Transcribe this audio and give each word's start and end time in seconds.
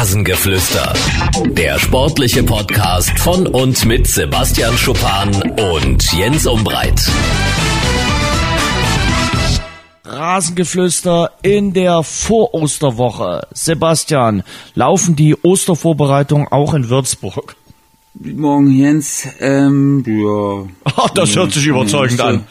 Rasengeflüster. 0.00 0.94
Der 1.50 1.78
sportliche 1.78 2.42
Podcast 2.42 3.18
von 3.18 3.46
und 3.46 3.84
mit 3.84 4.06
Sebastian 4.06 4.74
Schuppan 4.78 5.28
und 5.74 6.02
Jens 6.14 6.46
Umbreit. 6.46 7.06
Rasengeflüster 10.02 11.32
in 11.42 11.74
der 11.74 12.02
Vorosterwoche. 12.02 13.46
Sebastian, 13.52 14.42
laufen 14.74 15.16
die 15.16 15.36
Ostervorbereitungen 15.36 16.48
auch 16.48 16.72
in 16.72 16.88
Würzburg? 16.88 17.56
Guten 18.14 18.40
Morgen, 18.40 18.70
Jens. 18.70 19.28
Ähm, 19.38 20.02
ja. 20.06 20.66
Ach, 20.84 21.10
das 21.14 21.36
hört 21.36 21.52
sich 21.52 21.66
überzeugend 21.66 22.12
nicht 22.12 22.20
so, 22.20 22.26
an. 22.26 22.44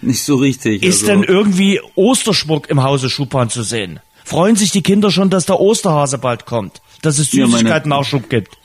Nicht 0.00 0.22
so 0.22 0.36
richtig. 0.36 0.82
Ist 0.82 1.02
also, 1.02 1.06
denn 1.08 1.22
irgendwie 1.22 1.82
Osterschmuck 1.96 2.70
im 2.70 2.82
Hause 2.82 3.10
Schuppan 3.10 3.50
zu 3.50 3.62
sehen? 3.62 4.00
Freuen 4.24 4.56
sich 4.56 4.70
die 4.70 4.82
Kinder 4.82 5.10
schon, 5.10 5.28
dass 5.28 5.44
der 5.44 5.60
Osterhase 5.60 6.16
bald 6.16 6.46
kommt? 6.46 6.80
Dass 7.04 7.18
es 7.18 7.32
Ja, 7.32 7.42
meine- 7.46 7.52
Süßigkeiten-Nachschub 7.58 8.28
gibt? 8.28 8.56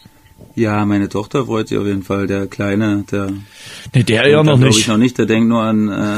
Ja, 0.55 0.85
meine 0.85 1.07
Tochter 1.09 1.45
freut 1.45 1.67
sich 1.67 1.77
auf 1.77 1.85
jeden 1.85 2.03
Fall. 2.03 2.27
Der 2.27 2.47
Kleine, 2.47 3.05
der 3.11 3.31
Nee, 3.93 4.03
der 4.03 4.27
ja 4.27 4.43
noch 4.43 4.57
nicht. 4.57 4.79
ich 4.79 4.87
noch 4.87 4.97
nicht. 4.97 5.17
Der 5.17 5.25
denkt 5.25 5.47
nur 5.47 5.61
an 5.61 5.89
äh, 5.89 6.15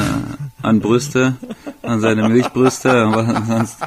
an 0.61 0.79
Brüste, 0.79 1.35
an 1.83 1.99
seine 1.99 2.27
Milchbrüste. 2.29 2.91
Aber 3.05 3.43
sonst 3.47 3.77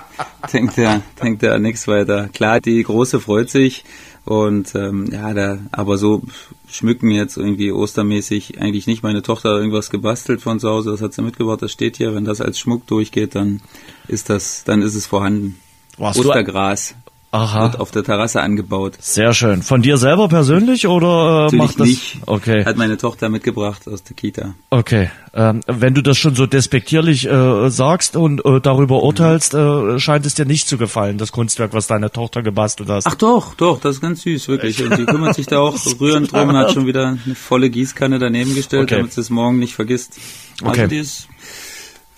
denkt 0.52 0.76
er 0.78 1.02
denkt 1.22 1.42
er 1.42 1.54
an 1.54 1.62
nichts 1.62 1.88
weiter. 1.88 2.28
Klar, 2.32 2.60
die 2.60 2.82
Große 2.82 3.20
freut 3.20 3.48
sich 3.50 3.84
und 4.24 4.74
ähm, 4.74 5.08
ja, 5.12 5.32
da 5.34 5.58
aber 5.72 5.98
so 5.98 6.22
schmücken 6.70 7.10
jetzt 7.10 7.36
irgendwie 7.36 7.72
ostermäßig 7.72 8.60
eigentlich 8.60 8.86
nicht. 8.86 9.02
Meine 9.02 9.22
Tochter 9.22 9.50
hat 9.50 9.58
irgendwas 9.58 9.90
gebastelt 9.90 10.40
von 10.42 10.60
zu 10.60 10.68
Hause. 10.68 10.90
Das 10.90 11.00
hat 11.02 11.14
sie 11.14 11.22
mitgebracht. 11.22 11.62
Das 11.62 11.72
steht 11.72 11.96
hier. 11.96 12.14
Wenn 12.14 12.24
das 12.24 12.40
als 12.40 12.58
Schmuck 12.58 12.86
durchgeht, 12.86 13.34
dann 13.34 13.60
ist 14.08 14.30
das 14.30 14.64
dann 14.64 14.82
ist 14.82 14.94
es 14.94 15.06
vorhanden. 15.06 15.56
Warst 15.96 16.18
du- 16.18 16.28
Ostergras 16.28 16.94
Aha. 17.34 17.62
wird 17.64 17.80
auf 17.80 17.90
der 17.90 18.04
Terrasse 18.04 18.40
angebaut. 18.40 18.94
Sehr 19.00 19.34
schön. 19.34 19.62
Von 19.62 19.82
dir 19.82 19.96
selber 19.98 20.28
persönlich 20.28 20.86
oder 20.86 21.48
äh, 21.52 21.56
macht 21.56 21.80
das? 21.80 21.88
nicht. 21.88 22.18
Okay. 22.26 22.64
Hat 22.64 22.76
meine 22.76 22.96
Tochter 22.96 23.28
mitgebracht 23.28 23.88
aus 23.88 24.04
der 24.04 24.14
Kita. 24.14 24.54
Okay, 24.70 25.10
ähm, 25.34 25.60
wenn 25.66 25.94
du 25.94 26.02
das 26.02 26.16
schon 26.16 26.36
so 26.36 26.46
despektierlich 26.46 27.28
äh, 27.28 27.70
sagst 27.70 28.14
und 28.16 28.44
äh, 28.44 28.60
darüber 28.60 29.02
urteilst, 29.02 29.54
äh, 29.54 29.98
scheint 29.98 30.26
es 30.26 30.34
dir 30.34 30.44
nicht 30.46 30.68
zu 30.68 30.78
gefallen, 30.78 31.18
das 31.18 31.32
Kunstwerk, 31.32 31.72
was 31.72 31.88
deine 31.88 32.12
Tochter 32.12 32.42
gebastelt 32.42 32.88
hast. 32.88 33.06
Ach 33.08 33.16
doch, 33.16 33.54
doch, 33.54 33.80
das 33.80 33.96
ist 33.96 34.00
ganz 34.00 34.22
süß, 34.22 34.46
wirklich. 34.48 34.82
Und 34.84 34.96
die 34.96 35.04
kümmert 35.04 35.34
sich 35.34 35.46
da 35.46 35.58
auch 35.58 35.76
rührend 36.00 36.32
drum, 36.32 36.52
hat 36.56 36.70
schon 36.72 36.86
wieder 36.86 37.18
eine 37.24 37.34
volle 37.34 37.68
Gießkanne 37.68 38.20
daneben 38.20 38.54
gestellt, 38.54 38.84
Okay. 38.84 38.96
damit 38.98 39.12
sie 39.12 39.20
es 39.22 39.30
morgen 39.30 39.58
nicht 39.58 39.74
vergisst. 39.74 40.18
Also 40.62 40.70
Okay. 40.70 40.88
die 40.88 40.98
ist 40.98 41.26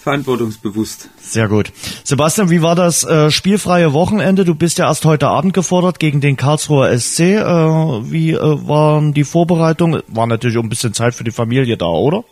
verantwortungsbewusst. 0.07 1.11
Sehr 1.21 1.49
gut. 1.49 1.73
Sebastian, 2.05 2.49
wie 2.49 2.63
war 2.63 2.77
das 2.77 3.03
äh, 3.03 3.33
spielfreie 3.33 3.93
Wochenende? 3.93 4.45
Du 4.45 4.55
bist 4.55 4.79
ja 4.79 4.87
erst 4.87 5.05
heute 5.05 5.27
Abend 5.27 5.53
gefordert 5.53 5.99
gegen 5.99 6.21
den 6.21 6.37
Karlsruher 6.37 6.97
SC. 6.97 7.21
Äh, 7.21 7.45
wie 7.45 8.31
äh, 8.31 8.39
waren 8.39 9.15
die 9.15 9.25
Vorbereitungen? 9.25 10.05
War 10.07 10.29
natürlich 10.29 10.59
auch 10.59 10.63
ein 10.63 10.69
bisschen 10.69 10.95
Zeit 10.95 11.17
für 11.17 11.25
die 11.25 11.33
Familie 11.33 11.77
da, 11.77 11.87
oder? 11.87 12.23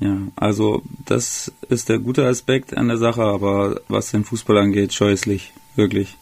Ja, 0.00 0.18
also 0.36 0.82
das 1.06 1.50
ist 1.70 1.88
der 1.88 1.98
gute 1.98 2.26
Aspekt 2.26 2.76
an 2.76 2.88
der 2.88 2.98
Sache, 2.98 3.22
aber 3.22 3.80
was 3.88 4.10
den 4.10 4.24
Fußball 4.24 4.58
angeht, 4.58 4.92
scheußlich, 4.92 5.54
wirklich. 5.76 6.18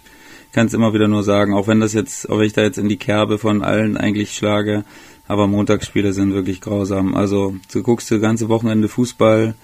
Ich 0.46 0.52
kann 0.52 0.68
es 0.68 0.74
immer 0.74 0.94
wieder 0.94 1.08
nur 1.08 1.24
sagen, 1.24 1.52
auch 1.52 1.66
wenn 1.66 1.80
das 1.80 1.94
jetzt, 1.94 2.30
auch 2.30 2.38
wenn 2.38 2.46
ich 2.46 2.52
da 2.52 2.62
jetzt 2.62 2.78
in 2.78 2.88
die 2.88 2.96
Kerbe 2.96 3.38
von 3.38 3.64
allen 3.64 3.96
eigentlich 3.96 4.34
schlage, 4.36 4.84
aber 5.26 5.48
Montagsspiele 5.48 6.12
sind 6.12 6.32
wirklich 6.32 6.60
grausam. 6.60 7.16
Also 7.16 7.56
du 7.72 7.82
guckst 7.82 8.08
das 8.12 8.20
ganze 8.20 8.48
Wochenende 8.48 8.88
Fußball, 8.88 9.54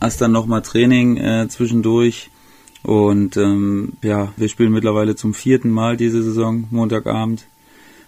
hast 0.00 0.20
dann 0.20 0.32
nochmal 0.32 0.62
Training 0.62 1.16
äh, 1.16 1.48
zwischendurch 1.48 2.30
und 2.82 3.36
ähm, 3.36 3.94
ja, 4.02 4.32
wir 4.36 4.48
spielen 4.48 4.72
mittlerweile 4.72 5.16
zum 5.16 5.34
vierten 5.34 5.70
Mal 5.70 5.96
diese 5.96 6.22
Saison, 6.22 6.66
Montagabend, 6.70 7.46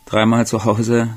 dreimal 0.05 0.47
zu 0.47 0.65
Hause, 0.65 1.09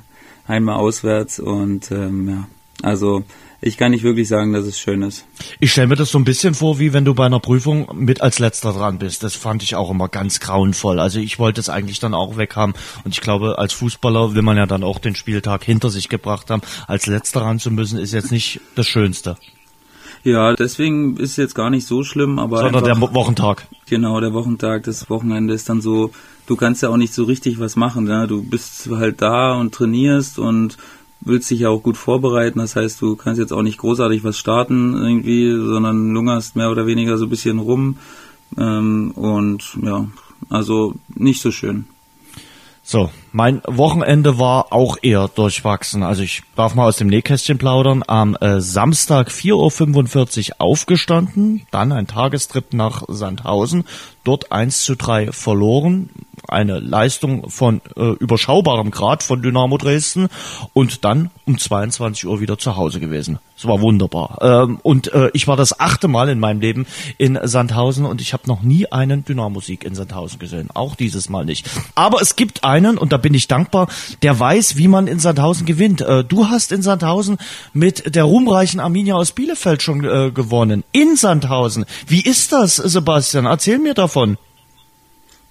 einmal 0.48 0.78
auswärts 0.78 1.40
und 1.40 1.92
ähm, 1.92 2.30
ja, 2.30 2.48
also 2.82 3.24
ich 3.62 3.78
kann 3.78 3.92
nicht 3.92 4.04
wirklich 4.04 4.30
sagen, 4.30 4.54
dass 4.54 4.66
es 4.66 4.80
schön 4.80 5.02
ist. 5.02 5.26
Ich 5.60 5.74
stelle 5.74 5.88
mir 5.88 5.98
das 5.98 6.12
so 6.12 6.18
ein 6.18 6.24
bisschen 6.24 6.54
vor, 6.54 6.80
wie 6.80 6.94
wenn 6.94 7.04
du 7.04 7.14
bei 7.14 7.26
einer 7.26 7.42
Prüfung 7.42 7.90
mit 7.94 8.22
als 8.22 8.40
letzter 8.40 8.72
dran 8.72 9.00
bist. 9.00 9.22
Das 9.22 9.36
fand 9.36 9.64
ich 9.64 9.76
auch 9.76 9.92
immer 9.92 10.08
ganz 10.08 10.40
grauenvoll. 10.40 11.00
Also 11.00 11.20
ich 11.20 11.40
wollte 11.40 11.60
es 11.60 11.68
eigentlich 11.68 12.00
dann 12.00 12.14
auch 12.14 12.38
weghaben. 12.38 12.74
Und 13.04 13.14
ich 13.14 13.20
glaube, 13.20 13.58
als 13.58 13.74
Fußballer 13.74 14.34
will 14.34 14.44
man 14.44 14.56
ja 14.56 14.66
dann 14.66 14.84
auch 14.84 15.00
den 15.00 15.16
Spieltag 15.16 15.66
hinter 15.66 15.90
sich 15.90 16.08
gebracht 16.08 16.50
haben. 16.50 16.62
Als 16.88 17.06
letzter 17.06 17.42
ran 17.42 17.60
zu 17.60 17.70
müssen, 17.70 18.00
ist 18.00 18.14
jetzt 18.14 18.32
nicht 18.32 18.62
das 18.76 18.88
Schönste, 18.88 19.36
Ja, 20.24 20.54
deswegen 20.54 21.18
ist 21.18 21.32
es 21.32 21.38
jetzt 21.38 21.56
gar 21.56 21.70
nicht 21.70 21.88
so 21.88 22.04
schlimm, 22.04 22.40
aber 22.40 22.58
sondern 22.58 22.84
einfach, 22.84 23.08
der 23.08 23.14
Wochentag. 23.16 23.68
genau 23.88 24.20
der 24.20 24.34
Wochentag, 24.34 24.84
das 24.84 25.10
Wochenende 25.10 25.54
ist 25.54 25.70
dann 25.70 25.82
so, 25.82 26.12
du 26.46 26.56
kannst 26.56 26.84
ja 26.84 26.90
auch 26.90 26.98
nicht 26.98 27.14
so 27.14 27.24
richtig 27.24 27.60
was 27.60 27.76
machen, 27.76 28.06
ne? 28.06 28.28
Du 28.28 28.44
bist 28.44 28.90
halt 28.92 29.22
da 29.22 29.54
und 29.54 29.74
trainierst 29.74 30.40
und 30.40 30.78
willst 31.22 31.50
dich 31.50 31.62
ja 31.62 31.70
auch 31.70 31.84
gut 31.84 31.98
vorbereiten. 31.98 32.60
Das 32.60 32.76
heißt, 32.76 33.02
du 33.02 33.16
kannst 33.16 33.40
jetzt 33.40 33.54
auch 33.54 33.62
nicht 33.62 33.78
großartig 33.78 34.24
was 34.24 34.38
starten 34.38 34.94
irgendwie, 34.96 35.52
sondern 35.52 36.12
lungerst 36.12 36.56
mehr 36.56 36.70
oder 36.70 36.86
weniger 36.88 37.18
so 37.18 37.26
ein 37.26 37.30
bisschen 37.30 37.60
rum 37.60 37.98
ähm, 38.58 39.12
und 39.12 39.78
ja, 39.82 40.08
also 40.50 40.96
nicht 41.16 41.42
so 41.42 41.52
schön. 41.52 41.86
So, 42.84 43.12
mein 43.32 43.62
Wochenende 43.68 44.40
war 44.40 44.74
auch 44.74 44.98
eher 45.02 45.28
durchwachsen. 45.28 46.04
Also 46.04 46.24
ich 46.24 46.44
darf 46.56 46.76
mal 46.76 46.88
aus 46.88 46.98
dem 46.98 47.08
Nähkästchen 47.08 47.58
plaudern. 47.58 48.04
Am 48.08 48.36
äh, 48.36 48.60
Samstag 48.62 49.30
4.45 49.30 50.50
Uhr 50.50 50.56
aufgestanden, 50.60 51.66
dann 51.72 51.92
ein 51.92 52.08
Tagestrip 52.08 52.74
nach 52.74 53.04
Sandhausen, 53.08 53.86
dort 54.24 54.52
1 54.52 54.82
zu 54.82 54.96
3 54.96 55.32
verloren. 55.32 56.10
Eine 56.48 56.80
Leistung 56.80 57.50
von 57.50 57.82
äh, 57.96 58.14
überschaubarem 58.14 58.90
Grad 58.92 59.22
von 59.22 59.42
Dynamo 59.42 59.78
Dresden 59.78 60.30
und 60.74 61.06
dann 61.06 61.30
um 61.46 61.58
22 61.58 62.26
Uhr 62.26 62.40
wieder 62.40 62.58
zu 62.58 62.76
Hause 62.76 63.00
gewesen. 63.00 63.40
Es 63.60 63.68
war 63.68 63.82
wunderbar. 63.82 64.38
Ähm, 64.42 64.80
und 64.84 65.12
äh, 65.12 65.32
ich 65.34 65.50
war 65.50 65.58
das 65.58 65.82
achte 65.82 66.08
Mal 66.08 66.30
in 66.30 66.40
meinem 66.40 66.62
Leben 66.62 66.88
in 67.18 67.38
Sandhausen 67.44 68.06
und 68.06 68.22
ich 68.22 68.32
habe 68.32 68.48
noch 68.48 68.62
nie 68.62 68.90
einen 68.90 69.26
Dynamo-Sieg 69.26 69.84
in 69.84 69.96
Sandhausen 69.96 70.40
gesehen. 70.40 70.70
Auch 70.74 70.96
dieses 70.96 71.28
Mal 71.28 71.44
nicht. 71.44 71.70
Aber 71.94 72.22
es 72.22 72.38
gibt 72.38 72.64
einen, 72.64 72.98
und 72.98 73.12
da 73.12 73.18
bin 73.20 73.34
ich 73.34 73.48
dankbar, 73.48 73.88
der 74.22 74.40
weiß, 74.40 74.78
wie 74.78 74.88
man 74.88 75.08
in 75.08 75.20
Sandhausen 75.20 75.66
gewinnt. 75.66 76.02
Äh, 76.02 76.24
du 76.24 76.48
hast 76.50 76.72
in 76.72 76.82
Sandhausen 76.82 77.38
mit 77.74 78.16
der 78.16 78.24
ruhmreichen 78.24 78.80
Arminia 78.80 79.16
aus 79.16 79.32
Bielefeld 79.32 79.82
schon 79.82 80.04
äh, 80.04 80.32
gewonnen. 80.32 80.84
In 80.92 81.16
Sandhausen. 81.16 81.86
Wie 82.08 82.22
ist 82.22 82.52
das, 82.52 82.76
Sebastian? 82.78 83.46
Erzähl 83.46 83.80
mir 83.80 83.94
davon. 83.94 84.38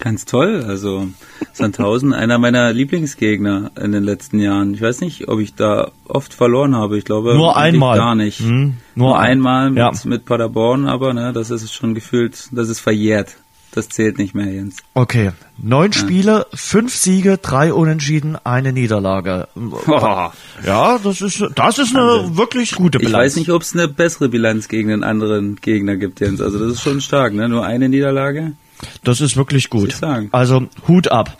Ganz 0.01 0.25
toll. 0.27 0.65
Also 0.67 1.09
Sandhausen, 1.53 2.13
einer 2.13 2.39
meiner 2.39 2.73
Lieblingsgegner 2.73 3.73
in 3.83 3.91
den 3.91 4.05
letzten 4.05 4.39
Jahren. 4.39 4.73
Ich 4.75 4.81
weiß 4.81 5.01
nicht, 5.01 5.27
ob 5.27 5.41
ich 5.41 5.55
da 5.57 5.91
oft 6.07 6.33
verloren 6.33 6.77
habe. 6.77 6.97
Ich 6.99 7.05
glaube 7.05 7.35
Nur 7.35 7.57
einmal. 7.57 7.99
gar 7.99 8.15
nicht. 8.15 8.39
Hm, 8.39 8.75
nur 8.95 9.09
nur 9.09 9.19
ein- 9.19 9.31
einmal 9.33 9.71
mit, 9.71 9.79
ja. 9.79 9.91
mit 10.05 10.25
Paderborn, 10.25 10.87
aber 10.87 11.13
ne, 11.15 11.33
das 11.33 11.51
ist 11.51 11.75
schon 11.75 11.95
gefühlt, 11.95 12.49
das 12.53 12.69
ist 12.69 12.79
verjährt. 12.79 13.39
Das 13.73 13.89
zählt 13.89 14.19
nicht 14.19 14.35
mehr, 14.35 14.47
Jens. 14.53 14.77
Okay. 14.95 15.33
Neun 15.59 15.93
Spiele, 15.93 16.47
fünf 16.55 16.95
Siege, 16.97 17.37
drei 17.39 17.73
Unentschieden, 17.73 18.37
eine 18.43 18.73
Niederlage. 18.73 19.47
Ja, 20.65 20.99
das 21.03 21.21
ist, 21.21 21.45
das 21.55 21.79
ist 21.79 21.95
eine 21.95 22.37
wirklich 22.37 22.73
gute 22.75 22.99
Ich 22.99 23.05
Bilanz. 23.07 23.25
weiß 23.25 23.37
nicht, 23.37 23.51
ob 23.51 23.63
es 23.63 23.75
eine 23.75 23.89
bessere 23.89 24.29
Bilanz 24.29 24.69
gegen 24.69 24.89
den 24.89 25.05
anderen 25.05 25.57
Gegner 25.57 25.97
gibt, 25.97 26.21
Jens. 26.21 26.41
Also 26.41 26.59
das 26.59 26.73
ist 26.75 26.83
schon 26.83 27.01
stark, 27.01 27.35
ne? 27.35 27.49
Nur 27.49 27.65
eine 27.67 27.89
Niederlage. 27.89 28.53
Das 29.05 29.21
ist 29.21 29.37
wirklich 29.37 29.71
gut. 29.71 29.95
ich. 30.01 30.29
Also 30.33 30.67
Hut 30.87 31.09
ab. 31.09 31.37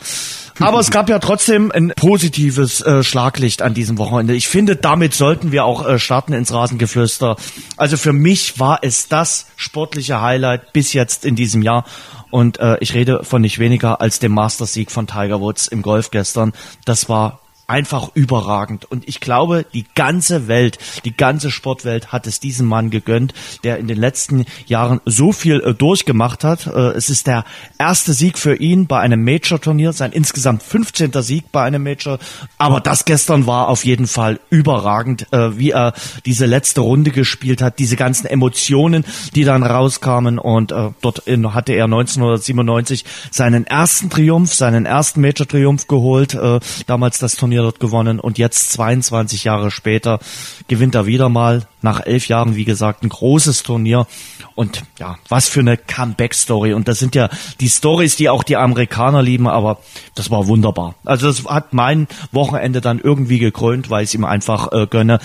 Aber 0.59 0.79
es 0.79 0.91
gab 0.91 1.09
ja 1.09 1.19
trotzdem 1.19 1.71
ein 1.71 1.93
positives 1.95 2.81
äh, 2.81 3.03
Schlaglicht 3.03 3.61
an 3.61 3.73
diesem 3.73 3.97
Wochenende. 3.97 4.33
Ich 4.35 4.47
finde, 4.47 4.75
damit 4.75 5.13
sollten 5.13 5.51
wir 5.51 5.65
auch 5.65 5.87
äh, 5.87 5.99
starten 5.99 6.33
ins 6.33 6.53
Rasengeflüster. 6.53 7.37
Also 7.77 7.97
für 7.97 8.13
mich 8.13 8.59
war 8.59 8.79
es 8.81 9.07
das 9.07 9.47
sportliche 9.55 10.21
Highlight 10.21 10.73
bis 10.73 10.93
jetzt 10.93 11.25
in 11.25 11.35
diesem 11.35 11.61
Jahr. 11.61 11.85
Und 12.29 12.59
äh, 12.59 12.77
ich 12.81 12.93
rede 12.93 13.23
von 13.23 13.41
nicht 13.41 13.59
weniger 13.59 14.01
als 14.01 14.19
dem 14.19 14.33
Mastersieg 14.33 14.91
von 14.91 15.07
Tiger 15.07 15.39
Woods 15.39 15.67
im 15.67 15.81
Golf 15.81 16.11
gestern. 16.11 16.53
Das 16.85 17.09
war 17.09 17.39
einfach 17.69 18.09
überragend. 18.15 18.85
Und 18.85 19.07
ich 19.07 19.19
glaube, 19.19 19.65
die 19.73 19.85
ganze 19.93 20.47
Welt, 20.47 20.79
die 21.05 21.15
ganze 21.15 21.51
Sportwelt 21.51 22.11
hat 22.11 22.25
es 22.25 22.39
diesem 22.39 22.67
Mann 22.67 22.89
gegönnt, 22.89 23.33
der 23.63 23.77
in 23.77 23.87
den 23.87 23.97
letzten 23.97 24.45
Jahren 24.65 25.01
so 25.05 25.31
viel 25.31 25.59
äh, 25.61 25.73
durchgemacht 25.75 26.43
hat. 26.43 26.65
Äh, 26.65 26.93
es 26.97 27.09
ist 27.11 27.27
der 27.27 27.45
erste 27.77 28.13
Sieg 28.13 28.39
für 28.39 28.55
ihn 28.55 28.87
bei 28.87 28.99
einem 28.99 29.23
Major-Turnier, 29.23 29.93
sein 29.93 30.11
insgesamt 30.11 30.63
15. 30.63 31.11
Sieg 31.21 31.51
bei 31.51 31.61
einem 31.61 31.83
Major. 31.83 32.17
Aber 32.57 32.81
das 32.81 33.05
gestern 33.05 33.45
war 33.45 33.67
auf 33.67 33.85
jeden 33.85 34.07
Fall 34.07 34.39
überragend, 34.49 35.31
äh, 35.31 35.57
wie 35.57 35.69
er 35.69 35.93
diese 36.25 36.47
letzte 36.47 36.81
Runde 36.81 37.11
gespielt 37.11 37.61
hat, 37.61 37.77
diese 37.77 37.95
ganzen 37.95 38.25
Emotionen, 38.25 39.05
die 39.35 39.43
dann 39.43 39.61
rauskamen. 39.61 40.39
Und 40.39 40.71
äh, 40.71 40.89
dort 41.01 41.19
in, 41.19 41.53
hatte 41.53 41.73
er 41.73 41.85
1997 41.85 43.05
seinen 43.29 43.67
ersten 43.67 44.09
Triumph, 44.09 44.55
seinen 44.55 44.87
ersten 44.87 45.21
Major-Triumph 45.21 45.85
geholt. 45.85 46.33
Äh, 46.33 46.59
damals 46.87 47.19
das 47.19 47.35
Turnier 47.35 47.58
Turnier 47.59 47.63
dort 47.63 47.79
gewonnen 47.79 48.19
und 48.19 48.37
jetzt 48.37 48.71
22 48.71 49.43
Jahre 49.43 49.71
später 49.71 50.19
gewinnt 50.67 50.95
er 50.95 51.05
wieder 51.05 51.29
mal 51.29 51.67
nach 51.81 52.05
elf 52.05 52.27
Jahren, 52.27 52.55
wie 52.55 52.65
gesagt, 52.65 53.03
ein 53.03 53.09
großes 53.09 53.63
Turnier 53.63 54.07
und 54.55 54.83
ja, 54.99 55.17
was 55.27 55.47
für 55.47 55.59
eine 55.59 55.77
Comeback-Story 55.77 56.73
und 56.73 56.87
das 56.87 56.99
sind 56.99 57.15
ja 57.15 57.29
die 57.59 57.69
Stories, 57.69 58.15
die 58.15 58.29
auch 58.29 58.43
die 58.43 58.57
Amerikaner 58.57 59.21
lieben, 59.21 59.47
aber 59.47 59.79
das 60.15 60.31
war 60.31 60.47
wunderbar. 60.47 60.95
Also 61.05 61.27
das 61.27 61.45
hat 61.45 61.73
mein 61.73 62.07
Wochenende 62.31 62.81
dann 62.81 62.99
irgendwie 62.99 63.39
gekrönt, 63.39 63.89
weil 63.89 64.03
ich 64.03 64.09
es 64.09 64.15
ihm 64.15 64.25
einfach 64.25 64.71
äh, 64.71 64.87
gönne, 64.87 65.19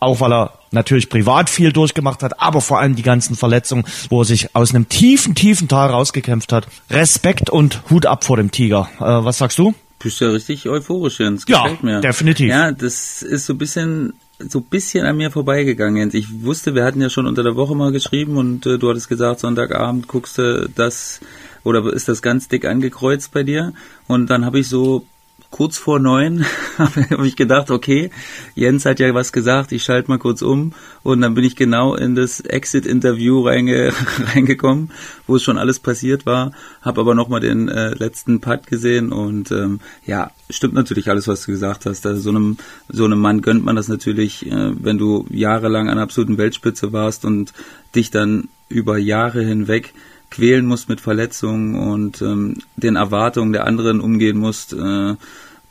auch 0.00 0.20
weil 0.20 0.32
er 0.32 0.52
natürlich 0.70 1.08
privat 1.08 1.48
viel 1.48 1.72
durchgemacht 1.72 2.22
hat, 2.22 2.40
aber 2.40 2.60
vor 2.60 2.80
allem 2.80 2.96
die 2.96 3.02
ganzen 3.02 3.36
Verletzungen, 3.36 3.84
wo 4.10 4.22
er 4.22 4.24
sich 4.24 4.54
aus 4.54 4.74
einem 4.74 4.88
tiefen, 4.88 5.34
tiefen 5.34 5.68
Tal 5.68 5.88
rausgekämpft 5.88 6.52
hat. 6.52 6.66
Respekt 6.90 7.48
und 7.48 7.82
Hut 7.90 8.06
ab 8.06 8.24
vor 8.24 8.36
dem 8.36 8.50
Tiger. 8.50 8.88
Äh, 8.98 9.24
was 9.24 9.38
sagst 9.38 9.58
du? 9.58 9.74
Bist 10.04 10.20
ja 10.20 10.28
richtig 10.28 10.68
euphorisch, 10.68 11.18
Jens. 11.18 11.46
Gefällt 11.46 11.78
ja, 11.80 11.86
mir. 11.86 12.00
definitiv. 12.00 12.50
Ja, 12.50 12.72
das 12.72 13.22
ist 13.22 13.46
so 13.46 13.54
ein 13.54 13.58
bisschen 13.58 14.12
so 14.38 14.58
ein 14.58 14.64
bisschen 14.64 15.06
an 15.06 15.16
mir 15.16 15.30
vorbeigegangen. 15.30 16.10
Ich 16.12 16.42
wusste, 16.42 16.74
wir 16.74 16.84
hatten 16.84 17.00
ja 17.00 17.08
schon 17.08 17.26
unter 17.26 17.42
der 17.42 17.56
Woche 17.56 17.74
mal 17.74 17.90
geschrieben 17.90 18.36
und 18.36 18.66
äh, 18.66 18.78
du 18.78 18.90
hattest 18.90 19.08
gesagt, 19.08 19.40
Sonntagabend 19.40 20.06
guckst 20.08 20.36
du 20.36 20.68
das 20.74 21.20
oder 21.62 21.90
ist 21.90 22.08
das 22.08 22.20
ganz 22.20 22.48
dick 22.48 22.66
angekreuzt 22.66 23.32
bei 23.32 23.44
dir? 23.44 23.72
Und 24.06 24.28
dann 24.28 24.44
habe 24.44 24.58
ich 24.58 24.68
so 24.68 25.06
kurz 25.54 25.78
vor 25.78 26.00
neun 26.00 26.44
habe 26.78 27.28
ich 27.28 27.36
gedacht, 27.36 27.70
okay, 27.70 28.10
Jens 28.56 28.84
hat 28.86 28.98
ja 28.98 29.14
was 29.14 29.32
gesagt, 29.32 29.70
ich 29.70 29.84
schalte 29.84 30.10
mal 30.10 30.18
kurz 30.18 30.42
um 30.42 30.72
und 31.04 31.20
dann 31.20 31.34
bin 31.34 31.44
ich 31.44 31.54
genau 31.54 31.94
in 31.94 32.16
das 32.16 32.40
Exit-Interview 32.40 33.40
reinge 33.40 33.92
reingekommen, 34.34 34.90
wo 35.28 35.36
es 35.36 35.44
schon 35.44 35.56
alles 35.56 35.78
passiert 35.78 36.26
war, 36.26 36.50
habe 36.82 37.00
aber 37.00 37.14
nochmal 37.14 37.38
den 37.38 37.68
äh, 37.68 37.90
letzten 37.90 38.40
Putt 38.40 38.66
gesehen 38.66 39.12
und 39.12 39.52
ähm, 39.52 39.78
ja, 40.04 40.32
stimmt 40.50 40.74
natürlich 40.74 41.08
alles, 41.08 41.28
was 41.28 41.42
du 41.44 41.52
gesagt 41.52 41.86
hast. 41.86 42.04
Also 42.04 42.20
so 42.20 42.30
einem, 42.30 42.56
so 42.88 43.04
einem 43.04 43.20
Mann 43.20 43.40
gönnt 43.40 43.64
man 43.64 43.76
das 43.76 43.86
natürlich, 43.86 44.50
äh, 44.50 44.72
wenn 44.74 44.98
du 44.98 45.24
jahrelang 45.30 45.88
an 45.88 45.98
der 45.98 46.02
absoluten 46.02 46.36
Weltspitze 46.36 46.92
warst 46.92 47.24
und 47.24 47.52
dich 47.94 48.10
dann 48.10 48.48
über 48.68 48.98
Jahre 48.98 49.44
hinweg 49.44 49.94
quälen 50.34 50.66
musst 50.66 50.88
mit 50.88 51.00
Verletzungen 51.00 51.76
und 51.76 52.20
ähm, 52.20 52.56
den 52.74 52.96
Erwartungen 52.96 53.52
der 53.52 53.68
anderen 53.68 54.00
umgehen 54.00 54.36
musst, 54.36 54.72
äh, 54.72 55.14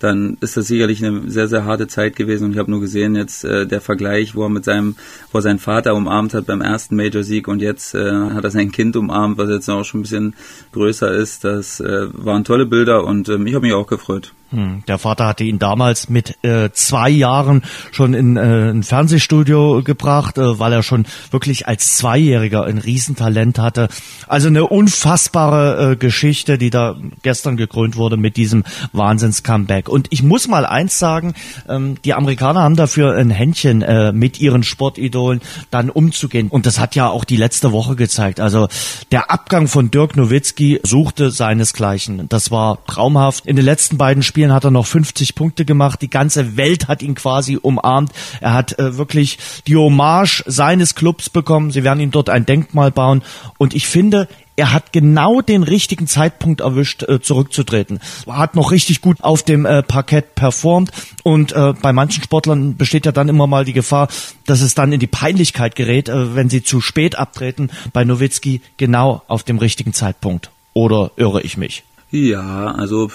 dann 0.03 0.37
ist 0.41 0.57
das 0.57 0.67
sicherlich 0.67 1.03
eine 1.03 1.29
sehr, 1.29 1.47
sehr 1.47 1.65
harte 1.65 1.87
Zeit 1.87 2.15
gewesen. 2.15 2.45
Und 2.45 2.51
ich 2.51 2.57
habe 2.57 2.69
nur 2.69 2.81
gesehen 2.81 3.15
jetzt 3.15 3.45
äh, 3.45 3.65
der 3.65 3.81
Vergleich, 3.81 4.35
wo 4.35 4.43
er 4.43 4.49
mit 4.49 4.65
seinem, 4.65 4.95
wo 5.31 5.39
er 5.39 5.41
seinen 5.41 5.59
Vater 5.59 5.95
umarmt 5.95 6.33
hat 6.33 6.45
beim 6.45 6.61
ersten 6.61 6.95
Major-Sieg 6.95 7.47
und 7.47 7.61
jetzt 7.61 7.95
äh, 7.95 8.11
hat 8.11 8.43
er 8.43 8.51
sein 8.51 8.71
Kind 8.71 8.95
umarmt, 8.95 9.37
was 9.37 9.49
jetzt 9.49 9.69
auch 9.69 9.83
schon 9.83 10.01
ein 10.01 10.03
bisschen 10.03 10.35
größer 10.73 11.11
ist. 11.11 11.43
Das 11.43 11.79
äh, 11.79 12.07
waren 12.13 12.43
tolle 12.43 12.65
Bilder 12.65 13.05
und 13.05 13.29
ähm, 13.29 13.47
ich 13.47 13.55
habe 13.55 13.65
mich 13.65 13.73
auch 13.73 13.87
gefreut. 13.87 14.33
Hm, 14.53 14.83
der 14.87 14.99
Vater 14.99 15.25
hatte 15.25 15.43
ihn 15.43 15.57
damals 15.57 16.09
mit 16.09 16.37
äh, 16.43 16.69
zwei 16.73 17.09
Jahren 17.09 17.63
schon 17.91 18.13
in 18.13 18.37
äh, 18.37 18.69
ein 18.69 18.83
Fernsehstudio 18.83 19.81
gebracht, 19.83 20.37
äh, 20.37 20.59
weil 20.59 20.71
er 20.73 20.83
schon 20.83 21.05
wirklich 21.31 21.67
als 21.67 21.97
Zweijähriger 21.97 22.63
ein 22.63 22.77
Riesentalent 22.77 23.57
hatte. 23.57 23.87
Also 24.27 24.49
eine 24.49 24.67
unfassbare 24.67 25.93
äh, 25.93 25.95
Geschichte, 25.95 26.59
die 26.59 26.69
da 26.69 26.95
gestern 27.23 27.57
gekrönt 27.57 27.95
wurde 27.95 28.15
mit 28.15 28.37
diesem 28.37 28.63
Wahnsinns-Comeback. 28.91 29.89
Und 29.93 30.07
ich 30.09 30.23
muss 30.23 30.47
mal 30.47 30.65
eins 30.65 30.97
sagen, 30.97 31.35
ähm, 31.69 31.97
die 32.03 32.15
Amerikaner 32.15 32.61
haben 32.61 32.75
dafür 32.75 33.15
ein 33.15 33.29
Händchen, 33.29 33.83
äh, 33.83 34.11
mit 34.11 34.41
ihren 34.41 34.63
Sportidolen 34.63 35.39
dann 35.69 35.91
umzugehen. 35.91 36.47
Und 36.49 36.65
das 36.65 36.79
hat 36.79 36.95
ja 36.95 37.09
auch 37.09 37.23
die 37.23 37.37
letzte 37.37 37.71
Woche 37.71 37.95
gezeigt. 37.95 38.39
Also 38.39 38.67
der 39.11 39.29
Abgang 39.29 39.67
von 39.67 39.91
Dirk 39.91 40.17
Nowitzki 40.17 40.79
suchte 40.81 41.29
seinesgleichen. 41.29 42.27
Das 42.27 42.49
war 42.49 42.83
traumhaft. 42.85 43.45
In 43.45 43.55
den 43.55 43.65
letzten 43.65 43.97
beiden 43.97 44.23
Spielen 44.23 44.51
hat 44.51 44.63
er 44.63 44.71
noch 44.71 44.87
50 44.87 45.35
Punkte 45.35 45.63
gemacht. 45.63 46.01
Die 46.01 46.09
ganze 46.09 46.57
Welt 46.57 46.87
hat 46.87 47.03
ihn 47.03 47.13
quasi 47.13 47.57
umarmt. 47.61 48.11
Er 48.41 48.53
hat 48.53 48.79
äh, 48.79 48.97
wirklich 48.97 49.37
die 49.67 49.75
Hommage 49.75 50.43
seines 50.47 50.95
Clubs 50.95 51.29
bekommen. 51.29 51.69
Sie 51.69 51.83
werden 51.83 51.99
ihm 51.99 52.09
dort 52.09 52.31
ein 52.31 52.47
Denkmal 52.47 52.89
bauen. 52.89 53.21
Und 53.59 53.75
ich 53.75 53.87
finde, 53.87 54.27
er 54.55 54.73
hat 54.73 54.93
genau 54.93 55.41
den 55.41 55.63
richtigen 55.63 56.07
Zeitpunkt 56.07 56.61
erwischt, 56.61 57.03
äh, 57.03 57.21
zurückzutreten. 57.21 57.99
Er 58.27 58.37
hat 58.37 58.55
noch 58.55 58.71
richtig 58.71 59.01
gut 59.01 59.23
auf 59.23 59.43
dem 59.43 59.65
äh, 59.65 59.81
Parkett 59.81 60.35
performt 60.35 60.91
und 61.23 61.53
äh, 61.53 61.73
bei 61.81 61.93
manchen 61.93 62.23
Sportlern 62.23 62.75
besteht 62.75 63.05
ja 63.05 63.11
dann 63.11 63.29
immer 63.29 63.47
mal 63.47 63.65
die 63.65 63.73
Gefahr, 63.73 64.09
dass 64.45 64.61
es 64.61 64.75
dann 64.75 64.91
in 64.91 64.99
die 64.99 65.07
Peinlichkeit 65.07 65.75
gerät, 65.75 66.09
äh, 66.09 66.35
wenn 66.35 66.49
sie 66.49 66.63
zu 66.63 66.81
spät 66.81 67.17
abtreten. 67.17 67.71
Bei 67.93 68.03
Nowitzki 68.03 68.61
genau 68.77 69.23
auf 69.27 69.43
dem 69.43 69.57
richtigen 69.57 69.93
Zeitpunkt. 69.93 70.51
Oder 70.73 71.11
irre 71.17 71.41
ich 71.41 71.57
mich? 71.57 71.83
Ja, 72.11 72.71
also 72.71 73.09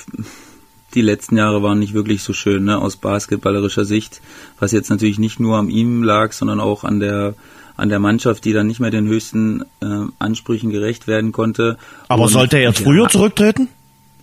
die 0.95 1.03
letzten 1.03 1.37
Jahre 1.37 1.63
waren 1.63 1.79
nicht 1.79 1.95
wirklich 1.95 2.23
so 2.23 2.33
schön, 2.33 2.65
ne, 2.65 2.79
aus 2.79 2.97
basketballerischer 2.97 3.85
Sicht, 3.85 4.21
was 4.59 4.73
jetzt 4.73 4.91
natürlich 4.91 5.19
nicht 5.19 5.39
nur 5.39 5.57
an 5.59 5.69
ihm 5.69 6.03
lag, 6.03 6.33
sondern 6.33 6.61
auch 6.61 6.83
an 6.83 6.99
der 6.99 7.35
an 7.79 7.89
der 7.89 8.01
Mannschaft, 8.01 8.45
die 8.45 8.53
dann 8.53 8.67
nicht 8.67 8.81
mehr 8.81 8.91
den 8.91 9.07
höchsten 9.07 9.63
äh, 9.81 9.87
Ansprüchen 10.19 10.71
gerecht 10.71 11.07
werden 11.07 11.33
konnte. 11.33 11.79
Aber 12.09 12.25
Und, 12.25 12.31
sollte 12.31 12.57
er 12.57 12.65
jetzt 12.65 12.81
früher 12.81 13.05
ja, 13.05 13.09
zurücktreten? 13.09 13.69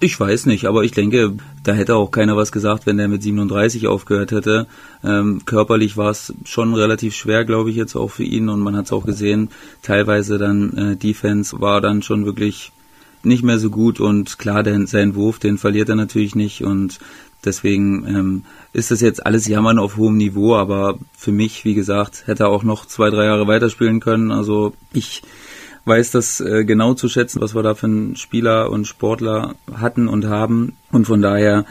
Ich 0.02 0.20
weiß 0.20 0.46
nicht, 0.46 0.66
aber 0.66 0.84
ich 0.84 0.92
denke, 0.92 1.38
da 1.64 1.74
hätte 1.74 1.96
auch 1.96 2.12
keiner 2.12 2.36
was 2.36 2.52
gesagt, 2.52 2.86
wenn 2.86 3.00
er 3.00 3.08
mit 3.08 3.24
37 3.24 3.88
aufgehört 3.88 4.32
hätte. 4.32 4.68
Ähm, 5.06 5.44
körperlich 5.46 5.96
war 5.96 6.12
es 6.12 6.34
schon 6.44 6.74
relativ 6.74 7.16
schwer, 7.16 7.46
glaube 7.46 7.70
ich, 7.70 7.78
jetzt 7.78 7.96
auch 7.96 8.12
für 8.12 8.26
ihn 8.26 8.50
und 8.50 8.60
man 8.60 8.76
hat 8.76 8.86
es 8.86 8.92
auch 8.92 9.06
gesehen. 9.06 9.50
Teilweise 9.82 10.38
dann 10.38 10.78
äh, 10.78 10.96
Defense 10.98 11.62
war 11.62 11.80
dann 11.80 12.02
schon 12.02 12.26
wirklich 12.26 12.74
nicht 13.24 13.44
mehr 13.44 13.58
so 13.58 13.70
gut 13.70 14.02
und 14.02 14.38
klar, 14.38 14.64
den, 14.64 14.86
seinen 14.86 15.16
Wurf, 15.16 15.40
den 15.40 15.58
verliert 15.58 15.88
er 15.88 15.96
natürlich 15.96 16.36
nicht 16.36 16.62
und 16.62 17.00
deswegen 17.46 18.06
ähm, 18.06 18.44
ist 18.76 18.92
das 18.92 19.00
jetzt 19.00 19.26
alles 19.26 19.48
Jammern 19.48 19.80
auf 19.80 19.96
hohem 19.96 20.18
Niveau, 20.18 20.56
aber 20.56 21.00
für 21.18 21.32
mich, 21.32 21.64
wie 21.64 21.76
gesagt, 21.76 22.24
hätte 22.26 22.44
er 22.44 22.50
auch 22.50 22.64
noch 22.64 22.86
zwei, 22.86 23.10
drei 23.10 23.26
Jahre 23.26 23.48
weiterspielen 23.48 24.02
können. 24.02 24.32
Also 24.32 24.74
ich 24.92 25.22
weiß 25.86 26.12
das 26.12 26.42
äh, 26.42 26.66
genau 26.66 26.94
zu 26.94 27.08
schätzen, 27.08 27.40
was 27.40 27.56
wir 27.56 27.64
da 27.64 27.74
für 27.74 27.88
einen 27.88 28.18
Spieler 28.18 28.70
und 28.70 28.86
Sportler 28.86 29.56
hatten 29.74 30.10
und 30.10 30.26
haben 30.26 30.76
und 30.92 31.06
von 31.06 31.22
daher 31.22 31.66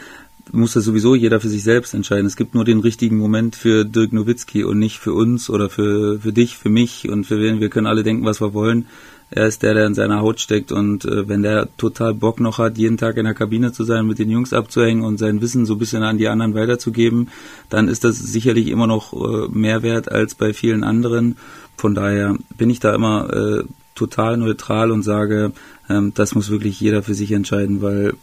muss 0.51 0.73
das 0.73 0.85
sowieso 0.85 1.13
jeder 1.15 1.39
für 1.39 1.49
sich 1.49 1.63
selbst 1.63 1.93
entscheiden. 1.93 2.25
Es 2.25 2.37
gibt 2.37 2.55
nur 2.55 2.65
den 2.65 2.79
richtigen 2.79 3.17
Moment 3.17 3.55
für 3.55 3.85
Dirk 3.85 4.11
Nowitzki 4.13 4.63
und 4.63 4.79
nicht 4.79 4.97
für 4.97 5.13
uns 5.13 5.49
oder 5.49 5.69
für, 5.69 6.19
für 6.19 6.33
dich, 6.33 6.57
für 6.57 6.69
mich 6.69 7.09
und 7.09 7.25
für 7.25 7.39
wen. 7.39 7.59
Wir 7.59 7.69
können 7.69 7.87
alle 7.87 8.03
denken, 8.03 8.25
was 8.25 8.41
wir 8.41 8.53
wollen. 8.53 8.87
Er 9.31 9.47
ist 9.47 9.63
der, 9.63 9.73
der 9.73 9.87
in 9.87 9.95
seiner 9.95 10.21
Haut 10.21 10.39
steckt 10.39 10.71
und 10.71 11.03
äh, 11.05 11.27
wenn 11.27 11.41
der 11.41 11.67
total 11.77 12.13
Bock 12.13 12.39
noch 12.39 12.59
hat, 12.59 12.77
jeden 12.77 12.97
Tag 12.97 13.17
in 13.17 13.25
der 13.25 13.33
Kabine 13.33 13.71
zu 13.71 13.83
sein, 13.83 14.05
mit 14.05 14.19
den 14.19 14.29
Jungs 14.29 14.53
abzuhängen 14.53 15.03
und 15.03 15.17
sein 15.17 15.41
Wissen 15.41 15.65
so 15.65 15.73
ein 15.73 15.79
bisschen 15.79 16.03
an 16.03 16.17
die 16.17 16.27
anderen 16.27 16.53
weiterzugeben, 16.53 17.29
dann 17.69 17.87
ist 17.87 18.03
das 18.03 18.17
sicherlich 18.17 18.67
immer 18.67 18.87
noch 18.87 19.13
äh, 19.13 19.47
mehr 19.49 19.81
wert 19.81 20.11
als 20.11 20.35
bei 20.35 20.53
vielen 20.53 20.83
anderen. 20.83 21.37
Von 21.75 21.95
daher 21.95 22.35
bin 22.55 22.69
ich 22.69 22.79
da 22.79 22.93
immer 22.93 23.33
äh, 23.33 23.63
total 23.95 24.37
neutral 24.37 24.91
und 24.91 25.01
sage, 25.01 25.53
ähm, 25.89 26.11
das 26.13 26.35
muss 26.35 26.49
wirklich 26.49 26.79
jeder 26.79 27.01
für 27.01 27.15
sich 27.15 27.31
entscheiden, 27.31 27.81
weil 27.81 28.13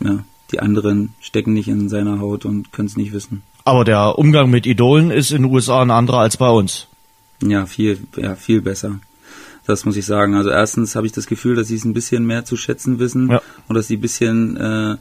ja, 0.00 0.24
die 0.50 0.60
anderen 0.60 1.14
stecken 1.20 1.52
nicht 1.52 1.68
in 1.68 1.88
seiner 1.88 2.20
Haut 2.20 2.44
und 2.44 2.72
können 2.72 2.88
es 2.88 2.96
nicht 2.96 3.12
wissen. 3.12 3.42
Aber 3.64 3.84
der 3.84 4.18
Umgang 4.18 4.50
mit 4.50 4.66
Idolen 4.66 5.10
ist 5.10 5.30
in 5.30 5.42
den 5.42 5.52
USA 5.52 5.82
ein 5.82 5.90
anderer 5.90 6.20
als 6.20 6.36
bei 6.36 6.48
uns. 6.48 6.88
Ja, 7.42 7.66
viel, 7.66 8.00
ja, 8.16 8.34
viel 8.34 8.62
besser. 8.62 8.98
Das 9.68 9.84
muss 9.84 9.98
ich 9.98 10.06
sagen. 10.06 10.34
Also 10.34 10.48
erstens 10.48 10.96
habe 10.96 11.06
ich 11.06 11.12
das 11.12 11.26
Gefühl, 11.26 11.54
dass 11.54 11.68
sie 11.68 11.74
es 11.74 11.84
ein 11.84 11.92
bisschen 11.92 12.24
mehr 12.24 12.46
zu 12.46 12.56
schätzen 12.56 12.98
wissen 12.98 13.28
ja. 13.30 13.42
und 13.68 13.74
dass 13.74 13.86
sie 13.86 13.98
ein 13.98 14.00
bisschen 14.00 14.56
äh, 14.56 14.96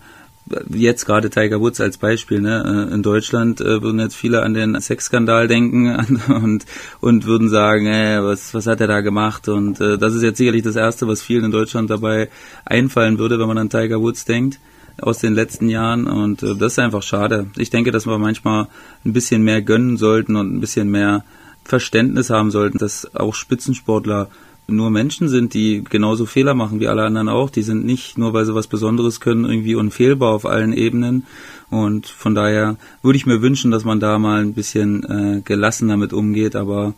jetzt 0.69 1.05
gerade 1.05 1.29
Tiger 1.29 1.61
Woods 1.61 1.79
als 1.79 1.97
Beispiel, 1.97 2.41
ne? 2.41 2.89
Äh, 2.89 2.93
in 2.93 3.01
Deutschland 3.01 3.61
äh, 3.61 3.81
würden 3.81 4.01
jetzt 4.01 4.17
viele 4.17 4.43
an 4.43 4.53
den 4.53 4.79
Sexskandal 4.81 5.47
denken 5.47 6.21
und 6.27 6.65
und 6.99 7.25
würden 7.25 7.47
sagen, 7.47 7.85
äh, 7.85 8.21
was 8.21 8.53
was 8.53 8.67
hat 8.67 8.81
er 8.81 8.87
da 8.87 8.99
gemacht? 8.99 9.47
Und 9.47 9.79
äh, 9.79 9.97
das 9.97 10.13
ist 10.13 10.21
jetzt 10.21 10.37
sicherlich 10.37 10.63
das 10.63 10.75
erste, 10.75 11.07
was 11.07 11.21
vielen 11.21 11.45
in 11.45 11.51
Deutschland 11.51 11.89
dabei 11.89 12.29
einfallen 12.65 13.19
würde, 13.19 13.39
wenn 13.39 13.47
man 13.47 13.57
an 13.57 13.69
Tiger 13.69 14.01
Woods 14.01 14.25
denkt 14.25 14.59
aus 14.99 15.19
den 15.19 15.33
letzten 15.33 15.69
Jahren 15.69 16.07
und 16.07 16.43
äh, 16.43 16.55
das 16.55 16.73
ist 16.73 16.79
einfach 16.79 17.03
schade. 17.03 17.47
Ich 17.55 17.69
denke, 17.69 17.91
dass 17.91 18.05
wir 18.05 18.17
manchmal 18.17 18.67
ein 19.05 19.13
bisschen 19.13 19.43
mehr 19.43 19.61
gönnen 19.61 19.95
sollten 19.95 20.35
und 20.35 20.53
ein 20.53 20.59
bisschen 20.59 20.89
mehr 20.89 21.23
Verständnis 21.63 22.29
haben 22.29 22.51
sollten, 22.51 22.79
dass 22.79 23.15
auch 23.15 23.33
Spitzensportler 23.33 24.29
nur 24.67 24.89
Menschen 24.89 25.29
sind, 25.29 25.53
die 25.53 25.83
genauso 25.83 26.25
Fehler 26.25 26.53
machen 26.53 26.79
wie 26.79 26.87
alle 26.87 27.03
anderen 27.03 27.29
auch. 27.29 27.49
Die 27.49 27.63
sind 27.63 27.85
nicht, 27.85 28.17
nur 28.17 28.33
weil 28.33 28.45
sie 28.45 28.53
was 28.53 28.67
Besonderes 28.67 29.19
können, 29.19 29.45
irgendwie 29.45 29.75
unfehlbar 29.75 30.33
auf 30.33 30.45
allen 30.45 30.73
Ebenen. 30.73 31.25
Und 31.69 32.07
von 32.07 32.35
daher 32.35 32.77
würde 33.01 33.17
ich 33.17 33.25
mir 33.25 33.41
wünschen, 33.41 33.71
dass 33.71 33.85
man 33.85 33.99
da 33.99 34.19
mal 34.19 34.41
ein 34.41 34.53
bisschen 34.53 35.03
äh, 35.03 35.41
gelassen 35.41 35.87
damit 35.87 36.11
umgeht. 36.11 36.55
Aber 36.55 36.93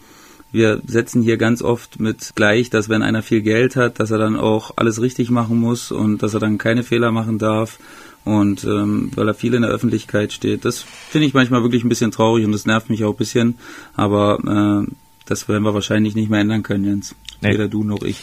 wir 0.52 0.82
setzen 0.86 1.22
hier 1.22 1.38
ganz 1.38 1.62
oft 1.62 2.00
mit 2.00 2.32
gleich, 2.36 2.72
dass 2.72 2.90
wenn 2.90 3.04
einer 3.04 3.22
viel 3.22 3.42
Geld 3.42 3.76
hat, 3.76 4.00
dass 4.00 4.12
er 4.12 4.18
dann 4.18 4.36
auch 4.36 4.72
alles 4.76 5.00
richtig 5.00 5.30
machen 5.30 5.60
muss 5.60 5.92
und 5.92 6.24
dass 6.24 6.34
er 6.34 6.40
dann 6.40 6.58
keine 6.58 6.84
Fehler 6.84 7.12
machen 7.12 7.38
darf. 7.38 7.80
Und 8.26 8.64
ähm, 8.66 9.12
weil 9.16 9.28
er 9.28 9.34
viel 9.34 9.54
in 9.54 9.62
der 9.62 9.72
Öffentlichkeit 9.72 10.34
steht. 10.34 10.66
Das 10.66 10.80
finde 10.80 11.28
ich 11.28 11.34
manchmal 11.34 11.62
wirklich 11.64 11.84
ein 11.84 11.90
bisschen 11.90 12.12
traurig 12.12 12.46
und 12.46 12.52
das 12.52 12.66
nervt 12.66 12.90
mich 12.90 13.06
auch 13.06 13.14
ein 13.14 13.18
bisschen. 13.18 13.58
Aber 13.96 14.86
äh, 14.88 14.92
das 15.26 15.48
werden 15.48 15.64
wir 15.64 15.74
wahrscheinlich 15.74 16.16
nicht 16.16 16.30
mehr 16.30 16.42
ändern 16.42 16.64
können, 16.64 16.84
Jens. 16.84 17.16
Nee. 17.42 17.54
Weder 17.54 17.70
du 17.70 17.84
noch 17.84 18.02
ich. 18.02 18.18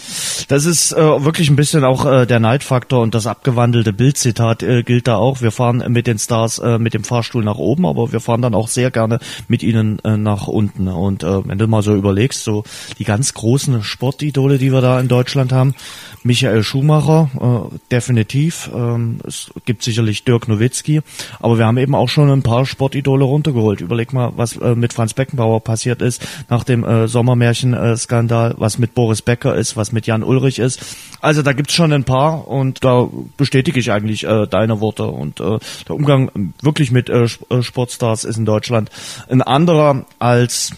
Das 0.49 0.67
ist 0.67 0.93
äh, 0.93 1.25
wirklich 1.25 1.49
ein 1.49 1.57
bisschen 1.57 1.85
auch 1.85 2.05
äh, 2.05 2.27
der 2.27 2.39
Neidfaktor 2.39 3.01
und 3.03 3.15
das 3.15 3.27
abgewandelte 3.27 3.95
Bildzitat 3.95 4.63
äh, 4.63 4.83
gilt 4.83 5.09
da 5.09 5.17
auch. 5.17 5.41
Wir 5.41 5.51
fahren 5.51 5.83
mit 5.89 6.07
den 6.07 6.19
Stars 6.19 6.59
äh, 6.59 6.79
mit 6.79 6.93
dem 6.93 7.03
Fahrstuhl 7.03 7.43
nach 7.43 7.57
oben, 7.57 7.87
aber 7.87 8.13
wir 8.13 8.21
fahren 8.21 8.43
dann 8.43 8.55
auch 8.55 8.69
sehr 8.69 8.91
gerne 8.91 9.19
mit 9.49 9.63
ihnen 9.63 9.99
äh, 10.05 10.19
nach 10.19 10.49
unten. 10.49 10.89
Und 10.89 11.23
äh, 11.23 11.49
wenn 11.49 11.57
du 11.57 11.67
mal 11.67 11.83
so 11.83 11.95
überlegst, 11.95 12.45
so 12.45 12.65
die 12.99 13.05
ganz 13.05 13.33
großen 13.33 13.83
Sportidole, 13.83 14.59
die 14.59 14.73
wir 14.73 14.83
da 14.83 15.01
in 15.01 15.09
Deutschland 15.09 15.53
haben, 15.53 15.75
Michael 16.23 16.63
Schumacher, 16.63 17.31
äh, 17.41 17.79
definitiv. 17.91 18.69
Ähm, 18.75 19.21
es 19.27 19.51
gibt 19.65 19.83
sicherlich 19.83 20.25
Dirk 20.25 20.49
Nowitzki, 20.49 21.01
aber 21.41 21.59
wir 21.59 21.67
haben 21.67 21.79
eben 21.79 21.95
auch 21.95 22.09
schon 22.09 22.31
ein 22.31 22.43
paar 22.43 22.67
Sportidole 22.67 23.25
runtergeholt. 23.25 23.81
Überleg 23.81 24.13
mal, 24.13 24.33
was 24.37 24.57
äh, 24.57 24.75
mit 24.75 24.93
Franz 24.93 25.15
Beckenbauer 25.15 25.61
passiert 25.61 26.03
ist 26.03 26.27
nach 26.51 26.65
dem 26.65 26.85
äh, 26.85 27.09
Sommermärchen-Skandal, 27.09 28.57
was 28.59 28.79
mit 28.79 28.95
Boris 29.07 29.23
Becker 29.23 29.55
ist, 29.55 29.77
was 29.77 29.93
mit 29.93 30.09
Jan 30.09 30.25
Ulrich 30.25 30.59
ist. 30.59 30.85
Also 31.21 31.43
da 31.43 31.53
gibt's 31.53 31.75
schon 31.75 31.93
ein 31.93 32.03
paar 32.03 32.49
und 32.49 32.83
da 32.83 33.09
bestätige 33.37 33.79
ich 33.79 33.93
eigentlich 33.93 34.25
äh, 34.25 34.49
deine 34.49 34.81
Worte. 34.81 35.05
Und 35.05 35.39
äh, 35.39 35.61
der 35.87 35.95
Umgang 35.95 36.53
wirklich 36.61 36.91
mit 36.91 37.09
äh, 37.09 37.29
äh 37.49 37.63
Sportstars 37.63 38.25
ist 38.25 38.37
in 38.37 38.45
Deutschland 38.45 38.91
ein 39.29 39.43
anderer 39.43 40.07
als 40.19 40.73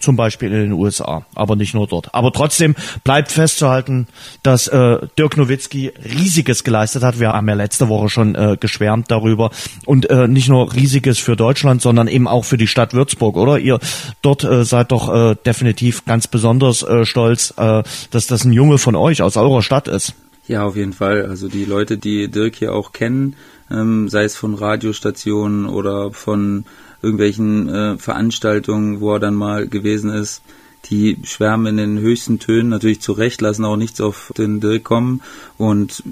zum 0.00 0.16
Beispiel 0.16 0.52
in 0.52 0.60
den 0.60 0.72
USA, 0.72 1.24
aber 1.34 1.56
nicht 1.56 1.74
nur 1.74 1.86
dort. 1.86 2.14
Aber 2.14 2.32
trotzdem 2.32 2.74
bleibt 3.04 3.30
festzuhalten, 3.30 4.08
dass 4.42 4.66
äh, 4.66 4.98
Dirk 5.18 5.36
Nowitzki 5.36 5.92
riesiges 6.04 6.64
geleistet 6.64 7.02
hat. 7.02 7.20
Wir 7.20 7.32
haben 7.32 7.48
ja 7.48 7.54
letzte 7.54 7.88
Woche 7.88 8.08
schon 8.08 8.34
äh, 8.34 8.56
geschwärmt 8.58 9.10
darüber 9.10 9.50
und 9.86 10.10
äh, 10.10 10.26
nicht 10.26 10.48
nur 10.48 10.74
riesiges 10.74 11.18
für 11.18 11.36
Deutschland, 11.36 11.82
sondern 11.82 12.08
eben 12.08 12.26
auch 12.26 12.44
für 12.44 12.56
die 12.56 12.66
Stadt 12.66 12.94
Würzburg, 12.94 13.36
oder? 13.36 13.58
Ihr 13.58 13.78
dort 14.22 14.44
äh, 14.44 14.64
seid 14.64 14.92
doch 14.92 15.14
äh, 15.14 15.36
definitiv 15.46 16.04
ganz 16.04 16.26
besonders 16.26 16.82
äh, 16.82 17.04
stolz, 17.04 17.54
äh, 17.56 17.82
dass 18.10 18.26
das 18.26 18.44
ein 18.44 18.52
Junge 18.52 18.78
von 18.78 18.96
euch 18.96 19.22
aus 19.22 19.36
eurer 19.36 19.62
Stadt 19.62 19.88
ist. 19.88 20.14
Ja, 20.46 20.64
auf 20.64 20.74
jeden 20.76 20.92
Fall. 20.92 21.26
Also 21.26 21.48
die 21.48 21.64
Leute, 21.64 21.96
die 21.96 22.28
Dirk 22.28 22.56
hier 22.56 22.74
auch 22.74 22.92
kennen, 22.92 23.36
ähm, 23.70 24.08
sei 24.08 24.24
es 24.24 24.36
von 24.36 24.54
Radiostationen 24.54 25.66
oder 25.66 26.10
von 26.10 26.64
irgendwelchen 27.02 27.68
äh, 27.68 27.98
Veranstaltungen, 27.98 29.00
wo 29.00 29.14
er 29.14 29.20
dann 29.20 29.34
mal 29.34 29.68
gewesen 29.68 30.10
ist, 30.10 30.42
die 30.86 31.18
schwärmen 31.24 31.66
in 31.66 31.76
den 31.76 31.98
höchsten 31.98 32.38
Tönen, 32.38 32.70
natürlich 32.70 33.00
zu 33.00 33.12
Recht, 33.12 33.40
lassen 33.40 33.64
auch 33.64 33.76
nichts 33.76 34.00
auf 34.00 34.32
den 34.36 34.60
Dirk 34.60 34.84
kommen 34.84 35.20
und 35.58 36.02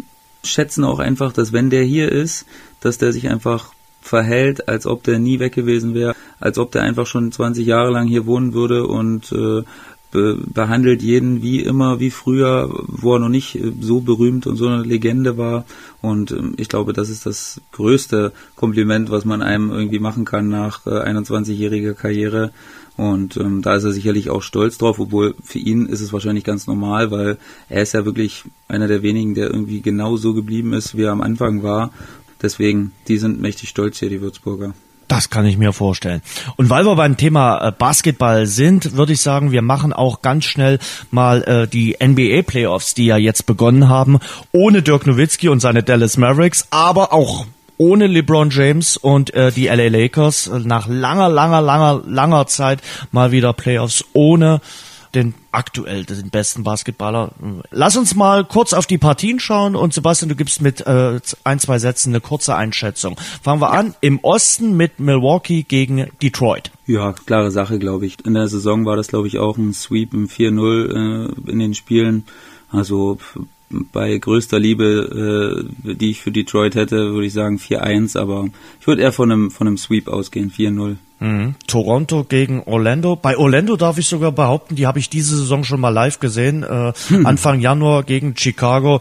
schätzen 0.45 0.85
auch 0.85 0.99
einfach, 0.99 1.33
dass 1.33 1.53
wenn 1.53 1.71
der 1.71 1.85
hier 1.85 2.11
ist, 2.13 2.47
dass 2.81 2.99
der 2.99 3.13
sich 3.13 3.29
einfach 3.29 3.73
verhält, 4.01 4.69
als 4.69 4.87
ob 4.87 5.03
der 5.03 5.19
nie 5.19 5.39
weg 5.39 5.55
gewesen 5.55 5.95
wäre, 5.95 6.15
als 6.41 6.59
ob 6.59 6.73
der 6.73 6.83
einfach 6.83 7.07
schon 7.07 7.33
20 7.33 7.67
Jahre 7.67 7.91
lang 7.91 8.07
hier 8.07 8.27
wohnen 8.27 8.55
würde 8.55 8.87
und 8.87 9.33
äh, 9.33 9.63
be 10.11 10.39
behandelt 10.47 11.03
jeden 11.03 11.43
wie 11.43 11.61
immer, 11.61 12.01
wie 12.01 12.11
früher, 12.11 12.71
wo 12.87 13.15
er 13.15 13.19
noch 13.19 13.29
nicht 13.29 13.57
äh, 13.57 13.73
so 13.81 14.01
berühmt 14.01 14.47
und 14.47 14.57
so 14.57 14.67
eine 14.67 14.83
Legende 14.83 15.37
war. 15.37 15.65
Und 16.01 16.31
ähm, 16.31 16.55
ich 16.57 16.69
glaube, 16.69 16.93
das 16.93 17.11
ist 17.11 17.27
das 17.27 17.61
größte 17.73 18.33
Kompliment, 18.57 19.11
was 19.11 19.25
man 19.25 19.43
einem 19.43 19.71
irgendwie 19.71 19.99
machen 19.99 20.25
kann 20.25 20.49
nach 20.49 20.87
äh, 20.87 20.91
21-jähriger 20.91 21.95
Karriere. 21.95 22.53
Und 22.97 23.37
ähm, 23.37 23.63
da 23.63 23.77
ist 23.77 23.85
er 23.85 23.93
sicherlich 23.93 24.29
auch 24.29 24.43
stolz 24.43 24.77
drauf, 24.77 24.99
obwohl 24.99 25.35
für 25.43 25.61
ihn 25.61 25.87
ist 25.87 26.01
es 26.01 26.13
wahrscheinlich 26.13 26.43
ganz 26.43 26.67
normal, 26.67 27.13
weil 27.13 27.39
er 27.69 27.83
ist 27.83 27.95
ja 27.95 28.05
wirklich 28.05 28.45
einer 28.67 28.89
der 28.89 29.03
wenigen, 29.03 29.35
der 29.35 29.51
irgendwie 29.51 29.83
genau 29.83 30.17
so 30.17 30.35
geblieben 30.35 30.73
ist, 30.73 30.97
wie 30.97 31.03
er 31.03 31.13
am 31.13 31.21
Anfang 31.21 31.63
war. 31.63 31.93
Deswegen, 32.43 32.93
die 33.07 33.19
sind 33.19 33.41
mächtig 33.41 33.69
stolz 33.69 33.99
hier, 33.99 34.11
die 34.11 34.21
Würzburger. 34.21 34.75
Das 35.09 35.31
kann 35.31 35.47
ich 35.47 35.57
mir 35.57 35.73
vorstellen. 35.73 36.21
Und 36.57 36.69
weil 36.69 36.85
wir 36.85 36.95
beim 36.95 37.17
Thema 37.17 37.69
äh, 37.69 37.73
Basketball 37.73 38.47
sind, 38.47 38.95
würde 38.95 39.15
ich 39.15 39.23
sagen, 39.23 39.53
wir 39.53 39.63
machen 39.63 39.95
auch 39.95 40.21
ganz 40.21 40.45
schnell 40.45 40.79
mal 41.11 41.43
äh, 41.45 41.67
die 41.67 41.97
NBA 42.03 42.43
Playoffs, 42.43 42.93
die 42.93 43.07
ja 43.07 43.17
jetzt 43.17 43.47
begonnen 43.47 43.89
haben, 43.89 44.19
ohne 44.53 44.83
Dirk 44.83 45.07
Nowitzki 45.07 45.49
und 45.49 45.61
seine 45.61 45.83
Dallas 45.83 46.19
Mavericks, 46.19 46.69
aber 46.71 47.15
auch 47.15 47.47
ohne 47.79 48.07
LeBron 48.07 48.51
James 48.51 48.97
und 48.97 49.33
äh, 49.35 49.51
die 49.51 49.69
LA 49.69 49.89
Lakers 49.89 50.51
nach 50.65 50.89
langer, 50.89 51.29
langer, 51.29 51.63
langer, 51.63 52.03
langer 52.05 52.47
Zeit 52.47 52.81
mal 53.11 53.33
wieder 53.33 53.53
Playoffs 53.53 54.05
ohne 54.13 54.61
den 55.15 55.35
aktuell 55.53 56.05
den 56.05 56.31
besten 56.31 56.65
Basketballer. 56.65 57.33
Lass 57.71 57.97
uns 57.97 58.15
mal 58.15 58.45
kurz 58.45 58.73
auf 58.73 58.87
die 58.87 58.99
Partien 58.99 59.41
schauen 59.41 59.77
und 59.77 59.95
Sebastian, 59.95 60.29
du 60.29 60.37
gibst 60.37 60.61
mit 60.61 60.87
äh, 60.87 61.21
ein, 61.45 61.59
zwei 61.59 61.79
Sätzen 61.79 62.11
eine 62.11 62.21
kurze 62.21 62.55
Einschätzung. 62.55 63.17
Fangen 63.43 63.61
wir 63.61 63.71
an 63.71 63.95
im 64.01 64.19
Osten 64.21 64.77
mit 64.77 65.01
Milwaukee 65.01 65.63
gegen 65.63 66.09
Detroit. 66.23 66.71
Ja, 66.87 67.13
klare 67.13 67.51
Sache, 67.51 67.79
glaube 67.79 68.07
ich. 68.07 68.25
In 68.25 68.35
der 68.35 68.49
Saison 68.49 68.85
war 68.85 68.97
das, 68.97 69.09
glaube 69.09 69.29
ich, 69.29 69.39
auch 69.39 69.57
ein 69.57 69.73
Sweep 69.73 70.15
im 70.15 70.29
4-0 70.29 71.47
äh, 71.47 71.51
in 71.51 71.59
den 71.59 71.75
Spielen. 71.75 72.25
Also 72.71 73.19
bei 73.71 74.17
größter 74.17 74.59
Liebe, 74.59 75.67
äh, 75.85 75.95
die 75.95 76.11
ich 76.11 76.21
für 76.21 76.33
Detroit 76.33 76.75
hätte, 76.75 77.13
würde 77.13 77.27
ich 77.27 77.33
sagen 77.33 77.59
4-1, 77.59 78.19
aber 78.19 78.47
ich 78.81 78.87
würde 78.87 79.03
eher 79.03 79.13
von 79.13 79.31
einem, 79.31 79.51
von 79.51 79.67
einem 79.67 79.77
Sweep 79.77 80.09
ausgehen, 80.09 80.51
4-0. 80.51 80.97
Mhm. 81.21 81.55
Toronto 81.67 82.25
gegen 82.25 82.63
Orlando. 82.63 83.17
Bei 83.17 83.37
Orlando 83.37 83.77
darf 83.77 83.99
ich 83.99 84.07
sogar 84.07 84.33
behaupten, 84.33 84.77
die 84.77 84.87
habe 84.87 84.99
ich 84.99 85.11
diese 85.11 85.37
Saison 85.37 85.65
schon 85.65 85.81
mal 85.81 85.89
live 85.89 86.21
gesehen, 86.21 86.63
äh, 86.63 86.93
hm. 87.09 87.27
Anfang 87.27 87.61
Januar 87.61 88.05
gegen 88.05 88.37
Chicago. 88.37 89.01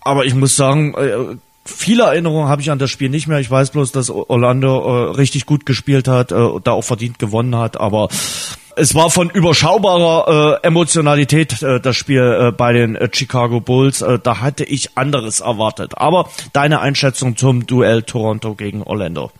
Aber 0.00 0.24
ich 0.24 0.34
muss 0.34 0.54
sagen, 0.54 0.94
äh, 0.94 1.36
viele 1.64 2.04
Erinnerungen 2.04 2.48
habe 2.48 2.62
ich 2.62 2.70
an 2.70 2.78
das 2.78 2.90
Spiel 2.90 3.10
nicht 3.10 3.26
mehr. 3.26 3.40
Ich 3.40 3.50
weiß 3.50 3.70
bloß, 3.70 3.92
dass 3.92 4.08
Orlando 4.10 4.78
äh, 4.78 5.10
richtig 5.16 5.46
gut 5.46 5.66
gespielt 5.66 6.08
hat, 6.08 6.32
äh, 6.32 6.48
da 6.62 6.72
auch 6.72 6.84
verdient 6.84 7.18
gewonnen 7.18 7.56
hat, 7.56 7.78
aber 7.78 8.08
es 8.78 8.94
war 8.94 9.10
von 9.10 9.30
überschaubarer 9.30 10.60
äh, 10.62 10.66
Emotionalität 10.66 11.62
äh, 11.62 11.80
das 11.80 11.96
Spiel 11.96 12.20
äh, 12.22 12.52
bei 12.52 12.72
den 12.72 12.96
äh, 12.96 13.08
Chicago 13.12 13.60
Bulls. 13.60 14.02
Äh, 14.02 14.18
da 14.22 14.40
hatte 14.40 14.64
ich 14.64 14.96
anderes 14.96 15.40
erwartet. 15.40 15.92
Aber 15.96 16.30
deine 16.52 16.80
Einschätzung 16.80 17.36
zum 17.36 17.66
Duell 17.66 18.02
Toronto 18.02 18.54
gegen 18.54 18.82
Orlando? 18.82 19.30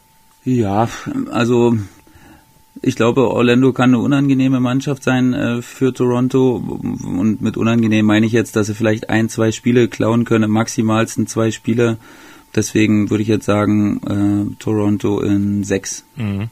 Ja, 0.44 0.88
also 1.30 1.76
ich 2.82 2.96
glaube, 2.96 3.28
Orlando 3.30 3.72
kann 3.72 3.90
eine 3.90 3.98
unangenehme 3.98 4.60
Mannschaft 4.60 5.02
sein 5.02 5.32
äh, 5.32 5.62
für 5.62 5.92
Toronto. 5.92 6.56
Und 6.56 7.40
mit 7.40 7.56
unangenehm 7.56 8.06
meine 8.06 8.26
ich 8.26 8.32
jetzt, 8.32 8.56
dass 8.56 8.66
sie 8.66 8.74
vielleicht 8.74 9.10
ein, 9.10 9.28
zwei 9.28 9.52
Spiele 9.52 9.88
klauen 9.88 10.24
können, 10.24 10.50
maximalsten 10.50 11.26
zwei 11.26 11.50
Spiele. 11.50 11.98
Deswegen 12.54 13.10
würde 13.10 13.22
ich 13.22 13.28
jetzt 13.28 13.46
sagen, 13.46 14.00
äh, 14.06 14.56
Toronto 14.58 15.20
in 15.20 15.64
sechs. 15.64 16.04
Mhm. 16.16 16.48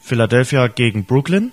Philadelphia 0.00 0.68
gegen 0.68 1.04
Brooklyn? 1.04 1.52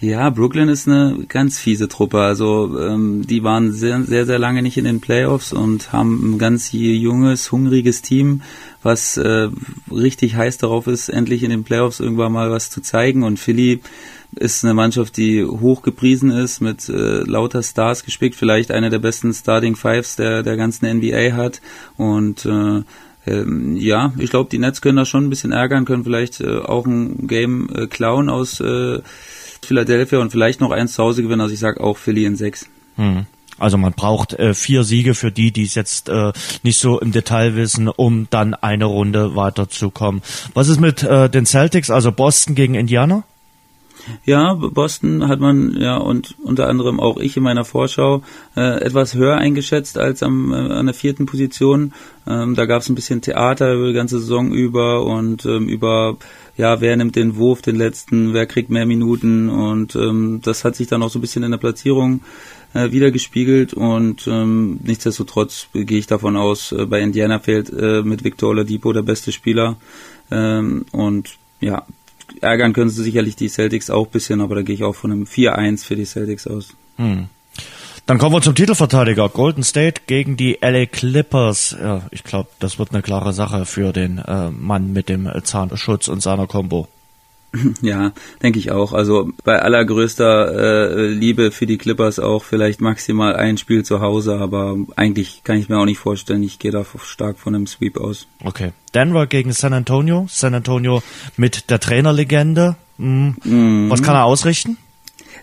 Ja, 0.00 0.30
Brooklyn 0.30 0.68
ist 0.68 0.86
eine 0.86 1.24
ganz 1.26 1.58
fiese 1.58 1.88
Truppe. 1.88 2.20
Also 2.20 2.78
ähm, 2.78 3.26
die 3.26 3.42
waren 3.42 3.72
sehr, 3.72 4.00
sehr, 4.04 4.26
sehr 4.26 4.38
lange 4.38 4.62
nicht 4.62 4.76
in 4.76 4.84
den 4.84 5.00
Playoffs 5.00 5.52
und 5.52 5.92
haben 5.92 6.34
ein 6.34 6.38
ganz 6.38 6.70
junges, 6.70 7.50
hungriges 7.50 8.00
Team, 8.00 8.42
was 8.84 9.16
äh, 9.16 9.48
richtig 9.90 10.36
heiß 10.36 10.58
darauf 10.58 10.86
ist, 10.86 11.08
endlich 11.08 11.42
in 11.42 11.50
den 11.50 11.64
Playoffs 11.64 11.98
irgendwann 11.98 12.30
mal 12.30 12.48
was 12.48 12.70
zu 12.70 12.80
zeigen. 12.80 13.24
Und 13.24 13.40
Philly 13.40 13.80
ist 14.36 14.64
eine 14.64 14.72
Mannschaft, 14.72 15.16
die 15.16 15.44
hoch 15.44 15.82
gepriesen 15.82 16.30
ist, 16.30 16.60
mit 16.60 16.88
äh, 16.88 17.24
lauter 17.24 17.64
Stars 17.64 18.04
gespickt, 18.04 18.36
vielleicht 18.36 18.70
eine 18.70 18.90
der 18.90 19.00
besten 19.00 19.34
Starting 19.34 19.74
Fives 19.74 20.14
der, 20.14 20.44
der 20.44 20.56
ganzen 20.56 20.86
NBA 20.98 21.32
hat. 21.32 21.60
Und 21.96 22.46
äh, 22.46 22.82
ähm, 23.26 23.76
ja, 23.76 24.12
ich 24.16 24.30
glaube, 24.30 24.48
die 24.50 24.58
Nets 24.58 24.80
können 24.80 24.96
da 24.96 25.04
schon 25.04 25.24
ein 25.24 25.30
bisschen 25.30 25.50
ärgern, 25.50 25.84
können 25.84 26.04
vielleicht 26.04 26.40
äh, 26.40 26.58
auch 26.58 26.86
ein 26.86 27.26
Game 27.26 27.68
äh, 27.74 27.86
klauen 27.88 28.28
aus 28.28 28.60
äh, 28.60 29.00
Philadelphia 29.62 30.18
und 30.18 30.30
vielleicht 30.30 30.60
noch 30.60 30.70
eins 30.70 30.94
zu 30.94 31.02
Hause 31.02 31.22
gewinnen. 31.22 31.40
Also 31.40 31.54
ich 31.54 31.60
sage 31.60 31.80
auch 31.82 31.96
Philly 31.96 32.24
in 32.24 32.36
sechs. 32.36 32.66
Hm. 32.96 33.26
Also 33.58 33.76
man 33.76 33.92
braucht 33.92 34.34
äh, 34.34 34.54
vier 34.54 34.84
Siege 34.84 35.14
für 35.14 35.32
die, 35.32 35.50
die 35.50 35.64
es 35.64 35.74
jetzt 35.74 36.08
äh, 36.08 36.32
nicht 36.62 36.78
so 36.78 37.00
im 37.00 37.10
Detail 37.12 37.56
wissen, 37.56 37.88
um 37.88 38.28
dann 38.30 38.54
eine 38.54 38.84
Runde 38.84 39.34
weiterzukommen. 39.34 40.22
Was 40.54 40.68
ist 40.68 40.80
mit 40.80 41.02
äh, 41.02 41.28
den 41.28 41.44
Celtics, 41.44 41.90
also 41.90 42.12
Boston 42.12 42.54
gegen 42.54 42.74
Indiana? 42.74 43.24
Ja, 44.24 44.54
Boston 44.54 45.28
hat 45.28 45.40
man 45.40 45.76
ja 45.76 45.96
und 45.96 46.34
unter 46.42 46.68
anderem 46.68 47.00
auch 47.00 47.18
ich 47.18 47.36
in 47.36 47.42
meiner 47.42 47.64
Vorschau 47.64 48.22
äh, 48.56 48.80
etwas 48.80 49.14
höher 49.14 49.36
eingeschätzt 49.36 49.98
als 49.98 50.22
am, 50.22 50.52
äh, 50.52 50.56
an 50.56 50.86
der 50.86 50.94
vierten 50.94 51.26
Position. 51.26 51.92
Ähm, 52.26 52.54
da 52.54 52.64
gab 52.66 52.82
es 52.82 52.88
ein 52.88 52.94
bisschen 52.94 53.20
Theater 53.20 53.74
über 53.74 53.88
die 53.88 53.94
ganze 53.94 54.18
Saison 54.18 54.52
über 54.52 55.04
und 55.04 55.44
ähm, 55.44 55.68
über 55.68 56.16
ja, 56.58 56.80
wer 56.80 56.96
nimmt 56.96 57.16
den 57.16 57.36
Wurf, 57.36 57.62
den 57.62 57.76
letzten, 57.76 58.34
wer 58.34 58.44
kriegt 58.46 58.68
mehr 58.68 58.84
Minuten 58.84 59.48
und 59.48 59.94
ähm, 59.94 60.40
das 60.42 60.64
hat 60.64 60.74
sich 60.74 60.88
dann 60.88 61.02
auch 61.02 61.08
so 61.08 61.20
ein 61.20 61.22
bisschen 61.22 61.44
in 61.44 61.52
der 61.52 61.58
Platzierung 61.58 62.20
äh, 62.74 62.90
wiedergespiegelt 62.90 63.74
und 63.74 64.26
ähm, 64.26 64.80
nichtsdestotrotz 64.82 65.68
gehe 65.72 65.98
ich 65.98 66.08
davon 66.08 66.36
aus, 66.36 66.72
äh, 66.72 66.84
bei 66.84 67.00
Indiana 67.00 67.38
fehlt 67.38 67.72
äh, 67.72 68.02
mit 68.02 68.24
Victor 68.24 68.50
Oladipo 68.50 68.92
der 68.92 69.02
beste 69.02 69.30
Spieler 69.30 69.76
ähm, 70.32 70.84
und 70.90 71.38
ja, 71.60 71.86
ärgern 72.40 72.72
können 72.72 72.90
sie 72.90 73.04
sicherlich 73.04 73.36
die 73.36 73.48
Celtics 73.48 73.88
auch 73.88 74.08
bisschen, 74.08 74.40
aber 74.40 74.56
da 74.56 74.62
gehe 74.62 74.74
ich 74.74 74.82
auch 74.82 74.96
von 74.96 75.12
einem 75.12 75.24
4-1 75.24 75.84
für 75.84 75.94
die 75.94 76.04
Celtics 76.04 76.48
aus. 76.48 76.74
Hm. 76.96 77.28
Dann 78.08 78.16
kommen 78.16 78.34
wir 78.34 78.40
zum 78.40 78.54
Titelverteidiger. 78.54 79.28
Golden 79.28 79.62
State 79.62 80.00
gegen 80.06 80.38
die 80.38 80.56
LA 80.62 80.86
Clippers. 80.86 81.76
Ja, 81.78 82.06
ich 82.10 82.24
glaube, 82.24 82.48
das 82.58 82.78
wird 82.78 82.92
eine 82.92 83.02
klare 83.02 83.34
Sache 83.34 83.66
für 83.66 83.92
den 83.92 84.16
äh, 84.16 84.50
Mann 84.50 84.94
mit 84.94 85.10
dem 85.10 85.30
Zahnschutz 85.44 86.08
und 86.08 86.22
seiner 86.22 86.46
Combo. 86.46 86.88
Ja, 87.82 88.12
denke 88.42 88.58
ich 88.58 88.70
auch. 88.70 88.94
Also 88.94 89.30
bei 89.44 89.60
allergrößter 89.60 90.54
äh, 90.54 91.06
Liebe 91.08 91.50
für 91.50 91.66
die 91.66 91.76
Clippers 91.76 92.18
auch 92.18 92.44
vielleicht 92.44 92.80
maximal 92.80 93.36
ein 93.36 93.58
Spiel 93.58 93.84
zu 93.84 94.00
Hause, 94.00 94.38
aber 94.38 94.76
eigentlich 94.96 95.42
kann 95.44 95.58
ich 95.58 95.68
mir 95.68 95.78
auch 95.78 95.84
nicht 95.84 95.98
vorstellen. 95.98 96.42
Ich 96.42 96.58
gehe 96.58 96.70
da 96.70 96.84
stark 97.02 97.38
von 97.38 97.54
einem 97.54 97.66
Sweep 97.66 97.98
aus. 97.98 98.26
Okay. 98.42 98.72
Denver 98.94 99.26
gegen 99.26 99.52
San 99.52 99.74
Antonio. 99.74 100.26
San 100.30 100.54
Antonio 100.54 101.02
mit 101.36 101.68
der 101.68 101.78
Trainerlegende. 101.78 102.76
Mhm. 102.96 103.36
Mhm. 103.44 103.90
Was 103.90 104.02
kann 104.02 104.14
er 104.14 104.24
ausrichten? 104.24 104.78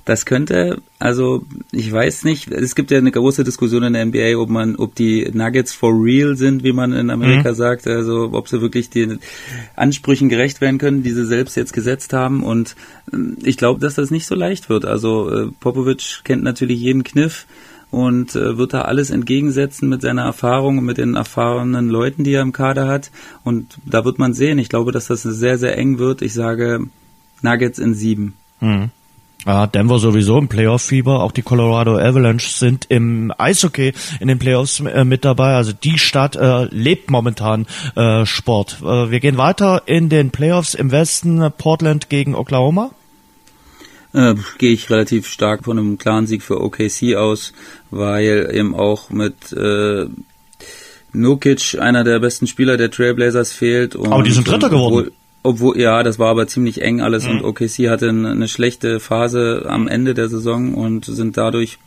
Das 0.05 0.27
könnte, 0.27 0.83
also 0.99 1.45
ich 1.71 1.91
weiß 1.91 2.25
nicht, 2.25 2.51
es 2.51 2.75
gibt 2.75 2.91
ja 2.91 2.99
eine 2.99 3.11
große 3.11 3.43
Diskussion 3.43 3.81
in 3.81 3.93
der 3.93 4.05
NBA, 4.05 4.39
ob 4.39 4.49
man, 4.49 4.75
ob 4.75 4.93
die 4.93 5.27
Nuggets 5.33 5.73
for 5.73 5.91
real 5.91 6.37
sind, 6.37 6.63
wie 6.63 6.73
man 6.73 6.93
in 6.93 7.09
Amerika 7.09 7.51
mhm. 7.51 7.55
sagt, 7.55 7.87
also 7.87 8.29
ob 8.31 8.47
sie 8.47 8.61
wirklich 8.61 8.91
den 8.91 9.19
Ansprüchen 9.75 10.29
gerecht 10.29 10.61
werden 10.61 10.77
können, 10.77 11.01
die 11.01 11.09
sie 11.09 11.25
selbst 11.25 11.57
jetzt 11.57 11.73
gesetzt 11.73 12.13
haben. 12.13 12.43
Und 12.43 12.75
ähm, 13.11 13.37
ich 13.41 13.57
glaube, 13.57 13.79
dass 13.79 13.95
das 13.95 14.11
nicht 14.11 14.27
so 14.27 14.35
leicht 14.35 14.69
wird. 14.69 14.85
Also 14.85 15.27
äh, 15.31 15.47
Popovic 15.59 16.21
kennt 16.23 16.43
natürlich 16.43 16.79
jeden 16.79 17.03
Kniff 17.03 17.47
und 17.89 18.35
äh, 18.35 18.59
wird 18.59 18.75
da 18.75 18.81
alles 18.81 19.09
entgegensetzen 19.09 19.89
mit 19.89 20.03
seiner 20.03 20.23
Erfahrung 20.23 20.77
und 20.77 20.85
mit 20.85 20.99
den 20.99 21.15
erfahrenen 21.15 21.89
Leuten, 21.89 22.23
die 22.23 22.33
er 22.33 22.43
im 22.43 22.51
Kader 22.51 22.87
hat. 22.87 23.09
Und 23.43 23.77
da 23.85 24.05
wird 24.05 24.19
man 24.19 24.35
sehen. 24.35 24.59
Ich 24.59 24.69
glaube, 24.69 24.91
dass 24.91 25.07
das 25.07 25.23
sehr, 25.23 25.57
sehr 25.57 25.75
eng 25.79 25.97
wird. 25.97 26.21
Ich 26.21 26.33
sage 26.35 26.81
Nuggets 27.41 27.79
in 27.79 27.95
sieben. 27.95 28.35
Mhm. 28.59 28.91
Ja, 29.45 29.67
Denver 29.67 29.99
sowieso 29.99 30.39
im 30.39 30.47
Playoff-Fieber. 30.47 31.21
Auch 31.21 31.31
die 31.31 31.43
Colorado 31.43 31.97
Avalanche 31.97 32.49
sind 32.49 32.85
im 32.89 33.31
Eishockey 33.37 33.93
in 34.19 34.27
den 34.27 34.39
Playoffs 34.39 34.79
äh, 34.79 35.05
mit 35.05 35.23
dabei. 35.23 35.53
Also 35.55 35.71
die 35.71 35.99
Stadt 35.99 36.35
äh, 36.35 36.65
lebt 36.65 37.11
momentan 37.11 37.67
äh, 37.95 38.25
Sport. 38.25 38.77
Äh, 38.81 39.11
wir 39.11 39.19
gehen 39.19 39.37
weiter 39.37 39.83
in 39.85 40.09
den 40.09 40.31
Playoffs 40.31 40.73
im 40.73 40.91
Westen. 40.91 41.51
Portland 41.57 42.09
gegen 42.09 42.33
Oklahoma. 42.33 42.91
Äh, 44.13 44.33
Gehe 44.57 44.71
ich 44.71 44.89
relativ 44.89 45.27
stark 45.27 45.65
von 45.65 45.77
einem 45.77 45.97
klaren 45.99 46.25
Sieg 46.25 46.41
für 46.41 46.61
OKC 46.61 47.15
aus, 47.15 47.53
weil 47.91 48.49
eben 48.51 48.73
auch 48.73 49.11
mit 49.11 49.51
äh, 49.53 50.05
Nokic 51.13 51.77
einer 51.79 52.03
der 52.03 52.19
besten 52.19 52.47
Spieler 52.47 52.77
der 52.77 52.89
Trailblazers 52.89 53.51
fehlt. 53.51 53.95
Und, 53.95 54.11
Aber 54.11 54.23
die 54.23 54.31
sind 54.31 54.47
Dritter 54.47 54.69
geworden. 54.69 55.11
Obwohl, 55.45 55.79
ja, 55.79 56.01
das 56.01 56.17
war 56.17 56.29
aber 56.29 56.47
ziemlich 56.47 56.81
eng 56.81 57.01
alles 57.01 57.27
mhm. 57.27 57.33
und 57.33 57.43
OKC 57.43 57.87
hatte 57.87 58.09
eine, 58.09 58.31
eine 58.31 58.47
schlechte 58.47 58.99
Phase 58.99 59.65
am 59.67 59.87
Ende 59.87 60.15
der 60.15 60.27
Saison 60.27 60.73
und 60.73 61.05
sind 61.05 61.37
dadurch 61.37 61.77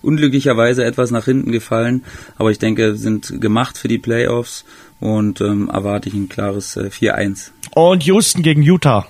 unglücklicherweise 0.00 0.84
etwas 0.84 1.10
nach 1.10 1.24
hinten 1.24 1.50
gefallen, 1.50 2.04
aber 2.38 2.52
ich 2.52 2.60
denke, 2.60 2.94
sind 2.94 3.40
gemacht 3.40 3.78
für 3.78 3.88
die 3.88 3.98
Playoffs 3.98 4.64
und 5.00 5.40
ähm, 5.40 5.68
erwarte 5.68 6.08
ich 6.08 6.14
ein 6.14 6.28
klares 6.28 6.76
äh, 6.76 6.84
4-1. 6.84 7.50
Und 7.74 8.04
Houston 8.04 8.44
gegen 8.44 8.62
Utah. 8.62 9.08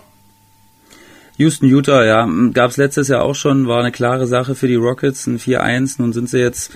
Houston, 1.37 1.69
Utah, 1.69 2.03
ja, 2.03 2.27
gab 2.55 2.71
es 2.71 2.79
letztes 2.79 3.09
Jahr 3.09 3.23
auch 3.23 3.35
schon, 3.35 3.69
war 3.69 3.81
eine 3.81 3.93
klare 3.93 4.27
Sache 4.27 4.55
für 4.55 4.67
die 4.67 4.77
Rockets, 4.77 5.27
ein 5.27 5.39
4-1. 5.39 5.97
Nun 5.99 6.15
sind 6.15 6.31
sie 6.31 6.39
jetzt 6.39 6.73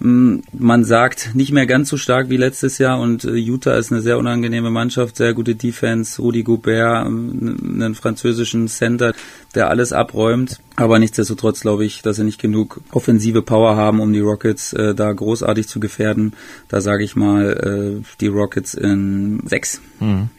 man 0.00 0.84
sagt, 0.84 1.34
nicht 1.34 1.52
mehr 1.52 1.66
ganz 1.66 1.90
so 1.90 1.98
stark 1.98 2.30
wie 2.30 2.38
letztes 2.38 2.78
Jahr 2.78 2.98
und 2.98 3.24
äh, 3.24 3.34
Utah 3.34 3.76
ist 3.76 3.92
eine 3.92 4.00
sehr 4.00 4.18
unangenehme 4.18 4.70
Mannschaft, 4.70 5.16
sehr 5.16 5.34
gute 5.34 5.54
Defense, 5.54 6.22
Rudi 6.22 6.42
Goubert, 6.42 7.06
ähm, 7.06 7.58
einen 7.74 7.94
französischen 7.94 8.66
Center, 8.68 9.12
der 9.54 9.68
alles 9.68 9.92
abräumt. 9.92 10.58
Aber 10.76 10.98
nichtsdestotrotz 10.98 11.60
glaube 11.60 11.84
ich, 11.84 12.00
dass 12.00 12.16
sie 12.16 12.24
nicht 12.24 12.40
genug 12.40 12.80
offensive 12.92 13.42
Power 13.42 13.76
haben, 13.76 14.00
um 14.00 14.12
die 14.12 14.20
Rockets 14.20 14.72
äh, 14.72 14.94
da 14.94 15.12
großartig 15.12 15.68
zu 15.68 15.80
gefährden. 15.80 16.32
Da 16.68 16.80
sage 16.80 17.04
ich 17.04 17.14
mal 17.14 18.00
äh, 18.00 18.04
die 18.20 18.28
Rockets 18.28 18.72
in 18.72 19.42
sechs. 19.44 19.82
Mhm. 20.00 20.30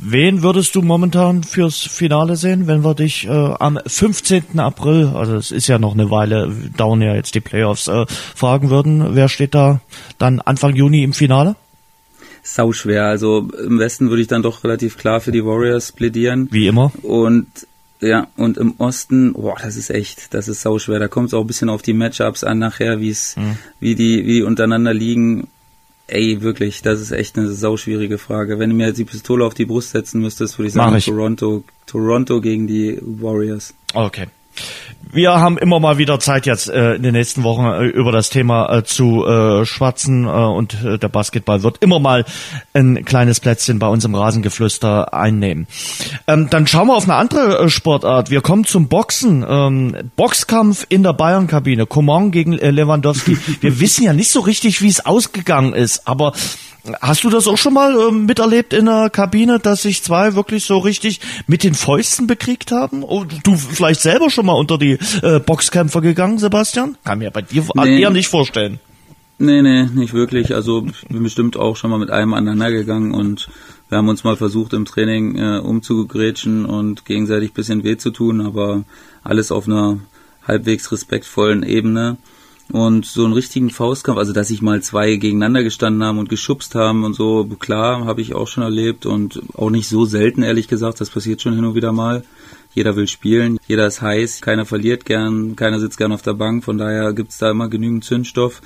Wen 0.00 0.42
würdest 0.42 0.74
du 0.76 0.82
momentan 0.82 1.42
fürs 1.42 1.78
Finale 1.78 2.36
sehen, 2.36 2.66
wenn 2.68 2.84
wir 2.84 2.94
dich 2.94 3.26
äh, 3.26 3.30
am 3.30 3.78
15. 3.84 4.58
April, 4.58 5.12
also 5.14 5.34
es 5.34 5.50
ist 5.50 5.66
ja 5.66 5.78
noch 5.78 5.94
eine 5.94 6.10
Weile, 6.10 6.52
dauern 6.76 7.02
ja 7.02 7.14
jetzt 7.14 7.34
die 7.34 7.40
Playoffs, 7.40 7.88
äh, 7.88 8.06
fragen 8.08 8.70
würden, 8.70 9.16
wer 9.16 9.28
steht 9.28 9.54
da 9.54 9.80
dann 10.18 10.40
Anfang 10.40 10.76
Juni 10.76 11.02
im 11.02 11.12
Finale? 11.12 11.56
Sau 12.44 12.72
schwer. 12.72 13.04
Also 13.04 13.48
im 13.66 13.78
Westen 13.78 14.08
würde 14.08 14.22
ich 14.22 14.28
dann 14.28 14.42
doch 14.42 14.64
relativ 14.64 14.96
klar 14.96 15.20
für 15.20 15.32
die 15.32 15.44
Warriors 15.44 15.92
plädieren. 15.92 16.48
Wie 16.50 16.68
immer. 16.68 16.92
Und 17.02 17.46
ja, 18.00 18.28
und 18.36 18.56
im 18.56 18.74
Osten, 18.78 19.32
boah, 19.32 19.56
das 19.60 19.76
ist 19.76 19.90
echt, 19.90 20.32
das 20.32 20.46
ist 20.46 20.62
sau 20.62 20.78
schwer. 20.78 21.00
Da 21.00 21.08
kommt 21.08 21.28
es 21.28 21.34
auch 21.34 21.40
ein 21.40 21.46
bisschen 21.46 21.68
auf 21.68 21.82
die 21.82 21.92
Matchups 21.92 22.44
an 22.44 22.58
nachher, 22.58 23.00
wie 23.00 23.10
es, 23.10 23.36
mhm. 23.36 23.58
wie 23.80 23.96
die, 23.96 24.24
wie 24.24 24.34
die 24.34 24.42
untereinander 24.42 24.94
liegen. 24.94 25.48
Ey, 26.08 26.40
wirklich, 26.40 26.80
das 26.80 27.00
ist 27.00 27.10
echt 27.10 27.38
eine 27.38 27.48
sauschwierige 27.48 28.16
Frage. 28.16 28.58
Wenn 28.58 28.70
du 28.70 28.76
mir 28.76 28.88
jetzt 28.88 28.98
die 28.98 29.04
Pistole 29.04 29.44
auf 29.44 29.52
die 29.52 29.66
Brust 29.66 29.90
setzen 29.90 30.22
müsstest, 30.22 30.58
würde 30.58 30.68
ich 30.68 30.74
sagen 30.74 30.96
ich. 30.96 31.04
Toronto, 31.04 31.64
Toronto 31.86 32.40
gegen 32.40 32.66
die 32.66 32.98
Warriors. 33.02 33.74
Okay. 33.92 34.26
Wir 35.10 35.32
haben 35.32 35.56
immer 35.56 35.80
mal 35.80 35.96
wieder 35.96 36.20
Zeit 36.20 36.44
jetzt 36.44 36.68
äh, 36.68 36.94
in 36.94 37.02
den 37.02 37.14
nächsten 37.14 37.42
Wochen 37.42 37.64
äh, 37.64 37.86
über 37.86 38.12
das 38.12 38.28
Thema 38.28 38.70
äh, 38.70 38.84
zu 38.84 39.26
äh, 39.26 39.64
schwatzen 39.64 40.26
äh, 40.26 40.28
und 40.28 40.84
äh, 40.84 40.98
der 40.98 41.08
Basketball 41.08 41.62
wird 41.62 41.78
immer 41.82 41.98
mal 41.98 42.26
ein 42.74 43.04
kleines 43.06 43.40
Plätzchen 43.40 43.78
bei 43.78 43.88
uns 43.88 44.04
im 44.04 44.14
Rasengeflüster 44.14 45.14
einnehmen. 45.14 45.66
Ähm, 46.26 46.48
dann 46.50 46.66
schauen 46.66 46.88
wir 46.88 46.96
auf 46.96 47.04
eine 47.04 47.14
andere 47.14 47.58
äh, 47.58 47.68
Sportart. 47.70 48.30
Wir 48.30 48.42
kommen 48.42 48.64
zum 48.64 48.88
Boxen. 48.88 49.44
Ähm, 49.48 49.96
Boxkampf 50.16 50.84
in 50.90 51.02
der 51.02 51.14
Bayern-Kabine. 51.14 51.86
Coman 51.86 52.30
gegen 52.30 52.58
äh, 52.58 52.70
Lewandowski. 52.70 53.38
Wir 53.60 53.80
wissen 53.80 54.04
ja 54.04 54.12
nicht 54.12 54.30
so 54.30 54.40
richtig, 54.40 54.82
wie 54.82 54.88
es 54.88 55.06
ausgegangen 55.06 55.72
ist, 55.72 56.06
aber 56.06 56.32
Hast 57.00 57.24
du 57.24 57.30
das 57.30 57.46
auch 57.46 57.58
schon 57.58 57.74
mal 57.74 57.92
äh, 57.92 58.12
miterlebt 58.12 58.72
in 58.72 58.86
der 58.86 59.10
Kabine, 59.10 59.58
dass 59.58 59.82
sich 59.82 60.02
zwei 60.02 60.34
wirklich 60.34 60.64
so 60.64 60.78
richtig 60.78 61.20
mit 61.46 61.64
den 61.64 61.74
Fäusten 61.74 62.26
bekriegt 62.26 62.72
haben? 62.72 63.02
Oh, 63.02 63.24
du 63.24 63.56
vielleicht 63.56 64.00
selber 64.00 64.30
schon 64.30 64.46
mal 64.46 64.54
unter 64.54 64.78
die 64.78 64.98
äh, 65.22 65.40
Boxkämpfer 65.40 66.00
gegangen, 66.00 66.38
Sebastian? 66.38 66.96
Kann 67.04 67.18
mir 67.18 67.30
bei 67.30 67.42
dir 67.42 67.64
nee. 67.74 68.00
eher 68.00 68.10
nicht 68.10 68.28
vorstellen. 68.28 68.80
Nee, 69.38 69.62
nee, 69.62 69.84
nicht 69.84 70.14
wirklich. 70.14 70.54
Also 70.54 70.86
ich 70.86 71.08
bin 71.08 71.22
bestimmt 71.22 71.56
auch 71.56 71.76
schon 71.76 71.90
mal 71.90 71.98
mit 71.98 72.10
einem 72.10 72.34
aneinander 72.34 72.72
gegangen 72.72 73.14
und 73.14 73.48
wir 73.88 73.98
haben 73.98 74.08
uns 74.08 74.24
mal 74.24 74.36
versucht 74.36 74.72
im 74.72 74.84
Training 74.84 75.36
äh, 75.36 75.58
umzugrätschen 75.58 76.66
und 76.66 77.04
gegenseitig 77.04 77.52
bisschen 77.52 77.84
weh 77.84 77.96
zu 77.96 78.10
tun, 78.10 78.40
aber 78.40 78.84
alles 79.22 79.52
auf 79.52 79.66
einer 79.66 79.98
halbwegs 80.46 80.90
respektvollen 80.90 81.62
Ebene. 81.62 82.16
Und 82.70 83.06
so 83.06 83.24
einen 83.24 83.32
richtigen 83.32 83.70
Faustkampf, 83.70 84.18
also 84.18 84.34
dass 84.34 84.48
sich 84.48 84.60
mal 84.60 84.82
zwei 84.82 85.16
gegeneinander 85.16 85.62
gestanden 85.62 86.02
haben 86.02 86.18
und 86.18 86.28
geschubst 86.28 86.74
haben 86.74 87.04
und 87.04 87.14
so, 87.14 87.44
klar, 87.58 88.04
habe 88.04 88.20
ich 88.20 88.34
auch 88.34 88.46
schon 88.46 88.62
erlebt 88.62 89.06
und 89.06 89.40
auch 89.54 89.70
nicht 89.70 89.88
so 89.88 90.04
selten, 90.04 90.42
ehrlich 90.42 90.68
gesagt, 90.68 91.00
das 91.00 91.08
passiert 91.08 91.40
schon 91.40 91.54
hin 91.54 91.64
und 91.64 91.74
wieder 91.74 91.92
mal. 91.92 92.24
Jeder 92.74 92.94
will 92.94 93.08
spielen, 93.08 93.58
jeder 93.66 93.86
ist 93.86 94.02
heiß, 94.02 94.42
keiner 94.42 94.66
verliert 94.66 95.06
gern, 95.06 95.56
keiner 95.56 95.80
sitzt 95.80 95.96
gern 95.96 96.12
auf 96.12 96.20
der 96.22 96.34
Bank, 96.34 96.62
von 96.62 96.76
daher 96.76 97.14
gibt's 97.14 97.38
da 97.38 97.50
immer 97.50 97.68
genügend 97.68 98.04
Zündstoff. 98.04 98.60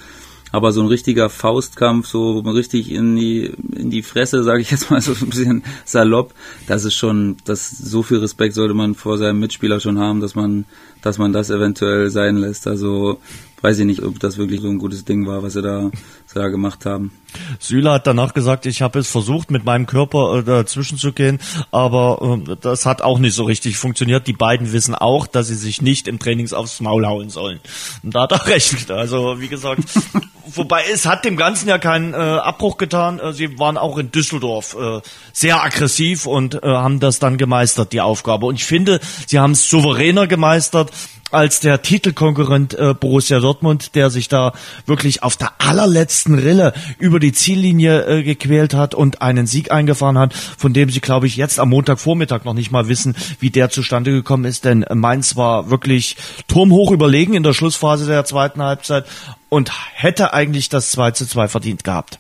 Aber 0.52 0.72
so 0.72 0.82
ein 0.82 0.86
richtiger 0.86 1.30
Faustkampf, 1.30 2.06
so 2.06 2.38
richtig 2.40 2.92
in 2.92 3.16
die, 3.16 3.52
in 3.74 3.90
die 3.90 4.02
Fresse, 4.02 4.44
sage 4.44 4.60
ich 4.60 4.70
jetzt 4.70 4.90
mal 4.90 5.00
so 5.00 5.12
ein 5.12 5.30
bisschen 5.30 5.64
salopp, 5.84 6.34
das 6.68 6.84
ist 6.84 6.94
schon, 6.94 7.38
das, 7.44 7.70
so 7.70 8.02
viel 8.02 8.18
Respekt 8.18 8.54
sollte 8.54 8.74
man 8.74 8.94
vor 8.94 9.18
seinem 9.18 9.40
Mitspieler 9.40 9.80
schon 9.80 9.98
haben, 9.98 10.20
dass 10.20 10.34
man, 10.34 10.66
dass 11.00 11.18
man 11.18 11.32
das 11.32 11.50
eventuell 11.50 12.10
sein 12.10 12.36
lässt. 12.36 12.66
Also 12.66 13.18
weiß 13.62 13.78
ich 13.78 13.86
nicht, 13.86 14.02
ob 14.02 14.20
das 14.20 14.38
wirklich 14.38 14.60
so 14.60 14.68
ein 14.68 14.78
gutes 14.78 15.04
Ding 15.04 15.26
war, 15.26 15.42
was 15.42 15.54
sie 15.54 15.62
da, 15.62 15.90
da 16.32 16.48
gemacht 16.48 16.86
haben. 16.86 17.12
Süle 17.58 17.92
hat 17.92 18.06
danach 18.06 18.34
gesagt, 18.34 18.66
ich 18.66 18.82
habe 18.82 18.98
es 18.98 19.08
versucht, 19.08 19.50
mit 19.50 19.64
meinem 19.64 19.86
Körper 19.86 20.38
äh, 20.38 20.42
dazwischen 20.42 20.98
zu 20.98 21.12
gehen, 21.12 21.38
aber 21.70 22.40
äh, 22.46 22.56
das 22.60 22.86
hat 22.86 23.02
auch 23.02 23.18
nicht 23.18 23.34
so 23.34 23.44
richtig 23.44 23.78
funktioniert. 23.78 24.26
Die 24.26 24.32
beiden 24.32 24.72
wissen 24.72 24.94
auch, 24.94 25.26
dass 25.26 25.48
sie 25.48 25.54
sich 25.54 25.82
nicht 25.82 26.08
im 26.08 26.18
Trainings 26.18 26.52
aufs 26.52 26.80
Maul 26.80 27.06
hauen 27.06 27.30
sollen. 27.30 27.60
Und 28.02 28.14
da 28.14 28.22
hat 28.22 28.32
er 28.32 28.46
recht. 28.46 28.90
Also 28.90 29.40
wie 29.40 29.48
gesagt, 29.48 29.82
wobei 30.46 30.84
es 30.92 31.06
hat 31.06 31.24
dem 31.24 31.36
Ganzen 31.36 31.68
ja 31.68 31.78
keinen 31.78 32.14
äh, 32.14 32.16
Abbruch 32.16 32.76
getan. 32.76 33.18
Äh, 33.18 33.32
sie 33.32 33.58
waren 33.58 33.76
auch 33.76 33.98
in 33.98 34.10
Düsseldorf 34.10 34.76
äh, 34.78 35.00
sehr 35.32 35.62
aggressiv 35.62 36.26
und 36.26 36.62
äh, 36.62 36.66
haben 36.66 37.00
das 37.00 37.18
dann 37.18 37.38
gemeistert, 37.38 37.92
die 37.92 38.00
Aufgabe. 38.00 38.46
Und 38.46 38.56
ich 38.56 38.64
finde, 38.64 39.00
sie 39.26 39.38
haben 39.38 39.52
es 39.52 39.68
souveräner 39.68 40.26
gemeistert 40.26 40.90
als 41.32 41.60
der 41.60 41.82
Titelkonkurrent 41.82 42.74
äh, 42.74 42.94
Borussia 42.94 43.40
Dortmund, 43.40 43.94
der 43.94 44.10
sich 44.10 44.28
da 44.28 44.52
wirklich 44.86 45.22
auf 45.22 45.36
der 45.36 45.52
allerletzten 45.58 46.38
Rille 46.38 46.72
über 46.98 47.20
die 47.20 47.32
Ziellinie 47.32 48.04
äh, 48.06 48.22
gequält 48.22 48.74
hat 48.74 48.94
und 48.94 49.22
einen 49.22 49.46
Sieg 49.46 49.72
eingefahren 49.72 50.18
hat, 50.18 50.34
von 50.34 50.72
dem 50.72 50.90
sie, 50.90 51.00
glaube 51.00 51.26
ich, 51.26 51.36
jetzt 51.36 51.58
am 51.58 51.70
Montagvormittag 51.70 52.44
noch 52.44 52.54
nicht 52.54 52.70
mal 52.70 52.88
wissen, 52.88 53.16
wie 53.40 53.50
der 53.50 53.70
zustande 53.70 54.12
gekommen 54.12 54.44
ist, 54.44 54.64
denn 54.64 54.84
Mainz 54.92 55.36
war 55.36 55.70
wirklich 55.70 56.16
turmhoch 56.48 56.90
überlegen 56.90 57.34
in 57.34 57.42
der 57.42 57.54
Schlussphase 57.54 58.06
der 58.06 58.24
zweiten 58.24 58.62
Halbzeit 58.62 59.06
und 59.48 59.70
hätte 59.94 60.32
eigentlich 60.32 60.68
das 60.68 60.90
2 60.92 61.12
zu 61.12 61.26
2 61.26 61.48
verdient 61.48 61.84
gehabt. 61.84 62.18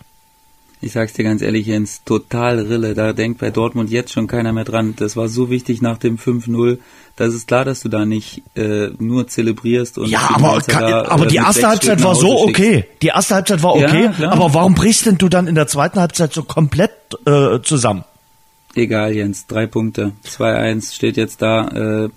Ich 0.82 0.92
sag's 0.92 1.14
dir 1.14 1.22
ganz 1.22 1.40
ehrlich, 1.40 1.66
Jens, 1.66 2.02
total 2.04 2.58
Rille. 2.58 2.94
Da 2.94 3.12
denkt 3.12 3.40
bei 3.40 3.50
Dortmund 3.50 3.90
jetzt 3.90 4.12
schon 4.12 4.26
keiner 4.26 4.52
mehr 4.52 4.64
dran. 4.64 4.94
Das 4.96 5.16
war 5.16 5.28
so 5.28 5.48
wichtig 5.48 5.80
nach 5.80 5.96
dem 5.96 6.18
5-0 6.18 6.78
das 7.16 7.34
ist 7.34 7.46
klar, 7.46 7.64
dass 7.64 7.80
du 7.80 7.88
da 7.88 8.06
nicht 8.06 8.42
äh, 8.56 8.88
nur 8.98 9.28
zelebrierst 9.28 9.98
und 9.98 10.08
ja, 10.08 10.30
aber, 10.34 10.60
kann, 10.62 10.82
da, 10.82 11.04
aber 11.06 11.26
äh, 11.26 11.28
die 11.28 11.36
erste 11.36 11.68
Halbzeit 11.68 12.02
war 12.02 12.14
so 12.14 12.42
okay. 12.42 12.86
Die 13.02 13.08
erste 13.08 13.34
Halbzeit 13.34 13.62
war 13.62 13.74
okay, 13.74 14.10
ja, 14.18 14.30
aber 14.30 14.54
warum 14.54 14.74
brichst 14.74 15.06
denn 15.06 15.18
du 15.18 15.28
dann 15.28 15.46
in 15.46 15.54
der 15.54 15.66
zweiten 15.66 16.00
Halbzeit 16.00 16.32
so 16.32 16.42
komplett 16.42 16.92
äh, 17.26 17.60
zusammen? 17.62 18.04
Egal, 18.74 19.12
Jens, 19.12 19.46
drei 19.46 19.66
Punkte. 19.66 20.12
2-1 20.26 20.94
steht 20.94 21.18
jetzt 21.18 21.42
da. 21.42 21.68
Äh, 22.06 22.08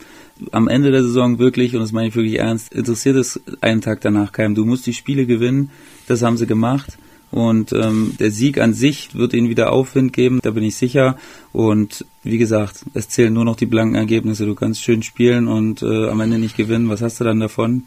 am 0.51 0.67
Ende 0.67 0.91
der 0.91 1.03
Saison 1.03 1.39
wirklich, 1.39 1.75
und 1.75 1.81
das 1.81 1.91
meine 1.91 2.07
ich 2.09 2.15
wirklich 2.15 2.39
ernst, 2.39 2.73
interessiert 2.73 3.17
es 3.17 3.39
einen 3.61 3.81
Tag 3.81 4.01
danach 4.01 4.31
keinem. 4.31 4.55
Du 4.55 4.65
musst 4.65 4.85
die 4.85 4.93
Spiele 4.93 5.25
gewinnen, 5.25 5.71
das 6.07 6.21
haben 6.21 6.37
sie 6.37 6.47
gemacht. 6.47 6.97
Und 7.31 7.73
ähm, 7.73 8.13
der 8.19 8.31
Sieg 8.31 8.59
an 8.59 8.73
sich 8.73 9.13
wird 9.13 9.33
ihnen 9.33 9.49
wieder 9.49 9.71
Aufwind 9.71 10.13
geben, 10.13 10.39
da 10.41 10.51
bin 10.51 10.63
ich 10.63 10.77
sicher. 10.77 11.17
Und 11.51 12.05
wie 12.23 12.37
gesagt, 12.37 12.85
es 12.93 13.09
zählen 13.09 13.33
nur 13.33 13.45
noch 13.45 13.57
die 13.57 13.65
blanken 13.65 13.95
Ergebnisse. 13.95 14.45
Du 14.45 14.55
kannst 14.55 14.81
schön 14.81 15.03
spielen 15.03 15.47
und 15.47 15.81
äh, 15.81 16.07
am 16.07 16.21
Ende 16.21 16.39
nicht 16.39 16.55
gewinnen. 16.55 16.89
Was 16.89 17.01
hast 17.01 17.19
du 17.19 17.23
dann 17.23 17.39
davon? 17.39 17.83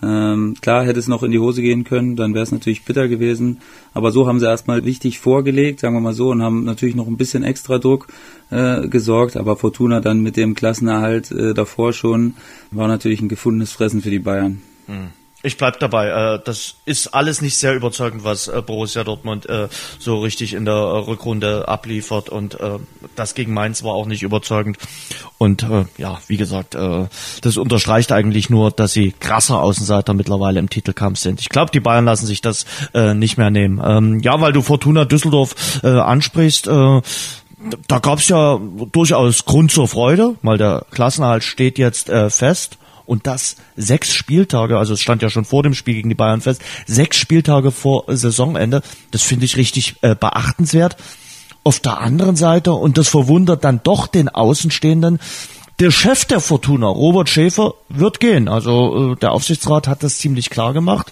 Ähm, 0.00 0.54
klar 0.60 0.84
hätte 0.84 1.00
es 1.00 1.08
noch 1.08 1.22
in 1.22 1.32
die 1.32 1.40
Hose 1.40 1.60
gehen 1.60 1.82
können, 1.82 2.14
dann 2.14 2.32
wäre 2.32 2.44
es 2.44 2.52
natürlich 2.52 2.84
bitter 2.84 3.08
gewesen. 3.08 3.58
Aber 3.94 4.12
so 4.12 4.28
haben 4.28 4.38
sie 4.38 4.46
erstmal 4.46 4.84
wichtig 4.84 5.18
vorgelegt, 5.18 5.80
sagen 5.80 5.94
wir 5.94 6.00
mal 6.00 6.14
so, 6.14 6.30
und 6.30 6.42
haben 6.42 6.64
natürlich 6.64 6.94
noch 6.94 7.08
ein 7.08 7.16
bisschen 7.16 7.42
extra 7.42 7.78
Druck 7.78 8.06
äh, 8.50 8.86
gesorgt. 8.86 9.36
Aber 9.36 9.56
Fortuna 9.56 10.00
dann 10.00 10.20
mit 10.20 10.36
dem 10.36 10.54
Klassenerhalt 10.54 11.32
äh, 11.32 11.52
davor 11.52 11.92
schon 11.92 12.34
war 12.70 12.86
natürlich 12.86 13.20
ein 13.20 13.28
gefundenes 13.28 13.72
Fressen 13.72 14.00
für 14.00 14.10
die 14.10 14.20
Bayern. 14.20 14.62
Mhm. 14.86 15.17
Ich 15.44 15.56
bleib 15.56 15.78
dabei. 15.78 16.08
Äh, 16.08 16.40
das 16.44 16.74
ist 16.84 17.14
alles 17.14 17.40
nicht 17.40 17.56
sehr 17.56 17.76
überzeugend, 17.76 18.24
was 18.24 18.48
äh, 18.48 18.60
Borussia 18.60 19.04
Dortmund 19.04 19.48
äh, 19.48 19.68
so 20.00 20.18
richtig 20.18 20.52
in 20.52 20.64
der 20.64 21.06
Rückrunde 21.06 21.68
abliefert 21.68 22.28
und 22.28 22.58
das 23.14 23.34
gegen 23.34 23.54
Mainz 23.54 23.84
war 23.84 23.92
auch 23.92 24.06
nicht 24.06 24.22
überzeugend. 24.22 24.78
Und 25.38 25.66
ja, 25.96 26.18
wie 26.26 26.36
gesagt, 26.36 26.74
das 26.74 27.56
unterstreicht 27.56 28.10
eigentlich 28.12 28.50
nur, 28.50 28.70
dass 28.70 28.92
sie 28.92 29.12
krasser 29.18 29.60
Außenseiter 29.60 30.14
mittlerweile 30.14 30.58
im 30.58 30.70
Titelkampf 30.70 31.18
sind. 31.18 31.40
Ich 31.40 31.48
glaube, 31.48 31.70
die 31.70 31.80
Bayern 31.80 32.04
lassen 32.04 32.26
sich 32.26 32.40
das 32.40 32.64
nicht 32.94 33.38
mehr 33.38 33.50
nehmen. 33.50 33.80
Ähm, 33.84 34.20
ja, 34.20 34.40
weil 34.40 34.52
du 34.52 34.62
Fortuna 34.62 35.04
Düsseldorf 35.04 35.82
ansprichst. 35.82 36.66
da 36.66 37.02
gab's 38.00 38.28
ja 38.28 38.60
durchaus 38.92 39.44
Grund 39.44 39.70
zur 39.70 39.88
Freude, 39.88 40.34
weil 40.42 40.58
der 40.58 40.84
Klassenerhalt 40.90 41.44
steht 41.44 41.78
jetzt 41.78 42.10
fest 42.28 42.78
und 43.08 43.26
das 43.26 43.56
sechs 43.76 44.12
Spieltage, 44.12 44.78
also 44.78 44.92
es 44.92 45.00
stand 45.00 45.22
ja 45.22 45.30
schon 45.30 45.46
vor 45.46 45.62
dem 45.62 45.74
Spiel 45.74 45.94
gegen 45.94 46.10
die 46.10 46.14
Bayern 46.14 46.42
fest, 46.42 46.62
sechs 46.86 47.16
Spieltage 47.16 47.70
vor 47.70 48.04
Saisonende, 48.06 48.82
das 49.10 49.22
finde 49.22 49.46
ich 49.46 49.56
richtig 49.56 49.96
äh, 50.02 50.14
beachtenswert. 50.14 50.96
Auf 51.64 51.80
der 51.80 51.98
anderen 52.00 52.36
Seite, 52.36 52.72
und 52.72 52.98
das 52.98 53.08
verwundert 53.08 53.64
dann 53.64 53.80
doch 53.82 54.06
den 54.06 54.28
Außenstehenden, 54.28 55.20
der 55.78 55.90
Chef 55.90 56.24
der 56.26 56.40
Fortuna, 56.40 56.86
Robert 56.86 57.28
Schäfer, 57.28 57.74
wird 57.88 58.20
gehen. 58.20 58.48
Also 58.48 59.12
äh, 59.12 59.16
der 59.16 59.32
Aufsichtsrat 59.32 59.88
hat 59.88 60.02
das 60.02 60.18
ziemlich 60.18 60.50
klar 60.50 60.74
gemacht. 60.74 61.10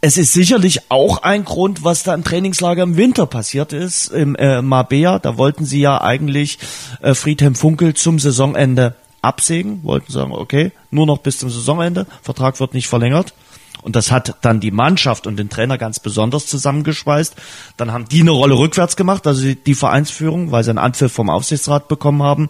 Es 0.00 0.18
ist 0.18 0.34
sicherlich 0.34 0.90
auch 0.90 1.22
ein 1.22 1.44
Grund, 1.44 1.82
was 1.82 2.02
da 2.02 2.14
im 2.14 2.22
Trainingslager 2.22 2.82
im 2.82 2.96
Winter 2.96 3.26
passiert 3.26 3.72
ist, 3.72 4.08
im 4.08 4.36
äh, 4.36 4.62
Mabea. 4.62 5.18
Da 5.18 5.38
wollten 5.38 5.64
sie 5.64 5.80
ja 5.80 6.00
eigentlich 6.00 6.58
äh, 7.00 7.14
Friedhelm 7.14 7.54
Funkel 7.54 7.94
zum 7.94 8.18
Saisonende 8.18 8.94
absägen, 9.24 9.82
wollten 9.82 10.12
sagen, 10.12 10.32
okay, 10.32 10.72
nur 10.90 11.06
noch 11.06 11.18
bis 11.18 11.38
zum 11.38 11.50
Saisonende, 11.50 12.06
Vertrag 12.22 12.60
wird 12.60 12.74
nicht 12.74 12.88
verlängert. 12.88 13.34
Und 13.82 13.96
das 13.96 14.10
hat 14.10 14.36
dann 14.40 14.60
die 14.60 14.70
Mannschaft 14.70 15.26
und 15.26 15.36
den 15.36 15.50
Trainer 15.50 15.76
ganz 15.76 16.00
besonders 16.00 16.46
zusammengeschweißt. 16.46 17.34
Dann 17.76 17.92
haben 17.92 18.06
die 18.06 18.22
eine 18.22 18.30
Rolle 18.30 18.56
rückwärts 18.56 18.96
gemacht, 18.96 19.26
also 19.26 19.52
die 19.52 19.74
Vereinsführung, 19.74 20.52
weil 20.52 20.64
sie 20.64 20.70
einen 20.70 20.78
Anpfiff 20.78 21.12
vom 21.12 21.28
Aufsichtsrat 21.28 21.88
bekommen 21.88 22.22
haben 22.22 22.48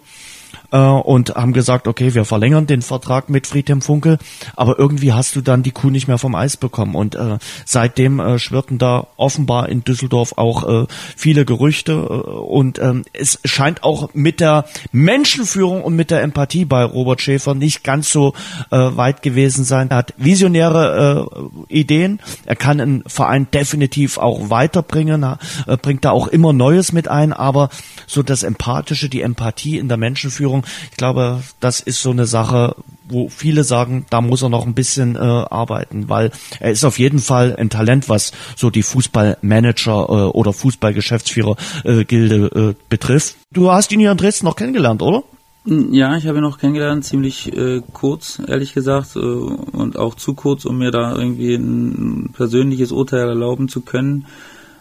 äh, 0.71 0.77
und 0.77 1.35
haben 1.35 1.53
gesagt, 1.53 1.87
okay, 1.87 2.13
wir 2.13 2.25
verlängern 2.25 2.67
den 2.67 2.81
Vertrag 2.81 3.29
mit 3.29 3.47
Friedhelm 3.47 3.81
Funkel, 3.81 4.17
aber 4.55 4.79
irgendwie 4.79 5.13
hast 5.13 5.35
du 5.35 5.41
dann 5.41 5.63
die 5.63 5.71
Kuh 5.71 5.89
nicht 5.89 6.07
mehr 6.07 6.17
vom 6.17 6.35
Eis 6.35 6.57
bekommen 6.57 6.95
und 6.95 7.15
äh, 7.15 7.37
seitdem 7.65 8.19
äh, 8.19 8.39
schwirrten 8.39 8.77
da 8.77 9.07
offenbar 9.17 9.69
in 9.69 9.83
Düsseldorf 9.83 10.33
auch 10.37 10.83
äh, 10.83 10.87
viele 11.15 11.45
Gerüchte 11.45 11.93
äh, 11.93 12.29
und 12.29 12.79
ähm, 12.79 13.05
es 13.13 13.39
scheint 13.45 13.83
auch 13.83 14.09
mit 14.13 14.39
der 14.39 14.65
Menschenführung 14.91 15.83
und 15.83 15.95
mit 15.95 16.11
der 16.11 16.21
Empathie 16.21 16.65
bei 16.65 16.83
Robert 16.83 17.21
Schäfer 17.21 17.55
nicht 17.55 17.83
ganz 17.83 18.09
so 18.09 18.33
äh, 18.71 18.77
weit 18.77 19.21
gewesen 19.21 19.63
sein. 19.63 19.89
Er 19.89 19.97
hat 19.97 20.13
visionäre 20.17 21.29
äh, 21.69 21.73
Ideen, 21.73 22.19
er 22.45 22.55
kann 22.55 22.79
einen 22.79 23.03
Verein 23.07 23.47
definitiv 23.53 24.17
auch 24.17 24.49
weiterbringen, 24.49 25.23
er 25.23 25.77
bringt 25.77 26.05
da 26.05 26.11
auch 26.11 26.27
immer 26.27 26.53
Neues 26.53 26.91
mit 26.91 27.07
ein, 27.07 27.33
aber 27.33 27.69
so 28.07 28.23
das 28.23 28.43
Empathische, 28.43 29.09
die 29.09 29.21
Empathie 29.21 29.77
in 29.77 29.87
der 29.87 29.97
Menschenführung 29.97 30.54
ich 30.91 30.97
glaube, 30.97 31.41
das 31.59 31.79
ist 31.79 32.01
so 32.01 32.11
eine 32.11 32.25
Sache, 32.25 32.75
wo 33.07 33.29
viele 33.29 33.63
sagen, 33.63 34.05
da 34.09 34.21
muss 34.21 34.41
er 34.41 34.49
noch 34.49 34.65
ein 34.65 34.73
bisschen 34.73 35.15
äh, 35.15 35.19
arbeiten, 35.19 36.09
weil 36.09 36.31
er 36.59 36.71
ist 36.71 36.83
auf 36.83 36.99
jeden 36.99 37.19
Fall 37.19 37.55
ein 37.55 37.69
Talent, 37.69 38.09
was 38.09 38.31
so 38.55 38.69
die 38.69 38.83
Fußballmanager 38.83 40.05
äh, 40.09 40.37
oder 40.37 40.53
Fußballgeschäftsführer-Gilde 40.53 42.51
äh, 42.53 42.69
äh, 42.69 42.75
betrifft. 42.89 43.35
Du 43.51 43.71
hast 43.71 43.91
ihn 43.91 43.99
hier 43.99 44.11
in 44.11 44.17
Dresden 44.17 44.45
noch 44.45 44.55
kennengelernt, 44.55 45.01
oder? 45.01 45.23
Ja, 45.65 46.15
ich 46.15 46.27
habe 46.27 46.37
ihn 46.37 46.43
noch 46.43 46.59
kennengelernt, 46.59 47.05
ziemlich 47.05 47.51
äh, 47.51 47.81
kurz, 47.91 48.39
ehrlich 48.47 48.75
gesagt, 48.75 49.15
äh, 49.15 49.19
und 49.19 49.97
auch 49.97 50.13
zu 50.13 50.35
kurz, 50.35 50.63
um 50.65 50.77
mir 50.77 50.91
da 50.91 51.15
irgendwie 51.15 51.55
ein 51.55 52.29
persönliches 52.33 52.91
Urteil 52.91 53.27
erlauben 53.27 53.67
zu 53.67 53.81
können. 53.81 54.27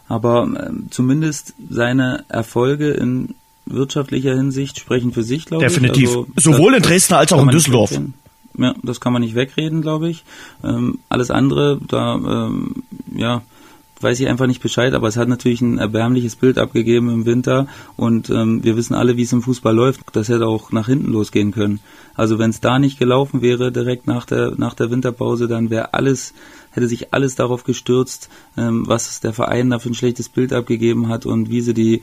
Aber 0.08 0.46
äh, 0.46 0.90
zumindest 0.90 1.54
seine 1.70 2.24
Erfolge 2.28 2.90
in 2.90 3.34
wirtschaftlicher 3.66 4.34
Hinsicht 4.34 4.78
sprechen 4.78 5.12
für 5.12 5.22
sich, 5.22 5.46
glaube 5.46 5.64
ich. 5.64 5.72
Definitiv. 5.72 6.08
Also, 6.08 6.52
Sowohl 6.52 6.74
in 6.74 6.82
Dresden 6.82 7.14
als 7.14 7.32
auch 7.32 7.42
in 7.42 7.48
Düsseldorf. 7.48 7.98
Ja, 8.56 8.74
das 8.82 9.00
kann 9.00 9.12
man 9.12 9.22
nicht 9.22 9.34
wegreden, 9.34 9.82
glaube 9.82 10.08
ich. 10.08 10.24
Ähm, 10.62 10.98
alles 11.08 11.30
andere, 11.30 11.80
da, 11.88 12.14
ähm, 12.14 12.84
ja, 13.16 13.42
weiß 14.00 14.20
ich 14.20 14.28
einfach 14.28 14.46
nicht 14.46 14.62
Bescheid, 14.62 14.92
aber 14.92 15.08
es 15.08 15.16
hat 15.16 15.28
natürlich 15.28 15.60
ein 15.60 15.78
erbärmliches 15.78 16.36
Bild 16.36 16.58
abgegeben 16.58 17.08
im 17.08 17.26
Winter 17.26 17.66
und 17.96 18.28
ähm, 18.30 18.62
wir 18.62 18.76
wissen 18.76 18.94
alle, 18.94 19.16
wie 19.16 19.22
es 19.22 19.32
im 19.32 19.42
Fußball 19.42 19.74
läuft. 19.74 20.00
Das 20.12 20.28
hätte 20.28 20.46
auch 20.46 20.72
nach 20.72 20.86
hinten 20.86 21.10
losgehen 21.10 21.52
können. 21.52 21.80
Also 22.14 22.38
wenn 22.38 22.50
es 22.50 22.60
da 22.60 22.78
nicht 22.78 22.98
gelaufen 22.98 23.40
wäre, 23.40 23.72
direkt 23.72 24.06
nach 24.06 24.26
der 24.26 24.52
nach 24.56 24.74
der 24.74 24.90
Winterpause, 24.90 25.48
dann 25.48 25.70
wäre 25.70 25.94
alles 25.94 26.34
hätte 26.74 26.88
sich 26.88 27.14
alles 27.14 27.36
darauf 27.36 27.64
gestürzt, 27.64 28.28
ähm, 28.56 28.86
was 28.86 29.20
der 29.20 29.32
Verein 29.32 29.70
da 29.70 29.78
für 29.78 29.90
ein 29.90 29.94
schlechtes 29.94 30.28
Bild 30.28 30.52
abgegeben 30.52 31.08
hat 31.08 31.24
und 31.24 31.50
wie 31.50 31.60
sie 31.60 31.74
die 31.74 32.02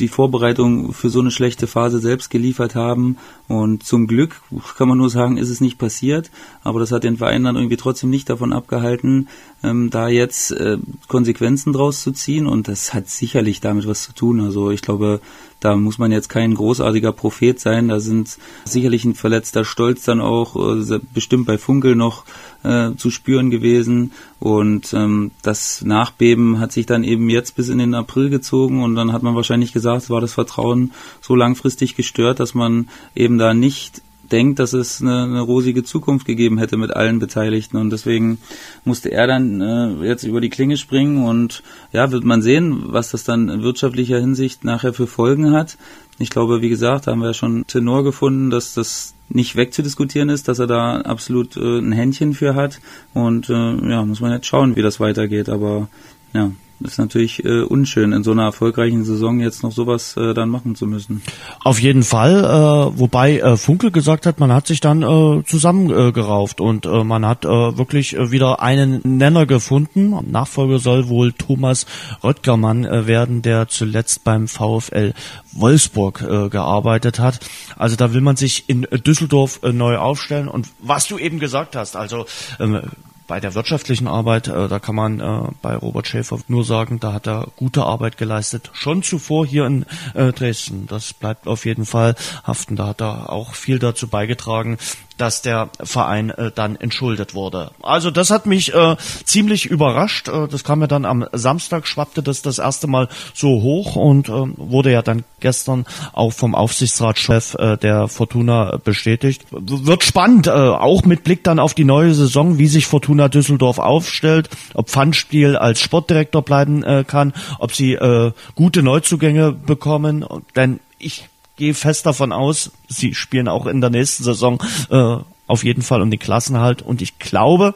die 0.00 0.08
Vorbereitung 0.08 0.92
für 0.92 1.10
so 1.10 1.20
eine 1.20 1.30
schlechte 1.30 1.66
Phase 1.66 1.98
selbst 1.98 2.30
geliefert 2.30 2.74
haben. 2.74 3.16
Und 3.48 3.82
zum 3.82 4.06
Glück 4.06 4.42
kann 4.76 4.88
man 4.88 4.98
nur 4.98 5.08
sagen, 5.08 5.38
ist 5.38 5.48
es 5.48 5.62
nicht 5.62 5.78
passiert. 5.78 6.30
Aber 6.62 6.80
das 6.80 6.92
hat 6.92 7.02
den 7.02 7.16
Verein 7.16 7.44
dann 7.44 7.56
irgendwie 7.56 7.78
trotzdem 7.78 8.10
nicht 8.10 8.28
davon 8.28 8.52
abgehalten, 8.52 9.28
ähm, 9.62 9.88
da 9.88 10.08
jetzt 10.08 10.52
äh, 10.52 10.76
Konsequenzen 11.08 11.72
draus 11.72 12.02
zu 12.02 12.12
ziehen. 12.12 12.46
Und 12.46 12.68
das 12.68 12.92
hat 12.92 13.08
sicherlich 13.08 13.60
damit 13.60 13.86
was 13.86 14.02
zu 14.02 14.12
tun. 14.12 14.40
Also 14.40 14.70
ich 14.70 14.82
glaube, 14.82 15.20
da 15.60 15.76
muss 15.76 15.98
man 15.98 16.12
jetzt 16.12 16.28
kein 16.28 16.54
großartiger 16.54 17.12
Prophet 17.12 17.58
sein. 17.58 17.88
Da 17.88 18.00
sind 18.00 18.38
sicherlich 18.64 19.04
ein 19.04 19.14
verletzter 19.14 19.64
Stolz 19.64 20.04
dann 20.04 20.20
auch 20.20 20.54
äh, 20.54 21.00
bestimmt 21.12 21.46
bei 21.46 21.58
Funkel 21.58 21.96
noch 21.96 22.24
äh, 22.62 22.94
zu 22.96 23.10
spüren 23.10 23.50
gewesen. 23.50 24.12
Und 24.40 24.92
ähm, 24.94 25.32
das 25.42 25.82
Nachbeben 25.82 26.60
hat 26.60 26.70
sich 26.70 26.86
dann 26.86 27.02
eben 27.02 27.28
jetzt 27.28 27.56
bis 27.56 27.68
in 27.68 27.78
den 27.78 27.94
April 27.94 28.30
gezogen 28.30 28.82
und 28.84 28.94
dann 28.94 29.12
hat 29.12 29.22
man 29.24 29.34
wahrscheinlich 29.34 29.72
gesagt, 29.72 30.10
war 30.10 30.20
das 30.20 30.34
Vertrauen 30.34 30.92
so 31.20 31.34
langfristig 31.34 31.96
gestört, 31.96 32.38
dass 32.38 32.54
man 32.54 32.88
eben 33.16 33.37
da 33.38 33.54
nicht 33.54 34.02
denkt, 34.30 34.58
dass 34.58 34.72
es 34.72 35.00
eine, 35.00 35.22
eine 35.22 35.40
rosige 35.40 35.84
Zukunft 35.84 36.26
gegeben 36.26 36.58
hätte 36.58 36.76
mit 36.76 36.94
allen 36.94 37.18
Beteiligten. 37.18 37.76
Und 37.76 37.90
deswegen 37.90 38.38
musste 38.84 39.10
er 39.10 39.26
dann 39.26 39.60
äh, 39.60 40.06
jetzt 40.06 40.24
über 40.24 40.40
die 40.40 40.50
Klinge 40.50 40.76
springen 40.76 41.24
und 41.24 41.62
ja, 41.92 42.10
wird 42.10 42.24
man 42.24 42.42
sehen, 42.42 42.92
was 42.92 43.10
das 43.10 43.24
dann 43.24 43.48
in 43.48 43.62
wirtschaftlicher 43.62 44.18
Hinsicht 44.18 44.64
nachher 44.64 44.92
für 44.92 45.06
Folgen 45.06 45.52
hat. 45.52 45.78
Ich 46.18 46.30
glaube, 46.30 46.62
wie 46.62 46.68
gesagt, 46.68 47.06
haben 47.06 47.20
wir 47.20 47.28
ja 47.28 47.34
schon 47.34 47.66
Tenor 47.66 48.04
gefunden, 48.04 48.50
dass 48.50 48.74
das 48.74 49.14
nicht 49.28 49.56
wegzudiskutieren 49.56 50.30
ist, 50.30 50.48
dass 50.48 50.58
er 50.58 50.66
da 50.66 51.00
absolut 51.02 51.56
äh, 51.56 51.78
ein 51.78 51.92
Händchen 51.92 52.34
für 52.34 52.54
hat. 52.54 52.80
Und 53.14 53.48
äh, 53.50 53.90
ja, 53.90 54.04
muss 54.04 54.20
man 54.20 54.32
jetzt 54.32 54.46
schauen, 54.46 54.76
wie 54.76 54.82
das 54.82 55.00
weitergeht, 55.00 55.48
aber 55.48 55.88
ja, 56.32 56.50
das 56.80 56.92
ist 56.92 56.98
natürlich 56.98 57.44
äh, 57.44 57.62
unschön, 57.62 58.12
in 58.12 58.22
so 58.22 58.30
einer 58.30 58.44
erfolgreichen 58.44 59.04
Saison 59.04 59.40
jetzt 59.40 59.62
noch 59.62 59.72
sowas 59.72 60.16
äh, 60.16 60.32
dann 60.32 60.48
machen 60.48 60.76
zu 60.76 60.86
müssen. 60.86 61.22
Auf 61.64 61.80
jeden 61.80 62.04
Fall, 62.04 62.44
äh, 62.44 62.98
wobei 62.98 63.38
äh, 63.38 63.56
Funkel 63.56 63.90
gesagt 63.90 64.26
hat, 64.26 64.38
man 64.38 64.52
hat 64.52 64.68
sich 64.68 64.80
dann 64.80 65.02
äh, 65.02 65.42
zusammengerauft 65.44 66.60
äh, 66.60 66.62
und 66.62 66.86
äh, 66.86 67.02
man 67.02 67.26
hat 67.26 67.44
äh, 67.44 67.48
wirklich 67.48 68.16
äh, 68.16 68.30
wieder 68.30 68.62
einen 68.62 69.00
Nenner 69.02 69.46
gefunden. 69.46 70.14
Nachfolger 70.30 70.78
soll 70.78 71.08
wohl 71.08 71.32
Thomas 71.32 71.86
Röttgermann 72.22 72.84
äh, 72.84 73.06
werden, 73.06 73.42
der 73.42 73.68
zuletzt 73.68 74.22
beim 74.22 74.46
VfL 74.46 75.14
Wolfsburg 75.52 76.22
äh, 76.22 76.48
gearbeitet 76.48 77.18
hat. 77.18 77.40
Also 77.76 77.96
da 77.96 78.12
will 78.14 78.20
man 78.20 78.36
sich 78.36 78.68
in 78.68 78.82
Düsseldorf 78.82 79.60
äh, 79.62 79.72
neu 79.72 79.96
aufstellen 79.96 80.46
und 80.46 80.68
was 80.80 81.08
du 81.08 81.18
eben 81.18 81.40
gesagt 81.40 81.74
hast, 81.74 81.96
also 81.96 82.26
ähm, 82.60 82.82
bei 83.28 83.38
der 83.38 83.54
wirtschaftlichen 83.54 84.08
Arbeit, 84.08 84.48
äh, 84.48 84.66
da 84.68 84.80
kann 84.80 84.96
man 84.96 85.20
äh, 85.20 85.52
bei 85.62 85.76
Robert 85.76 86.08
Schäfer 86.08 86.40
nur 86.48 86.64
sagen, 86.64 86.98
da 86.98 87.12
hat 87.12 87.28
er 87.28 87.48
gute 87.56 87.84
Arbeit 87.84 88.16
geleistet. 88.16 88.70
Schon 88.72 89.04
zuvor 89.04 89.46
hier 89.46 89.66
in 89.66 89.84
äh, 90.14 90.32
Dresden. 90.32 90.86
Das 90.88 91.12
bleibt 91.12 91.46
auf 91.46 91.64
jeden 91.66 91.84
Fall 91.84 92.16
haften. 92.42 92.74
Da 92.74 92.88
hat 92.88 93.02
er 93.02 93.30
auch 93.30 93.54
viel 93.54 93.78
dazu 93.78 94.08
beigetragen, 94.08 94.78
dass 95.18 95.42
der 95.42 95.68
Verein 95.82 96.30
äh, 96.30 96.50
dann 96.54 96.76
entschuldet 96.76 97.34
wurde. 97.34 97.72
Also 97.82 98.10
das 98.10 98.30
hat 98.30 98.46
mich 98.46 98.72
äh, 98.74 98.96
ziemlich 99.24 99.66
überrascht. 99.66 100.28
Äh, 100.28 100.48
das 100.48 100.64
kam 100.64 100.80
ja 100.80 100.86
dann 100.86 101.04
am 101.04 101.26
Samstag, 101.32 101.86
schwappte 101.86 102.22
das 102.22 102.40
das 102.42 102.58
erste 102.58 102.86
Mal 102.86 103.08
so 103.34 103.60
hoch 103.62 103.96
und 103.96 104.28
äh, 104.28 104.32
wurde 104.32 104.92
ja 104.92 105.02
dann 105.02 105.24
gestern 105.40 105.84
auch 106.12 106.32
vom 106.32 106.54
Aufsichtsratschef 106.54 107.54
äh, 107.54 107.76
der 107.76 108.08
Fortuna 108.08 108.78
bestätigt. 108.82 109.44
Wird 109.50 110.04
spannend, 110.04 110.46
äh, 110.46 110.50
auch 110.50 111.04
mit 111.04 111.24
Blick 111.24 111.44
dann 111.44 111.58
auf 111.58 111.74
die 111.74 111.84
neue 111.84 112.14
Saison, 112.14 112.58
wie 112.58 112.68
sich 112.68 112.86
Fortuna 112.86 113.28
Düsseldorf 113.28 113.78
aufstellt, 113.78 114.48
ob 114.74 114.88
Pfandspiel 114.88 115.56
als 115.56 115.80
Sportdirektor 115.80 116.42
bleiben 116.42 116.82
äh, 116.82 117.04
kann, 117.06 117.34
ob 117.58 117.74
sie 117.74 117.94
äh, 117.94 118.32
gute 118.54 118.82
Neuzugänge 118.82 119.52
bekommen, 119.52 120.24
denn 120.54 120.80
ich 120.98 121.28
gehe 121.58 121.74
fest 121.74 122.06
davon 122.06 122.32
aus, 122.32 122.70
sie 122.88 123.14
spielen 123.14 123.48
auch 123.48 123.66
in 123.66 123.82
der 123.82 123.90
nächsten 123.90 124.24
Saison 124.24 124.62
äh, 124.90 125.16
auf 125.46 125.64
jeden 125.64 125.82
Fall 125.82 126.00
um 126.00 126.10
den 126.10 126.18
Klassenhalt 126.18 126.80
und 126.80 127.02
ich 127.02 127.18
glaube, 127.18 127.74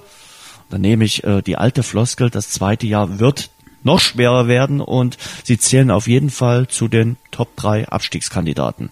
da 0.71 0.79
nehme 0.79 1.05
ich 1.05 1.25
äh, 1.25 1.43
die 1.43 1.59
alte 1.59 1.83
Floskel, 1.83 2.31
das 2.31 2.49
zweite 2.49 2.87
Jahr 2.87 3.19
wird 3.19 3.51
noch 3.83 4.01
schwerer 4.01 4.47
werden 4.47 4.81
und 4.81 5.19
sie 5.45 5.59
zählen 5.59 5.91
auf 5.91 6.07
jeden 6.07 6.31
Fall 6.31 6.69
zu 6.69 6.89
den 6.89 7.17
Top 7.31 7.57
3 7.57 7.89
Abstiegskandidaten. 7.89 8.91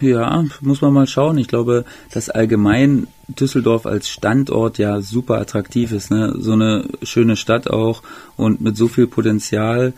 Ja, 0.00 0.44
muss 0.62 0.80
man 0.80 0.94
mal 0.94 1.06
schauen. 1.06 1.36
Ich 1.36 1.48
glaube, 1.48 1.84
dass 2.12 2.30
allgemein 2.30 3.06
Düsseldorf 3.28 3.84
als 3.84 4.08
Standort 4.08 4.78
ja 4.78 5.02
super 5.02 5.38
attraktiv 5.38 5.92
ist. 5.92 6.10
Ne? 6.10 6.34
So 6.38 6.52
eine 6.52 6.86
schöne 7.02 7.36
Stadt 7.36 7.68
auch 7.68 8.02
und 8.36 8.60
mit 8.60 8.76
so 8.76 8.88
viel 8.88 9.06
Potenzial. 9.06 9.92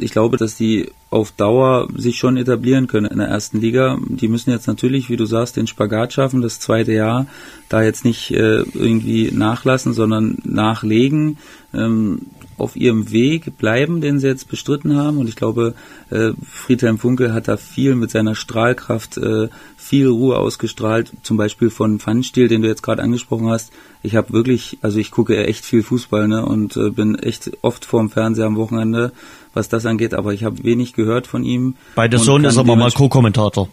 Ich 0.00 0.10
glaube, 0.10 0.38
dass 0.38 0.56
die 0.56 0.90
auf 1.10 1.30
Dauer 1.30 1.88
sich 1.94 2.18
schon 2.18 2.36
etablieren 2.36 2.86
können 2.86 3.06
in 3.06 3.18
der 3.18 3.28
ersten 3.28 3.60
Liga. 3.60 3.98
Die 4.08 4.28
müssen 4.28 4.50
jetzt 4.50 4.66
natürlich, 4.66 5.08
wie 5.08 5.16
du 5.16 5.24
sagst, 5.24 5.56
den 5.56 5.66
Spagat 5.66 6.12
schaffen, 6.12 6.42
das 6.42 6.58
zweite 6.58 6.92
Jahr, 6.92 7.26
da 7.68 7.82
jetzt 7.82 8.04
nicht 8.04 8.30
äh, 8.32 8.62
irgendwie 8.74 9.30
nachlassen, 9.30 9.92
sondern 9.92 10.38
nachlegen. 10.44 11.38
Ähm, 11.72 12.22
auf 12.58 12.76
ihrem 12.76 13.10
Weg 13.10 13.56
bleiben, 13.58 14.00
den 14.00 14.18
sie 14.18 14.26
jetzt 14.26 14.48
bestritten 14.48 14.96
haben. 14.96 15.18
Und 15.18 15.28
ich 15.28 15.36
glaube, 15.36 15.74
äh, 16.10 16.30
Friedhelm 16.46 16.98
Funkel 16.98 17.32
hat 17.32 17.48
da 17.48 17.56
viel 17.56 17.94
mit 17.94 18.10
seiner 18.10 18.34
Strahlkraft, 18.34 19.16
äh, 19.18 19.48
viel 19.76 20.08
Ruhe 20.08 20.36
ausgestrahlt. 20.36 21.12
Zum 21.22 21.36
Beispiel 21.36 21.70
von 21.70 21.98
Pfannstiel, 21.98 22.48
den 22.48 22.62
du 22.62 22.68
jetzt 22.68 22.82
gerade 22.82 23.02
angesprochen 23.02 23.48
hast. 23.48 23.72
Ich 24.02 24.16
habe 24.16 24.32
wirklich, 24.32 24.78
also 24.82 24.98
ich 24.98 25.10
gucke 25.10 25.36
echt 25.46 25.64
viel 25.64 25.82
Fußball 25.82 26.28
ne, 26.28 26.44
und 26.44 26.76
äh, 26.76 26.90
bin 26.90 27.14
echt 27.16 27.50
oft 27.62 27.84
vorm 27.84 28.10
Fernseher 28.10 28.46
am 28.46 28.56
Wochenende, 28.56 29.12
was 29.54 29.68
das 29.68 29.86
angeht. 29.86 30.14
Aber 30.14 30.32
ich 30.34 30.44
habe 30.44 30.62
wenig 30.64 30.92
gehört 30.92 31.26
von 31.26 31.44
ihm. 31.44 31.76
Bei 31.94 32.08
der 32.08 32.18
Sohn 32.20 32.44
ist 32.44 32.56
er 32.56 32.64
mal 32.64 32.90
Co-Kommentator. 32.90 33.68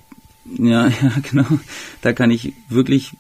Ja, 0.58 0.88
ja, 1.02 1.12
genau. 1.30 1.48
Da 2.02 2.14
kann 2.14 2.32
ich 2.32 2.54
wirklich 2.70 3.14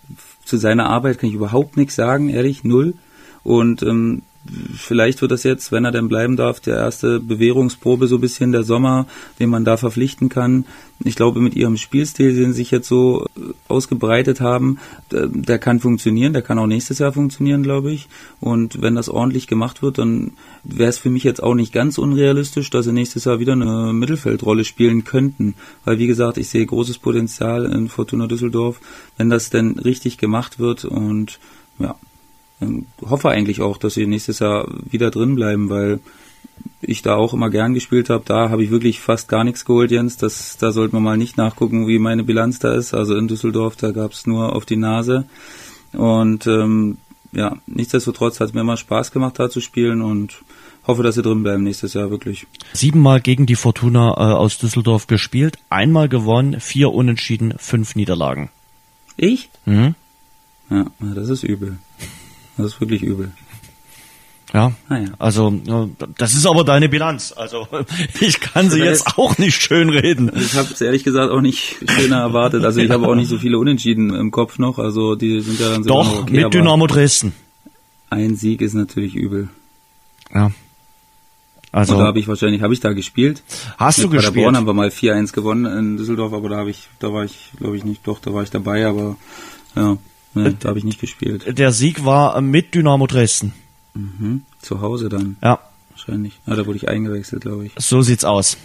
zu 0.45 0.58
seiner 0.58 0.86
Arbeit 0.86 1.19
kann 1.19 1.30
ich 1.30 1.36
überhaupt 1.36 1.75
nichts 1.75 1.95
sagen, 1.95 2.30
ehrlich, 2.30 2.63
null. 2.63 2.93
Und 3.43 3.84
ähm, 3.84 4.21
vielleicht 4.75 5.21
wird 5.21 5.31
das 5.31 5.43
jetzt, 5.43 5.71
wenn 5.71 5.86
er 5.86 5.91
denn 5.91 6.08
bleiben 6.08 6.36
darf, 6.36 6.60
der 6.60 6.75
erste 6.75 7.19
Bewährungsprobe 7.19 8.08
so 8.08 8.15
ein 8.15 8.21
bisschen 8.21 8.51
der 8.51 8.63
Sommer, 8.63 9.08
den 9.39 9.49
man 9.49 9.65
da 9.65 9.77
verpflichten 9.77 10.29
kann. 10.29 10.65
Ich 11.03 11.15
glaube, 11.15 11.41
mit 11.41 11.55
ihrem 11.55 11.77
Spielstil, 11.77 12.36
den 12.36 12.53
sie 12.53 12.58
sich 12.58 12.71
jetzt 12.71 12.88
so 12.88 13.25
äh, 13.36 13.53
ausgebreitet 13.67 14.41
haben, 14.41 14.77
der 15.12 15.60
kann 15.60 15.79
funktionieren, 15.79 16.34
der 16.34 16.41
kann 16.41 16.60
auch 16.60 16.67
nächstes 16.67 16.99
Jahr 16.99 17.12
funktionieren, 17.12 17.63
glaube 17.63 17.91
ich. 17.91 18.08
Und 18.39 18.81
wenn 18.81 18.95
das 18.95 19.10
ordentlich 19.10 19.47
gemacht 19.47 19.81
wird, 19.81 19.97
dann 19.97 20.34
wäre 20.63 20.89
es 20.89 20.97
für 20.97 21.10
mich 21.10 21.23
jetzt 21.23 21.43
auch 21.43 21.55
nicht 21.55 21.73
ganz 21.73 21.97
unrealistisch, 21.97 22.69
dass 22.69 22.86
sie 22.86 22.93
nächstes 22.93 23.25
Jahr 23.25 23.39
wieder 23.39 23.53
eine 23.53 23.93
Mittelfeldrolle 23.93 24.63
spielen 24.63 25.03
könnten. 25.03 25.55
Weil, 25.84 25.99
wie 25.99 26.08
gesagt, 26.08 26.38
ich 26.38 26.49
sehe 26.49 26.65
großes 26.65 26.99
Potenzial 26.99 27.65
in 27.65 27.89
Fortuna 27.89 28.27
Düsseldorf, 28.27 28.79
wenn 29.17 29.29
das 29.29 29.49
denn 29.49 29.79
richtig 29.79 30.17
gemacht 30.17 30.60
wird 30.60 30.86
und 30.86 31.39
ja, 31.79 31.95
hoffe 33.01 33.29
eigentlich 33.29 33.61
auch, 33.61 33.77
dass 33.77 33.95
sie 33.95 34.05
nächstes 34.05 34.39
Jahr 34.39 34.67
wieder 34.89 35.11
drin 35.11 35.35
bleiben, 35.35 35.69
weil 35.69 35.99
ich 36.81 37.01
da 37.01 37.15
auch 37.15 37.33
immer 37.33 37.49
gern 37.49 37.73
gespielt 37.73 38.09
habe. 38.09 38.23
Da 38.25 38.49
habe 38.49 38.63
ich 38.63 38.69
wirklich 38.69 38.99
fast 38.99 39.27
gar 39.27 39.43
nichts 39.43 39.65
geholt, 39.65 39.91
Jens. 39.91 40.17
Das, 40.17 40.57
da 40.57 40.71
sollte 40.71 40.95
man 40.95 41.03
mal 41.03 41.17
nicht 41.17 41.37
nachgucken, 41.37 41.87
wie 41.87 41.99
meine 41.99 42.23
Bilanz 42.23 42.59
da 42.59 42.73
ist. 42.73 42.93
Also 42.93 43.15
in 43.15 43.27
Düsseldorf, 43.27 43.75
da 43.75 43.91
gab 43.91 44.11
es 44.11 44.25
nur 44.25 44.55
auf 44.55 44.65
die 44.65 44.77
Nase. 44.77 45.25
Und 45.91 46.47
ähm, 46.47 46.97
ja, 47.31 47.57
nichtsdestotrotz 47.67 48.39
hat 48.39 48.49
es 48.49 48.53
mir 48.53 48.61
immer 48.61 48.77
Spaß 48.77 49.11
gemacht, 49.11 49.39
da 49.39 49.49
zu 49.49 49.59
spielen 49.59 50.01
und 50.01 50.43
hoffe, 50.87 51.03
dass 51.03 51.15
sie 51.15 51.21
drin 51.21 51.43
bleiben 51.43 51.63
nächstes 51.63 51.93
Jahr 51.93 52.09
wirklich. 52.09 52.47
Siebenmal 52.73 53.19
gegen 53.19 53.45
die 53.45 53.55
Fortuna 53.55 54.11
äh, 54.11 54.33
aus 54.33 54.57
Düsseldorf 54.57 55.07
gespielt, 55.07 55.57
einmal 55.69 56.07
gewonnen, 56.07 56.59
vier 56.59 56.93
Unentschieden, 56.93 57.53
fünf 57.57 57.95
Niederlagen. 57.95 58.49
Ich? 59.17 59.49
Mhm. 59.65 59.95
Ja, 60.69 60.85
das 60.99 61.29
ist 61.29 61.43
übel. 61.43 61.77
Das 62.57 62.67
ist 62.67 62.81
wirklich 62.81 63.03
übel. 63.03 63.31
Ja, 64.53 64.71
ah, 64.87 64.97
ja. 64.97 65.07
also 65.19 65.59
das 66.17 66.33
ist 66.33 66.45
aber 66.45 66.63
deine 66.63 66.87
Bilanz. 66.87 67.33
Also 67.35 67.67
ich 68.21 68.39
kann 68.39 68.69
sie 68.69 68.79
jetzt 68.79 69.17
auch 69.17 69.37
nicht 69.37 69.61
schön 69.61 69.89
reden. 69.89 70.31
Ich 70.33 70.53
habe 70.53 70.69
es 70.71 70.79
ehrlich 70.79 71.03
gesagt 71.03 71.31
auch 71.31 71.41
nicht 71.41 71.77
schöner 71.89 72.19
erwartet. 72.19 72.63
Also 72.63 72.79
ich 72.79 72.89
habe 72.89 73.07
auch 73.07 73.15
nicht 73.15 73.27
so 73.27 73.37
viele 73.37 73.57
Unentschieden 73.57 74.13
im 74.13 74.31
Kopf 74.31 74.57
noch. 74.57 74.79
Also 74.79 75.15
die 75.15 75.41
sind 75.41 75.59
ja 75.59 75.69
dann 75.69 75.83
so 75.83 75.89
Doch 75.89 76.21
okay, 76.21 76.43
mit 76.43 76.53
Dynamo 76.53 76.87
Dresden. 76.87 77.33
Ein 78.09 78.35
Sieg 78.35 78.61
ist 78.61 78.75
natürlich 78.75 79.15
übel. 79.15 79.49
Ja. 80.33 80.51
Also 81.73 81.97
da 81.97 82.05
habe 82.05 82.19
ich 82.19 82.29
wahrscheinlich, 82.29 82.61
habe 82.61 82.73
ich 82.73 82.79
da 82.79 82.93
gespielt? 82.93 83.43
Hast 83.77 83.97
Mit 83.97 84.05
du 84.05 84.09
gespielt? 84.11 84.33
Paderborn 84.35 84.55
haben 84.55 84.67
wir 84.67 84.73
mal 84.73 84.87
4-1 84.87 85.33
gewonnen 85.33 85.65
in 85.65 85.97
Düsseldorf, 85.97 86.31
aber 86.31 86.47
da 86.47 86.55
habe 86.55 86.69
ich, 86.69 86.87
da 86.99 87.11
war 87.11 87.25
ich, 87.25 87.51
glaube 87.57 87.75
ich 87.75 87.83
nicht, 87.83 88.07
doch, 88.07 88.19
da 88.19 88.33
war 88.33 88.43
ich 88.43 88.49
dabei, 88.49 88.87
aber 88.87 89.17
ja. 89.75 89.97
Nee, 90.35 90.55
da 90.59 90.69
habe 90.69 90.79
ich 90.79 90.85
nicht 90.85 90.99
gespielt. 90.99 91.57
Der 91.57 91.71
Sieg 91.71 92.05
war 92.05 92.39
mit 92.41 92.75
Dynamo 92.75 93.07
Dresden. 93.07 93.53
Mhm. 93.93 94.43
Zu 94.61 94.81
Hause 94.81 95.09
dann. 95.09 95.37
Ja. 95.41 95.59
Wahrscheinlich. 95.91 96.39
Ja, 96.45 96.55
da 96.55 96.65
wurde 96.65 96.77
ich 96.77 96.89
eingewechselt, 96.89 97.41
glaube 97.41 97.67
ich. 97.67 97.71
So 97.77 98.01
sieht's 98.01 98.25
aus. 98.25 98.57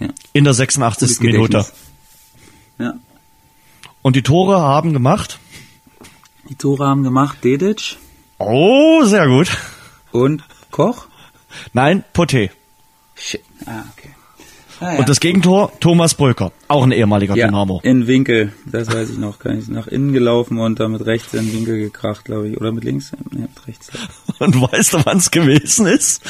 Ja. 0.00 0.08
In 0.32 0.44
der 0.44 0.54
86. 0.54 1.20
Minute. 1.20 1.64
Ja. 2.78 2.94
Und 4.02 4.16
die 4.16 4.22
Tore 4.22 4.60
haben 4.60 4.92
gemacht? 4.92 5.38
Die 6.48 6.56
Tore 6.56 6.86
haben 6.86 7.04
gemacht 7.04 7.38
Dedic. 7.44 7.96
Oh, 8.38 9.04
sehr 9.04 9.28
gut. 9.28 9.56
Und 10.10 10.42
Koch? 10.70 11.06
Nein, 11.72 12.04
Poté. 12.12 12.50
Shit. 13.14 13.42
Ah, 13.66 13.84
okay. 13.96 14.13
Ah, 14.80 14.94
ja. 14.94 14.98
Und 14.98 15.08
das 15.08 15.20
Gegentor, 15.20 15.72
Thomas 15.80 16.14
Bröker, 16.14 16.52
auch 16.68 16.82
ein 16.82 16.92
ehemaliger 16.92 17.36
ja, 17.36 17.46
Dynamo. 17.46 17.80
In 17.82 18.06
Winkel, 18.06 18.52
das 18.66 18.88
weiß 18.88 19.10
ich 19.10 19.18
noch, 19.18 19.38
kann 19.38 19.58
ich 19.58 19.68
nach 19.68 19.86
innen 19.86 20.12
gelaufen 20.12 20.58
und 20.58 20.80
damit 20.80 21.06
rechts 21.06 21.34
in 21.34 21.52
Winkel 21.52 21.78
gekracht, 21.78 22.24
glaube 22.24 22.48
ich, 22.48 22.56
oder 22.56 22.72
mit 22.72 22.84
links, 22.84 23.12
ja, 23.12 23.40
mit 23.40 23.68
rechts. 23.68 23.90
Und 24.40 24.60
weißt 24.60 24.94
du, 24.94 24.98
wann 25.04 25.18
es 25.18 25.30
gewesen 25.30 25.86
ist? 25.86 26.20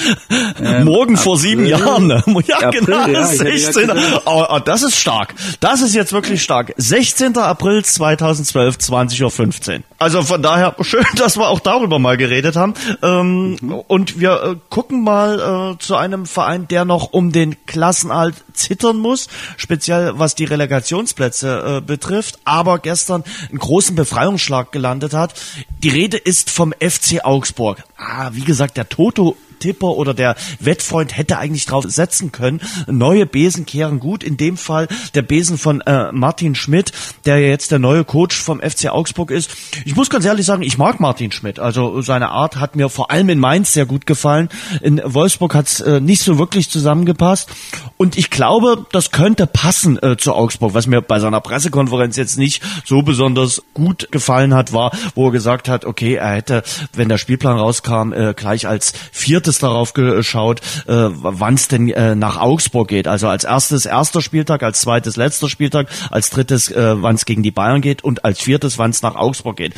Ähm, 0.63 0.85
Morgen 0.85 1.15
April, 1.15 1.17
vor 1.17 1.39
sieben 1.39 1.65
Jahren. 1.65 2.11
Ja, 2.47 2.59
April, 2.59 2.81
genau, 2.81 3.07
ja, 3.09 3.25
16. 3.25 3.91
Oh, 4.27 4.45
oh, 4.51 4.59
das 4.59 4.83
ist 4.83 4.97
stark. 4.97 5.35
Das 5.61 5.81
ist 5.81 5.95
jetzt 5.95 6.13
wirklich 6.13 6.43
stark. 6.43 6.75
16. 6.77 7.37
April 7.39 7.85
2012, 7.85 8.77
20.15 8.77 9.77
Uhr. 9.77 9.83
Also 9.99 10.23
von 10.23 10.43
daher 10.43 10.75
schön, 10.83 11.05
dass 11.17 11.37
wir 11.39 11.49
auch 11.49 11.61
darüber 11.61 11.99
mal 11.99 12.17
geredet 12.17 12.57
haben. 12.57 12.75
Ähm, 13.03 13.57
mhm. 13.61 13.73
Und 13.87 14.21
wir 14.21 14.43
äh, 14.43 14.57
gucken 14.69 15.03
mal 15.03 15.75
äh, 15.75 15.79
zu 15.79 15.97
einem 15.97 16.27
Verein, 16.27 16.69
der 16.69 16.85
noch 16.85 17.13
um 17.13 17.33
den 17.33 17.57
Klassenhalt 17.67 18.34
zittern 18.53 18.99
muss, 18.99 19.29
speziell 19.57 20.19
was 20.19 20.35
die 20.35 20.45
Relegationsplätze 20.45 21.79
äh, 21.79 21.81
betrifft, 21.81 22.39
aber 22.45 22.79
gestern 22.79 23.25
einen 23.49 23.59
großen 23.59 23.95
Befreiungsschlag 23.97 24.73
gelandet 24.73 25.13
hat. 25.13 25.35
Die 25.83 25.91
Rede 25.91 26.17
ist 26.17 26.51
vom 26.51 26.73
FC 26.73 27.25
Augsburg. 27.25 27.85
Ah, 27.97 28.31
wie 28.33 28.45
gesagt, 28.45 28.77
der 28.77 28.89
Toto 28.89 29.37
Tipper 29.65 29.97
oder 29.97 30.13
der 30.13 30.37
Wettfreund 30.61 31.17
hätte 31.17 31.39
eigentlich 31.39 31.65
drauf 31.65 31.87
setzen 31.89 32.33
können. 32.33 32.61
Neue 32.87 33.25
Besen 33.25 33.65
kehren 33.65 33.99
gut. 33.99 34.23
In 34.23 34.37
dem 34.37 34.59
Fall 34.59 34.89
der 35.15 35.23
Besen 35.23 35.57
von 35.57 35.81
äh, 35.81 36.13
Martin 36.13 36.55
Schmidt, 36.55 36.93
der 37.25 37.41
jetzt 37.41 37.71
der 37.71 37.79
neue 37.79 38.05
Coach 38.05 38.37
vom 38.37 38.61
FC 38.61 38.91
Augsburg 38.91 39.31
ist. 39.31 39.51
Ich 39.87 39.97
muss 39.97 40.11
ganz 40.11 40.27
ehrlich 40.27 40.45
sagen, 40.45 40.63
ich 40.63 40.77
mag 40.77 41.01
Martin 41.01 41.33
Schmidt. 41.33 41.59
Also 41.59 42.03
seine 42.03 42.29
Art 42.29 42.57
hat 42.57 42.77
mir 42.77 42.91
vor 42.91 43.11
allem 43.11 43.31
in 43.31 43.39
Mainz 43.39 43.73
sehr 43.73 43.87
gut 43.87 44.05
gefallen. 44.05 44.51
In 44.83 45.01
Wolfsburg 45.03 45.55
hat 45.55 45.67
es 45.67 45.81
äh, 45.81 45.99
nicht 45.99 46.23
so 46.23 46.39
wirklich 46.39 46.69
zusammengepasst. 46.69 47.49
Und 47.97 48.19
ich 48.19 48.29
glaube, 48.29 48.85
das 48.93 49.13
könnte 49.13 49.47
passen 49.47 49.99
äh, 50.03 50.19
zu 50.19 50.35
Augsburg. 50.35 50.75
Was 50.75 50.87
mir 50.87 51.01
bei 51.01 51.21
seiner 51.21 51.41
Pressekonferenz 51.41 52.19
jetzt 52.19 52.37
nicht 52.37 52.63
so 52.85 53.01
besonders 53.01 53.63
gut 53.73 54.09
gefallen 54.11 54.53
hat, 54.53 54.75
war, 54.75 54.93
wo 55.15 55.29
er 55.29 55.33
gesagt 55.33 55.71
hat, 55.71 55.87
okay, 55.87 56.17
er 56.17 56.35
hätte, 56.35 56.63
wenn 56.93 57.09
der 57.09 57.17
Spielplan 57.17 57.57
rauskam, 57.57 58.13
äh, 58.13 58.35
gleich 58.35 58.69
als 58.69 58.93
viertes 59.11 59.54
erstes 59.55 59.59
darauf 59.59 59.95
geschaut, 59.95 60.61
äh, 60.87 60.93
wann 60.93 61.55
es 61.55 61.69
denn 61.69 61.89
äh, 61.89 62.15
nach 62.15 62.39
Augsburg 62.41 62.89
geht. 62.89 63.07
Also 63.07 63.29
als 63.29 63.45
erstes 63.45 63.87
erster 63.87 64.21
Spieltag, 64.21 64.63
als 64.63 64.81
zweites 64.81 65.17
letzter 65.17 65.49
Spieltag, 65.49 65.89
als 66.11 66.31
drittes 66.31 66.71
äh, 66.71 67.03
wann 67.03 67.15
es 67.15 67.25
gegen 67.25 67.43
die 67.43 67.51
Bayern 67.51 67.81
geht 67.81 68.03
und 68.03 68.25
als 68.25 68.41
viertes 68.41 68.79
wann 68.79 68.91
es 68.91 69.03
nach 69.03 69.15
Augsburg 69.15 69.57
geht. 69.57 69.75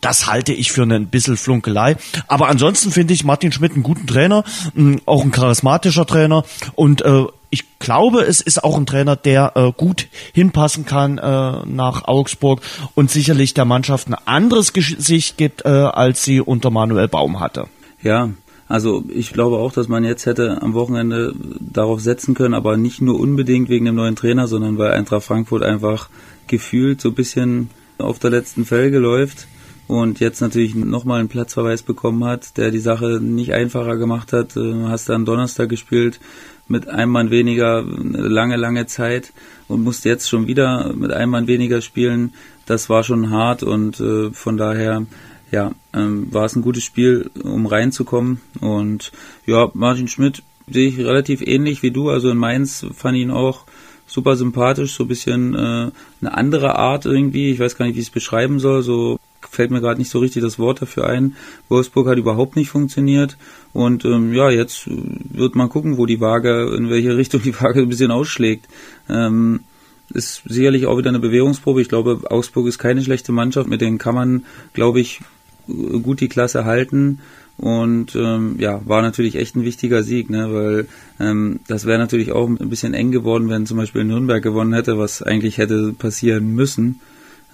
Das 0.00 0.26
halte 0.26 0.52
ich 0.52 0.72
für 0.72 0.82
ein 0.82 1.06
bisschen 1.08 1.36
Flunkelei. 1.36 1.96
Aber 2.26 2.48
ansonsten 2.48 2.90
finde 2.90 3.14
ich 3.14 3.24
Martin 3.24 3.52
Schmidt 3.52 3.72
einen 3.72 3.82
guten 3.82 4.06
Trainer, 4.06 4.44
auch 5.06 5.22
ein 5.22 5.32
charismatischer 5.32 6.06
Trainer 6.06 6.44
und 6.74 7.02
äh, 7.02 7.24
ich 7.50 7.78
glaube, 7.78 8.20
es 8.24 8.42
ist 8.42 8.62
auch 8.62 8.76
ein 8.76 8.84
Trainer, 8.84 9.16
der 9.16 9.52
äh, 9.54 9.72
gut 9.74 10.08
hinpassen 10.34 10.84
kann 10.84 11.16
äh, 11.16 11.64
nach 11.64 12.04
Augsburg 12.04 12.60
und 12.94 13.10
sicherlich 13.10 13.54
der 13.54 13.64
Mannschaft 13.64 14.08
ein 14.08 14.16
anderes 14.26 14.74
Gesicht 14.74 15.38
gibt, 15.38 15.64
äh, 15.64 15.68
als 15.68 16.24
sie 16.24 16.42
unter 16.42 16.70
Manuel 16.70 17.08
Baum 17.08 17.40
hatte. 17.40 17.68
Ja, 18.02 18.28
also 18.68 19.04
ich 19.08 19.32
glaube 19.32 19.56
auch, 19.56 19.72
dass 19.72 19.88
man 19.88 20.04
jetzt 20.04 20.26
hätte 20.26 20.60
am 20.60 20.74
Wochenende 20.74 21.34
darauf 21.58 22.00
setzen 22.00 22.34
können, 22.34 22.54
aber 22.54 22.76
nicht 22.76 23.00
nur 23.00 23.18
unbedingt 23.18 23.68
wegen 23.68 23.86
dem 23.86 23.94
neuen 23.94 24.16
Trainer, 24.16 24.46
sondern 24.46 24.76
weil 24.76 24.92
Eintracht 24.92 25.24
Frankfurt 25.24 25.62
einfach 25.62 26.10
gefühlt 26.46 27.00
so 27.00 27.08
ein 27.08 27.14
bisschen 27.14 27.70
auf 27.96 28.18
der 28.18 28.30
letzten 28.30 28.64
Felge 28.64 28.98
läuft 28.98 29.48
und 29.88 30.20
jetzt 30.20 30.42
natürlich 30.42 30.74
nochmal 30.74 31.20
einen 31.20 31.30
Platzverweis 31.30 31.82
bekommen 31.82 32.24
hat, 32.24 32.58
der 32.58 32.70
die 32.70 32.78
Sache 32.78 33.20
nicht 33.22 33.54
einfacher 33.54 33.96
gemacht 33.96 34.34
hat. 34.34 34.54
Äh, 34.56 34.84
hast 34.84 35.08
dann 35.08 35.24
Donnerstag 35.24 35.70
gespielt 35.70 36.20
mit 36.68 36.88
einem 36.88 37.12
Mann 37.12 37.30
weniger 37.30 37.82
lange, 37.82 38.56
lange 38.56 38.84
Zeit 38.84 39.32
und 39.66 39.82
musste 39.82 40.10
jetzt 40.10 40.28
schon 40.28 40.46
wieder 40.46 40.92
mit 40.94 41.10
einem 41.10 41.30
Mann 41.30 41.46
weniger 41.46 41.80
spielen. 41.80 42.34
Das 42.66 42.90
war 42.90 43.02
schon 43.02 43.30
hart 43.30 43.62
und 43.62 43.98
äh, 43.98 44.30
von 44.32 44.58
daher 44.58 45.06
ja, 45.50 45.72
ähm, 45.94 46.32
war 46.32 46.44
es 46.44 46.56
ein 46.56 46.62
gutes 46.62 46.84
Spiel, 46.84 47.30
um 47.42 47.66
reinzukommen. 47.66 48.40
Und 48.60 49.12
ja, 49.46 49.70
Martin 49.74 50.08
Schmidt 50.08 50.42
sehe 50.70 50.88
ich 50.88 50.98
relativ 50.98 51.40
ähnlich 51.40 51.82
wie 51.82 51.90
du. 51.90 52.10
Also 52.10 52.30
in 52.30 52.36
Mainz 52.36 52.86
fand 52.94 53.16
ich 53.16 53.22
ihn 53.22 53.30
auch 53.30 53.64
super 54.06 54.36
sympathisch, 54.36 54.94
so 54.94 55.04
ein 55.04 55.08
bisschen 55.08 55.54
äh, 55.54 55.90
eine 56.20 56.34
andere 56.34 56.76
Art 56.76 57.06
irgendwie. 57.06 57.50
Ich 57.50 57.60
weiß 57.60 57.76
gar 57.76 57.86
nicht, 57.86 57.96
wie 57.96 58.00
ich 58.00 58.06
es 58.06 58.12
beschreiben 58.12 58.58
soll. 58.58 58.82
So 58.82 59.18
fällt 59.40 59.70
mir 59.70 59.80
gerade 59.80 60.00
nicht 60.00 60.10
so 60.10 60.18
richtig 60.18 60.42
das 60.42 60.58
Wort 60.58 60.82
dafür 60.82 61.06
ein. 61.06 61.36
Wolfsburg 61.68 62.08
hat 62.08 62.18
überhaupt 62.18 62.56
nicht 62.56 62.70
funktioniert. 62.70 63.36
Und 63.72 64.04
ähm, 64.04 64.34
ja, 64.34 64.50
jetzt 64.50 64.84
wird 64.86 65.54
man 65.54 65.68
gucken, 65.68 65.96
wo 65.96 66.06
die 66.06 66.20
Waage, 66.20 66.74
in 66.76 66.90
welche 66.90 67.16
Richtung 67.16 67.42
die 67.42 67.58
Waage 67.58 67.80
ein 67.80 67.88
bisschen 67.88 68.10
ausschlägt. 68.10 68.66
Ähm, 69.08 69.60
ist 70.10 70.42
sicherlich 70.46 70.86
auch 70.86 70.96
wieder 70.96 71.10
eine 71.10 71.18
Bewährungsprobe. 71.18 71.82
Ich 71.82 71.88
glaube, 71.88 72.22
Augsburg 72.30 72.66
ist 72.66 72.78
keine 72.78 73.02
schlechte 73.02 73.32
Mannschaft. 73.32 73.68
Mit 73.68 73.82
denen 73.82 73.98
kann 73.98 74.14
man, 74.14 74.46
glaube 74.72 75.00
ich, 75.00 75.20
gut 76.02 76.20
die 76.20 76.28
Klasse 76.28 76.64
halten. 76.64 77.20
Und 77.58 78.14
ähm, 78.14 78.54
ja, 78.58 78.80
war 78.86 79.02
natürlich 79.02 79.34
echt 79.34 79.56
ein 79.56 79.64
wichtiger 79.64 80.04
Sieg, 80.04 80.30
ne? 80.30 80.52
weil 80.52 80.86
ähm, 81.18 81.58
das 81.66 81.86
wäre 81.86 81.98
natürlich 81.98 82.30
auch 82.30 82.48
ein 82.48 82.68
bisschen 82.68 82.94
eng 82.94 83.10
geworden, 83.10 83.48
wenn 83.48 83.66
zum 83.66 83.76
Beispiel 83.76 84.04
Nürnberg 84.04 84.42
gewonnen 84.42 84.72
hätte, 84.72 84.96
was 84.96 85.22
eigentlich 85.22 85.58
hätte 85.58 85.92
passieren 85.92 86.54
müssen, 86.54 87.00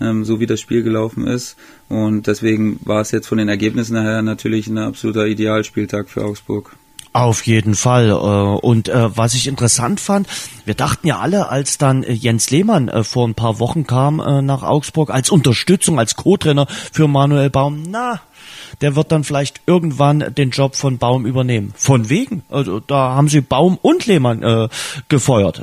ähm, 0.02 0.26
so 0.26 0.40
wie 0.40 0.46
das 0.46 0.60
Spiel 0.60 0.82
gelaufen 0.82 1.26
ist. 1.26 1.56
Und 1.88 2.26
deswegen 2.26 2.78
war 2.84 3.00
es 3.00 3.12
jetzt 3.12 3.28
von 3.28 3.38
den 3.38 3.48
Ergebnissen 3.48 3.98
her 3.98 4.20
natürlich 4.20 4.66
ein 4.66 4.76
absoluter 4.76 5.26
Idealspieltag 5.26 6.10
für 6.10 6.22
Augsburg. 6.22 6.76
Auf 7.14 7.46
jeden 7.46 7.76
Fall. 7.76 8.08
Äh, 8.08 8.12
und 8.12 8.88
äh, 8.88 9.16
was 9.16 9.34
ich 9.34 9.46
interessant 9.46 10.00
fand, 10.00 10.26
wir 10.64 10.74
dachten 10.74 11.06
ja 11.06 11.20
alle, 11.20 11.48
als 11.48 11.78
dann 11.78 12.02
äh, 12.02 12.12
Jens 12.12 12.50
Lehmann 12.50 12.90
vor 13.04 13.28
ein 13.28 13.34
paar 13.34 13.60
Wochen 13.60 13.86
kam 13.86 14.16
nach 14.44 14.64
Augsburg 14.64 15.10
als 15.10 15.30
Unterstützung, 15.30 16.00
als 16.00 16.16
Co-Trainer 16.16 16.66
für 16.92 17.06
Manuel 17.06 17.50
Baum, 17.50 17.84
na, 17.88 18.20
der 18.80 18.96
wird 18.96 19.12
dann 19.12 19.22
vielleicht 19.22 19.60
irgendwann 19.66 20.34
den 20.34 20.50
Job 20.50 20.74
von 20.74 20.98
Baum 20.98 21.24
übernehmen. 21.24 21.72
Von 21.76 22.08
wegen. 22.08 22.42
Also 22.50 22.80
da 22.80 23.14
haben 23.14 23.28
sie 23.28 23.40
Baum 23.40 23.78
und 23.80 24.06
Lehmann 24.06 24.42
äh, 24.42 24.68
gefeuert. 25.08 25.62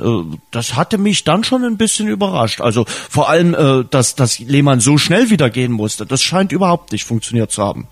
das 0.50 0.74
hatte 0.74 0.96
mich 0.96 1.24
dann 1.24 1.44
schon 1.44 1.64
ein 1.64 1.76
bisschen 1.76 2.08
überrascht. 2.08 2.62
Also 2.62 2.86
vor 2.86 3.28
allem, 3.28 3.54
äh, 3.54 3.84
dass, 3.90 4.14
dass 4.14 4.38
Lehmann 4.38 4.80
so 4.80 4.96
schnell 4.96 5.28
wieder 5.28 5.50
gehen 5.50 5.72
musste, 5.72 6.06
das 6.06 6.22
scheint 6.22 6.50
überhaupt 6.50 6.92
nicht 6.92 7.04
funktioniert 7.04 7.50
zu 7.50 7.62
haben. 7.62 7.88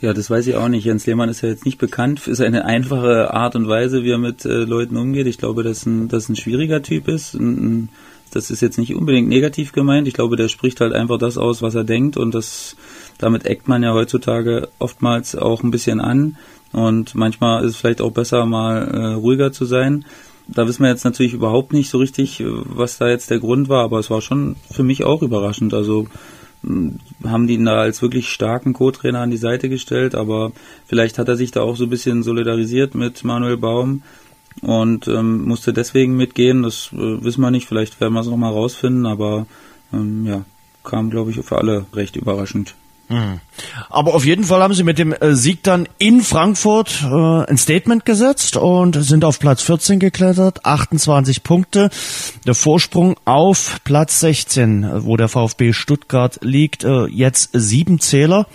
Ja, 0.00 0.12
das 0.12 0.28
weiß 0.28 0.46
ich 0.46 0.56
auch 0.56 0.68
nicht. 0.68 0.84
Jens 0.84 1.06
Lehmann 1.06 1.30
ist 1.30 1.40
ja 1.40 1.48
jetzt 1.48 1.64
nicht 1.64 1.78
bekannt 1.78 2.20
für 2.20 2.34
seine 2.34 2.66
einfache 2.66 3.32
Art 3.32 3.56
und 3.56 3.66
Weise, 3.66 4.04
wie 4.04 4.10
er 4.10 4.18
mit 4.18 4.44
äh, 4.44 4.64
Leuten 4.64 4.96
umgeht. 4.96 5.26
Ich 5.26 5.38
glaube, 5.38 5.62
dass 5.62 5.86
ein, 5.86 6.08
dass 6.08 6.28
ein 6.28 6.36
schwieriger 6.36 6.82
Typ 6.82 7.08
ist. 7.08 7.36
Das 8.30 8.50
ist 8.50 8.60
jetzt 8.60 8.76
nicht 8.76 8.94
unbedingt 8.94 9.28
negativ 9.28 9.72
gemeint. 9.72 10.06
Ich 10.06 10.14
glaube, 10.14 10.36
der 10.36 10.48
spricht 10.48 10.80
halt 10.80 10.92
einfach 10.92 11.18
das 11.18 11.38
aus, 11.38 11.62
was 11.62 11.74
er 11.74 11.84
denkt 11.84 12.18
und 12.18 12.34
das, 12.34 12.76
damit 13.16 13.46
eckt 13.46 13.68
man 13.68 13.82
ja 13.82 13.94
heutzutage 13.94 14.68
oftmals 14.78 15.34
auch 15.34 15.62
ein 15.62 15.70
bisschen 15.70 16.00
an 16.00 16.36
und 16.72 17.14
manchmal 17.14 17.64
ist 17.64 17.70
es 17.70 17.76
vielleicht 17.76 18.02
auch 18.02 18.12
besser, 18.12 18.44
mal 18.44 18.82
äh, 18.82 19.06
ruhiger 19.14 19.52
zu 19.52 19.64
sein. 19.64 20.04
Da 20.48 20.68
wissen 20.68 20.82
wir 20.82 20.90
jetzt 20.90 21.04
natürlich 21.04 21.32
überhaupt 21.32 21.72
nicht 21.72 21.88
so 21.88 21.98
richtig, 21.98 22.42
was 22.44 22.98
da 22.98 23.08
jetzt 23.08 23.30
der 23.30 23.40
Grund 23.40 23.68
war, 23.68 23.82
aber 23.82 23.98
es 23.98 24.10
war 24.10 24.20
schon 24.20 24.56
für 24.70 24.82
mich 24.82 25.02
auch 25.04 25.22
überraschend. 25.22 25.72
Also 25.74 26.06
haben 27.24 27.46
die 27.46 27.54
ihn 27.54 27.64
da 27.64 27.80
als 27.80 28.02
wirklich 28.02 28.28
starken 28.28 28.72
Co-Trainer 28.72 29.20
an 29.20 29.30
die 29.30 29.36
Seite 29.36 29.68
gestellt, 29.68 30.14
aber 30.14 30.52
vielleicht 30.86 31.18
hat 31.18 31.28
er 31.28 31.36
sich 31.36 31.50
da 31.50 31.62
auch 31.62 31.76
so 31.76 31.84
ein 31.84 31.90
bisschen 31.90 32.22
solidarisiert 32.22 32.94
mit 32.94 33.24
Manuel 33.24 33.56
Baum 33.56 34.02
und 34.62 35.06
ähm, 35.08 35.44
musste 35.44 35.72
deswegen 35.72 36.16
mitgehen. 36.16 36.62
Das 36.62 36.90
äh, 36.92 37.24
wissen 37.24 37.40
wir 37.40 37.50
nicht, 37.50 37.68
vielleicht 37.68 38.00
werden 38.00 38.14
wir 38.14 38.20
es 38.20 38.26
nochmal 38.26 38.52
rausfinden, 38.52 39.06
aber 39.06 39.46
ähm, 39.92 40.26
ja, 40.26 40.44
kam, 40.82 41.10
glaube 41.10 41.30
ich, 41.30 41.36
für 41.40 41.58
alle 41.58 41.86
recht 41.94 42.16
überraschend. 42.16 42.74
Aber 43.88 44.14
auf 44.14 44.24
jeden 44.24 44.44
Fall 44.44 44.62
haben 44.62 44.74
sie 44.74 44.82
mit 44.82 44.98
dem 44.98 45.12
äh, 45.12 45.34
Sieg 45.34 45.62
dann 45.62 45.88
in 45.98 46.22
Frankfurt 46.22 47.02
äh, 47.04 47.44
ein 47.50 47.56
Statement 47.56 48.04
gesetzt 48.04 48.56
und 48.56 48.96
sind 48.96 49.24
auf 49.24 49.38
Platz 49.38 49.62
14 49.62 50.00
geklettert, 50.00 50.64
28 50.64 51.42
Punkte. 51.42 51.90
Der 52.46 52.54
Vorsprung 52.54 53.16
auf 53.24 53.80
Platz 53.84 54.20
16, 54.20 55.04
wo 55.04 55.16
der 55.16 55.28
VfB 55.28 55.72
Stuttgart 55.72 56.38
liegt, 56.42 56.84
äh, 56.84 57.06
jetzt 57.06 57.50
sieben 57.52 58.00
Zähler. 58.00 58.46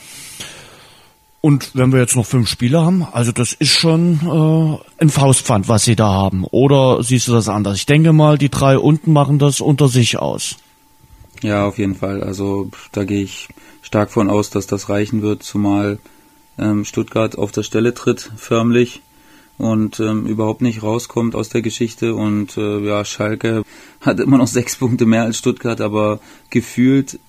Und 1.39 1.71
wenn 1.73 1.91
wir 1.91 1.99
jetzt 1.99 2.15
noch 2.15 2.25
fünf 2.25 2.47
Spiele 2.47 2.81
haben, 2.81 3.05
also 3.11 3.31
das 3.31 3.53
ist 3.53 3.71
schon 3.71 4.79
äh, 4.99 5.01
ein 5.03 5.09
Faustpfand, 5.09 5.67
was 5.67 5.83
sie 5.83 5.95
da 5.95 6.09
haben. 6.09 6.45
Oder 6.45 7.01
siehst 7.01 7.27
du 7.27 7.31
das 7.31 7.49
anders? 7.49 7.77
Ich 7.77 7.87
denke 7.87 8.13
mal, 8.13 8.37
die 8.37 8.49
drei 8.49 8.77
unten 8.77 9.11
machen 9.11 9.39
das 9.39 9.59
unter 9.59 9.87
sich 9.87 10.19
aus. 10.19 10.57
Ja, 11.41 11.65
auf 11.65 11.79
jeden 11.79 11.95
Fall. 11.95 12.21
Also 12.21 12.69
da 12.91 13.05
gehe 13.05 13.23
ich 13.23 13.47
stark 13.91 14.09
von 14.09 14.29
aus, 14.29 14.49
dass 14.49 14.67
das 14.67 14.87
reichen 14.87 15.21
wird, 15.21 15.43
zumal 15.43 15.99
ähm, 16.57 16.85
Stuttgart 16.85 17.37
auf 17.37 17.51
der 17.51 17.63
Stelle 17.63 17.93
tritt, 17.93 18.31
förmlich 18.37 19.01
und 19.57 19.99
ähm, 19.99 20.27
überhaupt 20.27 20.61
nicht 20.61 20.81
rauskommt 20.81 21.35
aus 21.35 21.49
der 21.49 21.61
Geschichte 21.61 22.15
und 22.15 22.55
äh, 22.55 22.79
ja, 22.79 23.03
Schalke 23.03 23.63
hat 23.99 24.21
immer 24.21 24.37
noch 24.37 24.47
sechs 24.59 24.77
Punkte 24.77 25.05
mehr 25.05 25.23
als 25.23 25.39
Stuttgart, 25.39 25.81
aber 25.81 26.21
gefühlt 26.49 27.19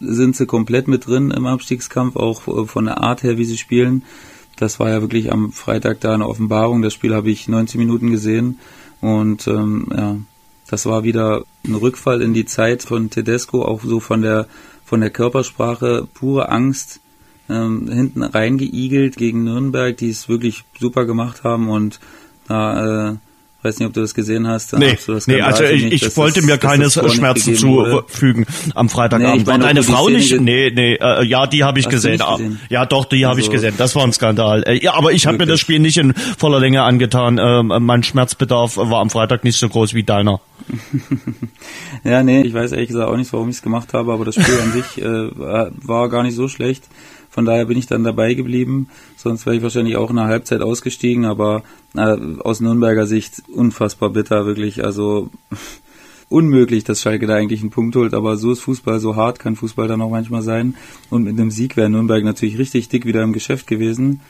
sind 0.00 0.34
sie 0.34 0.46
komplett 0.46 0.88
mit 0.88 1.06
drin 1.06 1.30
im 1.30 1.46
Abstiegskampf, 1.46 2.16
auch 2.16 2.48
äh, 2.48 2.66
von 2.66 2.86
der 2.86 3.00
Art 3.00 3.22
her, 3.22 3.38
wie 3.38 3.44
sie 3.44 3.56
spielen. 3.56 4.02
Das 4.56 4.80
war 4.80 4.90
ja 4.90 5.02
wirklich 5.02 5.30
am 5.30 5.52
Freitag 5.52 6.00
da 6.00 6.14
eine 6.14 6.26
Offenbarung. 6.26 6.82
Das 6.82 6.94
Spiel 6.94 7.14
habe 7.14 7.30
ich 7.30 7.46
90 7.46 7.78
Minuten 7.78 8.10
gesehen 8.10 8.58
und 9.00 9.46
ähm, 9.46 9.86
ja, 9.96 10.16
das 10.66 10.84
war 10.84 11.04
wieder 11.04 11.44
ein 11.64 11.76
Rückfall 11.76 12.22
in 12.22 12.34
die 12.34 12.44
Zeit 12.44 12.82
von 12.82 13.08
Tedesco, 13.08 13.64
auch 13.64 13.82
so 13.84 14.00
von 14.00 14.22
der 14.22 14.48
von 14.92 15.00
der 15.00 15.08
Körpersprache 15.08 16.06
pure 16.12 16.50
Angst 16.50 17.00
ähm, 17.48 17.88
hinten 17.90 18.22
reingeigelt 18.22 19.16
gegen 19.16 19.42
Nürnberg, 19.42 19.96
die 19.96 20.10
es 20.10 20.28
wirklich 20.28 20.64
super 20.78 21.06
gemacht 21.06 21.44
haben 21.44 21.70
und 21.70 21.98
da 22.46 23.12
äh, 23.12 23.16
weiß 23.62 23.78
nicht, 23.78 23.88
ob 23.88 23.94
du 23.94 24.00
das 24.00 24.14
gesehen 24.14 24.46
hast. 24.46 24.72
Nee, 24.74 24.96
nee 25.26 25.40
also 25.40 25.64
ich, 25.64 25.84
ich 25.84 26.00
das, 26.00 26.16
wollte 26.16 26.42
mir 26.42 26.58
keine 26.58 26.90
Schmerzen 26.90 27.54
zufügen 27.54 28.46
am 28.74 28.88
Freitagabend. 28.88 29.46
Nee, 29.46 29.58
Deine 29.58 29.82
Frau 29.82 30.08
nicht? 30.08 30.40
Nee, 30.40 30.70
nee, 30.74 30.94
äh, 30.94 31.24
ja, 31.24 31.46
die 31.46 31.64
habe 31.64 31.78
ich 31.78 31.88
gesehen. 31.88 32.18
gesehen. 32.18 32.60
Ja, 32.68 32.86
doch, 32.86 33.04
die 33.04 33.24
habe 33.26 33.40
ich 33.40 33.46
also 33.46 33.52
gesehen. 33.52 33.74
Das 33.78 33.94
war 33.94 34.04
ein 34.04 34.12
Skandal. 34.12 34.64
Äh, 34.64 34.82
ja, 34.82 34.94
aber 34.94 35.12
ich 35.12 35.26
habe 35.26 35.38
mir 35.38 35.46
das 35.46 35.60
Spiel 35.60 35.78
nicht 35.78 35.96
in 35.96 36.14
voller 36.14 36.60
Länge 36.60 36.82
angetan. 36.82 37.38
Ähm, 37.38 37.72
mein 37.80 38.02
Schmerzbedarf 38.02 38.76
war 38.76 39.00
am 39.00 39.10
Freitag 39.10 39.44
nicht 39.44 39.58
so 39.58 39.68
groß 39.68 39.94
wie 39.94 40.02
deiner. 40.02 40.40
ja, 42.04 42.22
nee, 42.22 42.42
ich 42.42 42.54
weiß 42.54 42.72
ehrlich 42.72 42.88
gesagt 42.88 43.08
auch 43.08 43.16
nicht, 43.16 43.32
warum 43.32 43.48
ich 43.48 43.56
es 43.56 43.62
gemacht 43.62 43.94
habe, 43.94 44.12
aber 44.12 44.24
das 44.24 44.34
Spiel 44.34 44.58
an 44.62 44.72
sich 44.72 45.02
äh, 45.02 45.30
war 45.86 46.08
gar 46.08 46.22
nicht 46.22 46.34
so 46.34 46.48
schlecht. 46.48 46.84
Von 47.32 47.46
daher 47.46 47.64
bin 47.64 47.78
ich 47.78 47.86
dann 47.86 48.04
dabei 48.04 48.34
geblieben. 48.34 48.90
Sonst 49.16 49.46
wäre 49.46 49.56
ich 49.56 49.62
wahrscheinlich 49.62 49.96
auch 49.96 50.10
in 50.10 50.16
der 50.16 50.26
Halbzeit 50.26 50.60
ausgestiegen, 50.60 51.24
aber 51.24 51.62
äh, 51.94 52.18
aus 52.40 52.60
Nürnberger 52.60 53.06
Sicht 53.06 53.42
unfassbar 53.48 54.10
bitter, 54.10 54.44
wirklich. 54.44 54.84
Also 54.84 55.30
unmöglich, 56.28 56.84
dass 56.84 57.00
Schalke 57.00 57.26
da 57.26 57.34
eigentlich 57.34 57.62
einen 57.62 57.70
Punkt 57.70 57.96
holt, 57.96 58.12
aber 58.12 58.36
so 58.36 58.52
ist 58.52 58.60
Fußball, 58.60 59.00
so 59.00 59.16
hart 59.16 59.38
kann 59.38 59.56
Fußball 59.56 59.88
dann 59.88 60.02
auch 60.02 60.10
manchmal 60.10 60.42
sein. 60.42 60.76
Und 61.08 61.24
mit 61.24 61.40
einem 61.40 61.50
Sieg 61.50 61.78
wäre 61.78 61.88
Nürnberg 61.88 62.22
natürlich 62.22 62.58
richtig 62.58 62.90
dick 62.90 63.06
wieder 63.06 63.22
im 63.22 63.32
Geschäft 63.32 63.66
gewesen. 63.66 64.20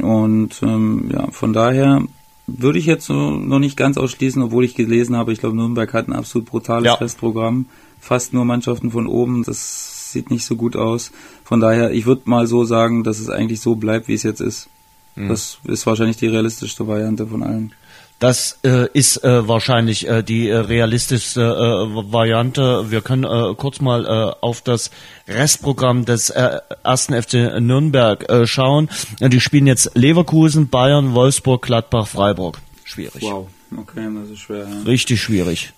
Und 0.00 0.60
ähm, 0.64 1.10
ja, 1.12 1.30
von 1.30 1.52
daher 1.52 2.02
würde 2.48 2.80
ich 2.80 2.86
jetzt 2.86 3.06
so 3.06 3.30
noch 3.30 3.60
nicht 3.60 3.76
ganz 3.76 3.96
ausschließen, 3.96 4.42
obwohl 4.42 4.64
ich 4.64 4.74
gelesen 4.74 5.16
habe, 5.16 5.32
ich 5.32 5.38
glaube, 5.38 5.54
Nürnberg 5.54 5.92
hat 5.94 6.08
ein 6.08 6.12
absolut 6.14 6.48
brutales 6.48 6.86
ja. 6.86 6.96
Festprogramm. 6.96 7.66
Fast 8.00 8.32
nur 8.32 8.44
Mannschaften 8.44 8.90
von 8.90 9.06
oben. 9.06 9.44
Das 9.44 10.12
sieht 10.12 10.30
nicht 10.30 10.44
so 10.44 10.56
gut 10.56 10.76
aus. 10.76 11.12
Von 11.44 11.60
daher, 11.60 11.92
ich 11.92 12.06
würde 12.06 12.22
mal 12.24 12.46
so 12.46 12.64
sagen, 12.64 13.04
dass 13.04 13.18
es 13.18 13.28
eigentlich 13.28 13.60
so 13.60 13.76
bleibt, 13.76 14.08
wie 14.08 14.14
es 14.14 14.22
jetzt 14.22 14.40
ist. 14.40 14.68
Mhm. 15.14 15.28
Das 15.28 15.58
ist 15.64 15.86
wahrscheinlich 15.86 16.16
die 16.16 16.26
realistischste 16.26 16.88
Variante 16.88 17.26
von 17.26 17.42
allen. 17.42 17.72
Das 18.18 18.58
äh, 18.62 18.88
ist 18.92 19.22
äh, 19.24 19.46
wahrscheinlich 19.46 20.08
äh, 20.08 20.22
die 20.22 20.48
äh, 20.48 20.56
realistischste 20.56 21.42
äh, 21.42 22.12
Variante. 22.12 22.90
Wir 22.90 23.02
können 23.02 23.24
äh, 23.24 23.54
kurz 23.54 23.80
mal 23.80 24.34
auf 24.40 24.62
das 24.62 24.90
Restprogramm 25.28 26.04
des 26.04 26.30
ersten 26.30 27.20
FC 27.20 27.60
Nürnberg 27.60 28.26
schauen. 28.46 28.88
Die 29.20 29.40
spielen 29.40 29.66
jetzt 29.66 29.90
Leverkusen, 29.94 30.68
Bayern, 30.68 31.14
Wolfsburg, 31.14 31.62
Gladbach, 31.62 32.06
Freiburg. 32.06 32.60
Schwierig. 32.84 33.22
Wow. 33.22 33.48
Okay, 33.76 34.08
das 34.14 34.30
ist 34.30 34.40
schwer. 34.40 34.66
Ja. 34.68 34.82
Richtig 34.86 35.20
schwierig. 35.20 35.72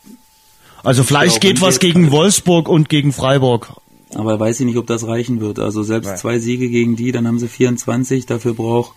Also 0.82 1.02
vielleicht 1.02 1.40
geht 1.40 1.60
was 1.60 1.78
gegen 1.78 2.10
Wolfsburg 2.10 2.68
und 2.68 2.88
gegen 2.88 3.12
Freiburg. 3.12 3.72
Aber 4.14 4.38
weiß 4.38 4.60
ich 4.60 4.66
nicht, 4.66 4.76
ob 4.76 4.86
das 4.86 5.06
reichen 5.06 5.40
wird. 5.40 5.58
Also 5.58 5.82
selbst 5.82 6.08
Nein. 6.08 6.18
zwei 6.18 6.38
Siege 6.38 6.68
gegen 6.68 6.96
die, 6.96 7.12
dann 7.12 7.26
haben 7.26 7.38
sie 7.38 7.48
24. 7.48 8.26
Dafür 8.26 8.54
braucht, 8.54 8.94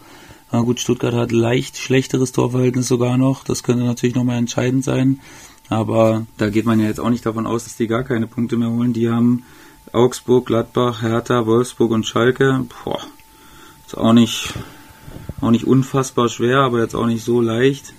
na 0.51 0.61
gut, 0.61 0.79
Stuttgart 0.79 1.13
hat 1.13 1.31
leicht 1.31 1.77
schlechteres 1.77 2.31
Torverhältnis 2.31 2.87
sogar 2.87 3.17
noch. 3.17 3.43
Das 3.43 3.63
könnte 3.63 3.83
natürlich 3.83 4.15
nochmal 4.15 4.37
entscheidend 4.37 4.83
sein. 4.83 5.19
Aber 5.69 6.25
da 6.37 6.49
geht 6.49 6.65
man 6.65 6.79
ja 6.79 6.87
jetzt 6.87 6.99
auch 6.99 7.11
nicht 7.11 7.25
davon 7.25 7.45
aus, 7.45 7.63
dass 7.65 7.75
die 7.75 7.87
gar 7.87 8.03
keine 8.03 8.27
Punkte 8.27 8.57
mehr 8.57 8.71
holen. 8.71 8.93
Die 8.93 9.09
haben 9.09 9.43
Augsburg, 9.91 10.47
Gladbach, 10.47 11.01
Hertha, 11.01 11.45
Wolfsburg 11.45 11.91
und 11.91 12.05
Schalke. 12.05 12.65
Boah, 12.83 13.01
ist 13.85 13.97
auch 13.97 14.13
nicht, 14.13 14.53
auch 15.41 15.51
nicht 15.51 15.65
unfassbar 15.65 16.29
schwer, 16.29 16.59
aber 16.59 16.81
jetzt 16.81 16.95
auch 16.95 17.05
nicht 17.05 17.23
so 17.23 17.41
leicht. 17.41 17.93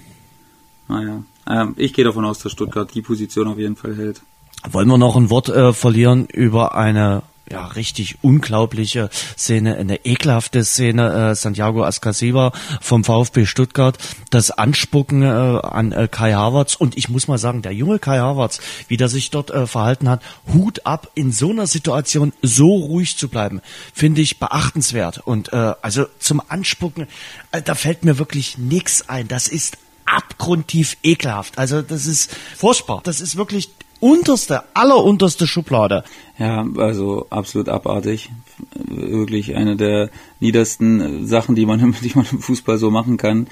Naja, 0.89 1.23
ähm, 1.49 1.75
ich 1.77 1.93
gehe 1.93 2.05
davon 2.05 2.25
aus, 2.25 2.41
dass 2.41 2.51
Stuttgart 2.51 2.93
die 2.93 3.03
Position 3.03 3.47
auf 3.47 3.59
jeden 3.59 3.77
Fall 3.77 3.97
hält. 3.97 4.23
Wollen 4.69 4.89
wir 4.89 4.99
noch 4.99 5.17
ein 5.17 5.31
Wort 5.31 5.49
äh, 5.49 5.73
verlieren 5.73 6.27
über 6.27 6.75
eine 6.75 7.23
ja, 7.51 7.67
richtig 7.67 8.19
unglaubliche 8.23 9.11
Szene, 9.37 9.77
eine 9.77 10.05
ekelhafte 10.05 10.65
Szene, 10.65 11.31
äh, 11.31 11.35
Santiago 11.35 11.85
Ascasiba 11.85 12.53
vom 12.81 13.03
VfB 13.03 13.47
Stuttgart, 13.47 13.99
das 14.31 14.51
Anspucken 14.53 15.23
äh, 15.23 15.27
an 15.27 15.93
äh, 15.93 16.09
Kai 16.09 16.33
Havertz. 16.33 16.77
Und 16.77 16.97
ich 16.97 17.09
muss 17.09 17.27
mal 17.27 17.39
sagen, 17.39 17.63
der 17.63 17.73
junge 17.73 17.99
Kai 17.99 18.19
Havertz, 18.19 18.61
wie 18.89 18.97
der 18.97 19.09
sich 19.09 19.31
dort 19.31 19.51
äh, 19.51 19.67
verhalten 19.67 20.09
hat, 20.09 20.23
Hut 20.53 20.87
ab, 20.87 21.11
in 21.15 21.33
so 21.33 21.51
einer 21.51 21.67
Situation 21.67 22.33
so 22.41 22.77
ruhig 22.77 23.17
zu 23.17 23.29
bleiben, 23.29 23.61
finde 23.93 24.21
ich 24.21 24.39
beachtenswert. 24.39 25.19
Und 25.19 25.53
äh, 25.53 25.75
also 25.83 26.07
zum 26.21 26.41
Anspucken, 26.47 27.09
äh, 27.51 27.63
da 27.63 27.75
fällt 27.75 28.05
mir 28.05 28.19
wirklich 28.19 28.59
nichts 28.59 29.09
ein, 29.09 29.27
das 29.27 29.49
ist 29.49 29.77
abgrundtief 30.07 30.97
ekelhaft, 31.05 31.57
also 31.57 31.83
das 31.83 32.07
ist 32.07 32.35
furchtbar, 32.57 33.01
das 33.05 33.21
ist 33.21 33.37
wirklich 33.37 33.71
unterste, 34.01 34.63
allerunterste 34.75 35.47
Schublade. 35.47 36.05
Ja, 36.39 36.67
also 36.79 37.27
absolut 37.31 37.69
abartig. 37.69 38.31
Wirklich 38.75 39.55
eine 39.55 39.77
der 39.77 40.11
niedersten 40.41 41.27
Sachen, 41.27 41.55
die 41.55 41.67
man, 41.67 41.95
die 42.03 42.13
man 42.15 42.27
im 42.31 42.41
Fußball 42.41 42.79
so 42.79 42.91
machen 42.91 43.17
kann. 43.17 43.47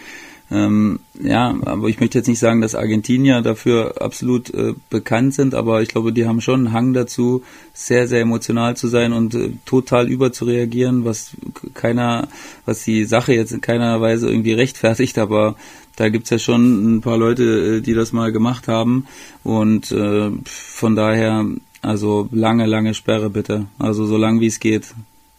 Ähm, 0.51 1.01
ja, 1.21 1.55
aber 1.67 1.89
ich 1.89 2.01
möchte 2.01 2.19
jetzt 2.19 2.27
nicht 2.27 2.39
sagen, 2.39 2.63
dass 2.63 2.75
Argentinier 2.75 3.43
dafür 3.43 4.01
absolut 4.01 4.53
äh, 4.55 4.73
bekannt 4.89 5.35
sind, 5.35 5.55
aber 5.55 5.83
ich 5.83 5.91
glaube, 5.91 6.13
die 6.13 6.27
haben 6.27 6.41
schon 6.41 6.67
einen 6.67 6.73
Hang 6.73 6.95
dazu, 6.95 7.43
sehr, 7.75 8.09
sehr 8.09 8.23
emotional 8.23 8.77
zu 8.77 8.89
sein 8.89 9.13
und 9.13 9.35
äh, 9.35 9.51
total 9.67 10.09
überzureagieren, 10.09 11.05
was 11.05 11.33
keiner, 11.75 12.29
was 12.65 12.83
die 12.83 13.05
Sache 13.05 13.35
jetzt 13.35 13.53
in 13.53 13.61
keiner 13.61 14.01
Weise 14.01 14.29
irgendwie 14.29 14.55
rechtfertigt, 14.55 15.19
aber 15.19 15.57
da 15.97 16.09
gibt's 16.09 16.31
ja 16.31 16.39
schon 16.39 16.97
ein 16.97 17.01
paar 17.01 17.19
Leute, 17.19 17.43
äh, 17.43 17.81
die 17.81 17.95
das 17.95 18.13
mal 18.13 18.31
gemacht 18.31 18.69
haben. 18.69 19.07
Und 19.43 19.91
äh, 19.91 20.31
von 20.45 20.95
daher, 20.95 21.45
also 21.83 22.29
lange, 22.31 22.67
lange 22.67 22.95
Sperre 22.95 23.31
bitte. 23.31 23.67
Also 23.79 24.07
so 24.07 24.17
lang 24.17 24.41
wie 24.41 24.47
es 24.47 24.61
geht. 24.61 24.95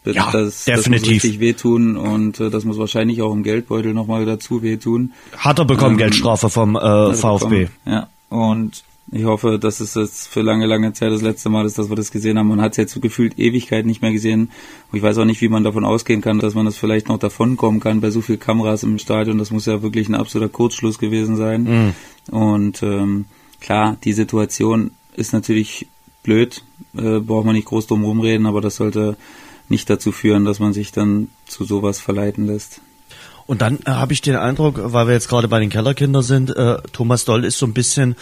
Ja, 0.05 0.31
das, 0.31 0.65
definitiv. 0.65 0.93
Das 0.93 1.01
muss 1.01 1.09
richtig 1.09 1.39
wehtun 1.39 1.97
und 1.97 2.39
äh, 2.39 2.49
das 2.49 2.63
muss 2.63 2.77
wahrscheinlich 2.77 3.21
auch 3.21 3.33
im 3.33 3.43
Geldbeutel 3.43 3.93
nochmal 3.93 4.25
dazu 4.25 4.63
wehtun. 4.63 5.13
Hat 5.37 5.59
er 5.59 5.65
bekommen 5.65 5.93
ähm, 5.93 5.97
Geldstrafe 5.97 6.49
vom 6.49 6.75
äh, 6.75 7.13
VfB. 7.13 7.65
Bekommen, 7.65 7.69
ja, 7.85 8.09
und 8.29 8.83
ich 9.11 9.25
hoffe, 9.25 9.57
dass 9.57 9.79
es 9.79 9.95
jetzt 9.95 10.27
für 10.27 10.41
lange, 10.41 10.67
lange 10.67 10.93
Zeit 10.93 11.11
das 11.11 11.21
letzte 11.21 11.49
Mal 11.49 11.65
ist, 11.65 11.79
dass 11.79 11.89
wir 11.89 11.95
das 11.95 12.11
gesehen 12.11 12.37
haben. 12.37 12.47
Man 12.47 12.61
hat 12.61 12.71
es 12.71 12.77
jetzt 12.77 12.93
so 12.93 12.99
gefühlt 12.99 13.39
Ewigkeit 13.39 13.85
nicht 13.85 14.01
mehr 14.01 14.11
gesehen. 14.11 14.51
Und 14.91 14.97
ich 14.97 15.01
weiß 15.01 15.17
auch 15.17 15.25
nicht, 15.25 15.41
wie 15.41 15.49
man 15.49 15.63
davon 15.63 15.83
ausgehen 15.83 16.21
kann, 16.21 16.39
dass 16.39 16.53
man 16.53 16.65
das 16.65 16.77
vielleicht 16.77 17.09
noch 17.09 17.17
davonkommen 17.17 17.79
kann 17.79 18.01
bei 18.01 18.11
so 18.11 18.21
viel 18.21 18.37
Kameras 18.37 18.83
im 18.83 18.99
Stadion. 18.99 19.39
Das 19.39 19.49
muss 19.49 19.65
ja 19.65 19.81
wirklich 19.81 20.09
ein 20.09 20.15
absoluter 20.15 20.51
Kurzschluss 20.51 20.99
gewesen 20.99 21.37
sein. 21.37 21.63
Mhm. 21.63 22.33
Und 22.33 22.83
ähm, 22.83 23.25
klar, 23.59 23.97
die 24.03 24.13
Situation 24.13 24.91
ist 25.15 25.33
natürlich 25.33 25.87
blöd, 26.21 26.63
äh, 26.95 27.19
braucht 27.19 27.45
man 27.45 27.55
nicht 27.55 27.65
groß 27.65 27.87
drum 27.87 28.03
rumreden, 28.03 28.45
aber 28.45 28.61
das 28.61 28.75
sollte 28.75 29.17
nicht 29.69 29.89
dazu 29.89 30.11
führen, 30.11 30.45
dass 30.45 30.59
man 30.59 30.73
sich 30.73 30.91
dann 30.91 31.29
zu 31.47 31.65
sowas 31.65 31.99
verleiten 31.99 32.47
lässt. 32.47 32.81
Und 33.45 33.61
dann 33.61 33.79
äh, 33.85 33.91
habe 33.91 34.13
ich 34.13 34.21
den 34.21 34.35
Eindruck, 34.35 34.79
weil 34.79 35.07
wir 35.07 35.13
jetzt 35.13 35.29
gerade 35.29 35.47
bei 35.47 35.59
den 35.59 35.69
Kellerkindern 35.69 36.23
sind, 36.23 36.55
äh, 36.55 36.77
Thomas 36.93 37.25
Doll 37.25 37.45
ist 37.45 37.57
so 37.57 37.65
ein 37.65 37.73
bisschen 37.73 38.15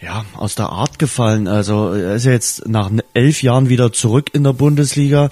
ja, 0.00 0.24
aus 0.36 0.54
der 0.54 0.68
Art 0.68 0.98
gefallen. 0.98 1.48
Also 1.48 1.88
er 1.88 2.14
ist 2.14 2.24
ja 2.24 2.32
jetzt 2.32 2.68
nach 2.68 2.90
elf 3.14 3.42
Jahren 3.42 3.68
wieder 3.68 3.92
zurück 3.92 4.30
in 4.32 4.44
der 4.44 4.52
Bundesliga. 4.52 5.30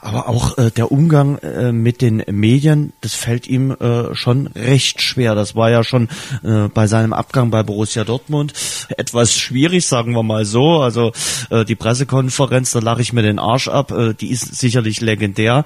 Aber 0.00 0.28
auch 0.28 0.58
äh, 0.58 0.70
der 0.70 0.92
Umgang 0.92 1.38
äh, 1.38 1.72
mit 1.72 2.02
den 2.02 2.22
Medien, 2.30 2.92
das 3.00 3.14
fällt 3.14 3.46
ihm 3.46 3.70
äh, 3.72 4.14
schon 4.14 4.48
recht 4.48 5.00
schwer. 5.00 5.34
Das 5.34 5.56
war 5.56 5.70
ja 5.70 5.82
schon 5.82 6.08
äh, 6.42 6.68
bei 6.68 6.86
seinem 6.86 7.12
Abgang 7.12 7.50
bei 7.50 7.62
Borussia 7.62 8.04
Dortmund 8.04 8.52
etwas 8.96 9.34
schwierig, 9.34 9.86
sagen 9.86 10.12
wir 10.12 10.22
mal 10.22 10.44
so. 10.44 10.80
Also 10.80 11.12
äh, 11.50 11.64
die 11.64 11.74
Pressekonferenz, 11.74 12.72
da 12.72 12.80
lache 12.80 13.02
ich 13.02 13.12
mir 13.12 13.22
den 13.22 13.38
Arsch 13.38 13.68
ab, 13.68 13.90
äh, 13.90 14.14
die 14.14 14.30
ist 14.30 14.54
sicherlich 14.56 15.00
legendär. 15.00 15.64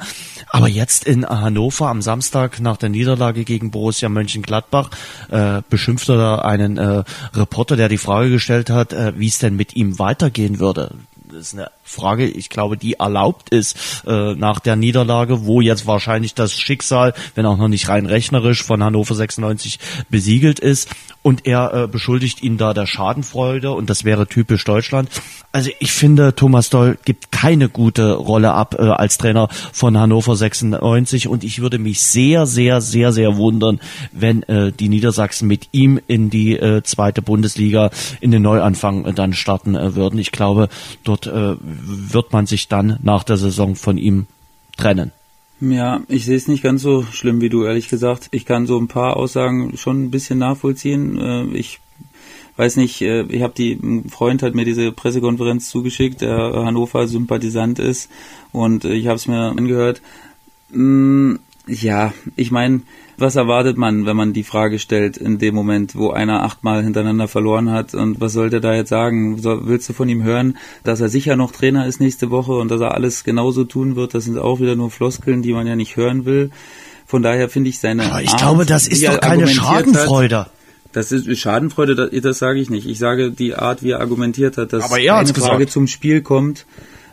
Aber 0.48 0.68
jetzt 0.68 1.04
in 1.04 1.26
Hannover 1.26 1.88
am 1.88 2.02
Samstag 2.02 2.60
nach 2.60 2.76
der 2.76 2.88
Niederlage 2.88 3.44
gegen 3.44 3.70
Borussia 3.70 4.08
Mönchengladbach 4.08 4.90
äh, 5.30 5.62
beschimpft 5.68 6.08
er 6.08 6.16
da 6.16 6.34
einen 6.36 6.78
äh, 6.78 7.04
Reporter, 7.34 7.76
der 7.76 7.88
die 7.88 7.98
Frage 7.98 8.30
gestellt 8.30 8.70
hat, 8.70 8.92
äh, 8.92 9.12
wie 9.16 9.28
es 9.28 9.38
denn 9.38 9.56
mit 9.56 9.76
ihm 9.76 9.98
weitergehen 9.98 10.58
würde. 10.58 10.94
Das 11.32 11.48
ist 11.48 11.54
eine 11.54 11.70
Frage, 11.84 12.26
ich 12.26 12.50
glaube, 12.50 12.76
die 12.76 12.94
erlaubt 12.94 13.50
ist 13.50 14.04
äh, 14.06 14.34
nach 14.34 14.60
der 14.60 14.76
Niederlage, 14.76 15.46
wo 15.46 15.60
jetzt 15.60 15.86
wahrscheinlich 15.86 16.34
das 16.34 16.58
Schicksal, 16.58 17.14
wenn 17.34 17.46
auch 17.46 17.56
noch 17.56 17.68
nicht 17.68 17.88
rein 17.88 18.06
rechnerisch, 18.06 18.62
von 18.62 18.82
Hannover 18.82 19.14
96 19.14 19.78
besiegelt 20.08 20.58
ist. 20.58 20.88
Und 21.22 21.46
er 21.46 21.74
äh, 21.74 21.86
beschuldigt 21.86 22.42
ihn 22.42 22.56
da 22.56 22.72
der 22.72 22.86
Schadenfreude 22.86 23.72
und 23.72 23.90
das 23.90 24.04
wäre 24.04 24.26
typisch 24.26 24.64
Deutschland. 24.64 25.10
Also 25.52 25.70
ich 25.78 25.92
finde, 25.92 26.34
Thomas 26.34 26.70
Doll 26.70 26.96
gibt 27.04 27.30
keine 27.30 27.68
gute 27.68 28.14
Rolle 28.14 28.52
ab 28.52 28.76
äh, 28.78 28.82
als 28.84 29.18
Trainer 29.18 29.48
von 29.72 29.98
Hannover 29.98 30.34
96 30.34 31.28
und 31.28 31.44
ich 31.44 31.60
würde 31.60 31.78
mich 31.78 32.00
sehr, 32.00 32.46
sehr, 32.46 32.80
sehr, 32.80 33.12
sehr 33.12 33.36
wundern, 33.36 33.80
wenn 34.12 34.42
äh, 34.44 34.72
die 34.72 34.88
Niedersachsen 34.88 35.46
mit 35.46 35.68
ihm 35.72 36.00
in 36.06 36.30
die 36.30 36.56
äh, 36.56 36.82
zweite 36.84 37.20
Bundesliga 37.20 37.90
in 38.20 38.30
den 38.30 38.42
Neuanfang 38.42 39.04
äh, 39.04 39.12
dann 39.12 39.34
starten 39.34 39.74
äh, 39.74 39.94
würden. 39.94 40.18
Ich 40.18 40.32
glaube, 40.32 40.68
dort 41.04 41.26
äh, 41.26 41.56
wird 41.60 42.32
man 42.32 42.46
sich 42.46 42.68
dann 42.68 42.98
nach 43.02 43.24
der 43.24 43.36
Saison 43.36 43.76
von 43.76 43.98
ihm 43.98 44.26
trennen. 44.78 45.12
Ja, 45.60 46.00
ich 46.08 46.24
sehe 46.24 46.36
es 46.36 46.48
nicht 46.48 46.62
ganz 46.62 46.80
so 46.80 47.02
schlimm 47.02 47.42
wie 47.42 47.50
du, 47.50 47.64
ehrlich 47.64 47.88
gesagt. 47.88 48.28
Ich 48.30 48.46
kann 48.46 48.66
so 48.66 48.78
ein 48.78 48.88
paar 48.88 49.16
Aussagen 49.16 49.76
schon 49.76 50.04
ein 50.04 50.10
bisschen 50.10 50.38
nachvollziehen. 50.38 51.18
Äh, 51.18 51.44
ich 51.56 51.80
weiß 52.56 52.76
nicht, 52.76 53.02
äh, 53.02 53.22
ich 53.24 53.42
habe 53.42 53.52
die, 53.54 53.72
ein 53.72 54.08
Freund 54.08 54.42
hat 54.42 54.54
mir 54.54 54.64
diese 54.64 54.90
Pressekonferenz 54.90 55.68
zugeschickt, 55.68 56.22
der 56.22 56.36
Hannover-Sympathisant 56.36 57.78
ist 57.78 58.10
und 58.52 58.86
ich 58.86 59.06
habe 59.06 59.16
es 59.16 59.26
mir 59.26 59.50
angehört. 59.50 60.00
Ja, 61.70 62.12
ich 62.34 62.50
meine, 62.50 62.82
was 63.16 63.36
erwartet 63.36 63.76
man, 63.76 64.04
wenn 64.04 64.16
man 64.16 64.32
die 64.32 64.42
Frage 64.42 64.78
stellt 64.78 65.16
in 65.16 65.38
dem 65.38 65.54
Moment, 65.54 65.94
wo 65.94 66.10
einer 66.10 66.42
achtmal 66.42 66.82
hintereinander 66.82 67.28
verloren 67.28 67.70
hat 67.70 67.94
und 67.94 68.20
was 68.20 68.32
soll 68.32 68.50
der 68.50 68.60
da 68.60 68.74
jetzt 68.74 68.88
sagen? 68.88 69.38
So, 69.38 69.66
willst 69.68 69.88
du 69.88 69.92
von 69.92 70.08
ihm 70.08 70.24
hören, 70.24 70.56
dass 70.82 71.00
er 71.00 71.08
sicher 71.08 71.36
noch 71.36 71.52
Trainer 71.52 71.86
ist 71.86 72.00
nächste 72.00 72.30
Woche 72.30 72.52
und 72.52 72.70
dass 72.70 72.80
er 72.80 72.94
alles 72.94 73.22
genauso 73.22 73.64
tun 73.64 73.94
wird? 73.94 74.14
Das 74.14 74.24
sind 74.24 74.38
auch 74.38 74.58
wieder 74.58 74.74
nur 74.74 74.90
Floskeln, 74.90 75.42
die 75.42 75.52
man 75.52 75.66
ja 75.66 75.76
nicht 75.76 75.96
hören 75.96 76.24
will. 76.24 76.50
Von 77.06 77.22
daher 77.22 77.48
finde 77.48 77.70
ich 77.70 77.78
seine. 77.78 78.04
Aber 78.04 78.22
ich 78.22 78.30
Art, 78.30 78.40
glaube, 78.40 78.66
das 78.66 78.88
ist 78.88 79.06
doch 79.06 79.20
keine 79.20 79.46
Schadenfreude. 79.46 80.38
Hat, 80.40 80.50
das 80.92 81.12
ist 81.12 81.38
Schadenfreude, 81.38 81.94
das, 81.94 82.10
das 82.20 82.38
sage 82.38 82.60
ich 82.60 82.70
nicht. 82.70 82.88
Ich 82.88 82.98
sage 82.98 83.30
die 83.30 83.54
Art, 83.54 83.82
wie 83.82 83.90
er 83.90 84.00
argumentiert 84.00 84.56
hat, 84.56 84.72
dass 84.72 84.84
Aber 84.84 84.98
er 84.98 85.16
eine 85.16 85.34
Frage 85.34 85.66
zum 85.66 85.86
Spiel 85.86 86.22
kommt, 86.22 86.66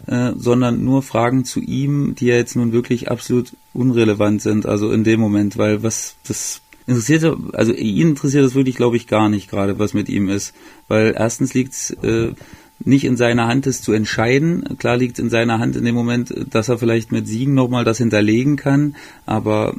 äh, 0.06 0.32
sondern 0.38 0.84
nur 0.84 1.02
Fragen 1.02 1.46
zu 1.46 1.60
ihm, 1.60 2.16
die 2.16 2.28
ja 2.28 2.36
jetzt 2.36 2.56
nun 2.56 2.72
wirklich 2.72 3.10
absolut 3.10 3.54
unrelevant 3.74 4.42
sind, 4.42 4.66
also 4.66 4.92
in 4.92 5.04
dem 5.04 5.20
Moment, 5.20 5.58
weil 5.58 5.84
was 5.84 6.16
das 6.28 6.62
interessiert, 6.86 7.36
also 7.54 7.74
ihn 7.74 8.10
interessiert 8.10 8.46
das 8.46 8.56
wirklich, 8.56 8.76
glaube 8.76 8.98
ich, 8.98 9.08
gar 9.08 9.30
nicht 9.30 9.50
gerade, 9.50 9.80
was 9.80 9.94
mit 9.94 10.10
ihm 10.10 10.30
ist, 10.30 10.54
weil 10.88 11.14
erstens 11.18 11.54
liegt's 11.54 11.92
äh, 12.02 12.32
nicht 12.80 13.06
in 13.06 13.18
seiner 13.18 13.48
Hand, 13.48 13.68
es 13.68 13.82
zu 13.82 13.92
entscheiden. 13.92 14.78
Klar 14.78 14.98
liegt 14.98 15.18
es 15.18 15.24
in 15.24 15.30
seiner 15.30 15.60
Hand 15.60 15.76
in 15.76 15.84
dem 15.84 15.96
Moment, 15.96 16.34
dass 16.52 16.70
er 16.70 16.78
vielleicht 16.78 17.12
mit 17.12 17.28
Siegen 17.28 17.54
nochmal 17.54 17.84
das 17.84 17.98
hinterlegen 17.98 18.56
kann, 18.56 18.96
aber 19.26 19.76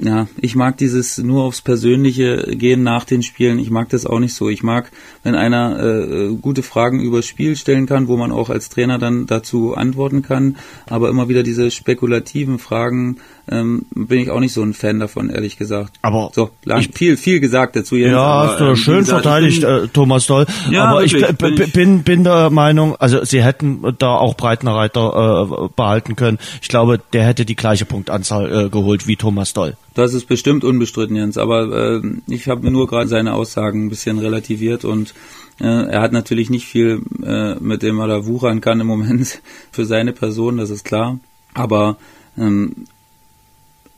ja, 0.00 0.28
ich 0.40 0.54
mag 0.54 0.76
dieses 0.76 1.18
nur 1.18 1.42
aufs 1.42 1.60
Persönliche 1.60 2.54
gehen 2.56 2.82
nach 2.82 3.04
den 3.04 3.22
Spielen. 3.22 3.58
Ich 3.58 3.70
mag 3.70 3.88
das 3.88 4.06
auch 4.06 4.20
nicht 4.20 4.34
so. 4.34 4.48
Ich 4.48 4.62
mag, 4.62 4.90
wenn 5.24 5.34
einer 5.34 5.82
äh, 5.82 6.36
gute 6.36 6.62
Fragen 6.62 7.00
über 7.00 7.22
Spiel 7.22 7.56
stellen 7.56 7.86
kann, 7.86 8.06
wo 8.06 8.16
man 8.16 8.30
auch 8.30 8.48
als 8.48 8.68
Trainer 8.68 8.98
dann 8.98 9.26
dazu 9.26 9.74
antworten 9.74 10.22
kann, 10.22 10.56
aber 10.86 11.08
immer 11.08 11.28
wieder 11.28 11.42
diese 11.42 11.70
spekulativen 11.70 12.58
Fragen 12.58 13.18
ähm, 13.50 13.86
bin 13.94 14.20
ich 14.20 14.30
auch 14.30 14.40
nicht 14.40 14.52
so 14.52 14.62
ein 14.62 14.74
Fan 14.74 15.00
davon, 15.00 15.30
ehrlich 15.30 15.56
gesagt. 15.56 15.94
Aber 16.02 16.30
so, 16.34 16.50
lang, 16.64 16.80
ich, 16.80 16.90
viel, 16.94 17.16
viel 17.16 17.40
gesagt 17.40 17.76
dazu. 17.76 17.96
Jens, 17.96 18.12
ja, 18.12 18.20
aber, 18.22 18.50
hast 18.50 18.60
du 18.60 18.64
ähm, 18.64 18.76
schön 18.76 18.98
gesagt, 19.00 19.22
verteidigt, 19.22 19.60
bin, 19.62 19.70
äh, 19.70 19.88
Thomas 19.88 20.26
Doll. 20.26 20.46
Ja, 20.70 20.84
aber 20.86 21.04
ich, 21.04 21.12
bin 21.12 21.54
ich- 21.54 21.72
bin, 21.72 22.02
bin 22.02 22.24
der 22.24 22.50
Meinung, 22.50 22.96
also 22.96 23.24
sie 23.24 23.42
hätten 23.42 23.82
da 23.98 24.16
auch 24.16 24.34
Breitenreiter 24.36 25.48
äh, 25.64 25.68
behalten 25.74 26.16
können. 26.16 26.38
Ich 26.62 26.68
glaube, 26.68 27.00
der 27.12 27.24
hätte 27.24 27.44
die 27.44 27.56
gleiche 27.56 27.84
Punktanzahl 27.84 28.66
äh, 28.66 28.68
geholt 28.68 29.06
wie 29.06 29.16
Thomas 29.16 29.52
Doll. 29.52 29.76
Das 29.94 30.14
ist 30.14 30.26
bestimmt 30.26 30.64
unbestritten, 30.64 31.16
Jens. 31.16 31.38
Aber 31.38 31.96
äh, 31.96 32.02
ich 32.28 32.48
habe 32.48 32.70
nur 32.70 32.86
gerade 32.86 33.08
seine 33.08 33.34
Aussagen 33.34 33.86
ein 33.86 33.88
bisschen 33.88 34.18
relativiert 34.18 34.84
und 34.84 35.14
äh, 35.60 35.64
er 35.64 36.02
hat 36.02 36.12
natürlich 36.12 36.50
nicht 36.50 36.66
viel, 36.66 37.02
äh, 37.24 37.56
mit 37.56 37.82
dem 37.82 37.98
er 37.98 38.06
da 38.06 38.26
wuchern 38.26 38.60
kann 38.60 38.78
im 38.80 38.86
Moment 38.86 39.40
für 39.72 39.84
seine 39.86 40.12
Person, 40.12 40.58
das 40.58 40.70
ist 40.70 40.84
klar. 40.84 41.18
Aber 41.54 41.96
ähm, 42.36 42.84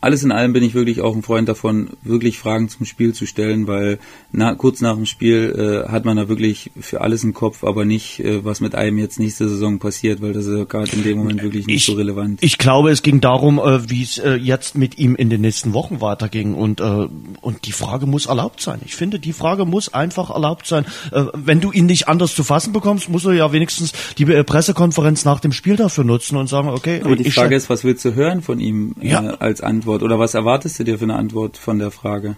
alles 0.01 0.23
in 0.23 0.33
allem 0.33 0.53
bin 0.55 0.63
ich 0.63 0.75
wirklich 0.75 1.03
auch 1.03 1.15
ein 1.15 1.23
Freund 1.23 1.49
davon, 1.49 1.91
wirklich 2.03 2.39
Fragen 2.39 2.69
zum 2.71 2.87
Spiel 2.87 3.13
zu 3.13 3.27
stellen, 3.27 3.67
weil 3.67 3.99
na, 4.33 4.55
kurz 4.55 4.81
nach 4.81 4.95
dem 4.97 5.05
Spiel 5.05 5.85
äh, 5.87 5.91
hat 5.91 6.07
man 6.07 6.17
da 6.17 6.29
wirklich 6.29 6.71
für 6.81 7.03
alles 7.03 7.23
einen 7.23 7.35
Kopf, 7.35 7.65
aber 7.65 7.85
nicht, 7.85 8.21
äh, 8.21 8.43
was 8.45 8.61
mit 8.63 8.75
einem 8.75 8.99
jetzt 8.99 9.19
nächste 9.21 9.47
Saison 9.49 9.79
passiert, 9.79 10.23
weil 10.23 10.33
das 10.33 10.47
ist 10.47 10.57
ja 10.57 10.65
gerade 10.65 10.91
in 10.93 11.03
dem 11.03 11.19
Moment 11.19 11.43
wirklich 11.43 11.67
nicht 11.67 11.85
so 11.85 11.93
relevant. 11.93 12.39
Ich 12.43 12.57
glaube, 12.57 12.91
es 12.91 13.03
ging 13.03 13.21
darum, 13.21 13.59
äh, 13.59 13.91
wie 13.91 14.03
es 14.03 14.17
äh, 14.17 14.35
jetzt 14.37 14.75
mit 14.75 14.99
ihm 14.99 15.17
in 15.17 15.29
den 15.29 15.43
nächsten 15.43 15.75
Wochen 15.75 16.01
weiterging 16.01 16.55
und 16.55 16.81
äh, 16.81 17.07
und 17.43 17.67
die 17.67 17.73
Frage 17.73 18.07
muss 18.07 18.25
erlaubt 18.27 18.63
sein. 18.63 18.81
Ich 18.87 18.97
finde, 18.97 19.19
die 19.19 19.35
Frage 19.35 19.67
muss 19.67 19.93
einfach 19.93 20.31
erlaubt 20.31 20.67
sein. 20.67 20.87
Äh, 21.13 21.25
wenn 21.35 21.61
du 21.61 21.73
ihn 21.73 21.85
nicht 21.87 22.09
anders 22.09 22.35
zu 22.35 22.43
fassen 22.43 22.73
bekommst, 22.73 23.11
musst 23.11 23.27
du 23.27 23.33
ja 23.33 23.53
wenigstens 23.53 23.93
die 24.17 24.25
äh, 24.25 24.45
Pressekonferenz 24.45 25.27
nach 25.27 25.41
dem 25.41 25.53
Spiel 25.53 25.77
dafür 25.77 26.05
nutzen 26.05 26.37
und 26.37 26.49
sagen, 26.49 26.69
okay, 26.71 27.03
Aber 27.05 27.17
die 27.17 27.27
ich 27.27 27.35
Frage 27.35 27.55
ist, 27.55 27.69
was 27.69 27.85
willst 27.85 28.03
du 28.07 28.15
hören 28.15 28.41
von 28.41 28.61
ihm 28.61 28.95
äh, 29.01 29.09
Ja. 29.11 29.21
als 29.41 29.61
Antwort? 29.61 29.90
Oder 29.95 30.19
was 30.19 30.35
erwartest 30.35 30.79
du 30.79 30.85
dir 30.85 30.99
für 30.99 31.05
eine 31.05 31.17
Antwort 31.17 31.57
von 31.57 31.79
der 31.79 31.91
Frage? 31.91 32.37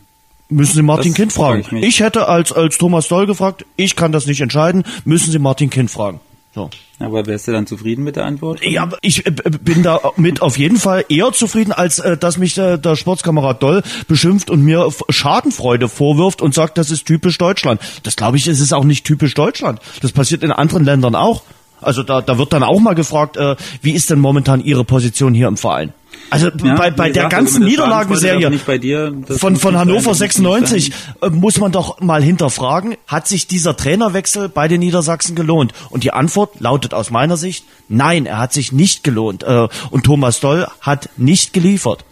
Müssen 0.48 0.74
Sie 0.74 0.82
Martin 0.82 1.12
Das 1.12 1.16
Kind 1.16 1.32
fragen. 1.32 1.64
frage 1.64 1.78
ich 1.78 1.86
Ich, 1.86 2.00
hätte 2.00 2.28
als, 2.28 2.52
als 2.52 2.76
Thomas 2.78 3.08
Doll 3.08 3.26
gefragt, 3.26 3.64
ich 3.76 3.96
kann 3.96 4.12
das 4.12 4.26
nicht 4.26 4.40
entscheiden, 4.40 4.84
müssen 5.04 5.30
Sie 5.32 5.38
Martin 5.38 5.70
Kind 5.70 5.90
fragen. 5.90 6.20
So. 6.54 6.68
Aber 6.98 7.26
wärst 7.26 7.48
du 7.48 7.52
dann 7.52 7.66
zufrieden 7.66 8.04
mit 8.04 8.16
der 8.16 8.26
Antwort? 8.26 8.62
Ja, 8.62 8.90
ich 9.00 9.24
äh, 9.26 9.30
bin 9.62 9.82
da 9.82 10.00
mit 10.16 10.42
auf 10.42 10.58
jeden 10.58 10.76
Fall 10.76 11.04
eher 11.08 11.32
zufrieden, 11.32 11.72
als 11.72 11.98
äh, 11.98 12.18
dass 12.18 12.36
mich 12.36 12.58
äh, 12.58 12.76
der 12.76 12.96
Sportskamerad 12.96 13.62
Doll 13.62 13.82
beschimpft 14.06 14.50
und 14.50 14.62
mir 14.62 14.88
Schadenfreude 15.08 15.88
vorwirft 15.88 16.42
und 16.42 16.52
sagt, 16.54 16.76
das 16.76 16.90
ist 16.90 17.06
typisch 17.06 17.38
Deutschland. 17.38 17.80
Das 18.02 18.16
glaube 18.16 18.36
ich, 18.36 18.46
ist 18.46 18.60
es 18.60 18.74
auch 18.74 18.84
nicht 18.84 19.06
typisch 19.06 19.32
Deutschland. 19.32 19.80
Das 20.02 20.12
passiert 20.12 20.42
in 20.42 20.52
anderen 20.52 20.84
Ländern 20.84 21.14
auch. 21.14 21.42
Also 21.80 22.02
da, 22.02 22.20
da 22.20 22.36
wird 22.38 22.52
dann 22.52 22.62
auch 22.62 22.78
mal 22.78 22.94
gefragt, 22.94 23.38
äh, 23.38 23.56
wie 23.80 23.92
ist 23.92 24.10
denn 24.10 24.20
momentan 24.20 24.60
Ihre 24.62 24.84
Position 24.84 25.32
hier 25.32 25.48
im 25.48 25.56
Verein? 25.56 25.94
Also 26.32 26.48
Ja, 26.64 26.76
bei, 26.76 26.90
bei 26.90 27.10
der 27.10 27.28
ganzen 27.28 27.62
Niederlagenserie 27.64 28.50
dir. 28.78 29.12
Von, 29.36 29.56
von 29.56 29.78
Hannover 29.78 29.98
das 29.98 30.06
muss 30.06 30.20
nicht 30.20 30.32
96 30.32 30.94
sein. 31.20 31.30
äh, 31.30 31.34
muss 31.34 31.58
man 31.58 31.72
doch 31.72 32.00
mal 32.00 32.22
hinterfragen, 32.22 32.96
hat 33.06 33.28
sich 33.28 33.46
dieser 33.46 33.76
Trainerwechsel 33.76 34.48
bei 34.48 34.66
den 34.66 34.80
Niedersachsen 34.80 35.36
gelohnt? 35.36 35.72
Und 35.90 36.04
die 36.04 36.12
Antwort 36.12 36.58
lautet 36.60 36.94
aus 36.94 37.10
meiner 37.10 37.36
Sicht, 37.36 37.66
nein, 37.88 38.24
er 38.24 38.38
hat 38.38 38.52
sich 38.54 38.72
nicht 38.72 39.04
gelohnt. 39.04 39.42
Äh, 39.42 39.68
Und 39.90 40.04
Thomas 40.04 40.40
Doll 40.40 40.66
hat 40.80 41.10
nicht 41.18 41.52
geliefert. 41.52 42.04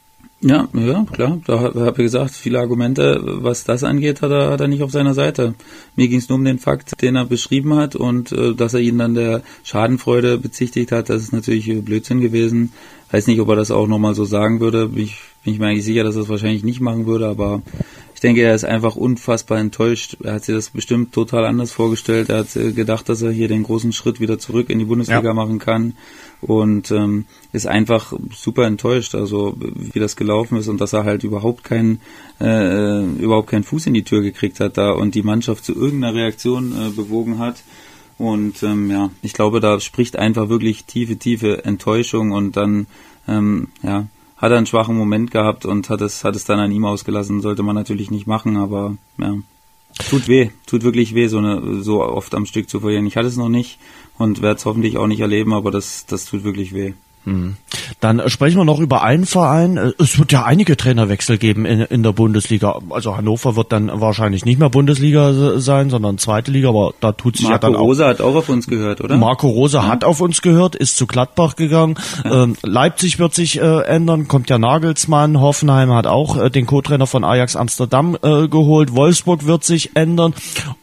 Ja, 0.42 0.68
ja, 0.72 1.04
klar. 1.12 1.38
Da 1.46 1.60
habe 1.60 1.84
hab 1.84 1.98
ich 1.98 2.04
gesagt, 2.04 2.30
viele 2.30 2.60
Argumente, 2.60 3.20
was 3.22 3.64
das 3.64 3.84
angeht, 3.84 4.22
hat 4.22 4.30
er, 4.30 4.50
hat 4.50 4.60
er 4.62 4.68
nicht 4.68 4.82
auf 4.82 4.90
seiner 4.90 5.12
Seite. 5.12 5.54
Mir 5.96 6.08
ging 6.08 6.18
es 6.18 6.30
nur 6.30 6.38
um 6.38 6.44
den 6.44 6.58
Fakt, 6.58 7.02
den 7.02 7.16
er 7.16 7.26
beschrieben 7.26 7.74
hat 7.74 7.94
und 7.94 8.32
äh, 8.32 8.54
dass 8.54 8.72
er 8.72 8.80
ihn 8.80 8.96
dann 8.96 9.14
der 9.14 9.42
Schadenfreude 9.64 10.38
bezichtigt 10.38 10.92
hat, 10.92 11.10
das 11.10 11.22
ist 11.22 11.34
natürlich 11.34 11.68
äh, 11.68 11.82
Blödsinn 11.82 12.20
gewesen. 12.20 12.72
Weiß 13.10 13.26
nicht, 13.26 13.40
ob 13.40 13.48
er 13.50 13.56
das 13.56 13.70
auch 13.70 13.86
nochmal 13.86 14.14
so 14.14 14.24
sagen 14.24 14.60
würde. 14.60 14.88
Bin 14.88 15.04
ich, 15.04 15.18
bin 15.44 15.52
ich 15.52 15.60
mir 15.60 15.66
eigentlich 15.66 15.84
sicher, 15.84 16.04
dass 16.04 16.16
er 16.16 16.22
es 16.22 16.28
wahrscheinlich 16.30 16.64
nicht 16.64 16.80
machen 16.80 17.04
würde, 17.04 17.26
aber 17.28 17.60
ich 18.14 18.20
denke, 18.20 18.40
er 18.40 18.54
ist 18.54 18.64
einfach 18.64 18.96
unfassbar 18.96 19.58
enttäuscht. 19.58 20.16
Er 20.22 20.34
hat 20.34 20.44
sich 20.44 20.54
das 20.54 20.70
bestimmt 20.70 21.12
total 21.12 21.44
anders 21.44 21.72
vorgestellt. 21.72 22.30
Er 22.30 22.38
hat 22.38 22.56
äh, 22.56 22.72
gedacht, 22.72 23.10
dass 23.10 23.20
er 23.20 23.30
hier 23.30 23.48
den 23.48 23.64
großen 23.64 23.92
Schritt 23.92 24.20
wieder 24.20 24.38
zurück 24.38 24.70
in 24.70 24.78
die 24.78 24.86
Bundesliga 24.86 25.22
Ja. 25.22 25.34
machen 25.34 25.58
kann 25.58 25.94
und 26.40 26.90
ähm, 26.90 27.26
ist 27.52 27.66
einfach 27.66 28.12
super 28.34 28.66
enttäuscht, 28.66 29.14
also 29.14 29.54
wie 29.58 29.98
das 29.98 30.16
gelaufen 30.16 30.56
ist 30.56 30.68
und 30.68 30.80
dass 30.80 30.92
er 30.92 31.04
halt 31.04 31.24
überhaupt 31.24 31.64
keinen 31.64 32.00
äh, 32.40 33.04
überhaupt 33.04 33.50
keinen 33.50 33.64
Fuß 33.64 33.86
in 33.86 33.94
die 33.94 34.04
Tür 34.04 34.22
gekriegt 34.22 34.60
hat 34.60 34.78
da 34.78 34.92
und 34.92 35.14
die 35.14 35.22
Mannschaft 35.22 35.64
zu 35.64 35.74
irgendeiner 35.74 36.14
Reaktion 36.14 36.72
äh, 36.72 36.90
bewogen 36.90 37.38
hat. 37.38 37.62
Und 38.16 38.62
ähm, 38.62 38.90
ja, 38.90 39.10
ich 39.22 39.32
glaube, 39.32 39.60
da 39.60 39.80
spricht 39.80 40.18
einfach 40.18 40.50
wirklich 40.50 40.84
tiefe, 40.84 41.16
tiefe 41.16 41.64
Enttäuschung 41.64 42.32
und 42.32 42.54
dann 42.54 42.86
ähm, 43.26 43.68
ja, 43.82 44.08
hat 44.36 44.50
er 44.50 44.58
einen 44.58 44.66
schwachen 44.66 44.96
Moment 44.96 45.30
gehabt 45.30 45.64
und 45.64 45.88
hat 45.88 46.02
es, 46.02 46.22
hat 46.22 46.36
es 46.36 46.44
dann 46.44 46.58
an 46.58 46.70
ihm 46.70 46.84
ausgelassen. 46.84 47.40
Sollte 47.40 47.62
man 47.62 47.74
natürlich 47.74 48.10
nicht 48.10 48.26
machen, 48.26 48.58
aber 48.58 48.96
ja, 49.16 49.36
tut 50.08 50.28
weh, 50.28 50.50
tut 50.66 50.82
wirklich 50.82 51.14
weh, 51.14 51.28
so 51.28 51.38
eine 51.38 51.82
so 51.82 52.02
oft 52.02 52.34
am 52.34 52.46
Stück 52.46 52.68
zu 52.68 52.80
verlieren. 52.80 53.06
Ich 53.06 53.16
hatte 53.16 53.28
es 53.28 53.36
noch 53.36 53.48
nicht 53.48 53.78
und 54.20 54.42
werde 54.42 54.58
es 54.58 54.66
hoffentlich 54.66 54.98
auch 54.98 55.06
nicht 55.06 55.20
erleben, 55.20 55.54
aber 55.54 55.70
das, 55.70 56.04
das 56.04 56.26
tut 56.26 56.44
wirklich 56.44 56.74
weh. 56.74 56.92
Dann 58.00 58.18
äh, 58.18 58.28
sprechen 58.30 58.56
wir 58.56 58.64
noch 58.64 58.80
über 58.80 59.02
einen 59.02 59.26
Verein. 59.26 59.92
Es 59.98 60.18
wird 60.18 60.32
ja 60.32 60.44
einige 60.44 60.76
Trainerwechsel 60.76 61.38
geben 61.38 61.66
in, 61.66 61.80
in 61.80 62.02
der 62.02 62.12
Bundesliga. 62.12 62.78
Also 62.90 63.16
Hannover 63.16 63.56
wird 63.56 63.72
dann 63.72 63.90
wahrscheinlich 64.00 64.44
nicht 64.44 64.58
mehr 64.58 64.70
Bundesliga 64.70 65.32
se- 65.32 65.60
sein, 65.60 65.90
sondern 65.90 66.18
zweite 66.18 66.50
Liga, 66.50 66.70
aber 66.70 66.94
da 67.00 67.12
tut 67.12 67.36
sich 67.36 67.44
ja 67.46 67.50
Marco 67.52 67.66
dann 67.66 67.76
auch 67.76 67.80
Rosa 67.82 68.06
hat 68.08 68.20
auch 68.20 68.34
auf 68.34 68.48
uns 68.48 68.66
gehört, 68.66 69.00
oder? 69.00 69.16
Marco 69.16 69.48
Rose 69.48 69.86
hat 69.86 70.02
auf 70.04 70.20
uns 70.20 70.42
gehört, 70.42 70.74
ist 70.74 70.96
zu 70.96 71.06
Gladbach 71.06 71.56
gegangen. 71.56 71.96
Ähm, 72.24 72.56
Leipzig 72.62 73.18
wird 73.18 73.34
sich 73.34 73.60
äh, 73.60 73.80
ändern, 73.82 74.26
kommt 74.26 74.48
ja 74.50 74.58
Nagelsmann. 74.58 75.40
Hoffenheim 75.40 75.92
hat 75.92 76.06
auch 76.06 76.36
äh, 76.36 76.50
den 76.50 76.66
Co-Trainer 76.66 77.06
von 77.06 77.22
Ajax 77.24 77.54
Amsterdam 77.56 78.16
äh, 78.22 78.48
geholt. 78.48 78.94
Wolfsburg 78.94 79.46
wird 79.46 79.62
sich 79.64 79.94
ändern. 79.94 80.34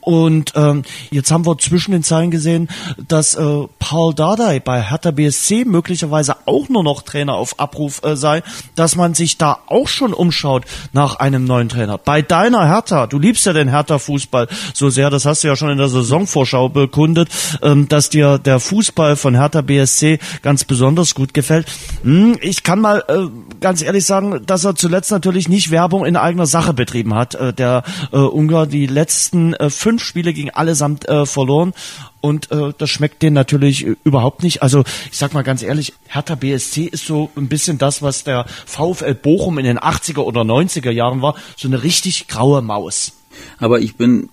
Und 0.01 0.53
ähm, 0.55 0.83
jetzt 1.11 1.31
haben 1.31 1.45
wir 1.45 1.57
zwischen 1.57 1.91
den 1.91 2.03
Zeilen 2.03 2.31
gesehen, 2.31 2.69
dass 3.07 3.38
Paul 3.79 4.13
Dardai 4.13 4.59
bei 4.59 4.81
Hertha 4.81 5.11
BSC 5.11 5.65
möglicherweise 5.65 6.36
auch 6.45 6.69
nur 6.69 6.83
noch 6.83 7.01
Trainer 7.01 7.35
auf 7.35 7.59
Abruf 7.59 8.01
äh, 8.03 8.15
sei, 8.15 8.43
dass 8.75 8.95
man 8.95 9.13
sich 9.13 9.38
da 9.38 9.59
auch 9.67 9.88
schon 9.88 10.13
umschaut 10.13 10.65
nach 10.93 11.15
einem 11.15 11.45
neuen 11.45 11.69
Trainer. 11.69 11.97
Bei 11.97 12.21
deiner 12.21 12.67
Hertha, 12.67 13.07
du 13.07 13.19
liebst 13.19 13.45
ja 13.45 13.53
den 13.53 13.69
Hertha-Fußball 13.69 14.47
so 14.73 14.89
sehr, 14.89 15.09
das 15.09 15.25
hast 15.25 15.43
du 15.43 15.47
ja 15.47 15.55
schon 15.55 15.69
in 15.69 15.77
der 15.77 15.89
Saisonvorschau 15.89 16.69
bekundet, 16.69 17.29
ähm, 17.61 17.88
dass 17.88 18.09
dir 18.09 18.38
der 18.38 18.59
Fußball 18.59 19.15
von 19.15 19.35
Hertha 19.35 19.61
BSC 19.61 20.19
ganz 20.41 20.63
besonders 20.63 21.15
gut 21.15 21.33
gefällt. 21.33 21.67
Hm, 22.03 22.38
ich 22.41 22.63
kann 22.63 22.79
mal 22.79 23.03
äh, 23.07 23.27
ganz 23.59 23.81
ehrlich 23.81 24.05
sagen, 24.05 24.45
dass 24.45 24.63
er 24.63 24.75
zuletzt 24.75 25.11
natürlich 25.11 25.49
nicht 25.49 25.71
Werbung 25.71 26.05
in 26.05 26.15
eigener 26.15 26.45
Sache 26.45 26.73
betrieben 26.73 27.13
hat. 27.13 27.35
Äh, 27.35 27.53
der 27.53 27.83
äh, 28.11 28.17
Ungar 28.17 28.67
die 28.67 28.88
letzten 28.88 29.53
äh, 29.53 29.69
fünf 29.69 30.03
Spiele 30.03 30.33
gegen 30.33 30.49
allesamt 30.51 31.07
äh, 31.07 31.25
verloren 31.25 31.73
und 32.22 32.51
äh, 32.51 32.74
das 32.78 32.89
schmeckt 32.89 33.22
denen 33.22 33.34
natürlich 33.34 33.86
äh, 33.86 33.95
überhaupt 34.03 34.43
nicht. 34.43 34.61
Also 34.63 34.84
ich 35.11 35.18
sag 35.18 35.34
mal 35.34 35.43
ganz 35.43 35.61
ehrlich, 35.63 35.93
Hertha 36.07 36.36
BSC 36.36 36.86
ist 36.86 37.05
so 37.05 37.30
ein 37.36 37.47
bisschen 37.47 37.78
das, 37.78 38.01
was 38.01 38.24
der 38.24 38.45
VfL 38.65 39.13
Bochum 39.13 39.57
in 39.57 39.65
den 39.65 39.80
80er 39.80 40.20
oder 40.20 40.41
90er 40.41 40.91
Jahren 40.91 41.22
war, 41.22 41.36
so 41.55 41.68
eine 41.68 41.84
richtig 41.84 42.28
graue 42.28 42.61
Maus. 42.61 43.13
Aber 43.59 43.80
ich 43.80 43.95
bin 43.95 44.30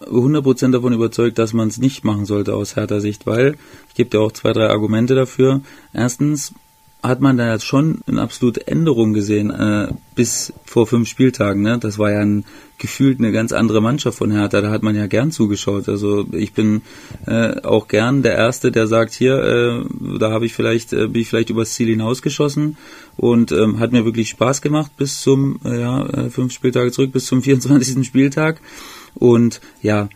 100% 0.00 0.72
davon 0.72 0.92
überzeugt, 0.92 1.38
dass 1.38 1.52
man 1.52 1.68
es 1.68 1.78
nicht 1.78 2.04
machen 2.04 2.24
sollte 2.24 2.54
aus 2.54 2.76
härter 2.76 3.00
Sicht, 3.00 3.26
weil 3.26 3.56
ich 3.88 3.94
gebe 3.94 4.10
dir 4.10 4.20
auch 4.20 4.32
zwei, 4.32 4.52
drei 4.52 4.68
Argumente 4.68 5.14
dafür. 5.14 5.60
Erstens 5.92 6.54
hat 7.02 7.20
man 7.20 7.36
da 7.36 7.52
jetzt 7.52 7.64
schon 7.64 8.00
eine 8.08 8.20
absolute 8.20 8.66
Änderung 8.66 9.12
gesehen 9.12 9.50
äh, 9.50 9.88
bis 10.16 10.52
vor 10.64 10.86
fünf 10.86 11.08
Spieltagen. 11.08 11.62
Ne? 11.62 11.78
Das 11.78 11.96
war 11.98 12.10
ja 12.10 12.20
ein, 12.20 12.44
gefühlt 12.76 13.20
eine 13.20 13.30
ganz 13.30 13.52
andere 13.52 13.80
Mannschaft 13.80 14.18
von 14.18 14.32
Hertha. 14.32 14.60
Da 14.60 14.70
hat 14.70 14.82
man 14.82 14.96
ja 14.96 15.06
gern 15.06 15.30
zugeschaut. 15.30 15.88
Also 15.88 16.26
ich 16.32 16.54
bin 16.54 16.82
äh, 17.26 17.60
auch 17.62 17.86
gern 17.86 18.22
der 18.22 18.34
Erste, 18.34 18.72
der 18.72 18.88
sagt, 18.88 19.12
hier, 19.12 19.36
äh, 19.36 20.18
da 20.18 20.32
habe 20.32 20.46
ich 20.46 20.54
vielleicht, 20.54 20.92
äh, 20.92 21.06
bin 21.06 21.22
ich 21.22 21.28
vielleicht 21.28 21.50
übers 21.50 21.74
Ziel 21.74 21.88
hinausgeschossen 21.88 22.76
und 23.16 23.52
ähm, 23.52 23.78
hat 23.78 23.92
mir 23.92 24.04
wirklich 24.04 24.30
Spaß 24.30 24.60
gemacht 24.60 24.90
bis 24.96 25.20
zum, 25.20 25.60
äh, 25.64 25.80
ja, 25.80 26.04
äh, 26.04 26.30
fünf 26.30 26.52
Spieltage 26.52 26.90
zurück, 26.90 27.12
bis 27.12 27.26
zum 27.26 27.42
24. 27.48 28.04
Spieltag. 28.04 28.60
Und 29.14 29.60
ja, 29.82 30.08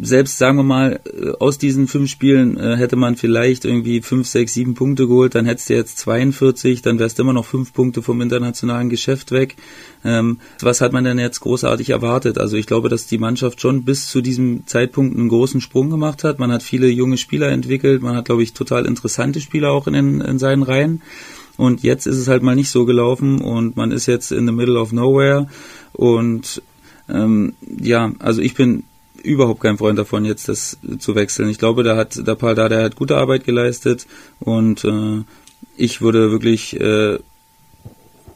selbst 0.00 0.38
sagen 0.38 0.56
wir 0.56 0.62
mal, 0.62 1.00
äh, 1.04 1.30
aus 1.38 1.58
diesen 1.58 1.88
fünf 1.88 2.10
Spielen 2.10 2.56
äh, 2.56 2.76
hätte 2.76 2.96
man 2.96 3.16
vielleicht 3.16 3.64
irgendwie 3.64 4.02
fünf, 4.02 4.26
sechs, 4.26 4.54
sieben 4.54 4.74
Punkte 4.74 5.06
geholt, 5.06 5.34
dann 5.34 5.46
hättest 5.46 5.70
du 5.70 5.74
jetzt 5.74 5.98
42, 5.98 6.82
dann 6.82 6.98
wärst 6.98 7.18
du 7.18 7.22
immer 7.22 7.32
noch 7.32 7.44
fünf 7.44 7.72
Punkte 7.72 8.02
vom 8.02 8.20
internationalen 8.20 8.90
Geschäft 8.90 9.30
weg. 9.30 9.56
Ähm, 10.04 10.38
was 10.60 10.80
hat 10.80 10.92
man 10.92 11.04
denn 11.04 11.18
jetzt 11.18 11.40
großartig 11.40 11.90
erwartet? 11.90 12.38
Also 12.38 12.56
ich 12.56 12.66
glaube, 12.66 12.88
dass 12.88 13.06
die 13.06 13.18
Mannschaft 13.18 13.60
schon 13.60 13.84
bis 13.84 14.08
zu 14.08 14.20
diesem 14.20 14.66
Zeitpunkt 14.66 15.16
einen 15.16 15.28
großen 15.28 15.60
Sprung 15.60 15.90
gemacht 15.90 16.24
hat. 16.24 16.38
Man 16.38 16.52
hat 16.52 16.62
viele 16.62 16.88
junge 16.88 17.16
Spieler 17.16 17.48
entwickelt, 17.48 18.02
man 18.02 18.16
hat, 18.16 18.26
glaube 18.26 18.42
ich, 18.42 18.52
total 18.52 18.86
interessante 18.86 19.40
Spieler 19.40 19.70
auch 19.70 19.86
in, 19.86 19.94
den, 19.94 20.20
in 20.20 20.38
seinen 20.38 20.62
Reihen. 20.62 21.02
Und 21.56 21.82
jetzt 21.82 22.06
ist 22.06 22.18
es 22.18 22.28
halt 22.28 22.42
mal 22.42 22.54
nicht 22.54 22.70
so 22.70 22.84
gelaufen 22.84 23.40
und 23.40 23.76
man 23.76 23.90
ist 23.90 24.06
jetzt 24.06 24.30
in 24.30 24.46
the 24.46 24.52
middle 24.52 24.78
of 24.78 24.92
nowhere. 24.92 25.48
Und 25.92 26.62
ähm, 27.08 27.54
ja, 27.80 28.12
also 28.20 28.40
ich 28.40 28.54
bin 28.54 28.84
überhaupt 29.22 29.60
kein 29.60 29.78
Freund 29.78 29.98
davon, 29.98 30.24
jetzt 30.24 30.48
das 30.48 30.78
zu 30.98 31.14
wechseln. 31.14 31.48
Ich 31.48 31.58
glaube, 31.58 31.82
da 31.82 31.96
hat 31.96 32.26
der 32.26 32.34
Paul 32.34 32.54
da, 32.54 32.68
der 32.68 32.84
hat 32.84 32.96
gute 32.96 33.16
Arbeit 33.16 33.44
geleistet 33.44 34.06
und 34.40 34.84
äh, 34.84 35.22
ich 35.76 36.00
würde 36.00 36.30
wirklich 36.30 36.78
äh, 36.80 37.18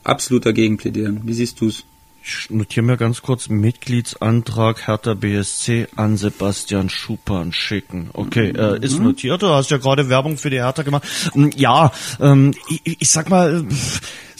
absolut 0.04 0.46
dagegen 0.46 0.76
plädieren. 0.76 1.20
Wie 1.24 1.34
siehst 1.34 1.60
du's? 1.60 1.84
Ich 2.24 2.50
notiere 2.50 2.86
mir 2.86 2.96
ganz 2.96 3.20
kurz 3.20 3.48
Mitgliedsantrag 3.48 4.86
Hertha 4.86 5.14
BSC 5.14 5.88
an 5.96 6.16
Sebastian 6.16 6.88
Schupan 6.88 7.52
schicken. 7.52 8.10
Okay, 8.12 8.50
äh, 8.50 8.78
ist 8.80 8.98
mhm. 8.98 9.06
notiert. 9.06 9.42
Du 9.42 9.48
hast 9.48 9.72
ja 9.72 9.78
gerade 9.78 10.08
Werbung 10.08 10.38
für 10.38 10.48
die 10.48 10.60
Hertha 10.60 10.84
gemacht. 10.84 11.02
Hm, 11.32 11.50
ja, 11.56 11.90
ähm, 12.20 12.54
ich, 12.68 13.02
ich 13.02 13.08
sag 13.10 13.28
mal, 13.28 13.64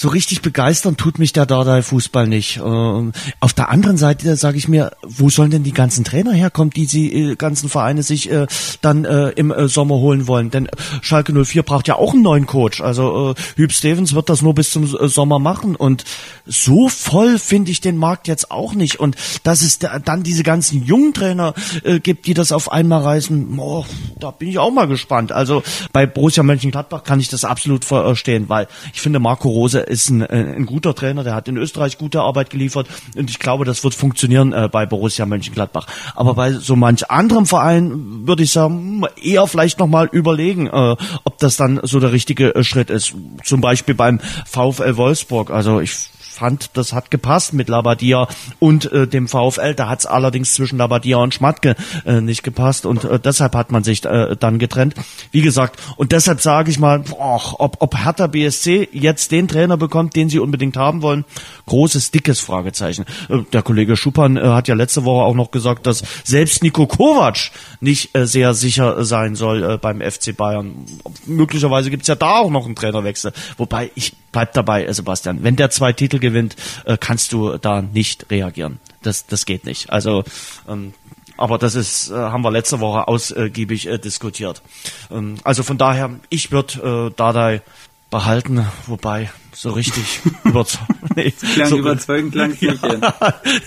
so 0.03 0.09
richtig 0.09 0.42
begeistern 0.42 0.96
tut 0.96 1.20
mich 1.20 1.32
der 1.32 1.46
Dardai-Fußball 1.46 2.26
nicht. 2.26 2.57
Ähm, 2.57 3.12
auf 3.38 3.53
der 3.53 3.68
anderen 3.68 3.96
Seite 3.96 4.34
sage 4.34 4.59
ich 4.59 4.66
mir, 4.66 4.96
wo 5.05 5.30
sollen 5.30 5.53
denn 5.53 5.62
die 5.62 5.72
ganzen 5.72 6.03
Trainer 6.03 6.32
herkommen, 6.32 6.70
die 6.70 6.88
die 6.88 7.14
äh, 7.14 7.36
ganzen 7.36 7.68
Vereine 7.68 8.03
sich 8.03 8.28
äh, 8.28 8.48
dann 8.80 9.05
äh, 9.05 9.28
im 9.28 9.53
äh, 9.53 9.68
Sommer 9.68 9.94
holen 9.94 10.26
wollen? 10.26 10.50
Denn 10.50 10.68
Schalke 11.03 11.32
04 11.32 11.62
braucht 11.62 11.86
ja 11.86 11.94
auch 11.94 12.14
einen 12.14 12.22
neuen 12.22 12.46
Coach. 12.46 12.80
Also 12.80 13.30
äh, 13.30 13.40
Hüb 13.55 13.70
Stevens 13.70 14.12
wird 14.12 14.28
das 14.28 14.42
nur 14.42 14.57
bis 14.57 14.72
zum 14.72 14.92
äh, 14.92 15.07
Sommer 15.07 15.38
machen 15.38 15.76
und 15.76 16.03
so 16.46 16.88
voll 16.88 17.38
finde 17.38 17.70
ich 17.70 17.80
den 17.80 17.96
Markt 17.96 18.26
jetzt 18.26 18.50
auch 18.50 18.74
nicht. 18.74 18.98
Und 18.98 19.14
dass 19.44 19.62
es 19.62 19.78
da, 19.78 20.00
dann 20.00 20.24
diese 20.24 20.42
ganzen 20.42 20.84
jungen 20.84 21.14
Trainer 21.14 21.55
äh, 21.84 22.00
gibt, 22.00 22.26
die 22.26 22.34
das 22.34 22.50
auf 22.50 22.72
einmal 22.72 23.03
reißen, 23.03 23.57
oh, 23.57 23.84
da 24.18 24.32
bin 24.32 24.48
ich 24.48 24.59
auch 24.59 24.72
mal 24.72 24.88
gespannt. 24.88 25.30
Also 25.30 25.62
bei 25.92 26.07
Borussia 26.07 26.42
Mönchengladbach 26.42 27.05
kann 27.05 27.20
ich 27.20 27.28
das 27.28 27.44
absolut 27.44 27.84
verstehen, 27.84 28.48
weil 28.48 28.66
ich 28.92 29.00
finde 29.00 29.20
Marco 29.20 29.48
Rose 29.48 29.91
ist 29.93 30.11
ein, 30.11 30.22
äh, 30.22 30.55
ein 30.57 30.66
guter 30.66 30.95
Trainer, 30.95 31.22
der 31.22 31.34
hat 31.34 31.49
in 31.49 31.57
Österreich 31.57 31.99
gute 31.99 32.22
Arbeit 32.22 32.51
geliefert 32.51 32.88
und 33.14 33.30
ich 33.30 33.38
glaube, 33.38 33.64
das 33.64 33.84
wird 33.84 33.95
funktionieren 33.95 34.53
äh, 34.53 34.68
bei 34.72 34.86
Borussia 34.86 35.26
Mönchengladbach. 35.26 35.86
Aber 36.16 36.34
bei 36.34 36.53
so 36.53 36.74
manch 36.76 37.11
anderem 37.11 37.47
Verein 37.47 38.26
würde 38.26 38.43
ich 38.43 38.53
sagen, 38.53 39.03
hm, 39.03 39.07
eher 39.22 39.47
vielleicht 39.47 39.78
nochmal 39.78 40.09
überlegen, 40.11 40.66
äh, 40.66 40.97
ob 41.24 41.38
das 41.38 41.57
dann 41.57 41.80
so 41.82 42.01
der 42.01 42.12
richtige 42.12 42.55
äh, 42.55 42.64
Schritt 42.64 42.90
ist. 42.90 43.14
Zum 43.45 43.61
Beispiel 43.61 43.95
beim 43.95 44.18
VfL 44.47 44.97
Wolfsburg. 44.97 45.51
Also 45.51 45.80
ich 45.80 46.11
fand, 46.43 46.70
das 46.74 46.93
hat 46.93 47.12
gepasst 47.12 47.53
mit 47.53 47.68
Labadia 47.68 48.26
und 48.59 48.90
äh, 48.90 49.07
dem 49.07 49.28
VfL. 49.28 49.74
Da 49.74 49.88
hat 49.88 50.01
es 50.01 50.07
allerdings 50.07 50.55
zwischen 50.55 50.76
Labadia 50.76 51.18
und 51.18 51.32
Schmatke 51.32 51.76
äh, 52.05 52.20
nicht 52.20 52.43
gepasst 52.43 52.84
und 52.84 53.05
äh, 53.05 53.20
deshalb 53.20 53.55
hat 53.55 53.70
man 53.70 53.84
sich 53.84 54.05
äh, 54.05 54.34
dann 54.36 54.59
getrennt. 54.59 54.95
Wie 55.30 55.43
gesagt, 55.43 55.80
und 55.97 56.11
deshalb 56.11 56.40
sage 56.40 56.72
ich 56.72 56.80
mal, 56.80 56.99
boah, 56.99 57.61
ob, 57.61 57.76
ob 57.78 57.97
Hertha 57.97 58.26
BSC 58.26 58.88
jetzt 58.90 59.30
den 59.30 59.47
Trainer 59.47 59.76
bekommt, 59.76 60.16
den 60.16 60.28
sie 60.28 60.40
unbedingt 60.40 60.76
haben 60.76 61.01
wollen, 61.01 61.24
großes, 61.66 62.11
dickes 62.11 62.40
Fragezeichen. 62.40 63.05
Äh, 63.28 63.43
der 63.53 63.62
Kollege 63.62 63.97
Schuppan 63.97 64.36
äh, 64.36 64.40
hat 64.40 64.66
ja 64.66 64.74
letzte 64.74 65.05
Woche 65.05 65.24
auch 65.24 65.36
noch 65.36 65.53
gesagt, 65.53 65.86
dass 65.86 66.03
selbst 66.24 66.64
Nico 66.64 66.88
Kovac 66.88 67.53
nicht 67.80 68.16
äh, 68.16 68.26
sehr 68.26 68.55
sicher 68.55 69.05
sein 69.05 69.36
soll 69.36 69.62
äh, 69.62 69.78
beim 69.78 70.01
FC 70.01 70.36
Bayern. 70.36 70.86
Möglicherweise 71.24 71.88
gibt's 71.90 72.09
ja 72.09 72.16
da 72.16 72.38
auch 72.38 72.51
noch 72.51 72.66
einen 72.66 72.74
Trainerwechsel. 72.74 73.32
Wobei 73.59 73.93
ich 73.95 74.16
bleib 74.33 74.53
dabei, 74.55 74.85
äh, 74.85 74.93
Sebastian. 74.93 75.45
Wenn 75.45 75.57
der 75.57 75.70
zwei 75.70 75.93
Titel 75.93 76.18
gewinnt, 76.18 76.57
äh, 76.85 76.97
kannst 76.99 77.33
du 77.33 77.59
da 77.59 77.83
nicht 77.83 78.30
reagieren. 78.30 78.80
Das, 79.03 79.26
das 79.26 79.47
geht 79.47 79.64
nicht. 79.64 79.91
Also 79.91 80.24
ähm, 80.68 80.95
aber 81.37 81.59
das 81.59 81.74
ist, 81.74 82.11
äh, 82.11 82.14
haben 82.14 82.43
wir 82.43 82.51
letzte 82.51 82.80
Woche 82.80 83.09
ausgiebig 83.09 83.87
äh, 83.87 83.99
diskutiert. 83.99 84.62
Ähm, 85.11 85.39
also 85.45 85.62
von 85.62 85.78
daher, 85.78 86.11
ich 86.28 86.53
würde 86.53 87.11
äh, 87.11 87.14
Dadai 87.16 87.62
behalten, 88.11 88.66
wobei 88.87 89.30
so 89.55 89.70
richtig 89.70 90.20
überzeugend. 90.44 91.16
Nee, 91.16 91.30
klang 91.55 91.68
so, 91.68 91.78
überzeugend 91.78 92.32
klang 92.32 92.57
ja, 92.61 92.74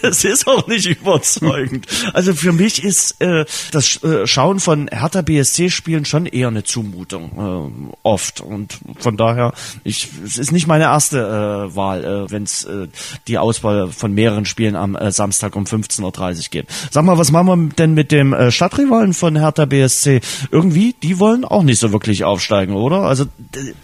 Es 0.01 0.23
ist 0.23 0.47
auch 0.47 0.67
nicht 0.67 0.87
überzeugend. 0.87 1.87
Also 2.13 2.33
für 2.33 2.53
mich 2.53 2.83
ist 2.83 3.21
äh, 3.21 3.45
das 3.71 4.03
äh, 4.03 4.25
Schauen 4.27 4.59
von 4.59 4.87
Hertha 4.87 5.21
BSC 5.21 5.69
Spielen 5.69 6.05
schon 6.05 6.25
eher 6.25 6.47
eine 6.47 6.63
Zumutung 6.63 7.87
äh, 7.87 7.95
oft 8.03 8.41
und 8.41 8.79
von 8.99 9.17
daher 9.17 9.53
ich 9.83 10.09
es 10.23 10.37
ist 10.37 10.51
nicht 10.51 10.67
meine 10.67 10.85
erste 10.85 11.19
äh, 11.19 11.75
Wahl, 11.75 12.03
äh, 12.03 12.31
wenn 12.31 12.43
es 12.43 12.63
äh, 12.65 12.87
die 13.27 13.37
Auswahl 13.37 13.89
von 13.89 14.13
mehreren 14.13 14.45
Spielen 14.45 14.75
am 14.75 14.95
äh, 14.95 15.11
Samstag 15.11 15.55
um 15.55 15.65
15:30 15.65 16.01
Uhr 16.01 16.43
gibt. 16.49 16.71
Sag 16.91 17.05
mal, 17.05 17.17
was 17.17 17.31
machen 17.31 17.47
wir 17.47 17.75
denn 17.75 17.93
mit 17.93 18.11
dem 18.11 18.33
äh, 18.33 18.51
Stadtrivalen 18.51 19.13
von 19.13 19.37
Hertha 19.37 19.65
BSC? 19.65 20.21
Irgendwie, 20.51 20.95
die 21.01 21.19
wollen 21.19 21.45
auch 21.45 21.63
nicht 21.63 21.79
so 21.79 21.91
wirklich 21.91 22.23
aufsteigen, 22.23 22.75
oder? 22.75 23.01
Also 23.01 23.25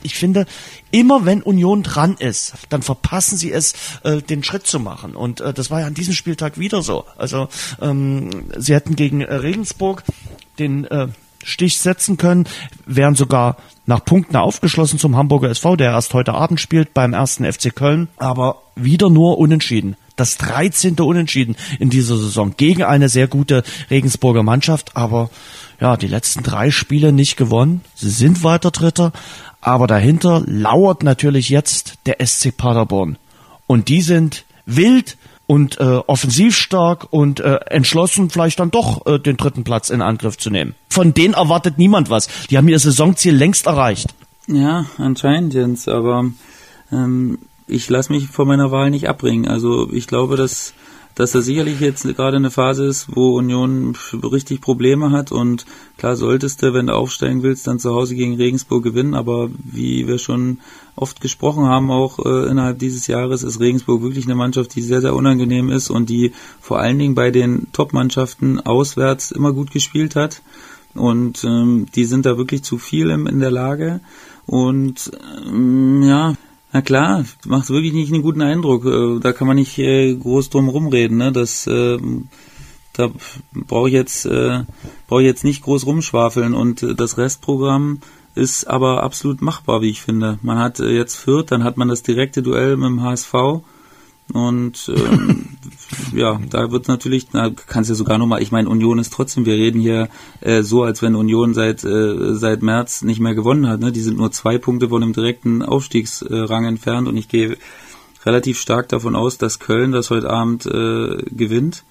ich 0.03 0.15
finde 0.15 0.45
immer 0.91 1.25
wenn 1.25 1.41
Union 1.41 1.83
dran 1.83 2.15
ist, 2.17 2.53
dann 2.69 2.81
verpassen 2.81 3.37
sie 3.37 3.51
es, 3.51 3.73
äh, 4.03 4.21
den 4.21 4.43
Schritt 4.43 4.67
zu 4.67 4.79
machen. 4.79 5.15
Und 5.15 5.41
äh, 5.41 5.53
das 5.53 5.71
war 5.71 5.81
ja 5.81 5.87
an 5.87 5.93
diesem 5.93 6.13
Spieltag 6.13 6.57
wieder 6.57 6.81
so. 6.81 7.05
Also 7.17 7.47
ähm, 7.81 8.29
sie 8.57 8.73
hätten 8.73 8.95
gegen 8.95 9.21
äh, 9.21 9.33
Regensburg 9.33 10.03
den 10.59 10.85
äh, 10.85 11.07
Stich 11.43 11.79
setzen 11.79 12.17
können, 12.17 12.47
wären 12.85 13.15
sogar 13.15 13.57
nach 13.85 14.05
Punkten 14.05 14.35
aufgeschlossen 14.35 14.99
zum 14.99 15.15
Hamburger 15.15 15.49
SV, 15.49 15.75
der 15.75 15.91
erst 15.91 16.13
heute 16.13 16.33
Abend 16.33 16.59
spielt 16.59 16.93
beim 16.93 17.13
ersten 17.13 17.51
FC 17.51 17.75
Köln, 17.75 18.09
aber 18.17 18.61
wieder 18.75 19.09
nur 19.09 19.37
unentschieden. 19.37 19.95
Das 20.15 20.37
13. 20.37 20.99
Unentschieden 20.99 21.55
in 21.79 21.89
dieser 21.89 22.17
Saison 22.17 22.53
gegen 22.55 22.83
eine 22.83 23.09
sehr 23.09 23.27
gute 23.27 23.63
Regensburger 23.89 24.43
Mannschaft, 24.43 24.95
aber 24.95 25.31
ja, 25.81 25.97
die 25.97 26.07
letzten 26.07 26.43
drei 26.43 26.69
Spiele 26.69 27.11
nicht 27.11 27.35
gewonnen. 27.35 27.81
Sie 27.95 28.11
sind 28.11 28.43
weiter 28.43 28.69
Dritter, 28.69 29.11
aber 29.59 29.87
dahinter 29.87 30.43
lauert 30.45 31.03
natürlich 31.03 31.49
jetzt 31.49 31.95
der 32.05 32.25
SC 32.25 32.55
Paderborn. 32.55 33.17
Und 33.65 33.89
die 33.89 34.01
sind 34.01 34.45
wild 34.65 35.17
und 35.47 35.79
äh, 35.79 35.99
offensiv 36.07 36.55
stark 36.55 37.07
und 37.09 37.39
äh, 37.39 37.55
entschlossen, 37.65 38.29
vielleicht 38.29 38.59
dann 38.59 38.71
doch 38.71 39.05
äh, 39.07 39.19
den 39.19 39.37
dritten 39.37 39.63
Platz 39.63 39.89
in 39.89 40.01
Angriff 40.01 40.37
zu 40.37 40.49
nehmen. 40.49 40.75
Von 40.87 41.13
denen 41.13 41.33
erwartet 41.33 41.77
niemand 41.77 42.09
was. 42.09 42.29
Die 42.49 42.57
haben 42.57 42.69
ihr 42.69 42.79
Saisonziel 42.79 43.35
längst 43.35 43.65
erreicht. 43.65 44.13
Ja, 44.47 44.85
anscheinend, 44.97 45.53
Jens, 45.53 45.87
aber 45.87 46.25
ähm, 46.91 47.39
ich 47.67 47.89
lasse 47.89 48.13
mich 48.13 48.27
von 48.27 48.47
meiner 48.47 48.71
Wahl 48.71 48.91
nicht 48.91 49.09
abbringen. 49.09 49.47
Also 49.47 49.91
ich 49.91 50.07
glaube, 50.07 50.37
dass 50.37 50.73
dass 51.15 51.31
das 51.31 51.45
sicherlich 51.45 51.79
jetzt 51.79 52.03
gerade 52.03 52.37
eine 52.37 52.51
Phase 52.51 52.85
ist, 52.85 53.15
wo 53.15 53.35
Union 53.37 53.95
richtig 54.13 54.61
Probleme 54.61 55.11
hat. 55.11 55.31
Und 55.31 55.65
klar 55.97 56.15
solltest 56.15 56.61
du, 56.61 56.73
wenn 56.73 56.87
du 56.87 56.95
aufsteigen 56.95 57.43
willst, 57.43 57.67
dann 57.67 57.79
zu 57.79 57.93
Hause 57.93 58.15
gegen 58.15 58.35
Regensburg 58.35 58.83
gewinnen, 58.83 59.13
aber 59.13 59.49
wie 59.63 60.07
wir 60.07 60.17
schon 60.17 60.59
oft 60.95 61.21
gesprochen 61.21 61.65
haben, 61.65 61.91
auch 61.91 62.19
äh, 62.19 62.49
innerhalb 62.49 62.79
dieses 62.79 63.07
Jahres 63.07 63.43
ist 63.43 63.59
Regensburg 63.59 64.01
wirklich 64.01 64.25
eine 64.25 64.35
Mannschaft, 64.35 64.75
die 64.75 64.81
sehr, 64.81 65.01
sehr 65.01 65.15
unangenehm 65.15 65.69
ist 65.69 65.89
und 65.89 66.09
die 66.09 66.33
vor 66.59 66.79
allen 66.79 66.99
Dingen 66.99 67.15
bei 67.15 67.31
den 67.31 67.67
Top-Mannschaften 67.71 68.59
auswärts 68.59 69.31
immer 69.31 69.53
gut 69.53 69.71
gespielt 69.71 70.15
hat. 70.15 70.41
Und 70.93 71.43
ähm, 71.45 71.85
die 71.95 72.05
sind 72.05 72.25
da 72.25 72.37
wirklich 72.37 72.63
zu 72.63 72.77
viel 72.77 73.09
in 73.09 73.39
der 73.39 73.51
Lage. 73.51 74.01
Und 74.45 75.11
ähm, 75.47 76.03
ja, 76.03 76.33
na 76.73 76.81
klar, 76.81 77.25
macht 77.45 77.69
wirklich 77.69 77.93
nicht 77.93 78.13
einen 78.13 78.23
guten 78.23 78.41
Eindruck. 78.41 78.85
Äh, 78.85 79.19
da 79.19 79.33
kann 79.33 79.47
man 79.47 79.57
nicht 79.57 79.77
äh, 79.77 80.15
groß 80.15 80.49
drum 80.49 80.69
rumreden. 80.69 81.17
Ne? 81.17 81.31
Das, 81.31 81.67
äh, 81.67 81.97
da 82.93 83.09
brauche 83.53 83.89
ich 83.89 83.93
jetzt 83.93 84.25
äh, 84.25 84.63
brauche 85.07 85.21
ich 85.21 85.27
jetzt 85.27 85.43
nicht 85.43 85.63
groß 85.63 85.85
rumschwafeln. 85.85 86.53
Und 86.53 86.85
das 86.97 87.17
Restprogramm 87.17 87.99
ist 88.35 88.65
aber 88.65 89.03
absolut 89.03 89.41
machbar, 89.41 89.81
wie 89.81 89.89
ich 89.89 90.01
finde. 90.01 90.39
Man 90.41 90.59
hat 90.59 90.79
jetzt 90.79 91.15
Fürth, 91.15 91.51
dann 91.51 91.63
hat 91.63 91.77
man 91.77 91.89
das 91.89 92.03
direkte 92.03 92.41
Duell 92.41 92.77
mit 92.77 92.87
dem 92.87 93.01
HSV 93.01 93.33
und 94.33 94.91
ähm, 94.95 95.57
ja, 96.15 96.39
da 96.49 96.71
wird 96.71 96.87
natürlich, 96.87 97.27
da 97.29 97.49
kannst 97.67 97.89
du 97.89 97.93
ja 97.93 97.97
sogar 97.97 98.17
nochmal, 98.17 98.41
ich 98.41 98.51
meine, 98.51 98.69
Union 98.69 98.99
ist 98.99 99.13
trotzdem, 99.13 99.45
wir 99.45 99.55
reden 99.55 99.79
hier 99.79 100.09
äh, 100.41 100.63
so, 100.63 100.83
als 100.83 101.01
wenn 101.01 101.15
Union 101.15 101.53
seit 101.53 101.83
äh, 101.83 102.33
seit 102.35 102.61
März 102.61 103.01
nicht 103.01 103.19
mehr 103.19 103.35
gewonnen 103.35 103.67
hat. 103.67 103.79
Ne? 103.79 103.91
Die 103.91 104.01
sind 104.01 104.17
nur 104.17 104.31
zwei 104.31 104.57
Punkte 104.57 104.89
von 104.89 105.01
dem 105.01 105.13
direkten 105.13 105.61
Aufstiegsrang 105.61 106.65
entfernt 106.65 107.07
und 107.07 107.17
ich 107.17 107.27
gehe 107.27 107.57
relativ 108.25 108.59
stark 108.59 108.89
davon 108.89 109.15
aus, 109.15 109.37
dass 109.37 109.59
Köln 109.59 109.91
das 109.91 110.09
heute 110.09 110.29
Abend 110.29 110.65
äh, 110.65 111.23
gewinnt. 111.31 111.83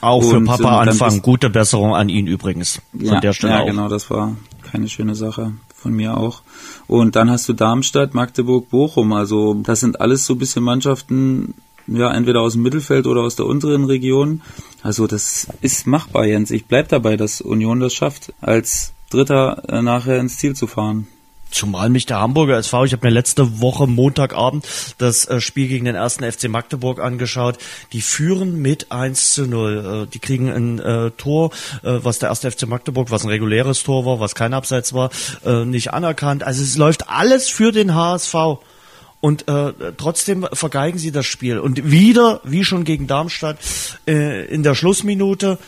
Auch 0.00 0.22
für 0.22 0.36
und, 0.36 0.46
Papa 0.46 0.84
äh, 0.84 0.88
Anfang. 0.88 1.20
Gute 1.22 1.50
Besserung 1.50 1.94
an 1.94 2.08
ihn 2.08 2.26
übrigens. 2.26 2.80
Von 2.92 3.04
ja, 3.04 3.20
der 3.20 3.32
Stelle 3.32 3.52
ja, 3.54 3.60
auch. 3.60 3.66
genau, 3.66 3.88
das 3.88 4.10
war 4.10 4.36
keine 4.70 4.88
schöne 4.88 5.14
Sache 5.14 5.52
von 5.74 5.92
mir 5.92 6.16
auch. 6.16 6.42
Und 6.86 7.16
dann 7.16 7.30
hast 7.30 7.48
du 7.48 7.52
Darmstadt, 7.52 8.14
Magdeburg, 8.14 8.68
Bochum. 8.70 9.12
Also 9.12 9.54
das 9.54 9.80
sind 9.80 10.00
alles 10.00 10.24
so 10.26 10.34
ein 10.34 10.38
bisschen 10.38 10.62
Mannschaften, 10.62 11.54
ja, 11.86 12.12
entweder 12.12 12.40
aus 12.40 12.52
dem 12.54 12.62
Mittelfeld 12.62 13.06
oder 13.06 13.22
aus 13.22 13.36
der 13.36 13.46
unteren 13.46 13.84
Region. 13.84 14.42
Also 14.82 15.06
das 15.06 15.48
ist 15.60 15.86
machbar, 15.86 16.26
Jens. 16.26 16.50
Ich 16.50 16.66
bleib 16.66 16.88
dabei, 16.88 17.16
dass 17.16 17.40
Union 17.40 17.80
das 17.80 17.92
schafft, 17.94 18.32
als 18.40 18.92
Dritter 19.10 19.62
äh, 19.68 19.82
nachher 19.82 20.18
ins 20.18 20.38
Ziel 20.38 20.54
zu 20.54 20.66
fahren. 20.66 21.06
Zumal 21.50 21.90
mich 21.90 22.06
der 22.06 22.20
Hamburger 22.20 22.56
SV, 22.58 22.84
ich 22.84 22.92
habe 22.92 23.08
mir 23.08 23.12
letzte 23.12 23.60
Woche 23.60 23.88
Montagabend 23.88 24.64
das 24.98 25.26
äh, 25.26 25.40
Spiel 25.40 25.66
gegen 25.66 25.84
den 25.84 25.96
ersten 25.96 26.30
FC 26.30 26.48
Magdeburg 26.48 27.00
angeschaut. 27.00 27.58
Die 27.92 28.02
führen 28.02 28.62
mit 28.62 28.92
1 28.92 29.34
zu 29.34 29.46
0. 29.46 30.04
Äh, 30.06 30.10
die 30.12 30.20
kriegen 30.20 30.48
ein 30.48 31.10
Tor, 31.16 31.50
was 31.82 32.20
der 32.20 32.28
erste 32.28 32.50
FC 32.50 32.68
Magdeburg, 32.68 33.10
was 33.10 33.24
ein 33.24 33.30
reguläres 33.30 33.82
Tor 33.82 34.06
war, 34.06 34.20
was 34.20 34.34
kein 34.34 34.54
Abseits 34.54 34.92
war, 34.92 35.10
nicht 35.64 35.92
anerkannt. 35.92 36.42
Also 36.42 36.62
es 36.62 36.76
läuft 36.76 37.08
alles 37.08 37.48
für 37.48 37.72
den 37.72 37.94
HSV 37.94 38.34
und 39.20 39.48
äh, 39.48 39.72
trotzdem 39.96 40.46
vergeigen 40.52 40.98
sie 40.98 41.12
das 41.12 41.26
Spiel. 41.26 41.58
Und 41.58 41.90
wieder, 41.90 42.40
wie 42.44 42.64
schon 42.64 42.84
gegen 42.84 43.06
Darmstadt, 43.06 43.58
äh, 44.06 44.46
in 44.46 44.62
der 44.62 44.74
Schlussminute. 44.74 45.58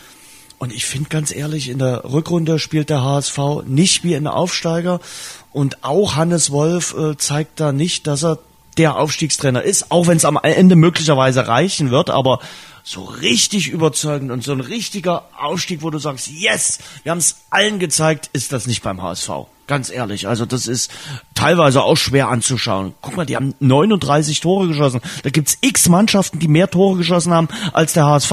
Und 0.59 0.73
ich 0.73 0.87
finde 0.87 1.11
ganz 1.11 1.35
ehrlich, 1.35 1.69
in 1.69 1.79
der 1.79 2.05
Rückrunde 2.05 2.59
spielt 2.59 2.89
der 2.89 3.03
HSV 3.03 3.39
nicht 3.67 4.05
wie 4.05 4.17
ein 4.17 4.27
Aufsteiger. 4.27 5.01
Und 5.53 5.85
auch 5.85 6.17
Hannes 6.17 6.51
Wolf 6.51 6.95
äh, 6.97 7.17
zeigt 7.19 7.61
da 7.61 7.73
nicht, 7.73 8.07
dass 8.07 8.25
er 8.25 8.39
der 8.79 8.97
Aufstiegstrainer 8.97 9.63
ist, 9.63 9.91
auch 9.91 10.07
wenn 10.07 10.17
es 10.17 10.25
am 10.25 10.39
Ende 10.43 10.77
möglicherweise 10.77 11.47
reichen 11.47 11.91
wird, 11.91 12.09
aber 12.09 12.39
so 12.85 13.05
richtig 13.05 13.69
überzeugend 13.69 14.31
und 14.31 14.43
so 14.43 14.53
ein 14.53 14.61
richtiger 14.61 15.29
Aufstieg, 15.39 15.83
wo 15.83 15.91
du 15.91 15.99
sagst, 15.99 16.29
yes, 16.29 16.79
wir 17.03 17.13
haben 17.13 17.19
es 17.19 17.43
allen 17.51 17.79
gezeigt, 17.79 18.31
ist 18.33 18.53
das 18.53 18.67
nicht 18.67 18.83
beim 18.83 19.03
HSV. 19.03 19.31
Ganz 19.73 19.91
ehrlich, 19.91 20.29
also 20.29 20.45
das 20.45 20.67
ist 20.67 20.91
teilweise 21.35 21.83
auch 21.83 21.97
schwer 21.97 22.29
anzuschauen. 22.29 22.93
Guck 23.01 23.17
mal, 23.17 23.25
die 23.25 23.37
haben 23.37 23.55
39 23.59 24.41
Tore 24.41 24.69
geschossen. 24.69 25.01
Da 25.23 25.31
gibt's 25.31 25.57
x 25.63 25.89
Mannschaften, 25.89 26.39
die 26.39 26.49
mehr 26.49 26.71
Tore 26.71 26.99
geschossen 26.99 27.33
haben 27.33 27.49
als 27.73 27.95
der 27.95 28.05
HSV. 28.05 28.33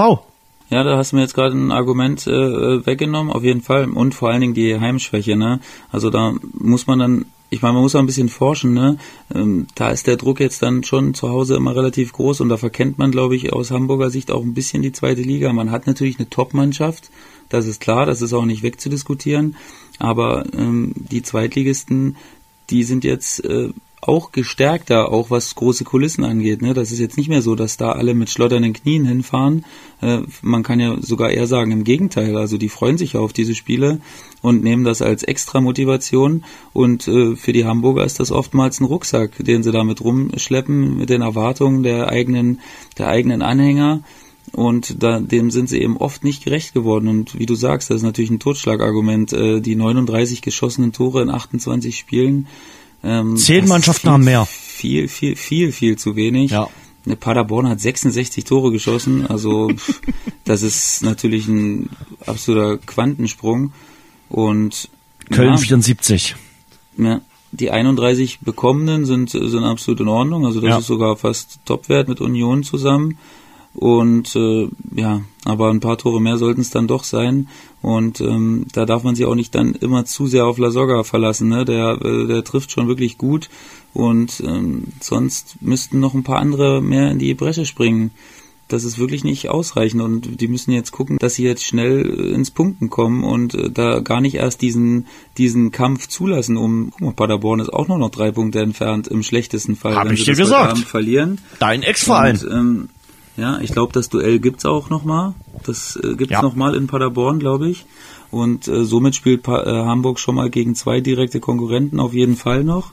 Ja, 0.69 0.83
da 0.83 0.97
hast 0.97 1.13
du 1.13 1.15
mir 1.15 1.21
jetzt 1.21 1.35
gerade 1.35 1.55
ein 1.55 1.71
Argument 1.71 2.27
äh, 2.27 2.85
weggenommen, 2.85 3.31
auf 3.31 3.41
jeden 3.41 3.61
Fall. 3.61 3.89
Und 3.89 4.15
vor 4.15 4.31
allen 4.31 4.41
Dingen 4.41 4.53
die 4.53 4.81
Heimschwäche, 4.81 5.37
ne? 5.37 5.61
Also 5.93 6.09
da 6.09 6.33
muss 6.51 6.87
man 6.87 6.99
dann 6.99 7.25
ich 7.51 7.61
meine, 7.61 7.73
man 7.73 7.83
muss 7.83 7.95
auch 7.95 7.99
ein 7.99 8.05
bisschen 8.05 8.29
forschen, 8.29 8.73
ne? 8.73 8.97
Ähm, 9.33 9.67
da 9.75 9.89
ist 9.89 10.07
der 10.07 10.17
Druck 10.17 10.39
jetzt 10.39 10.61
dann 10.61 10.83
schon 10.83 11.13
zu 11.13 11.29
Hause 11.29 11.55
immer 11.55 11.75
relativ 11.75 12.13
groß 12.13 12.41
und 12.41 12.49
da 12.49 12.57
verkennt 12.57 12.97
man, 12.97 13.11
glaube 13.11 13.35
ich, 13.35 13.53
aus 13.53 13.71
Hamburger 13.71 14.09
Sicht 14.09 14.29
auch 14.29 14.43
ein 14.43 14.53
bisschen 14.53 14.81
die 14.81 14.91
zweite 14.91 15.21
Liga. 15.21 15.51
Man 15.51 15.71
hat 15.71 15.87
natürlich 15.87 16.19
eine 16.19 16.29
Top-Mannschaft, 16.29 17.09
das 17.49 17.65
ist 17.65 17.81
klar, 17.81 18.05
das 18.05 18.21
ist 18.21 18.33
auch 18.33 18.45
nicht 18.45 18.61
wegzudiskutieren, 18.61 19.55
aber 19.99 20.45
ähm, 20.53 20.93
die 20.95 21.21
Zweitligisten, 21.21 22.17
die 22.69 22.83
sind 22.83 23.03
jetzt 23.03 23.43
äh, 23.45 23.69
auch 24.01 24.31
gestärkter, 24.31 25.11
auch 25.11 25.29
was 25.29 25.55
große 25.55 25.83
Kulissen 25.83 26.23
angeht. 26.23 26.61
Ne? 26.61 26.73
Das 26.73 26.91
ist 26.91 26.99
jetzt 26.99 27.17
nicht 27.17 27.29
mehr 27.29 27.41
so, 27.41 27.55
dass 27.55 27.77
da 27.77 27.91
alle 27.91 28.13
mit 28.13 28.29
schlotternden 28.29 28.73
Knien 28.73 29.05
hinfahren. 29.05 29.65
Äh, 30.01 30.19
man 30.41 30.63
kann 30.63 30.79
ja 30.79 30.97
sogar 31.01 31.31
eher 31.31 31.47
sagen, 31.47 31.71
im 31.71 31.83
Gegenteil. 31.83 32.37
Also 32.37 32.57
die 32.57 32.69
freuen 32.69 32.97
sich 32.97 33.17
auf 33.17 33.33
diese 33.33 33.55
Spiele 33.55 33.99
und 34.41 34.63
nehmen 34.63 34.85
das 34.85 35.01
als 35.01 35.23
extra 35.23 35.59
Motivation. 35.59 36.45
Und 36.71 37.07
äh, 37.07 37.35
für 37.35 37.51
die 37.51 37.65
Hamburger 37.65 38.05
ist 38.05 38.19
das 38.19 38.31
oftmals 38.31 38.79
ein 38.79 38.85
Rucksack, 38.85 39.31
den 39.43 39.63
sie 39.63 39.71
damit 39.71 40.01
rumschleppen 40.01 40.97
mit 40.97 41.09
den 41.09 41.21
Erwartungen 41.21 41.83
der 41.83 42.07
eigenen, 42.07 42.61
der 42.97 43.09
eigenen 43.09 43.41
Anhänger. 43.41 44.01
Und 44.51 45.03
da, 45.03 45.19
dem 45.19 45.51
sind 45.51 45.69
sie 45.69 45.81
eben 45.81 45.97
oft 45.97 46.23
nicht 46.23 46.43
gerecht 46.43 46.73
geworden. 46.73 47.07
Und 47.07 47.37
wie 47.37 47.45
du 47.45 47.55
sagst, 47.55 47.89
das 47.89 47.97
ist 47.97 48.03
natürlich 48.03 48.31
ein 48.31 48.39
Totschlagargument. 48.39 49.33
Äh, 49.33 49.61
die 49.61 49.75
39 49.75 50.41
geschossenen 50.41 50.91
Tore 50.91 51.21
in 51.21 51.29
28 51.29 51.97
Spielen, 51.97 52.47
ähm, 53.03 53.37
Zehn 53.37 53.67
Mannschaften 53.67 54.01
viel, 54.01 54.11
haben 54.11 54.23
mehr. 54.23 54.45
Viel, 54.45 55.07
viel, 55.07 55.35
viel, 55.35 55.71
viel 55.71 55.97
zu 55.97 56.15
wenig. 56.15 56.51
Ja. 56.51 56.67
Paderborn 57.19 57.67
hat 57.67 57.79
66 57.79 58.43
Tore 58.43 58.71
geschossen, 58.71 59.25
also 59.25 59.71
das 60.43 60.61
ist 60.61 61.01
natürlich 61.01 61.47
ein 61.47 61.89
absoluter 62.25 62.77
Quantensprung. 62.77 63.73
Und 64.27 64.89
Köln 65.31 65.51
ja, 65.51 65.57
74. 65.57 66.35
Ja, 66.97 67.21
die 67.51 67.71
31 67.71 68.39
bekommenen 68.41 69.05
sind, 69.05 69.31
sind 69.31 69.63
absolut 69.63 70.01
in 70.01 70.07
Ordnung, 70.07 70.45
also 70.45 70.61
das 70.61 70.69
ja. 70.69 70.77
ist 70.77 70.87
sogar 70.87 71.15
fast 71.15 71.59
Topwert 71.65 72.09
mit 72.09 72.21
Union 72.21 72.63
zusammen. 72.63 73.17
Und 73.79 74.35
äh, 74.35 74.67
ja, 74.93 75.21
aber 75.45 75.69
ein 75.69 75.79
paar 75.79 75.97
Tore 75.97 76.19
mehr 76.19 76.37
sollten 76.37 76.59
es 76.59 76.69
dann 76.69 76.89
doch 76.89 77.05
sein. 77.05 77.47
Und 77.81 78.19
ähm, 78.19 78.65
da 78.73 78.85
darf 78.85 79.03
man 79.03 79.15
sich 79.15 79.25
auch 79.25 79.35
nicht 79.35 79.55
dann 79.55 79.73
immer 79.73 80.03
zu 80.03 80.27
sehr 80.27 80.47
auf 80.47 80.57
La 80.57 80.69
Soga 80.69 81.03
verlassen. 81.03 81.47
Ne? 81.47 81.63
Der, 81.63 81.97
äh, 82.03 82.27
der 82.27 82.43
trifft 82.43 82.73
schon 82.73 82.89
wirklich 82.89 83.17
gut. 83.17 83.49
Und 83.93 84.43
ähm, 84.45 84.87
sonst 84.99 85.61
müssten 85.61 86.01
noch 86.01 86.13
ein 86.13 86.23
paar 86.23 86.39
andere 86.39 86.81
mehr 86.81 87.09
in 87.09 87.19
die 87.19 87.33
Bresche 87.33 87.65
springen. 87.65 88.11
Das 88.67 88.83
ist 88.83 88.99
wirklich 88.99 89.23
nicht 89.23 89.47
ausreichend 89.47 90.01
und 90.01 90.41
die 90.41 90.49
müssen 90.49 90.71
jetzt 90.73 90.91
gucken, 90.91 91.17
dass 91.17 91.35
sie 91.35 91.43
jetzt 91.43 91.63
schnell 91.63 92.05
ins 92.05 92.51
Punkten 92.51 92.89
kommen 92.89 93.23
und 93.23 93.55
äh, 93.55 93.71
da 93.71 94.01
gar 94.01 94.19
nicht 94.19 94.35
erst 94.35 94.61
diesen, 94.61 95.07
diesen 95.37 95.71
Kampf 95.71 96.07
zulassen, 96.07 96.57
um, 96.57 96.91
guck 96.91 97.01
mal, 97.01 97.13
Paderborn 97.13 97.61
ist 97.61 97.71
auch 97.71 97.87
nur 97.87 97.97
noch 97.97 98.11
drei 98.11 98.31
Punkte 98.31 98.59
entfernt 98.59 99.07
im 99.07 99.23
schlechtesten 99.23 99.77
Fall. 99.77 99.95
Hab 99.95 100.11
ich 100.11 100.25
dir 100.25 100.35
gesagt. 100.35 100.79
Verlieren. 100.79 101.39
Dein 101.59 101.81
Ex-Verein. 101.81 102.39
Ähm, 102.51 102.89
ja, 103.39 103.59
ich 103.61 103.71
glaube, 103.71 103.93
das 103.93 104.09
Duell 104.09 104.39
gibt's 104.39 104.65
auch 104.65 104.89
nochmal. 104.89 105.33
Das 105.63 105.95
äh, 105.95 106.15
gibt's 106.15 106.33
ja. 106.33 106.41
nochmal 106.41 106.75
in 106.75 106.87
Paderborn, 106.87 107.39
glaube 107.39 107.69
ich. 107.69 107.85
Und 108.31 108.67
äh, 108.67 108.85
somit 108.85 109.15
spielt 109.15 109.43
pa 109.43 109.63
äh, 109.63 109.85
Hamburg 109.85 110.19
schon 110.19 110.35
mal 110.35 110.49
gegen 110.49 110.75
zwei 110.75 110.99
direkte 111.01 111.39
Konkurrenten 111.39 111.99
auf 111.99 112.13
jeden 112.13 112.35
Fall 112.35 112.63
noch. 112.63 112.91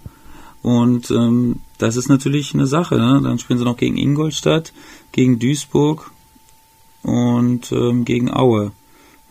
Und 0.62 1.10
ähm, 1.10 1.60
das 1.78 1.96
ist 1.96 2.08
natürlich 2.08 2.54
eine 2.54 2.66
Sache. 2.66 2.96
Ne? 2.96 3.20
Dann 3.22 3.38
spielen 3.38 3.58
sie 3.58 3.64
noch 3.64 3.76
gegen 3.76 3.96
Ingolstadt, 3.96 4.72
gegen 5.12 5.38
Duisburg 5.38 6.10
und 7.02 7.70
ähm, 7.72 8.04
gegen 8.04 8.32
Aue. 8.32 8.72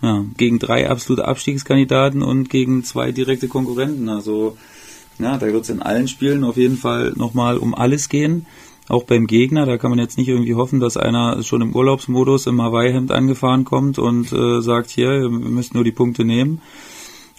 Ja, 0.01 0.23
gegen 0.37 0.59
drei 0.59 0.89
absolute 0.89 1.25
Abstiegskandidaten 1.25 2.21
und 2.21 2.49
gegen 2.49 2.83
zwei 2.83 3.11
direkte 3.11 3.47
Konkurrenten. 3.47 4.09
Also 4.09 4.57
ja, 5.17 5.37
da 5.37 5.47
wird 5.47 5.63
es 5.63 5.69
in 5.69 5.81
allen 5.81 6.07
Spielen 6.07 6.43
auf 6.43 6.57
jeden 6.57 6.77
Fall 6.77 7.13
nochmal 7.15 7.57
um 7.57 7.73
alles 7.73 8.09
gehen 8.09 8.45
auch 8.87 9.03
beim 9.03 9.27
Gegner, 9.27 9.65
da 9.65 9.77
kann 9.77 9.89
man 9.89 9.99
jetzt 9.99 10.17
nicht 10.17 10.27
irgendwie 10.27 10.55
hoffen, 10.55 10.79
dass 10.79 10.97
einer 10.97 11.41
schon 11.43 11.61
im 11.61 11.75
Urlaubsmodus 11.75 12.45
im 12.45 12.61
Hawaii-Hemd 12.61 13.11
angefahren 13.11 13.65
kommt 13.65 13.97
und 13.97 14.31
äh, 14.31 14.61
sagt, 14.61 14.91
hier, 14.91 15.09
wir 15.21 15.29
müssen 15.29 15.75
nur 15.75 15.83
die 15.83 15.91
Punkte 15.91 16.23
nehmen. 16.23 16.61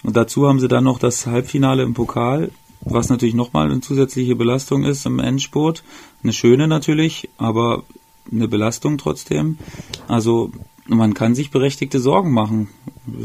Und 0.03 0.15
dazu 0.15 0.47
haben 0.47 0.59
sie 0.59 0.67
dann 0.67 0.83
noch 0.83 0.99
das 0.99 1.25
Halbfinale 1.25 1.83
im 1.83 1.93
Pokal, 1.93 2.51
was 2.81 3.09
natürlich 3.09 3.35
nochmal 3.35 3.71
eine 3.71 3.81
zusätzliche 3.81 4.35
Belastung 4.35 4.83
ist 4.83 5.05
im 5.05 5.19
Endspurt. 5.19 5.83
Eine 6.23 6.33
schöne 6.33 6.67
natürlich, 6.67 7.29
aber 7.37 7.83
eine 8.31 8.47
Belastung 8.47 8.97
trotzdem. 8.97 9.57
Also 10.07 10.51
man 10.87 11.13
kann 11.13 11.35
sich 11.35 11.51
berechtigte 11.51 11.99
Sorgen 11.99 12.31
machen. 12.31 12.69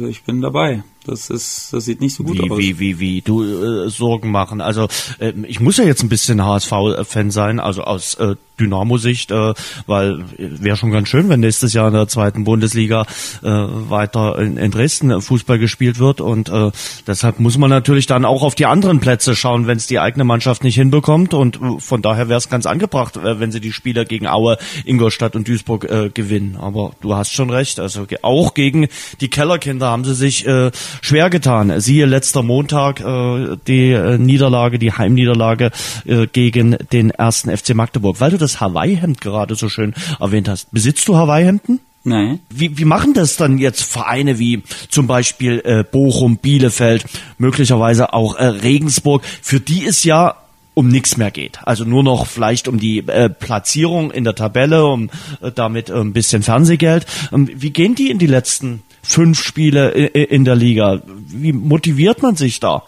Ich 0.08 0.22
bin 0.22 0.40
dabei. 0.40 0.82
Das 1.04 1.30
ist, 1.30 1.72
das 1.72 1.84
sieht 1.84 2.00
nicht 2.00 2.14
so 2.14 2.22
gut 2.22 2.38
wie, 2.38 2.50
aus. 2.50 2.58
Wie, 2.58 2.78
wie, 2.78 3.00
wie, 3.00 3.20
du 3.22 3.42
äh, 3.42 3.90
Sorgen 3.90 4.30
machen. 4.30 4.60
Also 4.60 4.86
äh, 5.18 5.32
ich 5.48 5.58
muss 5.58 5.76
ja 5.76 5.84
jetzt 5.84 6.02
ein 6.02 6.08
bisschen 6.08 6.44
HSV-Fan 6.44 7.30
sein, 7.30 7.58
also 7.58 7.82
aus 7.82 8.14
äh, 8.14 8.36
Dynamo-Sicht, 8.60 9.30
äh, 9.32 9.54
weil 9.86 10.24
wäre 10.38 10.76
schon 10.76 10.92
ganz 10.92 11.08
schön, 11.08 11.28
wenn 11.28 11.40
nächstes 11.40 11.72
Jahr 11.72 11.88
in 11.88 11.94
der 11.94 12.06
zweiten 12.06 12.44
Bundesliga 12.44 13.02
äh, 13.42 13.48
weiter 13.48 14.38
in, 14.38 14.56
in 14.56 14.70
Dresden 14.70 15.20
Fußball 15.20 15.58
gespielt 15.58 15.98
wird 15.98 16.20
und 16.20 16.48
äh, 16.50 16.70
deshalb 17.06 17.40
muss 17.40 17.58
man 17.58 17.70
natürlich 17.70 18.06
dann 18.06 18.24
auch 18.24 18.42
auf 18.42 18.54
die 18.54 18.66
anderen 18.66 19.00
Plätze 19.00 19.34
schauen, 19.34 19.66
wenn 19.66 19.78
es 19.78 19.86
die 19.86 19.98
eigene 19.98 20.24
Mannschaft 20.24 20.62
nicht 20.62 20.76
hinbekommt 20.76 21.34
und 21.34 21.56
äh, 21.60 21.80
von 21.80 22.02
daher 22.02 22.28
wäre 22.28 22.38
es 22.38 22.48
ganz 22.48 22.66
angebracht, 22.66 23.16
äh, 23.16 23.40
wenn 23.40 23.50
sie 23.50 23.60
die 23.60 23.72
Spieler 23.72 24.04
gegen 24.04 24.28
Aue, 24.28 24.58
Ingolstadt 24.84 25.34
und 25.34 25.48
Duisburg 25.48 25.84
äh, 25.84 26.10
gewinnen. 26.10 26.56
Aber 26.60 26.92
du 27.00 27.14
hast 27.14 27.32
schon 27.32 27.50
recht, 27.50 27.80
also 27.80 28.06
auch 28.22 28.54
gegen 28.54 28.86
die 29.20 29.28
Kellerkinder 29.28 29.71
haben 29.80 30.04
sie 30.04 30.14
sich 30.14 30.46
äh, 30.46 30.70
schwer 31.00 31.30
getan. 31.30 31.80
Siehe 31.80 32.06
letzter 32.06 32.42
Montag 32.42 33.00
äh, 33.00 33.56
die 33.66 33.90
äh, 33.90 34.18
Niederlage, 34.18 34.78
die 34.78 34.92
Heimniederlage 34.92 35.70
äh, 36.04 36.26
gegen 36.26 36.76
den 36.92 37.10
ersten 37.10 37.56
FC 37.56 37.74
Magdeburg. 37.74 38.20
Weil 38.20 38.32
du 38.32 38.38
das 38.38 38.60
Hawaii-Hemd 38.60 39.20
gerade 39.20 39.54
so 39.54 39.68
schön 39.68 39.94
erwähnt 40.20 40.48
hast. 40.48 40.72
Besitzt 40.72 41.08
du 41.08 41.16
Hawaii-Hemden? 41.16 41.80
Nein. 42.04 42.40
Wie, 42.50 42.76
wie 42.76 42.84
machen 42.84 43.14
das 43.14 43.36
dann 43.36 43.58
jetzt 43.58 43.82
Vereine 43.82 44.38
wie 44.38 44.62
zum 44.88 45.06
Beispiel 45.06 45.62
äh, 45.64 45.84
Bochum, 45.84 46.36
Bielefeld, 46.36 47.04
möglicherweise 47.38 48.12
auch 48.12 48.34
äh, 48.34 48.44
Regensburg, 48.44 49.22
für 49.40 49.60
die 49.60 49.86
es 49.86 50.02
ja 50.02 50.41
um 50.74 50.88
nichts 50.88 51.16
mehr 51.16 51.30
geht. 51.30 51.58
Also 51.64 51.84
nur 51.84 52.02
noch 52.02 52.26
vielleicht 52.26 52.68
um 52.68 52.78
die 52.78 52.98
äh, 52.98 53.28
Platzierung 53.28 54.10
in 54.10 54.24
der 54.24 54.34
Tabelle, 54.34 54.86
um 54.86 55.10
äh, 55.40 55.52
damit 55.52 55.90
äh, 55.90 55.94
ein 55.94 56.12
bisschen 56.12 56.42
Fernsehgeld. 56.42 57.06
Ähm, 57.32 57.48
wie 57.54 57.70
gehen 57.70 57.94
die 57.94 58.10
in 58.10 58.18
die 58.18 58.26
letzten 58.26 58.82
fünf 59.02 59.42
Spiele 59.42 59.90
in 59.90 60.44
der 60.44 60.54
Liga? 60.54 61.02
Wie 61.06 61.52
motiviert 61.52 62.22
man 62.22 62.36
sich 62.36 62.60
da? 62.60 62.84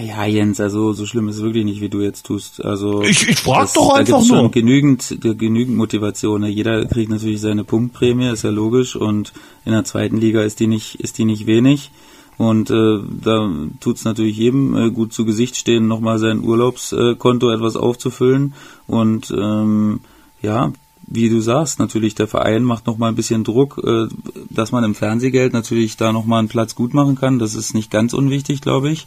Ja, 0.00 0.24
Jens, 0.24 0.60
also 0.60 0.92
so 0.92 1.06
schlimm 1.06 1.28
ist 1.28 1.36
es 1.36 1.42
wirklich 1.42 1.64
nicht, 1.64 1.80
wie 1.80 1.88
du 1.88 2.00
jetzt 2.00 2.24
tust. 2.24 2.64
Also 2.64 3.02
ich, 3.02 3.28
ich 3.28 3.38
frag 3.40 3.72
doch 3.74 3.94
einfach 3.94 4.12
da 4.12 4.18
gibt's 4.18 4.28
nur. 4.28 4.38
Schon 4.38 4.50
genügend, 4.52 5.18
genügend 5.20 5.76
Motivation. 5.76 6.44
Jeder 6.44 6.86
kriegt 6.86 7.10
natürlich 7.10 7.40
seine 7.40 7.64
Punktprämie, 7.64 8.30
ist 8.30 8.44
ja 8.44 8.50
logisch. 8.50 8.94
Und 8.94 9.32
in 9.64 9.72
der 9.72 9.84
zweiten 9.84 10.18
Liga 10.18 10.42
ist 10.42 10.60
die 10.60 10.68
nicht, 10.68 10.94
ist 11.00 11.18
die 11.18 11.24
nicht 11.24 11.46
wenig. 11.46 11.90
Und 12.38 12.70
äh, 12.70 13.00
da 13.22 13.50
tut's 13.80 14.04
natürlich 14.04 14.36
jedem 14.36 14.76
äh, 14.76 14.90
gut 14.90 15.12
zu 15.12 15.24
Gesicht 15.24 15.56
stehen, 15.56 15.88
nochmal 15.88 16.18
sein 16.20 16.40
Urlaubskonto 16.40 17.50
etwas 17.50 17.74
aufzufüllen. 17.76 18.54
Und 18.86 19.32
ähm, 19.36 20.00
ja, 20.40 20.72
wie 21.10 21.30
du 21.30 21.40
sagst, 21.40 21.78
natürlich 21.78 22.14
der 22.14 22.28
Verein 22.28 22.62
macht 22.62 22.86
noch 22.86 22.98
mal 22.98 23.08
ein 23.08 23.16
bisschen 23.16 23.42
Druck, 23.42 23.82
äh, 23.84 24.06
dass 24.50 24.72
man 24.72 24.84
im 24.84 24.94
Fernsehgeld 24.94 25.52
natürlich 25.52 25.96
da 25.96 26.12
noch 26.12 26.26
mal 26.26 26.38
einen 26.38 26.48
Platz 26.48 26.74
gut 26.74 26.94
machen 26.94 27.16
kann. 27.16 27.38
Das 27.38 27.54
ist 27.54 27.74
nicht 27.74 27.90
ganz 27.90 28.12
unwichtig, 28.12 28.60
glaube 28.60 28.90
ich. 28.90 29.06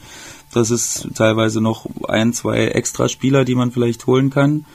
Das 0.52 0.72
ist 0.72 1.10
teilweise 1.16 1.62
noch 1.62 1.86
ein, 2.08 2.34
zwei 2.34 2.66
extra 2.68 3.08
Spieler, 3.08 3.46
die 3.46 3.56
man 3.56 3.72
vielleicht 3.72 4.08
holen 4.08 4.30
kann, 4.30 4.66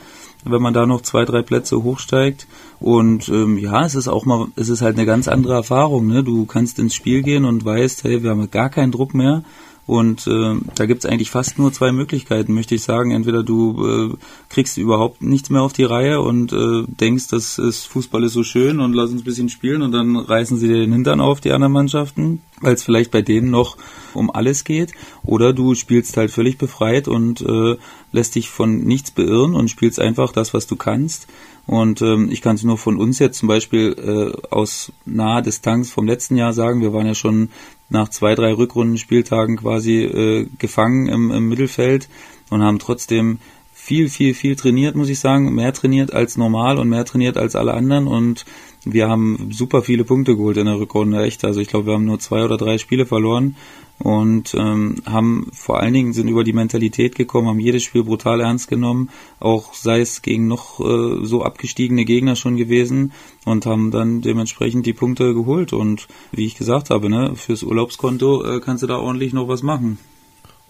wenn 0.44 0.62
man 0.62 0.74
da 0.74 0.86
noch 0.86 1.02
zwei, 1.02 1.24
drei 1.24 1.42
Plätze 1.42 1.82
hochsteigt. 1.82 2.46
Und 2.80 3.28
ähm, 3.28 3.58
ja, 3.58 3.84
es 3.84 3.94
ist 3.94 4.08
auch 4.08 4.24
mal, 4.24 4.48
es 4.56 4.68
ist 4.68 4.82
halt 4.82 4.96
eine 4.96 5.06
ganz 5.06 5.28
andere 5.28 5.54
Erfahrung. 5.54 6.06
Ne? 6.06 6.22
Du 6.22 6.46
kannst 6.46 6.78
ins 6.78 6.94
Spiel 6.94 7.22
gehen 7.22 7.44
und 7.44 7.64
weißt, 7.64 8.04
hey, 8.04 8.22
wir 8.22 8.30
haben 8.30 8.50
gar 8.50 8.68
keinen 8.68 8.92
Druck 8.92 9.14
mehr 9.14 9.42
und 9.86 10.26
äh, 10.26 10.54
da 10.74 10.86
gibt's 10.86 11.06
eigentlich 11.06 11.30
fast 11.30 11.58
nur 11.58 11.72
zwei 11.72 11.92
Möglichkeiten, 11.92 12.54
möchte 12.54 12.74
ich 12.74 12.82
sagen. 12.82 13.12
Entweder 13.12 13.44
du 13.44 13.86
äh, 13.86 14.16
kriegst 14.48 14.78
überhaupt 14.78 15.22
nichts 15.22 15.48
mehr 15.48 15.62
auf 15.62 15.72
die 15.72 15.84
Reihe 15.84 16.20
und 16.20 16.52
äh, 16.52 16.84
denkst, 16.86 17.28
das 17.28 17.58
ist 17.58 17.86
Fußball 17.86 18.24
ist 18.24 18.32
so 18.32 18.42
schön 18.42 18.80
und 18.80 18.94
lass 18.94 19.10
uns 19.10 19.22
ein 19.22 19.24
bisschen 19.24 19.48
spielen 19.48 19.82
und 19.82 19.92
dann 19.92 20.16
reißen 20.16 20.56
sie 20.58 20.66
dir 20.66 20.78
den 20.78 20.92
Hintern 20.92 21.20
auf, 21.20 21.40
die 21.40 21.52
anderen 21.52 21.72
Mannschaften. 21.72 22.40
weil 22.60 22.74
es 22.74 22.82
vielleicht 22.82 23.10
bei 23.10 23.22
denen 23.22 23.50
noch 23.50 23.76
um 24.14 24.30
alles 24.30 24.64
geht, 24.64 24.92
oder 25.22 25.52
du 25.52 25.74
spielst 25.74 26.16
halt 26.16 26.30
völlig 26.30 26.58
befreit 26.58 27.06
und 27.06 27.42
äh, 27.42 27.76
lässt 28.12 28.34
dich 28.34 28.48
von 28.48 28.78
nichts 28.78 29.10
beirren 29.10 29.54
und 29.54 29.68
spielst 29.68 30.00
einfach 30.00 30.32
das, 30.32 30.54
was 30.54 30.66
du 30.66 30.76
kannst. 30.76 31.26
Und 31.66 32.00
ähm, 32.00 32.30
ich 32.30 32.42
kann 32.42 32.54
es 32.54 32.62
nur 32.62 32.78
von 32.78 32.96
uns 32.96 33.18
jetzt 33.18 33.38
zum 33.38 33.48
Beispiel 33.48 33.96
äh, 33.98 34.46
aus 34.50 34.92
naher 35.04 35.42
Distanz 35.42 35.90
vom 35.90 36.06
letzten 36.06 36.36
Jahr 36.36 36.52
sagen. 36.52 36.80
Wir 36.80 36.92
waren 36.92 37.06
ja 37.06 37.14
schon 37.14 37.50
nach 37.88 38.08
zwei, 38.08 38.34
drei 38.34 38.52
Rückrundenspieltagen 38.52 39.56
quasi 39.56 40.02
äh, 40.02 40.46
gefangen 40.58 41.08
im, 41.08 41.30
im 41.30 41.48
Mittelfeld 41.48 42.08
und 42.50 42.62
haben 42.62 42.78
trotzdem 42.78 43.38
viel, 43.72 44.08
viel, 44.08 44.34
viel 44.34 44.56
trainiert, 44.56 44.96
muss 44.96 45.08
ich 45.08 45.20
sagen. 45.20 45.54
Mehr 45.54 45.72
trainiert 45.72 46.12
als 46.12 46.36
normal 46.36 46.78
und 46.78 46.88
mehr 46.88 47.04
trainiert 47.04 47.36
als 47.36 47.54
alle 47.54 47.74
anderen. 47.74 48.08
Und 48.08 48.44
wir 48.84 49.08
haben 49.08 49.50
super 49.52 49.82
viele 49.82 50.04
Punkte 50.04 50.36
geholt 50.36 50.56
in 50.56 50.66
der 50.66 50.80
Rückrunde, 50.80 51.22
echt. 51.22 51.44
Also 51.44 51.60
ich 51.60 51.68
glaube, 51.68 51.86
wir 51.86 51.94
haben 51.94 52.04
nur 52.04 52.18
zwei 52.18 52.44
oder 52.44 52.56
drei 52.56 52.78
Spiele 52.78 53.06
verloren 53.06 53.54
und 53.98 54.54
ähm, 54.54 54.96
haben 55.06 55.48
vor 55.52 55.80
allen 55.80 55.94
Dingen 55.94 56.12
sind 56.12 56.28
über 56.28 56.44
die 56.44 56.52
Mentalität 56.52 57.14
gekommen, 57.14 57.48
haben 57.48 57.60
jedes 57.60 57.82
Spiel 57.82 58.04
brutal 58.04 58.40
ernst 58.40 58.68
genommen, 58.68 59.10
auch 59.40 59.74
sei 59.74 60.00
es 60.00 60.22
gegen 60.22 60.46
noch 60.48 60.80
äh, 60.80 61.24
so 61.24 61.42
abgestiegene 61.42 62.04
Gegner 62.04 62.36
schon 62.36 62.56
gewesen 62.56 63.12
und 63.44 63.66
haben 63.66 63.90
dann 63.90 64.20
dementsprechend 64.20 64.86
die 64.86 64.92
Punkte 64.92 65.34
geholt 65.34 65.72
und 65.72 66.08
wie 66.32 66.46
ich 66.46 66.56
gesagt 66.56 66.90
habe, 66.90 67.08
ne, 67.08 67.34
fürs 67.36 67.62
Urlaubskonto 67.62 68.44
äh, 68.44 68.60
kannst 68.60 68.82
du 68.82 68.86
da 68.86 68.98
ordentlich 68.98 69.32
noch 69.32 69.48
was 69.48 69.62
machen. 69.62 69.98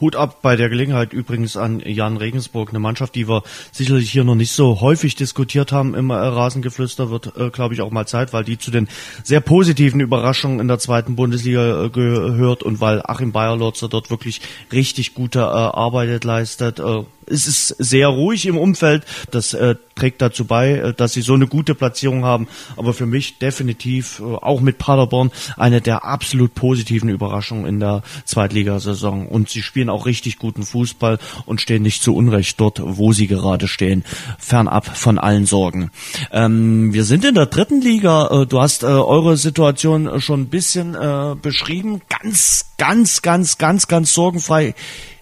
Hut 0.00 0.14
ab 0.14 0.42
bei 0.42 0.56
der 0.56 0.68
Gelegenheit 0.68 1.12
übrigens 1.12 1.56
an 1.56 1.80
Jan 1.80 2.18
Regensburg, 2.18 2.68
eine 2.68 2.78
Mannschaft, 2.78 3.14
die 3.14 3.28
wir 3.28 3.42
sicherlich 3.72 4.10
hier 4.10 4.24
noch 4.24 4.34
nicht 4.34 4.52
so 4.52 4.80
häufig 4.80 5.14
diskutiert 5.14 5.72
haben 5.72 5.94
im 5.94 6.10
äh, 6.10 6.14
Rasengeflüster, 6.14 7.10
wird, 7.10 7.36
äh, 7.36 7.50
glaube 7.50 7.74
ich, 7.74 7.80
auch 7.80 7.90
mal 7.90 8.06
Zeit, 8.06 8.32
weil 8.32 8.44
die 8.44 8.58
zu 8.58 8.70
den 8.70 8.88
sehr 9.22 9.40
positiven 9.40 10.00
Überraschungen 10.00 10.60
in 10.60 10.68
der 10.68 10.78
zweiten 10.78 11.16
Bundesliga 11.16 11.84
äh, 11.84 11.88
gehört 11.88 12.62
und 12.62 12.80
weil 12.80 13.00
Achim 13.04 13.32
Bayerlotzer 13.32 13.88
dort 13.88 14.10
wirklich 14.10 14.42
richtig 14.70 15.14
gute 15.14 15.40
äh, 15.40 15.42
Arbeit 15.42 16.24
leistet. 16.24 16.78
Äh, 16.78 17.04
es 17.26 17.46
ist 17.46 17.68
sehr 17.78 18.08
ruhig 18.08 18.46
im 18.46 18.56
Umfeld. 18.56 19.04
Das 19.30 19.54
äh, 19.54 19.74
trägt 19.94 20.22
dazu 20.22 20.44
bei, 20.44 20.72
äh, 20.72 20.94
dass 20.94 21.12
sie 21.12 21.22
so 21.22 21.34
eine 21.34 21.46
gute 21.46 21.74
Platzierung 21.74 22.24
haben. 22.24 22.48
Aber 22.76 22.92
für 22.92 23.06
mich 23.06 23.38
definitiv 23.38 24.20
äh, 24.20 24.22
auch 24.22 24.60
mit 24.60 24.78
Paderborn 24.78 25.30
eine 25.56 25.80
der 25.80 26.04
absolut 26.04 26.54
positiven 26.54 27.08
Überraschungen 27.08 27.66
in 27.66 27.80
der 27.80 28.02
Zweitligasaison. 28.24 29.26
Und 29.26 29.48
sie 29.48 29.62
spielen 29.62 29.90
auch 29.90 30.06
richtig 30.06 30.38
guten 30.38 30.62
Fußball 30.62 31.18
und 31.46 31.60
stehen 31.60 31.82
nicht 31.82 32.02
zu 32.02 32.14
Unrecht 32.14 32.60
dort, 32.60 32.80
wo 32.82 33.12
sie 33.12 33.26
gerade 33.26 33.68
stehen. 33.68 34.04
Fernab 34.38 34.96
von 34.96 35.18
allen 35.18 35.46
Sorgen. 35.46 35.90
Ähm, 36.32 36.92
wir 36.92 37.04
sind 37.04 37.24
in 37.24 37.34
der 37.34 37.46
dritten 37.46 37.80
Liga. 37.80 38.42
Äh, 38.42 38.46
du 38.46 38.60
hast 38.60 38.82
äh, 38.82 38.86
eure 38.86 39.36
Situation 39.36 40.20
schon 40.20 40.42
ein 40.42 40.48
bisschen 40.48 40.94
äh, 40.94 41.34
beschrieben. 41.40 42.02
Ganz, 42.08 42.66
ganz, 42.78 43.22
ganz, 43.22 43.58
ganz, 43.58 43.88
ganz 43.88 44.14
sorgenfrei 44.14 44.74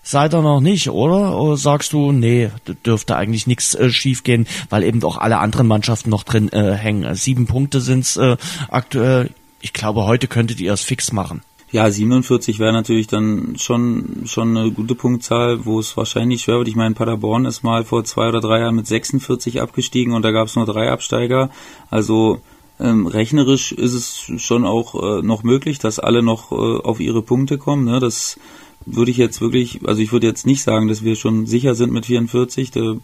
seid 0.05 0.35
ihr 0.35 0.43
noch 0.43 0.61
nicht, 0.61 0.89
oder? 0.91 1.41
Oder 1.41 1.57
sagst 1.57 1.93
du, 1.93 2.13
nee, 2.13 2.51
dürfte 2.87 3.17
eigentlich 3.17 3.49
nichts 3.49 3.75
äh, 3.75 3.91
schiefgehen, 3.91 4.47
weil 4.71 4.85
eben 4.85 5.03
auch 5.03 5.17
alle 5.17 5.39
anderen 5.39 5.67
Mannschaften 5.67 6.11
noch 6.11 6.23
drin 6.23 6.53
äh, 6.53 6.75
hängen. 6.75 7.13
Sieben 7.17 7.47
Punkte 7.47 7.81
sind's 7.81 8.17
äh, 8.17 8.37
aktuell. 8.69 9.31
Ich 9.61 9.73
glaube, 9.73 10.05
heute 10.05 10.29
könntet 10.29 10.61
ihr 10.61 10.73
es 10.73 10.83
fix 10.83 11.11
machen. 11.11 11.43
Ja, 11.73 11.91
47 11.91 12.61
wäre 12.61 12.73
natürlich 12.73 13.09
dann 13.09 13.57
schon 13.59 14.23
schon 14.27 14.57
eine 14.57 14.71
gute 14.71 14.95
Punktzahl, 14.95 15.65
wo 15.67 15.81
es 15.81 15.97
wahrscheinlich 15.97 16.43
schwer 16.43 16.59
wird. 16.59 16.69
Ich 16.69 16.77
meine, 16.77 16.95
Paderborn 16.95 17.47
ist 17.47 17.65
mal 17.65 17.85
vor 17.85 18.05
zwei 18.05 18.29
oder 18.29 18.41
drei 18.41 18.61
Jahren 18.61 18.77
mit 18.77 18.87
46 18.87 19.61
abgestiegen 19.61 20.13
und 20.13 20.23
da 20.23 20.31
gab 20.31 20.47
es 20.47 20.55
nur 20.55 20.67
drei 20.67 20.93
Absteiger. 20.93 21.51
Also 21.91 22.41
ähm, 22.79 23.09
rechnerisch 23.09 23.73
ist 23.73 23.95
es 23.95 24.41
schon 24.41 24.65
auch 24.65 24.95
äh, 24.95 25.23
noch 25.23 25.43
möglich, 25.43 25.79
dass 25.79 25.99
alle 25.99 26.23
noch 26.23 26.53
äh, 26.53 26.55
auf 26.55 27.01
ihre 27.01 27.23
Punkte 27.23 27.59
kommen. 27.59 27.87
Ne? 27.87 27.99
Das 27.99 28.39
würde 28.87 29.11
ich 29.11 29.17
jetzt 29.17 29.41
wirklich, 29.41 29.81
also 29.87 30.01
ich 30.01 30.13
würde 30.13 30.27
jetzt 30.27 30.47
nicht 30.47 30.63
sagen, 30.63 30.89
dass 30.89 31.05
wir 31.05 31.17
schon 31.17 31.47
sicher 31.47 31.75
sind 31.75 31.93
mit 31.93 32.07
44. 32.07 32.71
Da, 32.71 32.97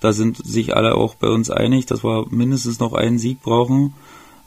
da 0.00 0.12
sind 0.12 0.36
sich 0.44 0.76
alle 0.76 0.94
auch 0.94 1.14
bei 1.14 1.28
uns 1.28 1.50
einig, 1.50 1.86
dass 1.86 2.04
wir 2.04 2.26
mindestens 2.30 2.80
noch 2.80 2.92
einen 2.92 3.18
Sieg 3.18 3.42
brauchen. 3.42 3.94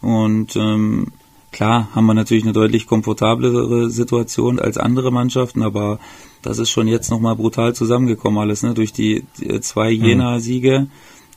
Und 0.01 0.55
ähm, 0.55 1.07
klar 1.51 1.89
haben 1.95 2.05
wir 2.05 2.13
natürlich 2.13 2.43
eine 2.43 2.53
deutlich 2.53 2.87
komfortablere 2.87 3.89
Situation 3.89 4.59
als 4.59 4.77
andere 4.77 5.11
Mannschaften, 5.11 5.63
aber 5.63 5.99
das 6.41 6.59
ist 6.59 6.69
schon 6.69 6.87
jetzt 6.87 7.09
nochmal 7.09 7.35
brutal 7.35 7.73
zusammengekommen 7.73 8.39
alles, 8.39 8.61
ne? 8.61 8.73
Durch 8.73 8.93
die, 8.93 9.23
die 9.39 9.59
zwei 9.61 9.95
mhm. 9.95 10.05
Jena-Siege. 10.05 10.87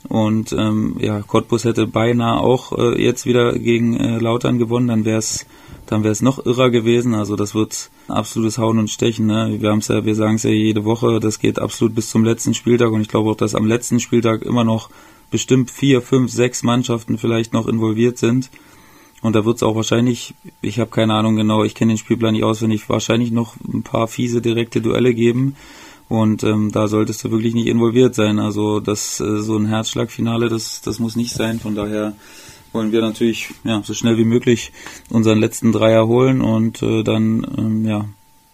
Und 0.07 0.53
ähm, 0.53 0.95
ja, 0.99 1.21
Cottbus 1.21 1.65
hätte 1.65 1.87
beinahe 1.87 2.39
auch 2.39 2.77
äh, 2.77 3.03
jetzt 3.03 3.25
wieder 3.25 3.57
gegen 3.57 3.97
äh, 3.97 4.19
Lautern 4.19 4.57
gewonnen, 4.57 4.87
dann 4.87 5.05
wäre 5.05 5.17
es 5.17 5.45
dann 5.89 6.03
wäre 6.03 6.11
es 6.11 6.21
noch 6.21 6.45
irrer 6.45 6.69
gewesen. 6.69 7.15
Also 7.15 7.35
das 7.35 7.55
wird 7.55 7.89
absolutes 8.07 8.59
Hauen 8.59 8.77
und 8.77 8.91
Stechen. 8.91 9.25
Ne? 9.25 9.57
Wir 9.59 9.71
haben 9.71 9.81
ja, 9.81 10.05
wir 10.05 10.13
sagen 10.13 10.35
es 10.35 10.43
ja 10.43 10.51
jede 10.51 10.85
Woche, 10.85 11.19
das 11.19 11.39
geht 11.39 11.57
absolut 11.57 11.95
bis 11.95 12.11
zum 12.11 12.23
letzten 12.23 12.53
Spieltag 12.53 12.91
und 12.91 13.01
ich 13.01 13.07
glaube 13.07 13.31
auch, 13.31 13.35
dass 13.35 13.55
am 13.55 13.65
letzten 13.65 13.99
Spieltag 13.99 14.43
immer 14.43 14.63
noch 14.63 14.91
bestimmt 15.31 15.71
vier, 15.71 16.03
fünf, 16.03 16.31
sechs 16.31 16.61
Mannschaften 16.61 17.17
vielleicht 17.17 17.53
noch 17.53 17.67
involviert 17.67 18.19
sind. 18.19 18.51
Und 19.21 19.35
da 19.35 19.45
wird 19.45 19.57
es 19.57 19.63
auch 19.63 19.75
wahrscheinlich, 19.75 20.35
ich 20.61 20.79
habe 20.79 20.91
keine 20.91 21.15
Ahnung 21.15 21.35
genau, 21.35 21.63
ich 21.63 21.73
kenne 21.73 21.93
den 21.93 21.97
Spielplan 21.97 22.33
nicht 22.33 22.43
auswendig, 22.43 22.87
wahrscheinlich 22.87 23.31
noch 23.31 23.55
ein 23.67 23.81
paar 23.81 24.07
fiese 24.07 24.41
direkte 24.41 24.81
Duelle 24.81 25.15
geben. 25.15 25.55
Und 26.07 26.43
ähm, 26.43 26.71
da 26.71 26.87
solltest 26.87 27.23
du 27.23 27.31
wirklich 27.31 27.55
nicht 27.55 27.67
involviert 27.67 28.13
sein. 28.13 28.37
Also 28.37 28.79
das 28.79 29.19
äh, 29.19 29.41
so 29.41 29.57
ein 29.57 29.65
Herzschlagfinale, 29.65 30.49
das 30.49 30.81
das 30.81 30.99
muss 30.99 31.15
nicht 31.15 31.33
sein. 31.33 31.59
Von 31.59 31.73
daher 31.73 32.13
wollen 32.71 32.91
wir 32.91 33.01
natürlich 33.01 33.49
ja, 33.63 33.81
so 33.83 33.93
schnell 33.93 34.17
wie 34.17 34.25
möglich 34.25 34.71
unseren 35.09 35.39
letzten 35.39 35.71
Dreier 35.71 36.07
holen 36.07 36.41
und 36.41 36.81
äh, 36.81 37.03
dann 37.03 37.45
ähm, 37.57 37.85
ja, 37.85 38.05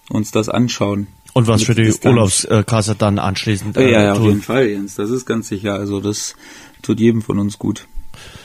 uns 0.09 0.31
das 0.31 0.49
anschauen. 0.49 1.07
Und 1.33 1.47
was 1.47 1.63
für 1.63 1.75
die 1.75 1.93
Urlaubskasse 2.03 2.95
dann 2.95 3.19
anschließend 3.19 3.75
äh, 3.75 3.91
Ja, 3.91 4.03
ja, 4.03 4.13
auf 4.13 4.23
jeden 4.23 4.41
Fall, 4.41 4.69
Jens, 4.69 4.95
das 4.95 5.09
ist 5.09 5.25
ganz 5.25 5.49
sicher. 5.49 5.73
Also 5.73 5.99
das 5.99 6.35
tut 6.81 6.99
jedem 6.99 7.21
von 7.21 7.39
uns 7.39 7.59
gut 7.59 7.87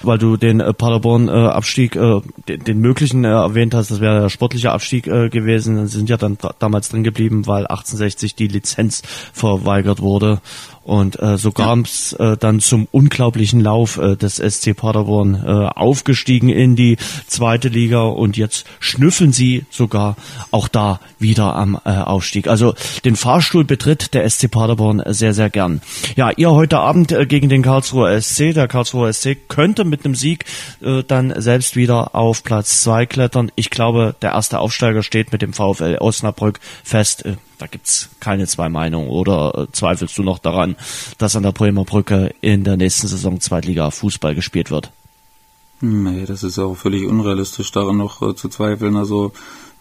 weil 0.03 0.18
du 0.18 0.37
den 0.37 0.61
äh, 0.61 0.73
Paderborn-Abstieg, 0.73 1.97
äh, 1.97 2.16
äh, 2.16 2.21
den, 2.49 2.64
den, 2.64 2.81
möglichen 2.81 3.25
äh, 3.25 3.29
erwähnt 3.29 3.75
hast, 3.75 3.91
das 3.91 4.01
wäre 4.01 4.23
der 4.23 4.29
sportliche 4.29 4.73
Abstieg 4.73 5.07
äh, 5.07 5.29
gewesen. 5.29 5.87
Sie 5.87 5.99
sind 5.99 6.09
ja 6.09 6.16
dann 6.16 6.39
damals 6.59 6.89
drin 6.89 7.03
geblieben, 7.03 7.47
weil 7.47 7.66
1860 7.66 8.35
die 8.35 8.49
Lizenz 8.49 9.03
verweigert 9.33 10.01
wurde. 10.01 10.41
Und 10.83 11.20
äh, 11.20 11.37
so 11.37 11.53
kam 11.53 11.83
es 11.83 12.14
äh, 12.14 12.39
dann 12.39 12.61
zum 12.61 12.89
unglaublichen 12.91 13.61
Lauf 13.61 13.99
äh, 13.99 14.16
des 14.16 14.37
SC 14.37 14.74
Paderborn, 14.74 15.35
äh, 15.35 15.49
aufgestiegen 15.49 16.49
in 16.49 16.74
die 16.74 16.97
zweite 17.26 17.68
Liga 17.68 18.03
und 18.03 18.37
jetzt 18.39 18.64
schnüffeln 18.78 19.33
sie 19.33 19.66
sogar 19.70 20.16
auch 20.51 20.68
da 20.68 21.01
wieder 21.18 21.55
am 21.55 21.78
äh, 21.85 21.91
Aufstieg. 21.91 22.49
Also 22.49 22.74
den 23.05 23.16
Fahrstuhl 23.16 23.64
betritt 23.64 24.14
der 24.14 24.28
SC 24.28 24.51
Paderborn 24.51 25.03
sehr, 25.07 25.35
sehr 25.35 25.51
gern. 25.51 25.83
Ja, 26.16 26.31
ihr 26.35 26.51
heute 26.51 26.78
Abend 26.78 27.12
äh, 27.12 27.26
gegen 27.26 27.51
den 27.51 27.62
Karlsruher 27.62 28.18
SC. 28.20 28.55
Der 28.55 28.66
Karlsruher 28.66 29.12
SC 29.12 29.37
könnte 29.49 29.85
mit 29.85 30.05
einem 30.05 30.14
Sieg 30.14 30.47
äh, 30.83 31.03
dann 31.07 31.35
selbst 31.41 31.76
wieder 31.76 32.14
auf 32.14 32.43
Platz 32.43 32.83
zwei 32.83 33.05
klettern. 33.05 33.53
Ich 33.55 33.68
glaube, 33.68 34.14
der 34.22 34.33
erste 34.33 34.59
Aufsteiger 34.59 35.03
steht 35.03 35.31
mit 35.31 35.43
dem 35.43 35.53
VfL 35.53 35.99
Osnabrück 36.01 36.59
fest. 36.83 37.26
Äh, 37.26 37.37
da 37.61 37.67
gibt's 37.67 38.09
keine 38.21 38.47
zwei 38.47 38.69
Meinungen. 38.69 39.09
Oder 39.09 39.55
äh, 39.69 39.73
zweifelst 39.73 40.17
du 40.17 40.23
noch 40.23 40.39
daran, 40.39 40.77
dass 41.19 41.37
an 41.37 41.43
der 41.43 41.53
Bremer 41.53 41.85
Brücke 41.85 42.35
in 42.41 42.65
der 42.65 42.77
nächsten 42.77 43.09
Saison 43.09 43.41
Zweitliga 43.41 43.91
Fußball 43.91 44.35
gespielt 44.35 44.71
wird? 44.71 44.91
Nee, 45.81 46.27
das 46.27 46.43
ist 46.43 46.59
auch 46.59 46.75
völlig 46.75 47.07
unrealistisch, 47.07 47.73
daran 47.73 47.97
noch 47.97 48.23
äh, 48.23 48.35
zu 48.35 48.49
zweifeln. 48.49 48.97
Also 48.97 49.33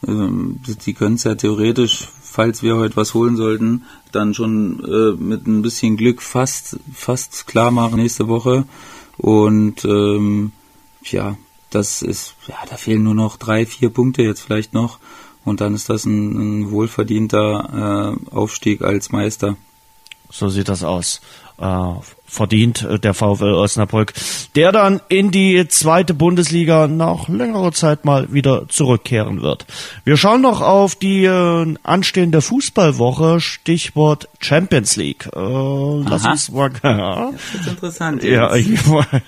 ähm, 0.07 0.59
die 0.85 0.93
können 0.93 1.15
es 1.15 1.23
ja 1.23 1.35
theoretisch, 1.35 2.07
falls 2.21 2.63
wir 2.63 2.77
heute 2.77 2.95
was 2.95 3.13
holen 3.13 3.35
sollten, 3.35 3.83
dann 4.11 4.33
schon 4.33 4.83
äh, 4.83 5.21
mit 5.21 5.47
ein 5.47 5.61
bisschen 5.61 5.97
Glück 5.97 6.21
fast, 6.21 6.77
fast 6.93 7.47
klar 7.47 7.71
machen 7.71 7.97
nächste 7.97 8.27
Woche. 8.27 8.65
Und 9.17 9.83
ähm, 9.85 10.51
ja, 11.03 11.37
das 11.69 12.01
ist, 12.01 12.35
ja, 12.47 12.55
da 12.69 12.77
fehlen 12.77 13.03
nur 13.03 13.15
noch 13.15 13.37
drei, 13.37 13.65
vier 13.65 13.89
Punkte 13.89 14.23
jetzt 14.23 14.41
vielleicht 14.41 14.73
noch. 14.73 14.99
Und 15.45 15.61
dann 15.61 15.73
ist 15.73 15.89
das 15.89 16.05
ein, 16.05 16.61
ein 16.61 16.71
wohlverdienter 16.71 18.17
äh, 18.31 18.35
Aufstieg 18.35 18.81
als 18.81 19.11
Meister. 19.11 19.57
So 20.29 20.49
sieht 20.49 20.69
das 20.69 20.83
aus. 20.83 21.21
Äh, 21.57 21.93
verdient 22.29 22.83
äh, 22.83 22.99
der 22.99 23.13
VfL 23.13 23.53
Osnabrück, 23.53 24.13
der 24.55 24.71
dann 24.71 25.01
in 25.09 25.31
die 25.31 25.67
zweite 25.67 26.13
Bundesliga 26.13 26.87
nach 26.87 27.27
längerer 27.27 27.71
Zeit 27.71 28.05
mal 28.05 28.31
wieder 28.31 28.67
zurückkehren 28.69 29.41
wird. 29.41 29.65
Wir 30.03 30.17
schauen 30.17 30.41
noch 30.41 30.61
auf 30.61 30.95
die 30.95 31.25
äh, 31.25 31.75
anstehende 31.83 32.41
Fußballwoche, 32.41 33.39
Stichwort 33.41 34.29
Champions 34.39 34.95
League. 34.95 35.27
Äh, 35.35 35.39
lass 35.39 36.25
uns 36.25 36.51
mal. 36.51 36.69
Ja. 36.83 37.31
Das 37.31 37.61
ist 37.61 37.67
interessant. 37.67 38.23
Jetzt. 38.23 38.33
Ja, 38.33 38.55
ich 38.55 38.85
mein, 38.87 39.21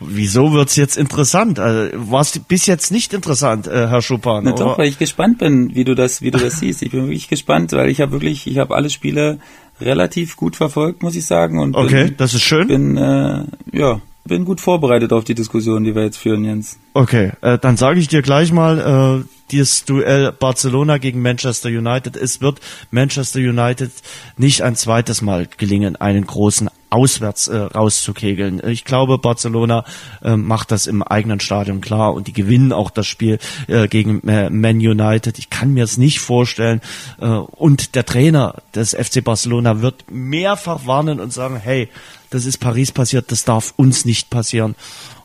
wieso 0.00 0.52
wird's 0.52 0.76
jetzt 0.76 0.96
interessant? 0.96 1.58
Also, 1.58 1.90
War 2.10 2.20
es 2.20 2.38
bis 2.38 2.66
jetzt 2.66 2.90
nicht 2.90 3.12
interessant, 3.12 3.66
äh, 3.66 3.88
Herr 3.88 4.02
Schupan? 4.02 4.44
Na 4.44 4.52
doch, 4.52 4.78
weil 4.78 4.88
ich 4.88 4.98
gespannt 4.98 5.38
bin, 5.38 5.74
wie 5.74 5.84
du 5.84 5.94
das, 5.94 6.22
wie 6.22 6.30
du 6.30 6.38
das 6.38 6.58
siehst. 6.60 6.82
Ich 6.82 6.90
bin 6.90 7.02
wirklich 7.04 7.28
gespannt, 7.28 7.72
weil 7.72 7.88
ich 7.88 8.00
habe 8.00 8.12
wirklich, 8.12 8.46
ich 8.46 8.58
habe 8.58 8.74
alle 8.74 8.90
Spiele 8.90 9.38
relativ 9.80 10.36
gut 10.36 10.56
verfolgt, 10.56 11.02
muss 11.02 11.16
ich 11.16 11.26
sagen. 11.26 11.58
Und 11.58 11.76
okay, 11.76 12.04
bin, 12.06 12.16
das 12.16 12.34
ist 12.34 12.42
schön. 12.42 12.68
Bin, 12.68 12.96
äh, 12.96 13.44
ja, 13.72 14.00
bin 14.24 14.44
gut 14.44 14.60
vorbereitet 14.60 15.12
auf 15.12 15.24
die 15.24 15.34
Diskussion, 15.34 15.84
die 15.84 15.94
wir 15.94 16.04
jetzt 16.04 16.18
führen, 16.18 16.44
Jens. 16.44 16.78
Okay, 16.96 17.32
äh, 17.42 17.58
dann 17.58 17.76
sage 17.76 18.00
ich 18.00 18.08
dir 18.08 18.22
gleich 18.22 18.52
mal, 18.52 19.20
äh, 19.20 19.28
dieses 19.50 19.84
Duell 19.84 20.32
Barcelona 20.32 20.96
gegen 20.96 21.20
Manchester 21.20 21.68
United. 21.68 22.16
Es 22.16 22.40
wird 22.40 22.58
Manchester 22.90 23.38
United 23.38 23.92
nicht 24.38 24.62
ein 24.62 24.76
zweites 24.76 25.20
Mal 25.20 25.46
gelingen, 25.58 25.96
einen 25.96 26.26
großen 26.26 26.70
auswärts 26.88 27.48
äh, 27.48 27.58
rauszukegeln. 27.58 28.62
Ich 28.66 28.86
glaube, 28.86 29.18
Barcelona 29.18 29.84
äh, 30.24 30.38
macht 30.38 30.72
das 30.72 30.86
im 30.86 31.02
eigenen 31.02 31.38
Stadion 31.38 31.82
klar 31.82 32.14
und 32.14 32.28
die 32.28 32.32
gewinnen 32.32 32.72
auch 32.72 32.88
das 32.88 33.06
Spiel 33.06 33.40
äh, 33.66 33.88
gegen 33.88 34.26
äh, 34.26 34.48
Man 34.48 34.76
United. 34.76 35.38
Ich 35.38 35.50
kann 35.50 35.74
mir 35.74 35.84
es 35.84 35.98
nicht 35.98 36.20
vorstellen. 36.20 36.80
Äh, 37.20 37.26
und 37.26 37.94
der 37.94 38.06
Trainer 38.06 38.54
des 38.74 38.94
FC 38.94 39.22
Barcelona 39.22 39.82
wird 39.82 40.10
mehrfach 40.10 40.86
warnen 40.86 41.20
und 41.20 41.30
sagen, 41.30 41.60
hey, 41.62 41.90
das 42.30 42.46
ist 42.46 42.56
Paris 42.58 42.90
passiert, 42.90 43.30
das 43.30 43.44
darf 43.44 43.74
uns 43.76 44.06
nicht 44.06 44.30
passieren. 44.30 44.74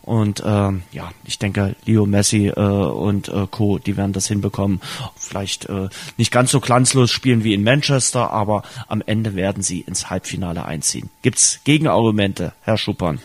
Und 0.03 0.41
ähm, 0.45 0.83
ja, 0.91 1.11
ich 1.25 1.37
denke, 1.37 1.75
Leo 1.85 2.05
Messi 2.05 2.47
äh, 2.47 2.59
und 2.59 3.29
äh, 3.29 3.47
Co., 3.49 3.77
die 3.77 3.97
werden 3.97 4.13
das 4.13 4.27
hinbekommen. 4.27 4.81
Vielleicht 5.15 5.65
äh, 5.65 5.89
nicht 6.17 6.31
ganz 6.31 6.51
so 6.51 6.59
glanzlos 6.59 7.11
spielen 7.11 7.43
wie 7.43 7.53
in 7.53 7.63
Manchester, 7.63 8.31
aber 8.31 8.63
am 8.87 9.03
Ende 9.05 9.35
werden 9.35 9.61
sie 9.61 9.81
ins 9.81 10.09
Halbfinale 10.09 10.65
einziehen. 10.65 11.09
Gibt's 11.21 11.59
Gegenargumente, 11.63 12.53
Herr 12.61 12.77
Schuppan? 12.77 13.19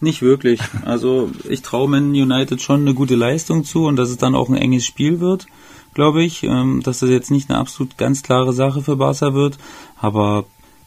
Nicht 0.00 0.20
wirklich. 0.20 0.60
Also 0.84 1.30
ich 1.48 1.62
traue 1.62 1.88
Man 1.88 2.10
United 2.10 2.60
schon 2.60 2.80
eine 2.80 2.94
gute 2.94 3.14
Leistung 3.14 3.64
zu 3.64 3.86
und 3.86 3.96
dass 3.96 4.10
es 4.10 4.18
dann 4.18 4.34
auch 4.34 4.48
ein 4.48 4.56
enges 4.56 4.84
Spiel 4.84 5.20
wird, 5.20 5.46
glaube 5.94 6.22
ich. 6.22 6.42
Ähm, 6.42 6.82
dass 6.82 6.98
das 6.98 7.10
jetzt 7.10 7.30
nicht 7.30 7.48
eine 7.48 7.58
absolut 7.58 7.96
ganz 7.96 8.22
klare 8.22 8.52
Sache 8.52 8.82
für 8.82 8.96
Barca 8.96 9.32
wird. 9.32 9.58
Aber 9.96 10.44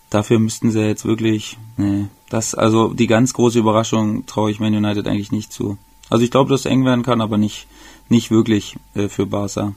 dafür 0.10 0.38
müssten 0.38 0.70
sie 0.72 0.82
jetzt 0.82 1.06
wirklich, 1.06 1.58
nee, 1.78 2.06
das, 2.30 2.56
also 2.56 2.94
die 2.94 3.08
ganz 3.08 3.34
große 3.34 3.60
Überraschung 3.60 4.26
traue 4.26 4.52
ich 4.52 4.60
Man 4.60 4.76
United 4.76 5.08
eigentlich 5.08 5.32
nicht 5.32 5.52
zu. 5.52 5.78
Also 6.10 6.24
ich 6.24 6.32
glaube, 6.32 6.50
dass 6.50 6.62
es 6.62 6.66
eng 6.66 6.86
werden 6.86 7.04
kann, 7.04 7.22
aber 7.22 7.38
nicht, 7.38 7.68
nicht 8.08 8.32
wirklich 8.32 8.76
äh, 8.96 9.10
für 9.10 9.26
Barca. 9.26 9.74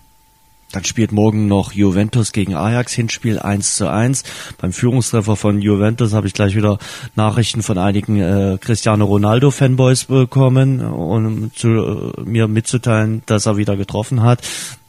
Dann 0.73 0.85
spielt 0.85 1.13
morgen 1.13 1.49
noch 1.49 1.73
Juventus 1.73 2.33
gegen 2.33 2.55
Ajax 2.55 2.95
Hinspiel 2.95 3.39
1 3.39 3.77
zu 3.77 3.91
1. 3.91 4.25
Beim 4.59 4.73
Führungstreffer 4.73 5.37
von 5.37 5.61
Juventus 5.61 6.15
habe 6.15 6.27
ich 6.27 6.33
gleich 6.33 6.57
wieder 6.57 6.79
Nachrichten 7.15 7.63
von 7.63 7.77
einigen 7.77 8.19
äh, 8.19 8.57
Cristiano 8.59 9.05
Ronaldo 9.05 9.51
Fanboys 9.51 10.07
bekommen, 10.07 10.81
um 10.81 11.53
zu, 11.55 11.69
äh, 11.69 12.21
mir 12.23 12.49
mitzuteilen, 12.49 13.23
dass 13.27 13.45
er 13.45 13.59
wieder 13.59 13.77
getroffen 13.77 14.23
hat 14.23 14.41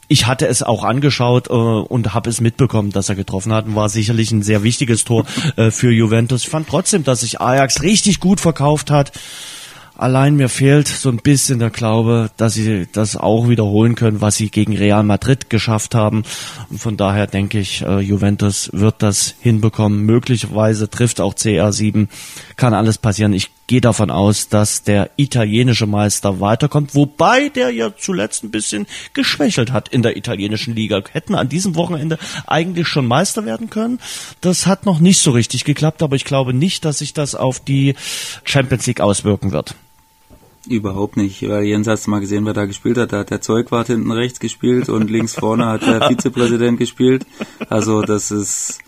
ich 0.08 0.26
hatte 0.26 0.46
es 0.46 0.62
auch 0.62 0.84
angeschaut 0.84 1.48
äh, 1.48 1.52
und 1.52 2.14
habe 2.14 2.30
es 2.30 2.40
mitbekommen, 2.40 2.90
dass 2.90 3.08
er 3.08 3.14
getroffen 3.14 3.52
hat. 3.52 3.66
Und 3.66 3.74
war 3.74 3.88
sicherlich 3.88 4.30
ein 4.32 4.42
sehr 4.42 4.62
wichtiges 4.62 5.04
Tor 5.04 5.24
äh, 5.56 5.70
für 5.70 5.90
Juventus. 5.90 6.44
Ich 6.44 6.50
fand 6.50 6.68
trotzdem, 6.68 7.04
dass 7.04 7.20
sich 7.20 7.40
Ajax 7.40 7.82
richtig 7.82 8.20
gut 8.20 8.40
verkauft 8.40 8.90
hat. 8.90 9.12
Allein 9.96 10.34
mir 10.34 10.48
fehlt 10.48 10.88
so 10.88 11.08
ein 11.08 11.18
bisschen 11.18 11.60
der 11.60 11.70
Glaube, 11.70 12.28
dass 12.36 12.54
sie 12.54 12.88
das 12.90 13.16
auch 13.16 13.48
wiederholen 13.48 13.94
können, 13.94 14.20
was 14.20 14.34
sie 14.34 14.50
gegen 14.50 14.76
Real 14.76 15.04
Madrid 15.04 15.50
geschafft 15.50 15.94
haben. 15.94 16.24
Und 16.68 16.80
von 16.80 16.96
daher 16.96 17.28
denke 17.28 17.60
ich, 17.60 17.82
äh, 17.82 18.00
Juventus 18.00 18.70
wird 18.72 18.96
das 19.04 19.36
hinbekommen. 19.40 20.00
Möglicherweise 20.00 20.90
trifft 20.90 21.20
auch 21.20 21.34
CR7. 21.34 22.08
Kann 22.56 22.74
alles 22.74 22.98
passieren. 22.98 23.32
Ich 23.32 23.50
gehe 23.66 23.80
davon 23.80 24.10
aus, 24.10 24.48
dass 24.48 24.82
der 24.82 25.10
italienische 25.16 25.86
Meister 25.86 26.40
weiterkommt, 26.40 26.94
wobei 26.94 27.48
der 27.48 27.70
ja 27.70 27.96
zuletzt 27.96 28.44
ein 28.44 28.50
bisschen 28.50 28.86
geschwächelt 29.12 29.72
hat 29.72 29.88
in 29.88 30.02
der 30.02 30.16
italienischen 30.16 30.74
Liga. 30.74 31.02
Hätten 31.12 31.34
an 31.34 31.48
diesem 31.48 31.74
Wochenende 31.74 32.18
eigentlich 32.46 32.88
schon 32.88 33.06
Meister 33.06 33.44
werden 33.44 33.70
können. 33.70 33.98
Das 34.40 34.66
hat 34.66 34.86
noch 34.86 35.00
nicht 35.00 35.20
so 35.20 35.32
richtig 35.32 35.64
geklappt, 35.64 36.02
aber 36.02 36.16
ich 36.16 36.24
glaube 36.24 36.54
nicht, 36.54 36.84
dass 36.84 36.98
sich 36.98 37.12
das 37.12 37.34
auf 37.34 37.60
die 37.60 37.94
Champions 38.44 38.86
League 38.86 39.00
auswirken 39.00 39.52
wird. 39.52 39.74
Überhaupt 40.66 41.18
nicht, 41.18 41.46
weil 41.46 41.64
Jens 41.64 41.86
hast 41.86 42.06
mal 42.06 42.20
gesehen, 42.20 42.46
wer 42.46 42.54
da 42.54 42.64
gespielt 42.64 42.96
hat. 42.96 43.12
Da 43.12 43.18
hat 43.18 43.30
der 43.30 43.42
Zeugwart 43.42 43.88
hinten 43.88 44.10
rechts 44.10 44.40
gespielt 44.40 44.88
und 44.88 45.10
links 45.10 45.34
vorne 45.34 45.66
hat 45.66 45.82
der 45.82 46.00
Vizepräsident 46.08 46.78
gespielt. 46.78 47.26
Also 47.68 48.00
das 48.00 48.30
ist, 48.30 48.78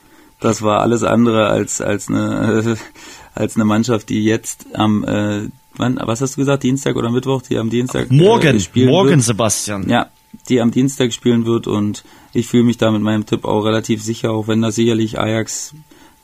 das 0.40 0.62
war 0.62 0.80
alles 0.80 1.02
andere 1.02 1.46
als 1.48 1.80
als 1.80 2.08
eine 2.08 2.76
als 3.34 3.56
eine 3.56 3.64
Mannschaft, 3.64 4.08
die 4.08 4.24
jetzt 4.24 4.66
am 4.74 5.04
äh, 5.04 5.48
wann, 5.78 5.98
was 6.02 6.20
hast 6.20 6.36
du 6.36 6.40
gesagt, 6.40 6.62
Dienstag 6.62 6.96
oder 6.96 7.10
Mittwoch, 7.10 7.42
die 7.42 7.58
am 7.58 7.70
Dienstag 7.70 8.10
morgen, 8.10 8.56
äh, 8.56 8.60
spielen 8.60 8.90
morgen, 8.90 9.10
wird. 9.10 9.22
Sebastian. 9.22 9.88
Ja, 9.88 10.08
die 10.48 10.60
am 10.60 10.70
Dienstag 10.70 11.12
spielen 11.12 11.46
wird 11.46 11.66
und 11.66 12.04
ich 12.32 12.46
fühle 12.46 12.64
mich 12.64 12.78
da 12.78 12.90
mit 12.90 13.02
meinem 13.02 13.26
Tipp 13.26 13.44
auch 13.44 13.62
relativ 13.62 14.02
sicher, 14.02 14.32
auch 14.32 14.48
wenn 14.48 14.62
das 14.62 14.74
sicherlich 14.74 15.18
Ajax 15.18 15.74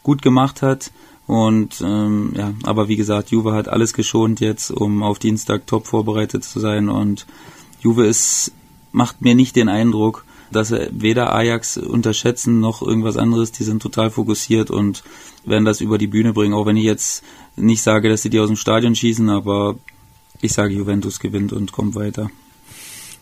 gut 0.03 0.23
gemacht 0.23 0.63
hat. 0.63 0.91
Und 1.27 1.81
ähm, 1.81 2.35
ja, 2.37 2.53
aber 2.65 2.89
wie 2.89 2.97
gesagt, 2.97 3.31
Juve 3.31 3.53
hat 3.53 3.69
alles 3.69 3.95
geschont 3.95 4.41
jetzt, 4.41 4.71
um 4.71 5.03
auf 5.03 5.19
Dienstag 5.19 5.67
top 5.67 5.87
vorbereitet 5.87 6.45
zu 6.45 6.61
sein. 6.61 6.89
Und 6.89 7.27
Juve 7.81 8.07
ist, 8.07 8.53
macht 8.91 9.23
mir 9.23 9.35
nicht 9.35 9.57
den 9.57 9.69
Eindruck, 9.69 10.25
dass 10.53 10.69
sie 10.69 10.89
weder 10.93 11.35
Ajax 11.35 11.77
unterschätzen 11.77 12.61
noch 12.61 12.83
irgendwas 12.83 13.17
anderes. 13.17 13.53
Die 13.53 13.65
sind 13.65 13.83
total 13.83 14.11
fokussiert 14.11 14.71
und 14.71 15.03
werden 15.45 15.65
das 15.65 15.81
über 15.81 15.99
die 15.99 16.07
Bühne 16.07 16.33
bringen. 16.33 16.55
Auch 16.55 16.67
wenn 16.67 16.77
ich 16.77 16.85
jetzt 16.85 17.25
nicht 17.57 17.83
sage, 17.83 18.09
dass 18.09 18.23
sie 18.23 18.31
die 18.31 18.41
aus 18.41 18.49
dem 18.49 18.57
Stadion 18.57 18.95
schießen, 18.95 19.29
aber 19.29 19.77
ich 20.41 20.53
sage, 20.53 20.75
Juventus 20.75 21.21
gewinnt 21.21 21.53
und 21.53 21.73
kommt 21.73 21.95
weiter. 21.95 22.31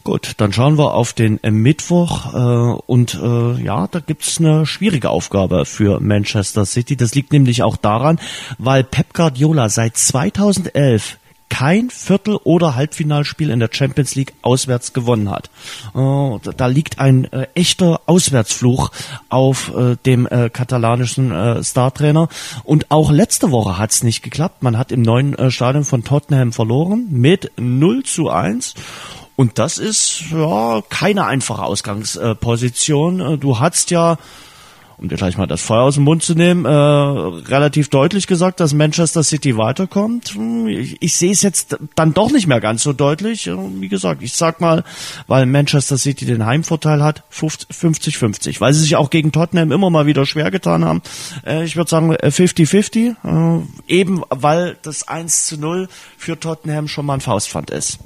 Gut, 0.03 0.33
dann 0.39 0.53
schauen 0.53 0.78
wir 0.78 0.95
auf 0.95 1.12
den 1.12 1.43
äh, 1.45 1.51
Mittwoch 1.51 2.33
äh, 2.33 2.81
und 2.87 3.14
äh, 3.22 3.62
ja, 3.62 3.87
da 3.87 4.01
gibt's 4.01 4.39
eine 4.39 4.64
schwierige 4.64 5.11
Aufgabe 5.11 5.66
für 5.66 6.01
Manchester 6.01 6.64
City. 6.64 6.97
Das 6.97 7.14
liegt 7.14 7.33
nämlich 7.33 7.62
auch 7.62 7.76
daran, 7.76 8.18
weil 8.57 8.83
Pep 8.83 9.12
Guardiola 9.12 9.68
seit 9.68 9.99
2011 9.99 11.18
kein 11.51 11.91
Viertel- 11.91 12.39
oder 12.45 12.75
Halbfinalspiel 12.75 13.51
in 13.51 13.61
der 13.61 13.69
Champions 13.71 14.15
League 14.15 14.33
auswärts 14.41 14.95
gewonnen 14.95 15.31
hat. 15.31 15.51
Äh, 15.95 16.53
da 16.57 16.67
liegt 16.67 16.99
ein 16.99 17.31
äh, 17.33 17.49
echter 17.55 18.01
Auswärtsfluch 18.07 18.91
auf 19.29 19.75
äh, 19.75 19.97
dem 20.07 20.29
katalanischen 20.53 21.65
Startrainer. 21.65 22.29
Und 22.65 22.91
auch 22.91 23.11
letzte 23.11 23.51
Woche 23.51 23.79
hat's 23.79 24.03
nicht 24.03 24.23
geklappt. 24.23 24.63
Man 24.63 24.79
hat 24.79 24.93
im 24.93 25.03
neuen 25.03 25.51
Stadion 25.51 25.85
von 25.85 26.05
Tottenham 26.05 26.53
verloren 26.53 27.09
mit 27.11 27.51
0 27.59 28.05
zu 28.05 28.31
1. 28.31 28.75
Und 29.37 29.59
das 29.59 29.79
ist 29.79 30.23
ja 30.31 30.83
keine 30.89 31.27
einfache 31.27 31.63
Ausgangsposition. 31.63 33.41
Du 33.41 33.59
hast 33.59 33.91
ja, 33.91 34.19
um 35.01 35.09
dir 35.09 35.17
gleich 35.17 35.39
mal 35.39 35.47
das 35.47 35.63
Feuer 35.63 35.83
aus 35.83 35.95
dem 35.95 36.05
Mund 36.05 36.23
zu 36.23 36.35
nehmen, 36.35 36.67
äh, 36.67 36.69
relativ 36.69 37.89
deutlich 37.89 38.27
gesagt, 38.27 38.61
dass 38.61 38.75
Manchester 38.75 39.23
City 39.23 39.57
weiterkommt. 39.57 40.37
Ich, 40.69 40.99
ich 41.01 41.15
sehe 41.15 41.33
es 41.33 41.41
jetzt 41.41 41.79
dann 41.95 42.13
doch 42.13 42.31
nicht 42.31 42.47
mehr 42.47 42.61
ganz 42.61 42.83
so 42.83 42.93
deutlich. 42.93 43.47
Äh, 43.47 43.57
wie 43.81 43.89
gesagt, 43.89 44.23
ich 44.23 44.35
sag 44.35 44.61
mal, 44.61 44.85
weil 45.27 45.47
Manchester 45.47 45.97
City 45.97 46.27
den 46.27 46.45
Heimvorteil 46.45 47.03
hat, 47.03 47.23
50-50, 47.33 48.61
weil 48.61 48.75
sie 48.75 48.81
sich 48.83 48.97
auch 48.97 49.09
gegen 49.09 49.33
Tottenham 49.33 49.73
immer 49.73 49.89
mal 49.89 50.05
wieder 50.05 50.27
schwer 50.27 50.51
getan 50.51 50.85
haben. 50.85 51.01
Äh, 51.47 51.65
ich 51.65 51.77
würde 51.77 51.89
sagen 51.89 52.15
50-50, 52.15 53.15
äh, 53.25 53.63
eben 53.89 54.23
weil 54.29 54.77
das 54.83 55.09
1 55.09 55.47
zu 55.47 55.59
0 55.59 55.89
für 56.19 56.39
Tottenham 56.39 56.89
schon 56.89 57.07
mal 57.07 57.15
ein 57.15 57.21
Faustpfand 57.21 57.71
ist. 57.71 58.01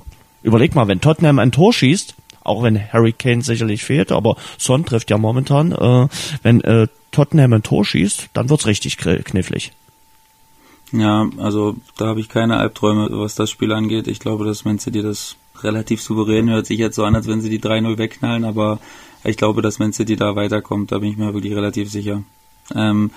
Überleg 0.45 0.77
mal, 0.77 0.87
wenn 0.87 1.01
Tottenham 1.01 1.41
ein 1.41 1.51
Tor 1.51 1.73
schießt, 1.73 2.15
auch 2.45 2.63
wenn 2.63 2.81
Harry 2.93 3.13
Kane 3.13 3.43
sicherlich 3.43 3.85
fehlt, 3.85 4.13
aber 4.13 4.37
Son 4.59 4.85
trifft 4.85 5.11
ja 5.11 5.19
momentan, 5.19 5.73
äh, 5.73 6.09
wenn 6.43 6.61
äh, 6.63 6.87
Tottenham 7.11 7.55
ein 7.55 7.63
Tor 7.63 7.85
schießt, 7.85 8.29
dann 8.33 8.51
wird's 8.51 8.67
richtig 8.67 8.97
knifflig. 8.99 9.73
Ja, 10.93 11.29
also 11.39 11.77
da 11.97 12.07
habe 12.07 12.21
ich 12.21 12.29
keine 12.29 12.57
Albträume, 12.59 13.09
was 13.11 13.35
das 13.35 13.51
Spiel 13.51 13.73
angeht. 13.73 14.07
Ich 14.07 14.21
glaube, 14.21 14.45
dass 14.45 14.65
Man 14.65 14.79
City 14.79 15.03
das 15.03 15.37
relativ 15.63 16.03
souverän 16.03 16.51
hört 16.51 16.67
sich 16.67 16.79
jetzt 16.79 16.97
so 16.97 17.05
an, 17.05 17.17
als 17.17 17.27
wenn 17.27 17.41
sie 17.41 17.51
die 17.51 17.61
3-0 17.61 17.99
wegknallen, 17.99 18.45
aber 18.45 18.79
ich 19.25 19.37
glaube, 19.37 19.63
dass 19.63 19.79
Man 19.79 19.93
City 19.93 20.17
da 20.17 20.37
weiterkommt, 20.37 20.93
da 20.93 20.99
bin 20.99 21.11
ich 21.11 21.17
mir 21.17 21.33
wirklich 21.35 21.55
relativ 21.55 21.91
sicher. 21.91 22.23
Ähm, 22.75 23.11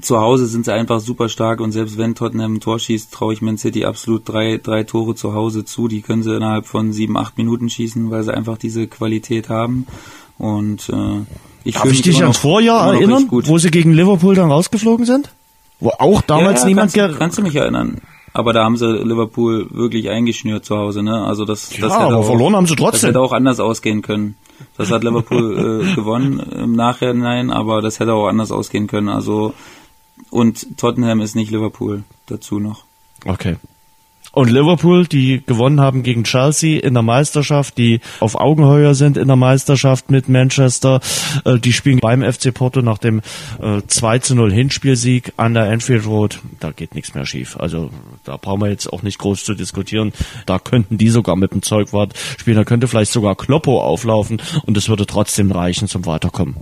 zu 0.00 0.18
Hause 0.20 0.46
sind 0.46 0.64
sie 0.64 0.72
einfach 0.72 1.00
super 1.00 1.28
stark 1.28 1.60
und 1.60 1.72
selbst 1.72 1.98
wenn 1.98 2.14
Tottenham 2.14 2.54
ein 2.54 2.60
Tor 2.60 2.78
schießt, 2.78 3.12
traue 3.12 3.32
ich 3.32 3.42
Man 3.42 3.58
City 3.58 3.84
absolut 3.84 4.28
drei, 4.28 4.58
drei 4.58 4.84
Tore 4.84 5.14
zu 5.14 5.34
Hause 5.34 5.64
zu. 5.64 5.88
Die 5.88 6.02
können 6.02 6.22
sie 6.22 6.34
innerhalb 6.34 6.66
von 6.66 6.92
sieben, 6.92 7.16
acht 7.16 7.38
Minuten 7.38 7.68
schießen, 7.68 8.10
weil 8.10 8.22
sie 8.22 8.34
einfach 8.34 8.58
diese 8.58 8.86
Qualität 8.86 9.48
haben. 9.48 9.86
Und 10.38 10.88
äh, 10.88 11.20
ich 11.64 11.74
Darf 11.74 11.90
ich 11.90 12.02
dich 12.02 12.22
ans 12.22 12.38
Vorjahr 12.38 12.94
erinnern, 12.94 13.28
wo 13.30 13.58
sie 13.58 13.70
gegen 13.70 13.92
Liverpool 13.92 14.34
dann 14.34 14.50
rausgeflogen 14.50 15.06
sind? 15.06 15.30
Wo 15.80 15.90
auch 15.98 16.22
damals 16.22 16.62
ja, 16.62 16.68
niemand... 16.68 16.92
Kannst, 16.92 17.18
kannst 17.18 17.38
du 17.38 17.42
mich 17.42 17.54
erinnern? 17.54 18.00
Aber 18.32 18.52
da 18.52 18.64
haben 18.64 18.76
sie 18.76 18.86
Liverpool 18.86 19.68
wirklich 19.70 20.10
eingeschnürt 20.10 20.64
zu 20.64 20.76
Hause, 20.76 21.02
ne? 21.02 21.24
Also 21.24 21.44
das, 21.44 21.74
ja, 21.74 21.80
das 21.82 21.94
hätte 21.94 22.04
aber 22.04 22.16
auch, 22.18 22.26
verloren 22.26 22.54
haben 22.54 22.66
sie 22.66 22.76
trotzdem. 22.76 23.00
Das 23.00 23.08
hätte 23.08 23.20
auch 23.20 23.32
anders 23.32 23.58
ausgehen 23.58 24.02
können. 24.02 24.36
Das 24.76 24.90
hat 24.90 25.02
Liverpool 25.02 25.82
äh, 25.88 25.94
gewonnen 25.94 26.38
im 26.38 26.72
Nachhinein, 26.72 27.50
aber 27.50 27.82
das 27.82 28.00
hätte 28.00 28.12
auch 28.12 28.28
anders 28.28 28.52
ausgehen 28.52 28.86
können. 28.86 29.08
Also 29.08 29.54
und 30.30 30.76
Tottenham 30.76 31.20
ist 31.20 31.36
nicht 31.36 31.50
Liverpool 31.50 32.04
dazu 32.26 32.58
noch. 32.58 32.84
Okay. 33.24 33.56
Und 34.32 34.50
Liverpool, 34.50 35.06
die 35.06 35.42
gewonnen 35.44 35.80
haben 35.80 36.02
gegen 36.02 36.22
Chelsea 36.22 36.80
in 36.80 36.94
der 36.94 37.02
Meisterschaft, 37.02 37.78
die 37.78 38.00
auf 38.20 38.36
Augenheuer 38.36 38.94
sind 38.94 39.16
in 39.16 39.26
der 39.26 39.36
Meisterschaft 39.36 40.10
mit 40.10 40.28
Manchester, 40.28 41.00
äh, 41.44 41.58
die 41.58 41.72
spielen 41.72 41.98
beim 41.98 42.22
FC 42.22 42.52
Porto 42.52 42.82
nach 42.82 42.98
dem 42.98 43.20
äh, 43.60 43.80
2 43.86 44.18
zu 44.18 44.34
0 44.34 44.52
Hinspielsieg 44.52 45.32
an 45.38 45.54
der 45.54 45.70
Enfield 45.70 46.06
Road. 46.06 46.40
Da 46.60 46.72
geht 46.72 46.94
nichts 46.94 47.14
mehr 47.14 47.26
schief. 47.26 47.56
Also 47.56 47.90
da 48.24 48.36
brauchen 48.36 48.60
wir 48.60 48.70
jetzt 48.70 48.92
auch 48.92 49.02
nicht 49.02 49.18
groß 49.18 49.44
zu 49.44 49.54
diskutieren. 49.54 50.12
Da 50.46 50.58
könnten 50.58 50.98
die 50.98 51.08
sogar 51.08 51.34
mit 51.34 51.52
dem 51.52 51.62
Zeugwart 51.62 52.12
spielen. 52.38 52.58
Da 52.58 52.64
könnte 52.64 52.86
vielleicht 52.86 53.12
sogar 53.12 53.34
Kloppo 53.34 53.82
auflaufen 53.82 54.40
und 54.66 54.76
es 54.76 54.88
würde 54.88 55.06
trotzdem 55.06 55.50
reichen 55.50 55.88
zum 55.88 56.04
Weiterkommen 56.06 56.56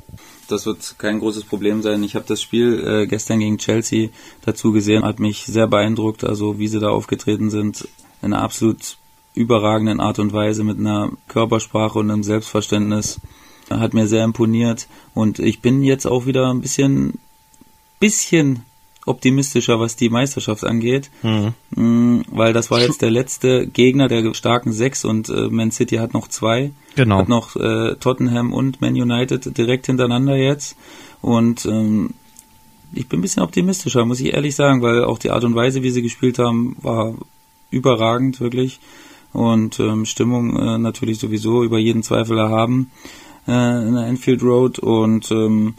das 0.46 0.66
wird 0.66 0.96
kein 0.98 1.20
großes 1.20 1.44
Problem 1.44 1.82
sein. 1.82 2.02
Ich 2.02 2.14
habe 2.14 2.24
das 2.26 2.42
Spiel 2.42 2.84
äh, 2.86 3.06
gestern 3.06 3.40
gegen 3.40 3.58
Chelsea 3.58 4.08
dazu 4.44 4.72
gesehen, 4.72 5.04
hat 5.04 5.20
mich 5.20 5.44
sehr 5.44 5.66
beeindruckt, 5.66 6.24
also 6.24 6.58
wie 6.58 6.68
sie 6.68 6.80
da 6.80 6.90
aufgetreten 6.90 7.50
sind, 7.50 7.88
in 8.22 8.32
einer 8.32 8.42
absolut 8.42 8.98
überragenden 9.34 10.00
Art 10.00 10.18
und 10.18 10.32
Weise 10.32 10.64
mit 10.64 10.78
einer 10.78 11.12
Körpersprache 11.28 11.98
und 11.98 12.10
einem 12.10 12.22
Selbstverständnis. 12.22 13.20
Hat 13.68 13.94
mir 13.94 14.06
sehr 14.06 14.24
imponiert 14.24 14.86
und 15.12 15.40
ich 15.40 15.60
bin 15.60 15.82
jetzt 15.82 16.06
auch 16.06 16.26
wieder 16.26 16.50
ein 16.50 16.60
bisschen, 16.60 17.18
bisschen 17.98 18.62
optimistischer, 19.06 19.80
was 19.80 19.96
die 19.96 20.10
Meisterschaft 20.10 20.64
angeht, 20.64 21.10
mhm. 21.22 22.24
weil 22.28 22.52
das 22.52 22.70
war 22.70 22.80
jetzt 22.80 23.02
der 23.02 23.10
letzte 23.10 23.66
Gegner 23.66 24.08
der 24.08 24.34
starken 24.34 24.72
sechs 24.72 25.04
und 25.04 25.28
äh, 25.28 25.48
Man 25.48 25.70
City 25.70 25.96
hat 25.96 26.12
noch 26.12 26.28
zwei. 26.28 26.72
Genau. 26.96 27.18
Hat 27.18 27.28
noch 27.28 27.56
äh, 27.56 27.94
Tottenham 27.94 28.52
und 28.52 28.80
Man 28.80 28.94
United 28.94 29.56
direkt 29.56 29.86
hintereinander 29.86 30.36
jetzt. 30.36 30.76
Und 31.22 31.64
ähm, 31.66 32.10
ich 32.92 33.08
bin 33.08 33.20
ein 33.20 33.22
bisschen 33.22 33.42
optimistischer, 33.42 34.04
muss 34.04 34.20
ich 34.20 34.34
ehrlich 34.34 34.54
sagen, 34.54 34.82
weil 34.82 35.04
auch 35.04 35.18
die 35.18 35.30
Art 35.30 35.44
und 35.44 35.54
Weise, 35.54 35.82
wie 35.82 35.90
sie 35.90 36.02
gespielt 36.02 36.38
haben, 36.38 36.76
war 36.80 37.14
überragend, 37.70 38.40
wirklich. 38.40 38.80
Und 39.32 39.78
ähm, 39.80 40.04
Stimmung 40.04 40.56
äh, 40.56 40.78
natürlich 40.78 41.18
sowieso 41.18 41.62
über 41.62 41.78
jeden 41.78 42.02
Zweifel 42.02 42.38
erhaben 42.38 42.90
äh, 43.46 43.86
in 43.86 43.94
der 43.94 44.06
Enfield 44.06 44.42
Road. 44.42 44.78
Und 44.78 45.30
ähm, 45.30 45.74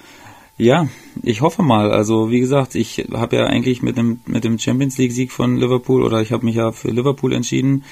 ja, 0.58 0.88
ich 1.24 1.42
hoffe 1.42 1.62
mal. 1.62 1.92
Also 1.92 2.32
wie 2.32 2.40
gesagt, 2.40 2.76
ich 2.76 3.08
habe 3.14 3.36
ja 3.36 3.46
eigentlich 3.46 3.82
mit 3.82 3.98
dem 3.98 4.22
mit 4.26 4.44
dem 4.44 4.58
Champions 4.58 4.98
League 4.98 5.12
Sieg 5.12 5.32
von 5.32 5.58
Liverpool 5.58 6.04
oder 6.04 6.22
ich 6.22 6.32
habe 6.32 6.46
mich 6.46 6.56
ja 6.56 6.72
für 6.72 6.90
Liverpool 6.90 7.34
entschieden 7.34 7.84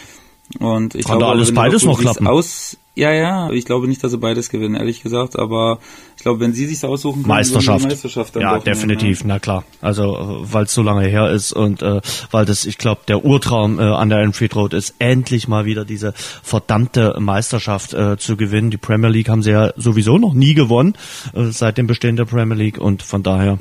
und 0.59 0.95
ich 0.95 1.05
Kann 1.05 1.17
glaube, 1.17 1.33
alles 1.33 1.53
beides 1.53 1.83
noch 1.83 1.99
klappen. 1.99 2.27
Aus, 2.27 2.77
ja, 2.93 3.11
ja, 3.11 3.49
ich 3.49 3.65
glaube 3.65 3.87
nicht, 3.87 4.03
dass 4.03 4.11
sie 4.11 4.17
beides 4.17 4.49
gewinnen, 4.49 4.75
ehrlich 4.75 5.03
gesagt, 5.03 5.37
aber 5.37 5.79
ich 6.15 6.21
glaube, 6.21 6.39
wenn 6.39 6.53
sie 6.53 6.65
sich 6.65 6.83
aussuchen 6.85 7.23
können, 7.23 7.27
Meisterschaft. 7.27 7.85
Meisterschaft 7.85 8.35
ja, 8.35 8.59
definitiv, 8.59 9.21
ja. 9.21 9.25
na 9.27 9.39
klar. 9.39 9.65
Also, 9.81 10.15
äh, 10.15 10.53
weil 10.53 10.63
es 10.63 10.73
so 10.73 10.81
lange 10.81 11.05
her 11.07 11.29
ist 11.29 11.51
und 11.51 11.81
äh, 11.81 11.99
weil 12.31 12.45
das, 12.45 12.65
ich 12.65 12.77
glaube, 12.77 13.01
der 13.07 13.25
Urtraum 13.25 13.79
äh, 13.79 13.83
an 13.83 14.09
der 14.09 14.19
Enfield 14.19 14.55
Road 14.55 14.73
ist, 14.73 14.95
endlich 14.99 15.47
mal 15.47 15.65
wieder 15.65 15.83
diese 15.83 16.13
verdammte 16.13 17.15
Meisterschaft 17.19 17.93
äh, 17.93 18.17
zu 18.17 18.37
gewinnen. 18.37 18.71
Die 18.71 18.77
Premier 18.77 19.09
League 19.09 19.29
haben 19.29 19.41
sie 19.41 19.51
ja 19.51 19.73
sowieso 19.75 20.17
noch 20.17 20.33
nie 20.33 20.53
gewonnen, 20.53 20.93
äh, 21.33 21.45
seit 21.45 21.77
dem 21.77 21.87
Bestehen 21.87 22.15
der 22.15 22.25
Premier 22.25 22.55
League 22.55 22.77
und 22.77 23.03
von 23.03 23.23
daher 23.23 23.59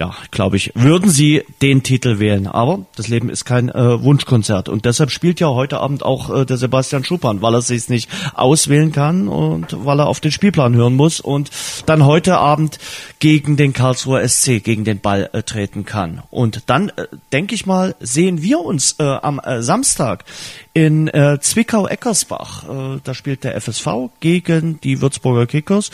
ja, 0.00 0.14
glaube 0.30 0.56
ich, 0.56 0.72
würden 0.74 1.10
sie 1.10 1.44
den 1.60 1.82
Titel 1.82 2.18
wählen. 2.18 2.46
Aber 2.46 2.86
das 2.96 3.08
Leben 3.08 3.28
ist 3.28 3.44
kein 3.44 3.68
äh, 3.68 4.02
Wunschkonzert 4.02 4.70
und 4.70 4.86
deshalb 4.86 5.10
spielt 5.10 5.40
ja 5.40 5.48
heute 5.48 5.78
Abend 5.78 6.02
auch 6.02 6.34
äh, 6.34 6.46
der 6.46 6.56
Sebastian 6.56 7.04
Schuppan, 7.04 7.42
weil 7.42 7.54
er 7.54 7.60
sich 7.60 7.90
nicht 7.90 8.08
auswählen 8.32 8.92
kann 8.92 9.28
und 9.28 9.84
weil 9.84 10.00
er 10.00 10.06
auf 10.06 10.20
den 10.20 10.32
Spielplan 10.32 10.74
hören 10.74 10.96
muss 10.96 11.20
und 11.20 11.50
dann 11.84 12.06
heute 12.06 12.38
Abend 12.38 12.78
gegen 13.18 13.58
den 13.58 13.74
Karlsruher 13.74 14.26
SC, 14.26 14.64
gegen 14.64 14.84
den 14.84 15.00
Ball 15.00 15.28
äh, 15.34 15.42
treten 15.42 15.84
kann. 15.84 16.22
Und 16.30 16.62
dann, 16.70 16.88
äh, 16.88 17.06
denke 17.32 17.54
ich 17.54 17.66
mal, 17.66 17.94
sehen 18.00 18.40
wir 18.40 18.60
uns 18.60 18.96
äh, 19.00 19.02
am 19.02 19.38
äh, 19.38 19.62
Samstag 19.62 20.24
in 20.72 21.08
äh, 21.08 21.38
Zwickau-Eckersbach. 21.38 22.96
Äh, 22.96 23.00
da 23.04 23.12
spielt 23.12 23.44
der 23.44 23.60
FSV 23.60 24.08
gegen 24.20 24.80
die 24.80 25.02
Würzburger 25.02 25.46
Kickers 25.46 25.90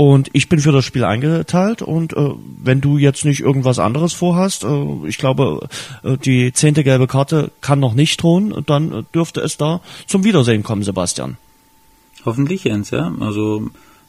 und 0.00 0.30
ich 0.32 0.48
bin 0.48 0.60
für 0.60 0.72
das 0.72 0.86
Spiel 0.86 1.04
eingeteilt 1.04 1.82
und 1.82 2.14
äh, 2.14 2.30
wenn 2.62 2.80
du 2.80 2.96
jetzt 2.96 3.26
nicht 3.26 3.40
irgendwas 3.40 3.78
anderes 3.78 4.14
vorhast, 4.14 4.64
äh, 4.64 5.06
ich 5.06 5.18
glaube, 5.18 5.68
äh, 6.02 6.16
die 6.16 6.54
zehnte 6.54 6.84
gelbe 6.84 7.06
Karte 7.06 7.50
kann 7.60 7.80
noch 7.80 7.92
nicht 7.92 8.22
drohen, 8.22 8.64
dann 8.64 9.04
dürfte 9.14 9.42
es 9.42 9.58
da 9.58 9.82
zum 10.06 10.24
Wiedersehen 10.24 10.62
kommen, 10.62 10.84
Sebastian. 10.84 11.36
Hoffentlich, 12.24 12.64
Jens, 12.64 12.88
ja. 12.88 13.12
Also 13.20 13.68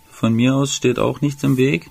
von 0.09 0.33
mir 0.33 0.55
aus 0.55 0.73
steht 0.73 0.97
auch 0.97 1.19
nichts 1.19 1.43
im 1.43 1.57
Weg. 1.57 1.89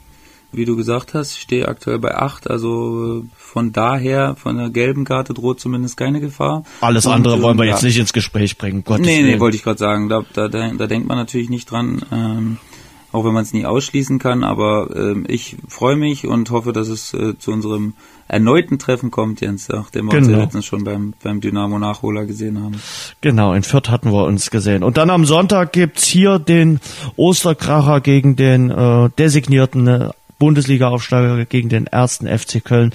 Wie 0.50 0.64
du 0.64 0.76
gesagt 0.76 1.12
hast, 1.12 1.34
ich 1.34 1.42
stehe 1.42 1.68
aktuell 1.68 1.98
bei 1.98 2.14
acht, 2.14 2.48
also 2.48 3.24
von 3.36 3.72
daher, 3.72 4.34
von 4.34 4.56
der 4.56 4.70
gelben 4.70 5.04
Karte 5.04 5.34
droht 5.34 5.60
zumindest 5.60 5.98
keine 5.98 6.20
Gefahr. 6.20 6.64
Alles 6.80 7.04
und, 7.04 7.12
andere 7.12 7.42
wollen 7.42 7.58
wir 7.58 7.66
ja. 7.66 7.72
jetzt 7.72 7.82
nicht 7.82 7.98
ins 7.98 8.14
Gespräch 8.14 8.56
bringen. 8.56 8.82
Gottes 8.82 9.04
nee, 9.04 9.20
nee, 9.22 9.38
wollte 9.40 9.58
ich 9.58 9.62
gerade 9.62 9.78
sagen. 9.78 10.08
Da, 10.08 10.24
da, 10.32 10.48
da 10.48 10.86
denkt 10.86 11.06
man 11.06 11.18
natürlich 11.18 11.50
nicht 11.50 11.70
dran. 11.70 12.02
Ähm, 12.10 12.56
auch 13.12 13.24
wenn 13.24 13.32
man 13.32 13.42
es 13.42 13.52
nie 13.52 13.66
ausschließen 13.66 14.18
kann. 14.18 14.44
Aber 14.44 14.90
äh, 14.94 15.32
ich 15.32 15.56
freue 15.68 15.96
mich 15.96 16.26
und 16.26 16.50
hoffe, 16.50 16.72
dass 16.72 16.88
es 16.88 17.14
äh, 17.14 17.38
zu 17.38 17.52
unserem 17.52 17.94
erneuten 18.28 18.78
Treffen 18.78 19.10
kommt, 19.10 19.40
Jens, 19.40 19.68
nachdem 19.68 20.06
wir 20.06 20.12
genau. 20.12 20.26
uns 20.26 20.28
ja 20.28 20.38
letztens 20.38 20.66
schon 20.66 20.84
beim, 20.84 21.14
beim 21.22 21.40
Dynamo-Nachholer 21.40 22.26
gesehen 22.26 22.62
haben. 22.62 22.80
Genau, 23.20 23.52
in 23.54 23.62
Fürth 23.62 23.90
hatten 23.90 24.12
wir 24.12 24.24
uns 24.24 24.50
gesehen. 24.50 24.84
Und 24.84 24.96
dann 24.96 25.10
am 25.10 25.24
Sonntag 25.24 25.72
gibt's 25.72 26.06
hier 26.06 26.38
den 26.38 26.80
Osterkracher 27.16 28.00
gegen 28.00 28.36
den 28.36 28.70
äh, 28.70 29.10
designierten 29.18 29.86
äh, 29.86 30.08
Bundesliga-Aufsteiger, 30.38 31.44
gegen 31.44 31.68
den 31.68 31.86
ersten 31.86 32.26
FC 32.26 32.64
Köln. 32.64 32.92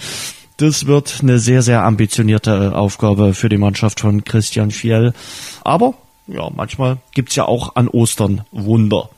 Das 0.57 0.87
wird 0.87 1.19
eine 1.21 1.37
sehr, 1.37 1.61
sehr 1.61 1.83
ambitionierte 1.83 2.75
Aufgabe 2.75 3.33
für 3.33 3.49
die 3.49 3.57
Mannschaft 3.57 3.99
von 3.99 4.23
Christian 4.23 4.71
Fiel. 4.71 5.13
Aber 5.63 5.95
ja, 6.27 6.49
manchmal 6.55 6.97
gibt's 7.13 7.35
ja 7.35 7.45
auch 7.45 7.75
an 7.75 7.87
Ostern 7.87 8.41
Wunder. 8.51 9.09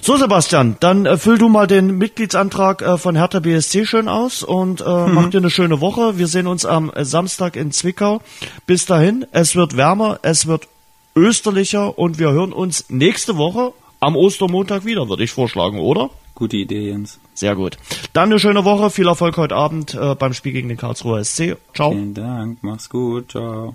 So, 0.00 0.18
Sebastian, 0.18 0.76
dann 0.80 1.06
äh, 1.06 1.16
füll 1.16 1.38
du 1.38 1.48
mal 1.48 1.66
den 1.66 1.96
Mitgliedsantrag 1.96 2.82
äh, 2.82 2.98
von 2.98 3.16
Hertha 3.16 3.40
BSC 3.40 3.86
schön 3.86 4.08
aus 4.08 4.42
und 4.42 4.82
äh, 4.82 4.84
mhm. 4.84 5.14
mach 5.14 5.30
dir 5.30 5.38
eine 5.38 5.48
schöne 5.48 5.80
Woche. 5.80 6.18
Wir 6.18 6.26
sehen 6.26 6.46
uns 6.46 6.66
am 6.66 6.90
äh, 6.90 7.06
Samstag 7.06 7.56
in 7.56 7.72
Zwickau. 7.72 8.20
Bis 8.66 8.84
dahin, 8.84 9.24
es 9.32 9.56
wird 9.56 9.78
wärmer, 9.78 10.18
es 10.20 10.46
wird 10.46 10.68
österlicher 11.16 11.98
und 11.98 12.18
wir 12.18 12.32
hören 12.32 12.52
uns 12.52 12.90
nächste 12.90 13.38
Woche 13.38 13.72
am 14.00 14.14
Ostermontag 14.14 14.84
wieder, 14.84 15.08
würde 15.08 15.24
ich 15.24 15.30
vorschlagen, 15.30 15.78
oder? 15.78 16.10
Gute 16.34 16.58
Idee, 16.58 16.88
Jens. 16.90 17.18
Sehr 17.32 17.56
gut. 17.56 17.78
Dann 18.12 18.30
eine 18.30 18.38
schöne 18.38 18.66
Woche, 18.66 18.90
viel 18.90 19.06
Erfolg 19.06 19.38
heute 19.38 19.54
Abend 19.54 19.94
äh, 19.94 20.14
beim 20.14 20.34
Spiel 20.34 20.52
gegen 20.52 20.68
den 20.68 20.76
Karlsruher 20.76 21.24
SC. 21.24 21.56
Ciao. 21.74 21.92
Vielen 21.92 22.12
Dank, 22.12 22.58
mach's 22.62 22.90
gut, 22.90 23.30
ciao. 23.30 23.74